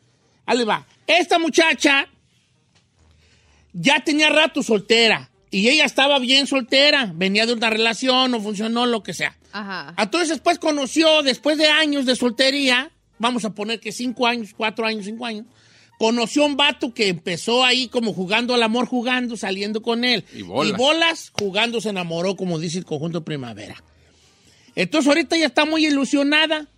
Ahí 0.46 0.58
les 0.58 0.68
va. 0.68 0.84
Esta 1.06 1.38
muchacha 1.38 2.08
ya 3.72 4.00
tenía 4.00 4.30
rato 4.30 4.62
soltera 4.62 5.30
y 5.50 5.68
ella 5.68 5.84
estaba 5.84 6.18
bien 6.18 6.46
soltera. 6.46 7.12
Venía 7.14 7.46
de 7.46 7.52
una 7.52 7.70
relación, 7.70 8.30
no 8.30 8.40
funcionó, 8.40 8.86
lo 8.86 9.02
que 9.02 9.14
sea. 9.14 9.36
Ajá. 9.52 9.94
Entonces 9.98 10.28
después 10.28 10.58
conoció, 10.58 11.22
después 11.22 11.58
de 11.58 11.66
años 11.66 12.06
de 12.06 12.16
soltería, 12.16 12.90
vamos 13.18 13.44
a 13.44 13.50
poner 13.50 13.80
que 13.80 13.92
cinco 13.92 14.26
años, 14.26 14.50
cuatro 14.56 14.86
años, 14.86 15.04
cinco 15.04 15.26
años, 15.26 15.46
conoció 15.98 16.46
un 16.46 16.56
vato 16.56 16.94
que 16.94 17.08
empezó 17.08 17.64
ahí 17.64 17.88
como 17.88 18.14
jugando 18.14 18.54
al 18.54 18.62
amor, 18.62 18.86
jugando, 18.86 19.36
saliendo 19.36 19.82
con 19.82 20.04
él. 20.04 20.24
Y 20.34 20.42
bolas. 20.42 20.78
bolas, 20.78 21.32
jugando 21.32 21.80
se 21.80 21.90
enamoró, 21.90 22.36
como 22.36 22.58
dice 22.58 22.78
el 22.78 22.84
conjunto 22.84 23.24
Primavera. 23.24 23.82
Entonces 24.76 25.08
ahorita 25.08 25.36
ya 25.36 25.46
está 25.46 25.64
muy 25.64 25.86
ilusionada. 25.86 26.68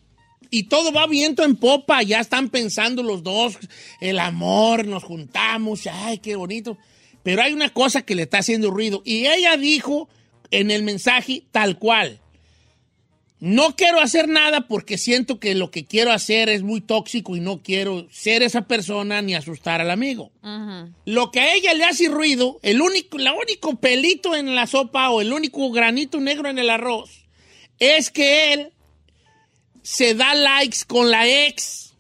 Y 0.55 0.65
todo 0.65 0.93
va 0.93 1.07
viento 1.07 1.45
en 1.45 1.57
popa, 1.57 2.03
ya 2.03 2.21
están 2.21 2.51
pensando 2.51 3.03
los 3.03 3.23
dos, 3.23 3.57
el 4.01 4.19
amor, 4.19 4.87
nos 4.87 5.03
juntamos, 5.03 5.87
ay, 5.91 6.19
qué 6.19 6.37
bonito. 6.37 6.77
Pero 7.23 7.43
hay 7.43 7.53
una 7.53 7.71
cosa 7.71 8.03
que 8.03 8.15
le 8.15 8.23
está 8.23 8.39
haciendo 8.39 8.71
ruido. 8.71 9.03
Y 9.05 9.27
ella 9.27 9.57
dijo 9.57 10.09
en 10.51 10.71
el 10.71 10.83
mensaje 10.83 11.45
tal 11.51 11.79
cual. 11.79 12.21
No 13.41 13.75
quiero 13.75 14.01
hacer 14.01 14.29
nada 14.29 14.69
porque 14.69 14.97
siento 14.97 15.41
que 15.41 15.57
lo 15.57 15.73
que 15.73 15.85
quiero 15.85 16.13
hacer 16.13 16.49
es 16.49 16.63
muy 16.63 16.81
tóxico 16.81 17.35
y 17.35 17.41
no 17.41 17.61
quiero 17.61 18.07
ser 18.09 18.45
esa 18.45 18.69
persona 18.69 19.21
ni 19.21 19.35
asustar 19.35 19.81
al 19.81 19.91
amigo. 19.91 20.31
Lo 21.07 21.33
que 21.33 21.41
a 21.41 21.53
ella 21.53 21.75
le 21.75 21.83
hace 21.83 22.09
ruido, 22.09 22.61
el 22.63 22.81
único, 22.81 23.19
el 23.19 23.29
único 23.29 23.75
pelito 23.81 24.37
en 24.37 24.55
la 24.55 24.69
sopa 24.69 25.11
o 25.11 25.21
el 25.21 25.33
único 25.33 25.73
granito 25.73 26.21
negro 26.21 26.51
en 26.51 26.61
el 26.61 26.71
arroz, 26.71 27.25
es 27.81 28.13
que 28.13 28.53
él 28.53 28.73
se 29.83 30.15
da 30.15 30.37
likes 30.37 30.79
con 30.87 31.11
la 31.11 31.27
ex. 31.27 31.92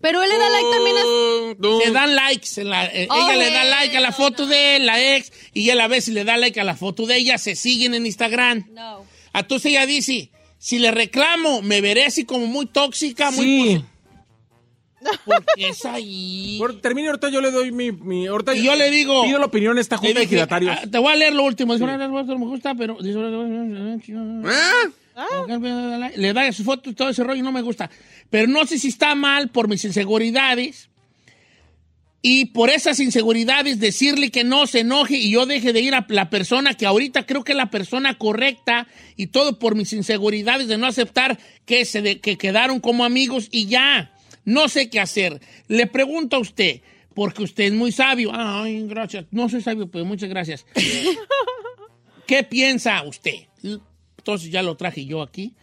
Pero 0.00 0.22
él 0.22 0.28
le 0.30 0.38
da 0.38 0.48
like 0.48 0.68
también 0.70 0.96
a... 0.96 1.84
Se 1.84 1.90
dan 1.90 2.14
likes. 2.14 2.60
en 2.60 2.70
la- 2.70 2.86
eh, 2.86 3.08
Oh, 3.10 3.16
ella 3.30 3.36
le 3.36 3.50
da 3.50 3.64
like 3.64 3.96
a 3.96 4.00
la 4.00 4.12
foto 4.12 4.46
de 4.46 4.76
él, 4.76 4.86
la 4.86 5.16
ex, 5.16 5.32
y 5.54 5.70
él 5.70 5.80
a 5.80 5.88
veces 5.88 6.14
le 6.14 6.24
da 6.24 6.36
like 6.36 6.60
a 6.60 6.64
la 6.64 6.76
foto 6.76 7.04
de 7.06 7.16
ella, 7.16 7.36
se 7.38 7.56
siguen 7.56 7.94
en 7.94 8.06
Instagram. 8.06 8.64
No. 8.72 9.04
Entonces 9.34 9.72
ella 9.72 9.86
dice, 9.86 10.30
si 10.58 10.78
le 10.78 10.92
reclamo, 10.92 11.62
me 11.62 11.80
veré 11.80 12.04
así 12.04 12.24
como 12.24 12.46
muy 12.46 12.66
tóxica, 12.66 13.30
muy... 13.32 13.44
Sí. 13.44 13.84
Porque 15.24 15.68
es 15.68 15.84
ahí. 15.84 16.56
Bueno, 16.58 16.76
termine 16.78 17.08
ahorita, 17.08 17.28
yo 17.30 17.40
le 17.40 17.50
doy 17.50 17.70
mi... 17.72 17.92
mi 17.92 18.26
ahorita 18.26 18.54
Y 18.54 18.62
yo 18.64 18.74
le 18.76 18.90
digo- 18.90 19.24
Pido 19.24 19.38
la 19.38 19.46
opinión 19.46 19.76
de 19.76 19.80
esta 19.80 19.96
junta 19.96 20.20
de 20.20 20.40
ah, 20.70 20.82
te 20.90 20.98
voy 20.98 21.12
a 21.12 21.16
leer 21.16 21.34
lo 21.34 21.44
último. 21.44 21.72
Dice, 21.74 21.84
"Ahora, 21.88 22.04
esto 22.20 22.38
me 22.38 22.46
gusta, 22.46 22.74
pero... 22.74 22.96
dice, 23.00 23.18
Le 26.16 26.32
da 26.32 26.52
su 26.52 26.64
foto 26.64 26.90
y 26.90 26.94
todo 26.94 27.08
ese 27.10 27.24
rollo 27.24 27.40
y 27.40 27.42
no 27.42 27.52
me 27.52 27.62
gusta. 27.62 27.90
Pero 28.30 28.46
no 28.48 28.64
sé 28.66 28.78
si 28.78 28.88
está 28.88 29.14
mal 29.14 29.48
por 29.50 29.68
mis 29.68 29.84
inseguridades. 29.84 30.88
Y 32.20 32.46
por 32.46 32.68
esas 32.68 32.98
inseguridades 32.98 33.78
decirle 33.78 34.30
que 34.32 34.42
no 34.42 34.66
se 34.66 34.80
enoje 34.80 35.16
y 35.16 35.30
yo 35.30 35.46
deje 35.46 35.72
de 35.72 35.80
ir 35.80 35.94
a 35.94 36.04
la 36.08 36.28
persona 36.30 36.74
que 36.74 36.84
ahorita 36.84 37.24
creo 37.26 37.44
que 37.44 37.52
es 37.52 37.56
la 37.56 37.70
persona 37.70 38.18
correcta 38.18 38.88
y 39.16 39.28
todo 39.28 39.60
por 39.60 39.76
mis 39.76 39.92
inseguridades 39.92 40.66
de 40.66 40.78
no 40.78 40.88
aceptar 40.88 41.38
que 41.64 41.84
se 41.84 42.02
de- 42.02 42.18
que 42.20 42.36
quedaron 42.36 42.80
como 42.80 43.04
amigos 43.04 43.48
y 43.52 43.66
ya. 43.66 44.12
No 44.44 44.68
sé 44.68 44.90
qué 44.90 44.98
hacer. 44.98 45.40
Le 45.68 45.86
pregunto 45.86 46.36
a 46.36 46.40
usted, 46.40 46.80
porque 47.14 47.44
usted 47.44 47.64
es 47.64 47.72
muy 47.72 47.92
sabio. 47.92 48.30
Ay, 48.34 48.84
gracias. 48.88 49.26
No 49.30 49.48
soy 49.48 49.62
sabio, 49.62 49.88
pero 49.88 50.04
muchas 50.04 50.28
gracias. 50.28 50.66
¿Qué 52.26 52.42
piensa 52.42 53.02
usted? 53.04 53.46
Entonces 54.28 54.50
ya 54.50 54.60
lo 54.62 54.76
traje 54.76 55.06
yo 55.06 55.22
aquí. 55.22 55.54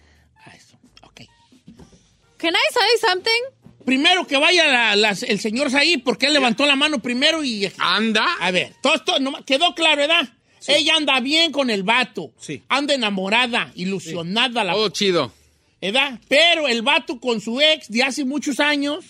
Can 2.37 2.53
I 2.53 2.73
say 2.73 3.09
something? 3.11 3.85
Primero 3.85 4.25
que 4.25 4.37
vaya 4.37 4.67
la- 4.67 4.95
las- 4.95 5.21
el 5.23 5.39
señor 5.39 5.73
ahí, 5.75 5.97
porque 5.97 6.25
él 6.25 6.33
levantó 6.33 6.65
la 6.65 6.75
mano 6.75 6.97
primero 6.99 7.43
y... 7.43 7.71
¿Anda? 7.77 8.25
A 8.39 8.49
ver, 8.51 8.73
todo 8.81 8.95
esto 8.95 9.19
no- 9.19 9.45
quedó 9.45 9.73
claro, 9.75 9.97
¿verdad? 9.97 10.27
Ella 10.67 10.95
anda 10.95 11.19
bien 11.19 11.51
con 11.51 11.69
el 11.69 11.83
vato. 11.83 12.33
Anda 12.67 12.95
enamorada, 12.95 13.71
ilusionada. 13.75 14.63
La... 14.63 14.73
Todo 14.73 14.89
chido. 14.89 15.31
¿Verdad? 15.79 16.19
Pero 16.27 16.67
el 16.67 16.81
vato 16.81 17.19
con 17.19 17.39
su 17.39 17.61
ex 17.61 17.87
de 17.89 18.01
hace 18.03 18.25
muchos 18.25 18.59
años, 18.59 19.05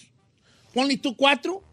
ponle 0.74 0.97
tú 0.97 1.16
cuatro, 1.16 1.64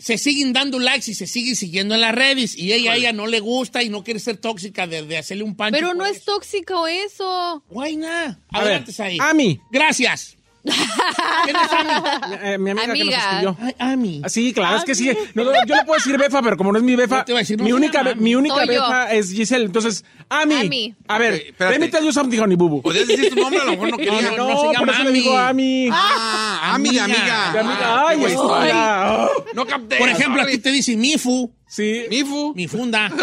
se 0.00 0.18
siguen 0.18 0.52
dando 0.52 0.78
likes 0.78 1.10
y 1.10 1.14
se 1.14 1.26
siguen 1.26 1.54
siguiendo 1.54 1.94
en 1.94 2.00
las 2.00 2.14
redes. 2.14 2.56
Y 2.56 2.72
ella, 2.72 2.92
a 2.92 2.96
ella 2.96 3.12
no 3.12 3.26
le 3.26 3.40
gusta 3.40 3.82
y 3.82 3.88
no 3.88 4.02
quiere 4.02 4.18
ser 4.18 4.38
tóxica 4.38 4.86
de, 4.86 5.02
de 5.02 5.18
hacerle 5.18 5.44
un 5.44 5.54
pancho. 5.54 5.78
Pero 5.78 5.94
no 5.94 6.06
es 6.06 6.24
tóxico 6.24 6.86
eso. 6.86 7.62
Guay, 7.70 7.96
nada. 7.96 8.38
A 8.50 8.60
Adelante, 8.60 8.92
ver, 8.96 9.06
ahí. 9.06 9.18
Ami. 9.20 9.60
Gracias. 9.70 10.36
¿Quién 10.62 11.56
es 11.56 11.72
Ami? 11.72 12.36
Eh, 12.42 12.58
mi 12.58 12.70
amiga, 12.70 12.92
que 12.92 12.98
nos 12.98 13.00
Amiga. 13.00 13.18
escribió. 13.18 13.56
Ay, 13.60 13.74
Ami. 13.78 14.20
Ah, 14.24 14.28
Sí, 14.28 14.52
claro, 14.52 14.76
es 14.78 14.84
que 14.84 14.94
sí. 14.94 15.10
No, 15.34 15.44
no, 15.44 15.52
yo 15.66 15.74
le 15.74 15.84
puedo 15.84 15.94
decir 15.98 16.16
befa, 16.18 16.42
pero 16.42 16.56
como 16.56 16.70
no 16.72 16.78
es 16.78 16.84
mi 16.84 16.96
befa, 16.96 17.24
te 17.24 17.32
iba 17.32 17.38
a 17.38 17.42
decir, 17.42 17.56
no 17.58 17.64
mi, 17.64 17.70
se 17.70 17.74
única, 17.74 17.98
llama 17.98 18.10
be- 18.10 18.16
mi 18.20 18.34
única 18.34 18.54
Soy 18.56 18.66
yo. 18.66 18.72
befa 18.82 19.12
es 19.12 19.32
Giselle. 19.32 19.64
Entonces, 19.64 20.04
Ami. 20.28 20.54
Ami. 20.54 20.94
A 21.08 21.18
ver, 21.18 21.34
Ok, 21.34 21.40
espérate. 21.48 21.78
let 21.78 21.84
me 21.86 21.90
tell 21.90 22.04
you 22.04 22.12
something, 22.12 22.38
honey, 22.38 22.56
bubu. 22.56 22.82
Podrías 22.82 23.06
decir 23.08 23.30
tu 23.30 23.36
nombre, 23.40 23.60
a 23.60 23.64
lo 23.64 23.70
mejor 23.72 23.90
no 23.90 23.96
quería. 23.98 24.30
No, 24.30 24.36
No, 24.36 24.48
no 24.48 24.60
se 24.60 24.66
por 24.66 24.74
llama 24.78 24.92
eso 24.92 25.02
le 25.04 25.12
digo 25.12 25.36
Ami. 25.38 25.88
Ah, 25.92 26.72
Ami 26.74 26.90
de 26.90 27.00
Amiga. 27.00 27.48
amiga. 27.48 27.52
Mi 27.52 27.58
amiga, 27.70 28.08
ay, 28.08 28.16
güey, 28.18 28.34
ah, 28.72 29.28
oh. 29.36 29.44
No 29.54 29.66
capté. 29.66 29.96
Por 29.96 30.08
ejemplo, 30.08 30.42
aquí 30.42 30.58
te 30.58 30.70
dice 30.72 30.96
Mifu, 30.96 31.52
Sí, 31.66 32.02
Mifu. 32.10 32.52
mi 32.54 32.68
funda. 32.68 33.10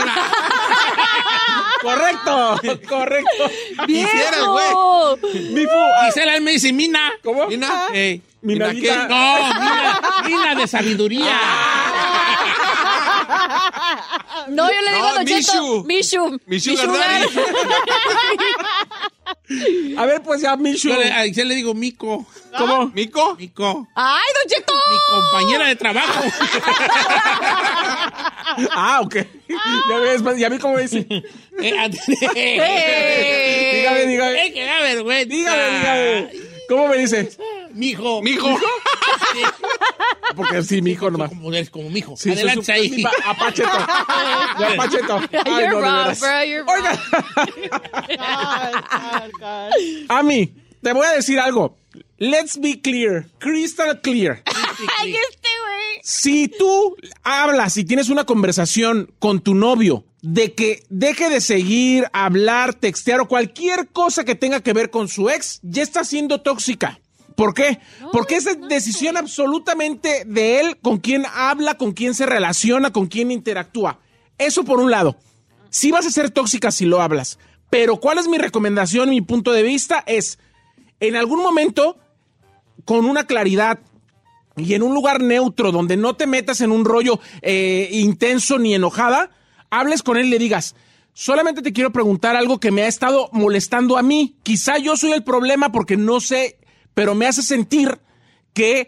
correcto, 1.87 2.59
correcto. 2.89 3.43
Quisieras, 3.85 4.45
güey. 4.45 4.67
Mifu, 5.53 5.71
ah, 5.71 6.05
Gisela 6.05 6.35
él 6.35 6.41
me 6.41 6.51
dice 6.51 6.71
Mina. 6.73 7.11
¿cómo? 7.23 7.47
Mina. 7.47 7.87
Ey. 7.93 8.21
Mi 8.41 8.53
Mina. 8.53 8.71
¿qué? 8.71 8.95
No, 9.09 9.53
Mina, 9.59 10.01
Mina 10.25 10.55
de 10.55 10.67
sabiduría. 10.67 11.39
No, 14.49 14.69
yo 14.71 14.81
le 14.81 14.93
digo 14.93 15.11
No, 15.13 15.23
Mishu. 15.23 15.83
Mishu. 15.85 16.39
Mi 16.45 16.59
sugar 16.59 16.87
daddy. 16.87 17.27
A 19.97 20.05
ver, 20.05 20.21
pues 20.21 20.41
ya, 20.41 20.55
Michu. 20.55 20.89
Yo 20.89 20.97
le, 20.97 21.11
a 21.11 21.23
Gisela 21.23 21.49
le 21.49 21.55
digo 21.55 21.73
Mico. 21.73 22.25
¿Cómo? 22.57 22.91
¿Mico? 22.93 23.35
Mico. 23.35 23.87
¡Ay, 23.95 24.21
Don 24.33 24.47
Cheto! 24.49 24.73
Mi 24.73 24.97
compañera 25.09 25.67
de 25.67 25.75
trabajo. 25.75 26.23
Ah, 28.73 29.01
ok. 29.03 29.15
Ya 29.89 29.97
ves, 29.99 30.21
pues, 30.21 30.37
¿y 30.39 30.43
a 30.43 30.49
mí 30.49 30.57
cómo 30.59 30.77
dice? 30.77 31.05
Eh, 31.09 31.21
¡Eh! 32.35 33.71
Dígame, 33.77 34.05
dígame. 34.05 34.47
Es 34.47 34.53
que 34.53 34.63
da 34.65 34.81
vergüenza. 34.81 35.29
Dígame, 35.35 35.77
dígame. 35.79 36.29
¿Cómo 36.69 36.87
me 36.89 36.97
dice? 36.97 37.29
Mijo. 37.73 38.21
¿Mijo? 38.21 38.57
Sí, 39.33 39.41
Porque 40.35 40.61
sí, 40.63 40.81
mi 40.81 40.91
hijo 40.91 41.09
nomás. 41.09 41.29
como 41.29 41.51
eres 41.53 41.69
como 41.69 41.89
mijo. 41.89 42.15
Sí, 42.17 42.31
Adelante 42.31 42.65
su- 42.65 42.71
ahí. 42.71 42.89
mi 42.89 43.03
pa- 43.03 43.11
Apacheto. 43.25 43.69
Ya, 44.59 44.73
Apacheto. 44.73 45.19
Ay, 45.45 45.51
no, 45.51 45.57
de 45.57 45.67
wrong, 45.69 45.81
veras. 45.83 46.19
bro, 46.19 46.43
you're 46.43 46.63
wrong. 46.63 46.75
Oiga, 46.77 46.99
Ami, 50.09 50.53
te 50.81 50.93
voy 50.93 51.05
a 51.05 51.11
decir 51.11 51.39
algo. 51.39 51.77
Let's 52.19 52.57
be 52.59 52.81
clear, 52.81 53.25
crystal 53.39 54.01
clear. 54.01 54.41
¡Ay, 54.99 55.15
este 55.15 55.21
güey! 55.21 55.36
Si 56.09 56.47
tú 56.47 56.95
hablas 57.21 57.75
y 57.75 57.83
tienes 57.83 58.07
una 58.07 58.23
conversación 58.23 59.11
con 59.19 59.41
tu 59.41 59.53
novio 59.53 60.05
de 60.21 60.53
que 60.53 60.85
deje 60.89 61.29
de 61.29 61.41
seguir, 61.41 62.07
hablar, 62.13 62.73
textear 62.75 63.19
o 63.19 63.27
cualquier 63.27 63.89
cosa 63.89 64.23
que 64.23 64.33
tenga 64.33 64.61
que 64.61 64.71
ver 64.71 64.89
con 64.89 65.09
su 65.09 65.29
ex, 65.29 65.59
ya 65.63 65.83
está 65.83 66.05
siendo 66.05 66.39
tóxica. 66.39 67.01
¿Por 67.35 67.53
qué? 67.53 67.79
Porque 68.13 68.37
es 68.37 68.47
decisión 68.69 69.17
absolutamente 69.17 70.23
de 70.25 70.61
él 70.61 70.77
con 70.77 70.99
quién 70.99 71.25
habla, 71.35 71.75
con 71.75 71.91
quién 71.91 72.13
se 72.13 72.25
relaciona, 72.25 72.93
con 72.93 73.07
quién 73.07 73.29
interactúa. 73.29 73.99
Eso 74.37 74.63
por 74.63 74.79
un 74.79 74.89
lado. 74.89 75.17
Sí 75.71 75.91
vas 75.91 76.05
a 76.05 76.11
ser 76.11 76.29
tóxica 76.29 76.71
si 76.71 76.85
lo 76.85 77.01
hablas. 77.01 77.37
Pero 77.69 77.97
¿cuál 77.97 78.17
es 78.17 78.29
mi 78.29 78.37
recomendación, 78.37 79.09
mi 79.09 79.19
punto 79.19 79.51
de 79.51 79.63
vista? 79.63 80.05
Es, 80.07 80.39
en 81.01 81.17
algún 81.17 81.43
momento, 81.43 81.97
con 82.85 83.03
una 83.03 83.27
claridad, 83.27 83.79
y 84.57 84.73
en 84.73 84.83
un 84.83 84.93
lugar 84.93 85.21
neutro 85.21 85.71
donde 85.71 85.95
no 85.97 86.15
te 86.15 86.27
metas 86.27 86.61
en 86.61 86.71
un 86.71 86.83
rollo 86.83 87.19
eh, 87.41 87.89
intenso 87.93 88.57
ni 88.59 88.73
enojada, 88.75 89.31
hables 89.69 90.03
con 90.03 90.17
él 90.17 90.25
y 90.27 90.29
le 90.31 90.39
digas, 90.39 90.75
solamente 91.13 91.61
te 91.61 91.73
quiero 91.73 91.91
preguntar 91.91 92.35
algo 92.35 92.59
que 92.59 92.71
me 92.71 92.81
ha 92.83 92.87
estado 92.87 93.29
molestando 93.31 93.97
a 93.97 94.01
mí. 94.01 94.35
Quizá 94.43 94.77
yo 94.77 94.97
soy 94.97 95.11
el 95.11 95.23
problema 95.23 95.71
porque 95.71 95.95
no 95.97 96.19
sé, 96.19 96.57
pero 96.93 97.15
me 97.15 97.27
hace 97.27 97.41
sentir 97.43 97.99
que 98.53 98.87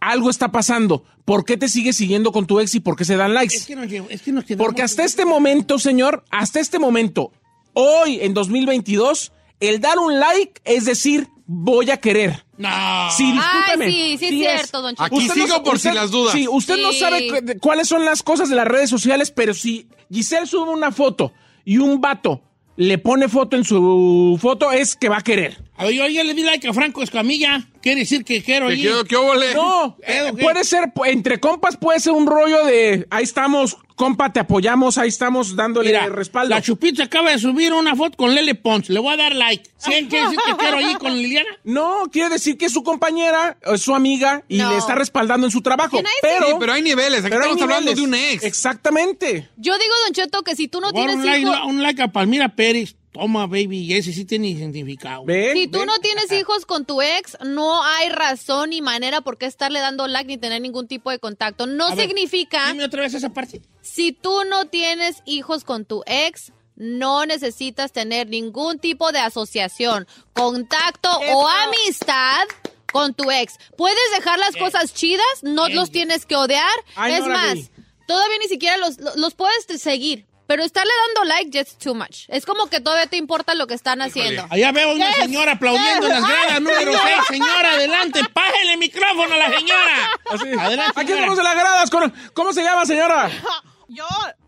algo 0.00 0.30
está 0.30 0.52
pasando. 0.52 1.04
¿Por 1.24 1.44
qué 1.44 1.56
te 1.56 1.68
sigues 1.68 1.96
siguiendo 1.96 2.30
con 2.30 2.46
tu 2.46 2.60
ex 2.60 2.74
y 2.76 2.80
por 2.80 2.94
qué 2.96 3.04
se 3.04 3.16
dan 3.16 3.34
likes? 3.34 3.56
Es 3.56 3.66
que 3.66 3.74
nos, 3.74 3.88
llevo- 3.88 4.06
es 4.10 4.22
que 4.22 4.30
nos 4.32 4.44
quedamos- 4.44 4.64
Porque 4.64 4.82
hasta 4.82 5.02
este 5.04 5.24
momento, 5.24 5.78
señor, 5.78 6.22
hasta 6.30 6.60
este 6.60 6.78
momento, 6.78 7.32
hoy 7.72 8.20
en 8.20 8.32
2022, 8.32 9.32
el 9.58 9.80
dar 9.80 9.98
un 9.98 10.20
like 10.20 10.60
es 10.64 10.84
decir, 10.84 11.28
voy 11.46 11.90
a 11.90 11.96
querer. 11.98 12.44
No. 12.58 12.68
Sí, 13.16 13.32
discúlpeme. 13.32 13.84
Ay, 13.86 13.92
sí, 13.92 14.18
sí 14.18 14.24
es 14.24 14.30
cierto, 14.30 14.82
Don 14.82 14.92
Cheto. 14.92 15.04
Aquí 15.04 15.16
Usted 15.16 15.34
sigo 15.34 15.46
no- 15.48 15.62
por 15.62 15.74
usted- 15.76 15.90
si 15.90 15.96
las 15.96 16.10
dudas. 16.10 16.32
Sí, 16.34 16.46
usted 16.48 16.76
no 16.82 16.92
sabe 16.92 17.28
cu- 17.28 17.58
cuáles 17.60 17.88
son 17.88 18.04
las 18.04 18.22
cosas 18.22 18.48
de 18.48 18.56
las 18.56 18.66
redes 18.66 18.90
sociales, 18.90 19.30
pero 19.30 19.54
si 19.54 19.88
Giselle 20.12 20.46
sube 20.46 20.70
una 20.70 20.90
foto 20.92 21.32
y 21.64 21.78
un 21.78 22.00
vato 22.00 22.42
le 22.76 22.98
pone 22.98 23.28
foto 23.28 23.56
en 23.56 23.64
su 23.64 24.38
foto, 24.40 24.72
es 24.72 24.96
que 24.96 25.08
va 25.08 25.18
a 25.18 25.22
querer. 25.22 25.62
A 25.78 25.84
ver, 25.84 25.92
yo 25.92 26.06
ya 26.08 26.24
le 26.24 26.32
di 26.34 26.42
like 26.42 26.66
a 26.66 26.72
Franco 26.72 27.02
Escamilla. 27.02 27.66
Quiere 27.82 28.00
decir 28.00 28.24
que 28.24 28.42
quiero 28.42 28.68
¿Qué 28.68 28.74
ir. 28.76 28.80
quiero? 28.80 29.04
¿Qué 29.04 29.16
óvole? 29.16 29.54
No, 29.54 29.96
¿Eh, 30.06 30.32
puede 30.40 30.64
ser, 30.64 30.90
entre 31.04 31.38
compas 31.38 31.76
puede 31.76 32.00
ser 32.00 32.12
un 32.14 32.26
rollo 32.26 32.64
de, 32.64 33.06
ahí 33.10 33.22
estamos, 33.22 33.76
compa, 33.94 34.32
te 34.32 34.40
apoyamos, 34.40 34.98
ahí 34.98 35.08
estamos 35.08 35.54
dándole 35.54 35.90
Mira, 35.90 36.06
respaldo. 36.08 36.52
la 36.54 36.62
Chupita 36.62 37.04
acaba 37.04 37.30
de 37.30 37.38
subir 37.38 37.72
una 37.74 37.94
foto 37.94 38.16
con 38.16 38.34
Lele 38.34 38.54
Pons. 38.56 38.88
Le 38.88 38.98
voy 38.98 39.12
a 39.14 39.16
dar 39.18 39.34
like. 39.36 39.70
¿Sí 39.76 39.90
quiere 40.08 40.24
decir 40.24 40.38
que 40.46 40.56
quiero 40.56 40.80
ir 40.80 40.98
con 40.98 41.14
Liliana? 41.16 41.50
No, 41.62 42.04
quiere 42.10 42.30
decir 42.30 42.56
que 42.58 42.64
es 42.66 42.72
su 42.72 42.82
compañera, 42.82 43.58
es 43.62 43.82
su 43.82 43.94
amiga 43.94 44.42
y 44.48 44.56
No. 44.56 44.70
le 44.70 44.78
está 44.78 44.94
respaldando 44.96 45.46
en 45.46 45.52
su 45.52 45.60
trabajo. 45.60 46.00
Pero, 46.22 46.46
Sí, 46.48 46.52
pero 46.58 46.72
hay 46.72 46.82
niveles. 46.82 47.20
Aquí 47.20 47.28
pero 47.30 47.42
estamos 47.42 47.62
hablando 47.62 47.94
de 47.94 48.00
un 48.00 48.14
ex. 48.14 48.42
Exactamente. 48.42 49.48
Yo 49.56 49.74
digo, 49.78 49.94
Don 50.06 50.12
Cheto, 50.14 50.42
que 50.42 50.56
si 50.56 50.68
tú 50.68 50.80
no 50.80 50.92
tienes 50.92 51.16
un, 51.16 51.26
like, 51.26 51.46
un 51.66 51.82
like 51.82 52.02
a 52.02 52.08
Palmira 52.08 52.48
Pérez. 52.56 52.96
Toma, 53.16 53.46
baby, 53.46 53.94
ese 53.94 54.12
sí 54.12 54.24
tiene 54.24 54.48
identificado. 54.48 55.24
Si 55.52 55.68
tú 55.68 55.84
no 55.86 55.98
tienes 55.98 56.30
hijos 56.32 56.66
con 56.66 56.84
tu 56.84 57.00
ex, 57.00 57.36
no 57.44 57.82
hay 57.82 58.08
razón 58.10 58.70
ni 58.70 58.82
manera 58.82 59.20
por 59.20 59.38
qué 59.38 59.46
estarle 59.46 59.80
dando 59.80 60.06
like 60.06 60.26
ni 60.28 60.36
tener 60.36 60.60
ningún 60.60 60.86
tipo 60.86 61.10
de 61.10 61.18
contacto. 61.18 61.66
No 61.66 61.86
A 61.86 61.94
ver, 61.94 62.06
significa... 62.06 62.72
Dime 62.72 62.84
otra 62.84 63.02
vez 63.02 63.14
esa 63.14 63.30
parte. 63.30 63.62
Si 63.80 64.12
tú 64.12 64.44
no 64.48 64.66
tienes 64.66 65.22
hijos 65.24 65.64
con 65.64 65.84
tu 65.84 66.02
ex, 66.06 66.52
no 66.76 67.24
necesitas 67.26 67.92
tener 67.92 68.28
ningún 68.28 68.78
tipo 68.78 69.12
de 69.12 69.18
asociación, 69.18 70.06
contacto 70.34 71.08
o 71.10 71.48
amistad 71.48 72.46
con 72.92 73.14
tu 73.14 73.30
ex. 73.30 73.54
Puedes 73.76 73.98
dejar 74.14 74.38
las 74.38 74.56
cosas 74.56 74.92
chidas, 74.94 75.26
no 75.42 75.68
los 75.68 75.90
tienes 75.90 76.26
que 76.26 76.36
odiar. 76.36 76.70
Ay, 76.94 77.14
es 77.14 77.20
no, 77.20 77.28
más, 77.28 77.54
vi. 77.54 77.70
todavía 78.06 78.38
ni 78.38 78.48
siquiera 78.48 78.76
los, 78.76 78.98
los 79.16 79.34
puedes 79.34 79.64
seguir. 79.80 80.26
Pero 80.46 80.62
estarle 80.62 80.92
dando 81.08 81.28
like 81.28 81.58
just 81.58 81.82
too 81.82 81.94
much. 81.94 82.24
Es 82.28 82.46
como 82.46 82.66
que 82.66 82.80
todavía 82.80 83.06
te 83.08 83.16
importa 83.16 83.54
lo 83.54 83.66
que 83.66 83.74
están 83.74 84.00
haciendo. 84.00 84.46
Allá 84.48 84.70
veo 84.72 84.92
una 84.94 85.08
Yes, 85.08 85.16
señora 85.24 85.52
aplaudiendo 85.52 86.06
en 86.06 86.12
yes. 86.12 86.20
las 86.20 86.30
gradas, 86.30 86.60
número 86.60 86.80
señora. 86.92 87.00
6. 87.04 87.20
Señora, 87.28 87.72
adelante, 87.72 88.20
pájele 88.32 88.72
el 88.74 88.78
micrófono 88.78 89.34
a 89.34 89.36
la 89.36 89.58
señora. 89.58 90.64
Adelante, 90.64 91.00
Aquí 91.00 91.12
estamos 91.12 91.38
en 91.38 91.44
las 91.44 91.54
gradas 91.54 91.90
con... 91.90 92.14
¿Cómo 92.32 92.52
se 92.52 92.62
llama, 92.62 92.86
señora? 92.86 93.30
Yo 93.88 94.04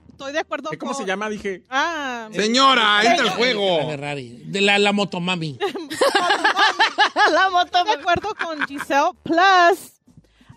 estoy 0.09 0.33
de 0.33 0.41
acuerdo 0.41 0.71
¿Cómo 0.79 0.95
se 0.95 1.05
llama? 1.05 1.29
Dije. 1.29 1.63
Ah, 1.71 2.29
Señora, 2.33 3.01
entra 3.05 3.21
al 3.21 3.27
La 3.27 3.33
juego. 3.33 3.89
Ferrari, 3.89 4.43
de 4.47 4.61
la, 4.61 4.79
la 4.79 4.93
motomami. 4.93 5.59
la 7.33 7.51
moto. 7.51 7.85
De 7.85 7.93
acuerdo 7.93 8.35
con 8.35 8.67
Giselle. 8.67 9.11
Plus, 9.23 10.01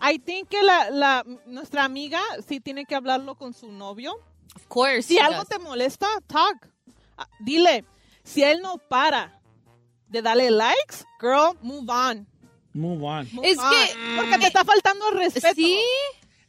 I 0.02 0.18
think 0.18 0.48
que 0.48 0.62
la, 0.62 0.90
la, 0.90 1.24
nuestra 1.46 1.84
amiga 1.84 2.20
sí 2.46 2.60
tiene 2.60 2.84
que 2.86 2.94
hablarlo 2.94 3.36
con 3.36 3.54
su 3.54 3.70
novio. 3.70 4.14
Of 4.54 4.66
course. 4.68 5.02
Si 5.02 5.18
algo 5.18 5.38
does. 5.40 5.48
te 5.48 5.58
molesta, 5.58 6.06
talk. 6.26 6.68
Ah, 7.16 7.28
Dile, 7.40 7.84
si 8.24 8.42
él 8.42 8.60
no 8.62 8.78
para 8.78 9.40
de 10.08 10.22
darle 10.22 10.50
likes, 10.50 11.04
girl, 11.20 11.56
move 11.62 11.90
on. 11.90 12.26
Move 12.74 13.02
on. 13.04 13.28
Move 13.32 13.48
Es 13.50 13.58
on. 13.58 13.70
que- 13.70 14.16
Porque 14.16 14.38
te 14.38 14.46
está 14.46 14.64
faltando 14.64 15.10
respeto. 15.10 15.54
Sí. 15.54 15.80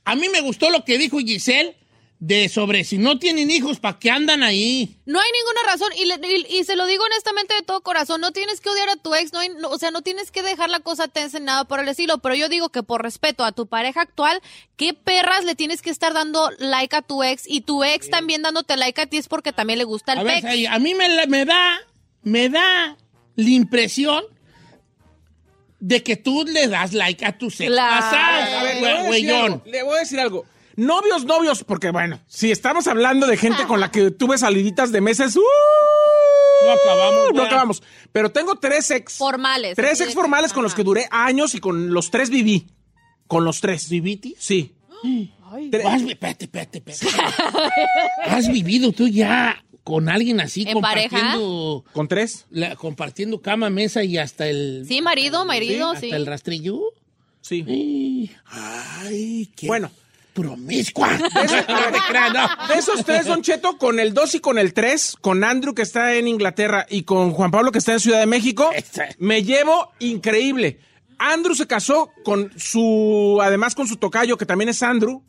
A 0.05 0.15
mí 0.15 0.27
me 0.29 0.41
gustó 0.41 0.69
lo 0.69 0.83
que 0.83 0.97
dijo 0.97 1.17
Giselle 1.19 1.77
de 2.25 2.47
sobre 2.47 2.85
si 2.85 2.97
no 2.97 3.19
tienen 3.19 3.51
hijos, 3.51 3.81
¿para 3.81 3.99
qué 3.99 4.09
andan 4.09 4.43
ahí? 4.43 4.95
No 5.05 5.19
hay 5.19 5.29
ninguna 5.33 5.69
razón, 5.73 5.89
y, 5.97 6.05
le- 6.05 6.47
y- 6.49 6.59
y 6.59 6.63
se 6.63 6.77
lo 6.77 6.85
digo 6.85 7.03
honestamente 7.03 7.53
de 7.53 7.63
todo 7.63 7.81
corazón, 7.81 8.21
no 8.21 8.31
tienes 8.31 8.61
que 8.61 8.69
odiar 8.69 8.87
a 8.87 8.95
tu 8.95 9.13
ex, 9.13 9.33
no, 9.33 9.39
hay- 9.39 9.49
no- 9.49 9.67
o 9.69 9.77
sea, 9.77 9.91
no 9.91 10.01
tienes 10.03 10.31
que 10.31 10.41
dejar 10.41 10.69
la 10.69 10.79
cosa 10.79 11.09
tensa 11.09 11.37
en 11.37 11.43
nada 11.43 11.65
por 11.65 11.81
el 11.81 11.87
estilo, 11.89 12.19
pero 12.19 12.33
yo 12.35 12.47
digo 12.47 12.69
que 12.69 12.81
por 12.81 13.03
respeto 13.03 13.43
a 13.43 13.51
tu 13.51 13.67
pareja 13.67 13.99
actual, 13.99 14.41
¿qué 14.77 14.93
perras 14.93 15.43
le 15.43 15.55
tienes 15.55 15.81
que 15.81 15.89
estar 15.89 16.13
dando 16.13 16.49
like 16.59 16.95
a 16.95 17.01
tu 17.01 17.23
ex? 17.23 17.43
Y 17.45 17.59
tu 17.59 17.83
ex 17.83 18.09
también 18.09 18.41
dándote 18.41 18.77
like 18.77 19.01
a 19.01 19.05
ti 19.05 19.17
es 19.17 19.27
porque 19.27 19.51
también 19.51 19.79
le 19.79 19.83
gusta 19.83 20.13
el 20.13 20.19
A 20.19 20.23
pex. 20.23 20.45
A 20.69 20.79
mí 20.79 20.93
me, 20.95 21.09
da, 21.45 21.77
me 22.21 22.47
da 22.47 22.95
la 23.35 23.49
impresión 23.49 24.23
de 25.81 26.01
que 26.01 26.15
tú 26.15 26.45
le 26.45 26.69
das 26.69 26.93
like 26.93 27.25
a 27.25 27.37
tu 27.37 27.47
ex 27.47 27.57
Claro. 27.57 27.99
pasados, 27.99 28.49
A 28.53 28.63
ver, 28.63 28.75
le 28.75 28.79
voy 28.79 28.87
a 28.89 28.93
decir 28.93 29.07
güeyón. 29.09 29.43
algo, 29.51 29.61
Le 29.65 29.83
voy 29.83 29.95
a 29.95 29.99
decir 29.99 30.19
algo. 30.21 30.45
Novios, 30.75 31.25
novios, 31.25 31.63
porque 31.63 31.91
bueno, 31.91 32.19
si 32.27 32.51
estamos 32.51 32.87
hablando 32.87 33.27
de 33.27 33.37
gente 33.37 33.65
con 33.67 33.79
la 33.79 33.91
que 33.91 34.11
tuve 34.11 34.37
saliditas 34.37 34.91
de 34.91 35.01
meses, 35.01 35.35
¡uh! 35.35 35.41
No 36.65 36.71
acabamos. 36.71 37.33
no 37.33 37.43
acabamos. 37.43 37.83
Pero 38.11 38.31
tengo 38.31 38.55
tres 38.55 38.89
ex. 38.91 39.13
Formales. 39.17 39.75
Tres 39.75 40.01
ex 40.01 40.13
formales 40.13 40.53
con 40.53 40.63
los 40.63 40.73
que 40.73 40.83
duré 40.83 41.07
años 41.11 41.53
y 41.55 41.59
con 41.59 41.93
los 41.93 42.09
tres 42.09 42.29
viví. 42.29 42.67
Con 43.27 43.45
los 43.45 43.61
tres. 43.61 43.89
¿Viviti? 43.89 44.35
Sí. 44.39 44.73
Tre- 45.03 45.85
Has, 45.85 46.01
espérate, 46.01 46.45
espérate, 46.45 46.77
espérate. 46.85 47.05
¿Has 48.25 48.47
vivido 48.47 48.91
tú 48.93 49.07
ya 49.07 49.63
con 49.83 50.07
alguien 50.09 50.39
así 50.39 50.63
¿En 50.67 50.79
pareja? 50.81 51.09
compartiendo, 51.09 51.85
¿Con 51.93 52.07
tres? 52.07 52.45
la- 52.49 52.75
compartiendo 52.75 53.41
cama, 53.41 53.69
mesa 53.69 54.03
y 54.03 54.17
hasta 54.17 54.47
el, 54.47 54.85
Sí, 54.87 55.01
marido, 55.01 55.45
marido, 55.45 55.89
hasta 55.91 55.99
sí. 56.01 56.09
el 56.11 56.25
rastrillo? 56.25 56.79
Sí. 57.41 58.31
Ay, 58.47 59.51
qué 59.55 59.67
Bueno. 59.67 59.91
Promiscua. 60.33 61.09
De, 62.67 62.75
esos- 62.75 63.03
tres, 63.05 63.25
Don 63.25 63.41
Cheto, 63.41 63.77
con 63.77 63.99
el 63.99 64.13
2 64.13 64.35
y 64.35 64.39
con 64.39 64.57
el 64.57 64.73
3, 64.73 65.17
con 65.21 65.43
Andrew 65.43 65.73
que 65.73 65.81
está 65.81 66.15
en 66.15 66.27
Inglaterra 66.27 66.85
y 66.89 67.03
con 67.03 67.31
Juan 67.31 67.51
Pablo 67.51 67.71
que 67.71 67.79
está 67.79 67.93
en 67.93 67.99
Ciudad 67.99 68.19
de 68.19 68.25
México, 68.25 68.69
me 69.19 69.43
llevo 69.43 69.91
increíble. 69.99 70.79
Andrew 71.19 71.55
se 71.55 71.67
casó 71.67 72.09
con 72.25 72.51
su, 72.57 73.39
además 73.41 73.75
con 73.75 73.87
su 73.87 73.97
tocayo, 73.97 74.37
que 74.37 74.45
también 74.45 74.69
es 74.69 74.83
Andrew, 74.83 75.23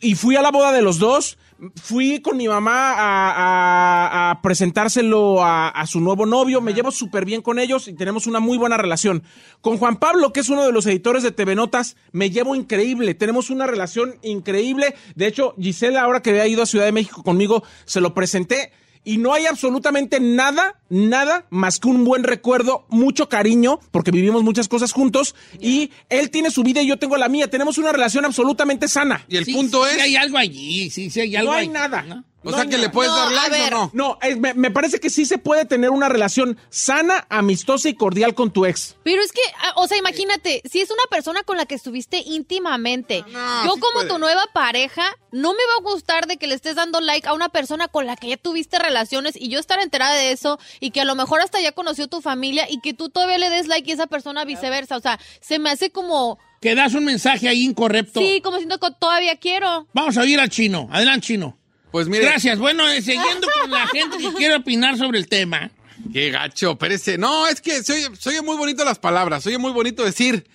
y 0.00 0.14
fui 0.14 0.36
a 0.36 0.42
la 0.42 0.50
boda 0.50 0.72
de 0.72 0.82
los 0.82 0.98
dos. 0.98 1.38
Fui 1.76 2.20
con 2.20 2.36
mi 2.36 2.48
mamá 2.48 2.92
a, 2.92 3.30
a- 3.30 4.30
a 4.30 4.42
presentárselo 4.42 5.42
a, 5.42 5.68
a 5.68 5.86
su 5.86 6.00
nuevo 6.00 6.26
novio. 6.26 6.60
Me 6.60 6.74
llevo 6.74 6.90
súper 6.90 7.24
bien 7.24 7.40
con 7.40 7.58
ellos 7.58 7.88
y 7.88 7.94
tenemos 7.94 8.26
una 8.26 8.40
muy 8.40 8.58
buena 8.58 8.76
relación. 8.76 9.22
Con 9.62 9.78
Juan 9.78 9.96
Pablo, 9.96 10.32
que 10.34 10.40
es 10.40 10.50
uno 10.50 10.64
de 10.66 10.72
los 10.72 10.84
editores 10.86 11.22
de 11.22 11.32
TV 11.32 11.54
Notas, 11.54 11.96
me 12.12 12.28
llevo 12.30 12.54
increíble. 12.54 13.14
Tenemos 13.14 13.48
una 13.48 13.66
relación 13.66 14.16
increíble. 14.22 14.94
De 15.14 15.26
hecho, 15.26 15.54
Gisela, 15.58 16.02
ahora 16.02 16.20
que 16.20 16.30
había 16.30 16.46
ido 16.46 16.62
a 16.62 16.66
Ciudad 16.66 16.84
de 16.84 16.92
México 16.92 17.22
conmigo, 17.22 17.62
se 17.86 18.02
lo 18.02 18.12
presenté. 18.12 18.72
Y 19.06 19.18
no 19.18 19.32
hay 19.32 19.46
absolutamente 19.46 20.18
nada, 20.18 20.80
nada 20.88 21.46
más 21.48 21.78
que 21.78 21.86
un 21.86 22.04
buen 22.04 22.24
recuerdo, 22.24 22.86
mucho 22.88 23.28
cariño, 23.28 23.78
porque 23.92 24.10
vivimos 24.10 24.42
muchas 24.42 24.66
cosas 24.66 24.90
juntos. 24.92 25.36
Y 25.60 25.92
él 26.08 26.28
tiene 26.30 26.50
su 26.50 26.64
vida 26.64 26.82
y 26.82 26.88
yo 26.88 26.98
tengo 26.98 27.16
la 27.16 27.28
mía. 27.28 27.48
Tenemos 27.48 27.78
una 27.78 27.92
relación 27.92 28.24
absolutamente 28.24 28.88
sana. 28.88 29.24
Y 29.28 29.36
el 29.36 29.44
Sí, 29.44 29.52
punto 29.54 29.84
sí 29.86 29.94
es, 29.94 30.02
hay 30.02 30.16
algo 30.16 30.36
allí, 30.38 30.90
sí, 30.90 31.08
sí 31.08 31.20
hay 31.20 31.36
algo 31.36 31.52
No 31.52 31.56
hay 31.56 31.66
allí, 31.66 31.72
nada. 31.72 32.02
¿no? 32.02 32.24
O 32.46 32.50
No 32.52 32.56
sea 32.56 32.66
que 32.66 32.78
le 32.78 32.88
puedes 32.88 33.10
No, 33.12 33.30
dar 33.30 33.50
ver. 33.50 33.74
o 33.74 33.76
no. 33.76 33.90
No, 33.92 34.18
es- 34.22 34.38
me, 34.38 34.54
me 34.54 34.70
parece 34.70 35.00
que 35.00 35.10
sí 35.10 35.24
se 35.26 35.38
puede 35.38 35.64
tener 35.64 35.90
una 35.90 36.08
relación 36.08 36.58
sana, 36.70 37.26
amistosa 37.28 37.88
y 37.88 37.94
cordial 37.94 38.34
con 38.34 38.50
tu 38.52 38.64
ex. 38.66 38.96
Pero 39.02 39.22
es 39.22 39.32
que, 39.32 39.40
ah, 39.62 39.72
o 39.76 39.86
sea, 39.88 39.98
imagínate, 39.98 40.62
si 40.70 40.80
es 40.80 40.90
una 40.90 41.02
persona 41.10 41.42
con 41.42 41.56
la 41.56 41.66
que 41.66 41.74
estuviste 41.74 42.18
íntimamente, 42.24 43.24
No, 43.32 43.64
yo 43.66 43.74
sí 43.74 43.80
como 43.80 43.92
puede. 43.94 44.08
tu 44.08 44.18
nueva 44.18 44.42
pareja, 44.54 45.04
no 45.32 45.52
me 45.52 45.58
va 45.58 45.74
a 45.80 45.92
gustar 45.92 46.26
de 46.26 46.36
que 46.36 46.46
le 46.46 46.54
estés 46.54 46.76
dando 46.76 47.00
like 47.00 47.28
a 47.28 47.34
una 47.34 47.48
persona 47.50 47.88
con 47.88 48.06
la 48.06 48.16
que 48.16 48.28
ya 48.28 48.36
tuviste 48.36 48.78
relaciones 48.78 49.34
y 49.36 49.48
yo 49.48 49.58
estar 49.58 49.80
enterada 49.80 50.14
de 50.14 50.32
eso 50.32 50.58
y 50.80 50.90
que 50.92 51.00
a 51.00 51.04
lo 51.04 51.14
mejor 51.14 51.40
hasta 51.40 51.60
ya 51.60 51.72
conoció 51.72 52.08
tu 52.08 52.20
familia 52.22 52.66
y 52.70 52.80
que 52.80 52.94
tú 52.94 53.10
todavía 53.10 53.38
le 53.38 53.50
des 53.50 53.66
like 53.66 53.90
y 53.90 53.92
esa 53.92 54.06
persona 54.06 54.44
viceversa. 54.44 54.96
O 54.96 55.00
sea, 55.00 55.18
se 55.40 55.58
me 55.58 55.70
hace 55.70 55.90
como, 55.90 56.38
Que 56.60 56.74
das 56.74 56.94
un 56.94 57.04
mensaje 57.04 57.48
ahí 57.48 57.64
incorrecto. 57.64 58.20
sí, 58.20 58.40
como 58.42 58.56
siento 58.58 58.78
que 58.78 58.88
todavía 58.98 59.36
quiero. 59.36 59.86
Vamos 59.92 60.16
a 60.16 60.22
oír 60.22 60.40
al 60.40 60.48
chino. 60.48 60.88
Adelante, 60.90 61.26
chino. 61.26 61.58
Pues 61.90 62.08
mire, 62.08 62.24
Gracias. 62.24 62.58
Bueno, 62.58 62.86
eh, 62.88 63.00
siguiendo 63.02 63.48
con 63.60 63.70
la 63.70 63.86
gente 63.92 64.18
que 64.18 64.32
quiere 64.34 64.56
opinar 64.56 64.96
sobre 64.98 65.18
el 65.18 65.28
tema. 65.28 65.70
qué 66.12 66.30
gacho, 66.30 66.72
espérese. 66.72 67.16
No, 67.18 67.46
es 67.48 67.60
que 67.60 67.82
se 67.82 67.92
oye, 67.92 68.08
se 68.18 68.28
oye 68.30 68.42
muy 68.42 68.56
bonito 68.56 68.84
las 68.84 68.98
palabras, 68.98 69.42
se 69.42 69.48
oye 69.50 69.58
muy 69.58 69.72
bonito 69.72 70.04
decir, 70.04 70.46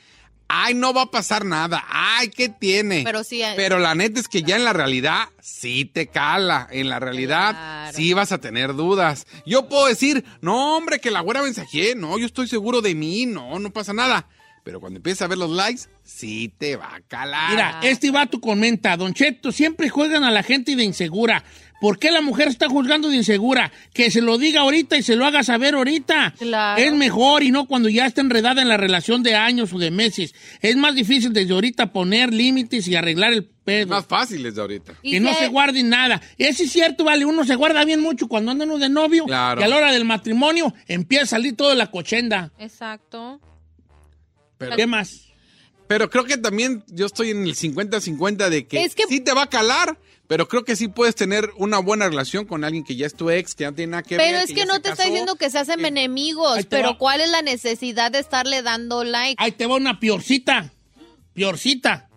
ay, 0.47 0.73
no 0.73 0.93
va 0.93 1.03
a 1.03 1.11
pasar 1.11 1.45
nada, 1.45 1.83
ay, 1.89 2.27
¿qué 2.29 2.49
tiene? 2.49 3.01
Pero 3.05 3.23
sí, 3.23 3.41
eh. 3.41 3.53
Pero 3.55 3.79
la 3.79 3.95
neta 3.95 4.19
es 4.19 4.27
que 4.27 4.43
ya 4.43 4.55
en 4.57 4.65
la 4.65 4.73
realidad 4.73 5.29
sí 5.41 5.85
te 5.85 6.07
cala. 6.07 6.67
En 6.71 6.89
la 6.89 6.99
realidad 6.99 7.51
Claro. 7.51 7.97
sí 7.97 8.13
vas 8.13 8.31
a 8.33 8.37
tener 8.39 8.75
dudas. 8.75 9.25
Yo 9.45 9.67
puedo 9.69 9.87
decir, 9.87 10.23
no, 10.41 10.75
hombre, 10.77 10.99
que 10.99 11.09
la 11.09 11.21
güera 11.21 11.41
mensajé, 11.41 11.95
no, 11.95 12.17
yo 12.19 12.25
estoy 12.25 12.47
seguro 12.47 12.81
de 12.81 12.93
mí, 12.93 13.25
no, 13.25 13.57
no 13.59 13.71
pasa 13.71 13.93
nada. 13.93 14.27
Pero 14.63 14.79
cuando 14.79 14.97
empiezas 14.97 15.23
a 15.23 15.27
ver 15.27 15.37
los 15.37 15.49
likes, 15.49 15.83
sí 16.03 16.53
te 16.57 16.75
va 16.75 16.95
a 16.95 17.01
calar. 17.01 17.49
Mira, 17.51 17.79
este 17.83 18.11
vato 18.11 18.39
comenta, 18.39 18.95
Don 18.95 19.13
Cheto, 19.13 19.51
siempre 19.51 19.89
juegan 19.89 20.23
a 20.23 20.31
la 20.31 20.43
gente 20.43 20.75
de 20.75 20.83
insegura. 20.83 21.43
¿Por 21.81 21.97
qué 21.97 22.11
la 22.11 22.21
mujer 22.21 22.47
está 22.47 22.69
juzgando 22.69 23.09
de 23.09 23.15
insegura? 23.15 23.71
Que 23.91 24.11
se 24.11 24.21
lo 24.21 24.37
diga 24.37 24.61
ahorita 24.61 24.97
y 24.97 25.01
se 25.01 25.15
lo 25.15 25.25
haga 25.25 25.41
saber 25.43 25.73
ahorita. 25.73 26.35
Claro. 26.37 26.79
Es 26.79 26.93
mejor 26.93 27.41
y 27.41 27.49
no 27.49 27.65
cuando 27.65 27.89
ya 27.89 28.05
está 28.05 28.21
enredada 28.21 28.61
en 28.61 28.67
la 28.67 28.77
relación 28.77 29.23
de 29.23 29.33
años 29.33 29.73
o 29.73 29.79
de 29.79 29.89
meses. 29.89 30.35
Es 30.61 30.77
más 30.77 30.93
difícil 30.93 31.33
desde 31.33 31.53
ahorita 31.53 31.91
poner 31.91 32.31
límites 32.31 32.87
y 32.87 32.95
arreglar 32.95 33.33
el 33.33 33.45
pedo. 33.45 33.87
más 33.87 34.05
fácil 34.05 34.43
desde 34.43 34.61
ahorita. 34.61 34.93
Y 35.01 35.13
que 35.13 35.19
no 35.21 35.33
se 35.33 35.47
guarden 35.47 35.89
nada. 35.89 36.21
Eso 36.37 36.61
es 36.61 36.71
cierto, 36.71 37.03
vale. 37.03 37.25
Uno 37.25 37.45
se 37.45 37.55
guarda 37.55 37.83
bien 37.83 37.99
mucho 37.99 38.27
cuando 38.27 38.51
anda 38.51 38.65
uno 38.65 38.77
de 38.77 38.89
novio. 38.89 39.25
Claro. 39.25 39.61
Y 39.61 39.63
a 39.63 39.67
la 39.67 39.77
hora 39.77 39.91
del 39.91 40.05
matrimonio 40.05 40.75
empieza 40.87 41.23
a 41.23 41.27
salir 41.27 41.55
toda 41.55 41.73
la 41.73 41.89
cochenda. 41.89 42.51
Exacto. 42.59 43.41
Pero, 44.65 44.75
¿Qué 44.75 44.87
más? 44.87 45.27
pero 45.87 46.09
creo 46.09 46.23
que 46.23 46.37
también 46.37 46.83
yo 46.87 47.05
estoy 47.05 47.31
en 47.31 47.43
el 47.45 47.55
50-50 47.55 48.49
de 48.49 48.65
que, 48.67 48.83
Es 48.83 48.95
que- 48.95 49.03
sí 49.07 49.19
te 49.19 49.33
va 49.33 49.43
a 49.43 49.49
calar, 49.49 49.97
pero 50.27 50.47
creo 50.47 50.63
que 50.63 50.75
sí 50.77 50.87
puedes 50.87 51.15
tener 51.15 51.49
una 51.57 51.79
buena 51.79 52.07
relación 52.07 52.45
con 52.45 52.63
alguien 52.63 52.83
que 52.85 52.95
ya 52.95 53.05
es 53.05 53.13
tu 53.15 53.29
ex, 53.29 53.53
que 53.55 53.63
ya 53.65 53.71
no 53.71 53.75
tiene 53.75 53.91
nada 53.91 54.03
que 54.03 54.15
ver. 54.17 54.25
Pero 54.25 54.39
es 54.39 54.53
que 54.53 54.65
no 54.65 54.79
te 54.81 54.89
está 54.89 54.95
casó. 55.03 55.09
diciendo 55.09 55.35
que 55.35 55.49
se 55.49 55.57
hacen 55.59 55.79
Ahí 55.81 55.85
enemigos, 55.87 56.65
pero 56.69 56.91
va. 56.91 56.97
¿cuál 56.97 57.19
es 57.21 57.29
la 57.29 57.41
necesidad 57.41 58.11
de 58.11 58.19
estarle 58.19 58.61
dando 58.61 59.03
like? 59.03 59.35
Ahí 59.43 59.51
te 59.51 59.65
va 59.65 59.75
una 59.75 59.99
piorcita. 59.99 60.71
Piorcita. 61.33 62.09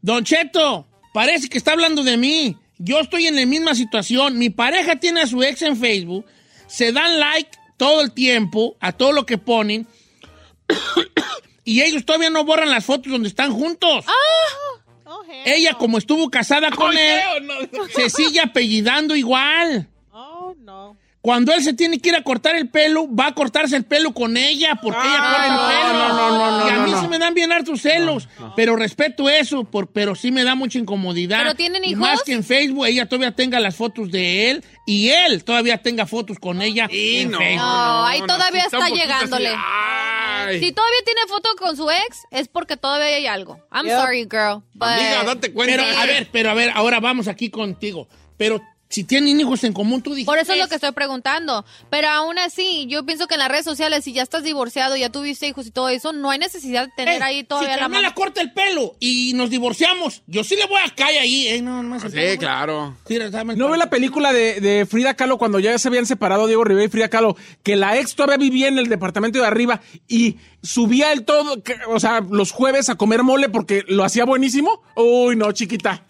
Don 0.00 0.24
Cheto, 0.24 0.88
parece 1.14 1.48
que 1.48 1.58
está 1.58 1.72
hablando 1.72 2.02
de 2.02 2.16
mí. 2.16 2.56
Yo 2.78 2.98
estoy 2.98 3.28
en 3.28 3.36
la 3.36 3.46
misma 3.46 3.76
situación. 3.76 4.38
Mi 4.38 4.50
pareja 4.50 4.96
tiene 4.96 5.20
a 5.20 5.26
su 5.28 5.42
ex 5.44 5.62
en 5.62 5.76
Facebook. 5.76 6.24
Se 6.66 6.90
dan 6.90 7.20
like 7.20 7.50
todo 7.76 8.00
el 8.00 8.10
tiempo 8.12 8.76
a 8.80 8.90
todo 8.92 9.12
lo 9.12 9.24
que 9.26 9.38
ponen. 9.38 9.86
Y 11.64 11.82
ellos 11.82 12.04
todavía 12.04 12.30
no 12.30 12.44
borran 12.44 12.70
las 12.70 12.84
fotos 12.84 13.12
donde 13.12 13.28
están 13.28 13.52
juntos. 13.52 14.04
Oh, 15.04 15.22
hell 15.24 15.42
Ella, 15.44 15.72
no. 15.72 15.78
como 15.78 15.98
estuvo 15.98 16.30
casada 16.30 16.70
con 16.70 16.96
él, 16.96 17.20
se 17.94 18.10
sigue 18.10 18.40
apellidando 18.40 19.14
igual. 19.16 19.88
Oh, 20.12 20.54
no. 20.58 20.96
Cuando 21.20 21.52
él 21.52 21.62
se 21.62 21.72
tiene 21.72 22.00
que 22.00 22.08
ir 22.08 22.16
a 22.16 22.24
cortar 22.24 22.56
el 22.56 22.68
pelo, 22.68 23.06
va 23.14 23.28
a 23.28 23.32
cortarse 23.34 23.76
el 23.76 23.84
pelo 23.84 24.12
con 24.12 24.36
ella, 24.36 24.74
porque 24.82 24.98
ella 24.98 25.18
corta 25.20 25.46
el 25.46 25.52
no, 25.52 25.68
pelo. 25.68 25.92
no, 25.92 26.08
no, 26.08 26.30
no, 26.38 26.58
no, 26.58 26.66
y 26.66 26.70
a 26.70 26.78
mí 26.78 26.90
no, 26.90 26.96
se 26.96 27.02
no. 27.04 27.08
me 27.10 27.18
dan 27.20 27.32
bien 27.34 27.52
hartos 27.52 27.80
celos, 27.82 28.28
pero 28.56 28.74
respeto 28.74 29.30
eso, 29.30 29.62
por, 29.62 29.86
pero 29.92 30.16
sí 30.16 30.32
me 30.32 30.42
da 30.42 30.56
mucha 30.56 30.80
incomodidad. 30.80 31.38
¿Pero 31.42 31.54
tienen 31.54 31.84
Y 31.84 31.90
hijos? 31.90 32.00
más 32.00 32.22
que 32.24 32.32
en 32.32 32.42
Facebook 32.42 32.86
ella 32.86 33.06
todavía 33.06 33.30
tenga 33.30 33.60
las 33.60 33.76
fotos 33.76 34.10
de 34.10 34.50
él 34.50 34.64
y 34.84 35.10
él 35.10 35.44
todavía 35.44 35.78
tenga 35.78 36.06
fotos 36.06 36.40
con 36.40 36.60
ella 36.60 36.88
en 36.90 37.30
no, 37.30 37.38
Facebook. 37.38 37.56
No, 37.66 38.04
ahí 38.06 38.20
no, 38.20 38.26
todavía 38.26 38.62
sí 38.62 38.76
está 38.76 38.88
llegándole. 38.88 39.48
así, 39.50 39.56
ay. 40.46 40.60
Si 40.60 40.72
todavía 40.72 40.98
tiene 41.04 41.20
foto 41.28 41.48
con 41.58 41.76
su 41.76 41.90
ex, 41.90 42.18
es 42.30 42.48
porque 42.48 42.76
todavía 42.76 43.06
hay 43.16 43.26
algo. 43.26 43.58
I'm 43.72 43.86
Yep. 43.86 43.98
sorry, 44.00 44.22
girl. 44.30 44.62
But 44.74 44.88
Amiga, 44.88 45.24
date 45.24 45.52
cuenta. 45.52 45.76
Pero, 45.76 45.98
a 46.00 46.06
ver, 46.06 46.28
pero 46.32 46.50
a 46.50 46.54
ver, 46.54 46.70
ahora 46.74 47.00
vamos 47.00 47.28
aquí 47.28 47.50
contigo. 47.50 48.08
Pero 48.36 48.60
si 48.92 49.04
tienen 49.04 49.40
hijos 49.40 49.64
en 49.64 49.72
común, 49.72 50.02
tú 50.02 50.10
dijiste. 50.10 50.30
Por 50.30 50.38
eso 50.38 50.52
es 50.52 50.58
lo 50.58 50.68
que 50.68 50.74
estoy 50.74 50.92
preguntando. 50.92 51.64
Pero 51.88 52.08
aún 52.08 52.38
así, 52.38 52.86
yo 52.88 53.04
pienso 53.06 53.26
que 53.26 53.34
en 53.34 53.40
las 53.40 53.48
redes 53.48 53.64
sociales, 53.64 54.04
si 54.04 54.12
ya 54.12 54.22
estás 54.22 54.42
divorciado, 54.44 54.96
ya 54.96 55.08
tuviste 55.10 55.48
hijos 55.48 55.66
y 55.66 55.70
todo 55.70 55.88
eso, 55.88 56.12
no 56.12 56.28
hay 56.30 56.38
necesidad 56.38 56.86
de 56.88 56.92
tener 56.94 57.20
Eh, 57.20 57.24
ahí 57.24 57.42
todavía 57.44 57.74
si 57.74 57.80
la 57.80 57.88
mano. 57.88 58.14
corta 58.14 58.42
el 58.42 58.52
pelo 58.52 58.94
y 59.00 59.32
nos 59.32 59.48
divorciamos, 59.48 60.22
yo 60.26 60.44
sí 60.44 60.56
le 60.56 60.66
voy 60.66 60.78
a 60.86 60.94
caer 60.94 61.20
ahí. 61.22 61.48
Eh, 61.48 61.62
no, 61.62 61.82
no, 61.82 61.98
Sí, 62.00 62.36
claro. 62.38 62.94
Sí, 63.08 63.18
¿No 63.56 63.70
ve 63.70 63.78
la 63.78 63.88
película 63.88 64.32
de, 64.32 64.60
de 64.60 64.84
Frida 64.84 65.14
Kahlo 65.14 65.38
cuando 65.38 65.58
ya 65.58 65.78
se 65.78 65.88
habían 65.88 66.04
separado 66.04 66.46
Diego 66.46 66.62
Rivera 66.64 66.84
y 66.86 66.90
Frida 66.90 67.08
Kahlo? 67.08 67.34
Que 67.62 67.76
la 67.76 67.98
ex 67.98 68.14
todavía 68.14 68.36
vivía 68.36 68.68
en 68.68 68.78
el 68.78 68.88
departamento 68.88 69.38
de 69.40 69.46
arriba 69.46 69.80
y 70.06 70.36
subía 70.62 71.12
el 71.12 71.24
todo, 71.24 71.62
que- 71.62 71.78
o 71.88 71.98
sea, 71.98 72.20
los 72.20 72.50
jueves 72.52 72.90
a 72.90 72.96
comer 72.96 73.22
mole 73.22 73.48
porque 73.48 73.84
lo 73.88 74.04
hacía 74.04 74.26
buenísimo. 74.26 74.82
Uy, 74.96 75.34
no, 75.36 75.50
chiquita. 75.52 76.04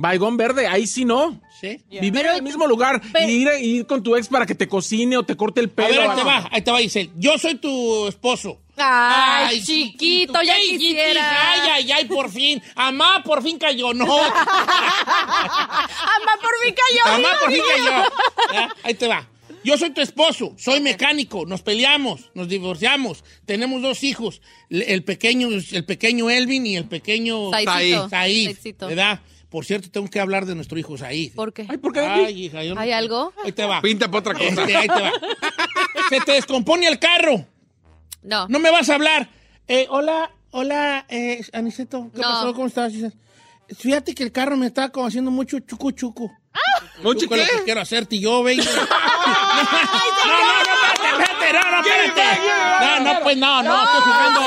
Baigón 0.00 0.38
verde, 0.38 0.66
ahí 0.66 0.86
sí 0.86 1.04
no. 1.04 1.38
Sí. 1.60 1.78
Vivir 1.90 2.24
en 2.24 2.36
el 2.36 2.42
mismo 2.42 2.66
lugar 2.66 3.02
y 3.28 3.32
ir, 3.32 3.48
ir 3.60 3.86
con 3.86 4.02
tu 4.02 4.16
ex 4.16 4.28
para 4.28 4.46
que 4.46 4.54
te 4.54 4.66
cocine 4.66 5.18
o 5.18 5.24
te 5.24 5.36
corte 5.36 5.60
el 5.60 5.66
A 5.66 5.74
pelo. 5.74 5.88
ver, 5.88 6.00
ahí 6.00 6.16
te 6.16 6.24
va, 6.24 6.48
ahí 6.50 6.62
te 6.62 6.70
va, 6.70 6.78
Giselle. 6.78 7.10
Yo 7.16 7.36
soy 7.36 7.56
tu 7.56 8.08
esposo. 8.08 8.62
Ay, 8.78 9.62
chiquito, 9.62 10.40
ya 10.42 10.56
¿qué 10.56 10.62
quisiera. 10.78 11.52
Ay, 11.52 11.60
ay, 11.70 11.92
ay, 11.92 12.04
por 12.06 12.30
fin. 12.30 12.62
Amá, 12.74 13.22
por 13.22 13.42
fin 13.42 13.58
cayó. 13.58 13.92
No. 13.92 14.06
Amá, 14.06 14.38
por 16.40 16.52
mí 16.64 16.72
cayó. 16.72 17.14
Amá, 17.14 17.28
por 17.42 17.52
fin 17.52 17.62
cayó. 17.76 18.04
Ya, 18.54 18.74
Ahí 18.82 18.94
te 18.94 19.06
va. 19.06 19.28
Yo 19.62 19.76
soy 19.76 19.90
tu 19.90 20.00
esposo, 20.00 20.54
soy 20.56 20.80
mecánico, 20.80 21.44
nos 21.44 21.60
peleamos, 21.60 22.30
nos 22.32 22.48
divorciamos, 22.48 23.22
tenemos 23.44 23.82
dos 23.82 24.02
hijos, 24.04 24.40
el 24.70 25.04
pequeño, 25.04 25.48
el 25.50 25.84
pequeño 25.84 26.30
Elvin 26.30 26.64
y 26.64 26.76
el 26.78 26.86
pequeño. 26.86 27.50
Said. 28.08 28.56
¿verdad? 28.78 29.20
Por 29.50 29.64
cierto, 29.64 29.90
tengo 29.90 30.08
que 30.08 30.20
hablar 30.20 30.46
de 30.46 30.54
nuestro 30.54 30.78
hijo 30.78 30.96
Said. 30.96 31.32
¿Por 31.34 31.52
qué? 31.52 31.66
Ay, 31.68 31.76
¿por 31.78 31.92
qué? 31.92 32.00
Ay, 32.00 32.44
hija, 32.46 32.62
yo 32.62 32.74
no- 32.74 32.80
¿Hay 32.80 32.92
algo? 32.92 33.32
Ahí 33.44 33.52
te 33.52 33.64
va. 33.64 33.80
Pinta 33.82 34.06
para 34.08 34.18
otra 34.20 34.34
cosa. 34.34 34.48
Este, 34.62 34.76
ahí 34.76 34.86
te 34.86 35.00
va. 35.00 35.12
Se 36.08 36.20
te 36.20 36.32
descompone 36.32 36.86
el 36.86 36.98
carro. 36.98 37.44
No. 38.22 38.46
No 38.48 38.58
me 38.60 38.70
vas 38.70 38.88
a 38.90 38.94
hablar. 38.94 39.28
Eh, 39.66 39.86
hola, 39.90 40.30
hola, 40.52 41.04
eh, 41.08 41.44
Aniceto. 41.52 42.10
¿Qué 42.14 42.20
No. 42.20 42.28
pasó? 42.28 42.54
¿Cómo 42.54 42.66
estás? 42.68 42.92
Fíjate 43.76 44.14
que 44.14 44.22
el 44.24 44.32
carro 44.32 44.56
me 44.56 44.66
está 44.66 44.88
como 44.90 45.06
haciendo 45.06 45.30
mucho 45.30 45.58
chucu 45.60 45.90
chucu. 45.92 46.30
¿Mucho 47.02 47.20
Chucu 47.20 47.34
es 47.34 47.40
lo 47.40 47.46
qué? 47.46 47.58
que 47.58 47.64
quiero 47.64 47.80
hacerte 47.80 48.18
yo, 48.18 48.42
baby. 48.42 48.56
no, 48.64 48.64
no, 48.64 50.62
no, 50.64 50.92
espérate, 50.92 51.22
espérate, 51.32 51.52
no, 51.52 51.70
no, 51.70 51.78
espérate. 51.80 52.40
No, 52.80 53.00
no, 53.14 53.20
pues 53.22 53.36
no, 53.36 53.62
no, 53.62 53.84
estoy 53.84 54.00
jugando. 54.02 54.40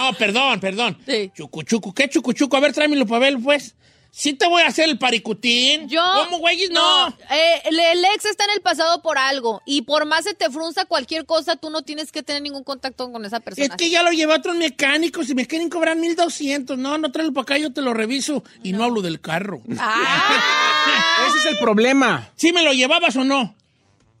No, 0.00 0.12
perdón, 0.18 0.60
perdón. 0.60 0.98
Sí. 1.06 1.30
Chucu 1.34 1.62
chucu, 1.64 1.92
¿qué 1.92 2.08
chucu 2.08 2.32
chucu? 2.32 2.56
A 2.56 2.60
ver, 2.60 2.72
tráemelo 2.72 3.06
para 3.06 3.18
verlo, 3.20 3.40
pues. 3.42 3.74
Sí 4.14 4.34
te 4.34 4.46
voy 4.46 4.60
a 4.60 4.66
hacer 4.66 4.90
el 4.90 4.98
paricutín. 4.98 5.88
Yo. 5.88 6.02
¿Cómo, 6.24 6.38
güeyes? 6.38 6.68
No. 6.70 7.08
Eh, 7.30 7.62
el, 7.64 7.80
el 7.80 8.04
ex 8.14 8.26
está 8.26 8.44
en 8.44 8.50
el 8.50 8.60
pasado 8.60 9.00
por 9.00 9.16
algo. 9.16 9.62
Y 9.64 9.82
por 9.82 10.04
más 10.04 10.24
se 10.24 10.34
te 10.34 10.50
frunza 10.50 10.84
cualquier 10.84 11.24
cosa, 11.24 11.56
tú 11.56 11.70
no 11.70 11.80
tienes 11.80 12.12
que 12.12 12.22
tener 12.22 12.42
ningún 12.42 12.62
contacto 12.62 13.10
con 13.10 13.24
esa 13.24 13.40
persona. 13.40 13.64
Es 13.66 13.74
que 13.76 13.88
ya 13.88 14.02
lo 14.02 14.10
llevé 14.12 14.34
a 14.34 14.36
otros 14.36 14.54
mecánicos 14.56 15.30
y 15.30 15.34
me 15.34 15.46
quieren 15.46 15.70
cobrar 15.70 15.96
1200. 15.96 16.76
No, 16.76 16.98
no 16.98 17.10
tráelo 17.10 17.32
para 17.32 17.42
acá, 17.42 17.56
yo 17.58 17.72
te 17.72 17.80
lo 17.80 17.94
reviso. 17.94 18.44
Y 18.62 18.72
no 18.72 18.84
hablo 18.84 19.00
del 19.00 19.20
carro. 19.20 19.62
Ah. 19.78 21.24
Ese 21.28 21.38
es 21.38 21.46
el 21.54 21.58
problema. 21.58 22.30
¿Sí 22.36 22.52
me 22.52 22.62
lo 22.62 22.72
llevabas 22.74 23.16
o 23.16 23.24
no? 23.24 23.54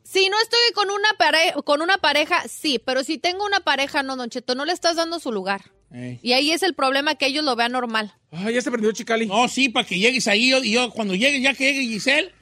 Si 0.04 0.28
no 0.28 0.40
estoy 0.40 0.72
con 0.74 0.88
una, 0.90 1.12
pare- 1.18 1.54
con 1.64 1.82
una 1.82 1.98
pareja, 1.98 2.42
sí. 2.48 2.78
Pero 2.84 3.04
si 3.04 3.18
tengo 3.18 3.44
una 3.44 3.60
pareja, 3.60 4.02
no, 4.02 4.16
Don 4.16 4.30
Cheto, 4.30 4.54
no 4.54 4.64
le 4.64 4.72
estás 4.72 4.96
dando 4.96 5.18
su 5.20 5.32
lugar. 5.32 5.70
Ey. 5.92 6.18
Y 6.22 6.32
ahí 6.32 6.50
es 6.50 6.62
el 6.62 6.74
problema, 6.74 7.14
que 7.16 7.26
ellos 7.26 7.44
lo 7.44 7.56
vean 7.56 7.72
normal. 7.72 8.14
Ay, 8.32 8.54
ya 8.54 8.62
se 8.62 8.70
prendió 8.70 8.90
Chicali. 8.92 9.26
No, 9.26 9.46
sí, 9.48 9.68
para 9.68 9.86
que 9.86 9.98
llegues 9.98 10.26
ahí. 10.26 10.50
yo- 10.50 10.62
Y 10.64 10.72
yo, 10.72 10.90
cuando 10.90 11.14
llegues, 11.14 11.42
ya 11.42 11.52
que 11.54 11.64
llegue 11.72 11.82
Giselle, 11.86 12.32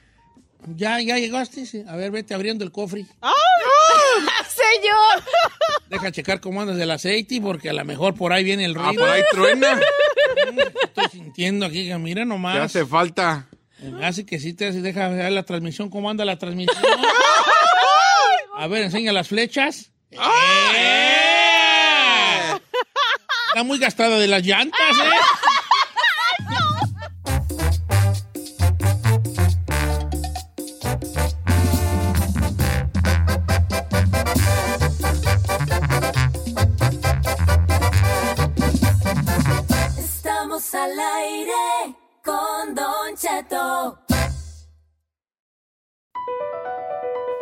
ya, 0.77 1.01
ya 1.01 1.19
llegaste. 1.19 1.67
sí. 1.67 1.83
A 1.89 1.97
ver, 1.97 2.11
vete 2.13 2.33
abriendo 2.35 2.65
el 2.65 2.71
cofre. 2.73 3.05
¡Señor! 4.49 5.25
Deja 5.89 6.13
checar 6.13 6.41
cómo 6.41 6.61
andas 6.63 6.77
del 6.77 6.91
aceite, 6.91 7.41
porque 7.41 7.71
a 7.71 7.73
lo 7.73 7.85
mejor 7.85 8.15
por 8.15 8.33
ahí 8.33 8.45
viene 8.45 8.65
el 8.67 8.77
Ah, 8.79 8.83
ruido. 8.87 9.01
por 9.03 9.11
ahí 9.11 9.23
truena. 9.33 9.81
Estoy 10.85 11.07
sintiendo 11.11 11.67
aquí 11.67 11.87
que 11.89 11.99
mira 11.99 12.25
nomás. 12.25 12.55
Ya 12.57 12.63
hace 12.65 12.87
falta. 12.87 13.49
Hace 14.03 14.27
que 14.27 14.39
sí 14.39 14.53
te 14.55 14.69
hace, 14.69 14.83
deja 14.83 15.09
ver 15.09 15.33
la 15.33 15.43
transmisión, 15.43 15.89
cómo 15.91 16.11
anda 16.11 16.25
la 16.25 16.39
transmisión. 16.39 16.77
A 18.57 18.67
ver, 18.67 18.83
enseña 18.83 19.13
las 19.13 19.29
flechas. 19.29 19.91
¡Eh! 20.11 20.19
Está 23.49 23.63
muy 23.65 23.79
gastada 23.79 24.19
de 24.19 24.27
las 24.29 24.45
llantas, 24.45 24.79
¿eh? 24.99 25.20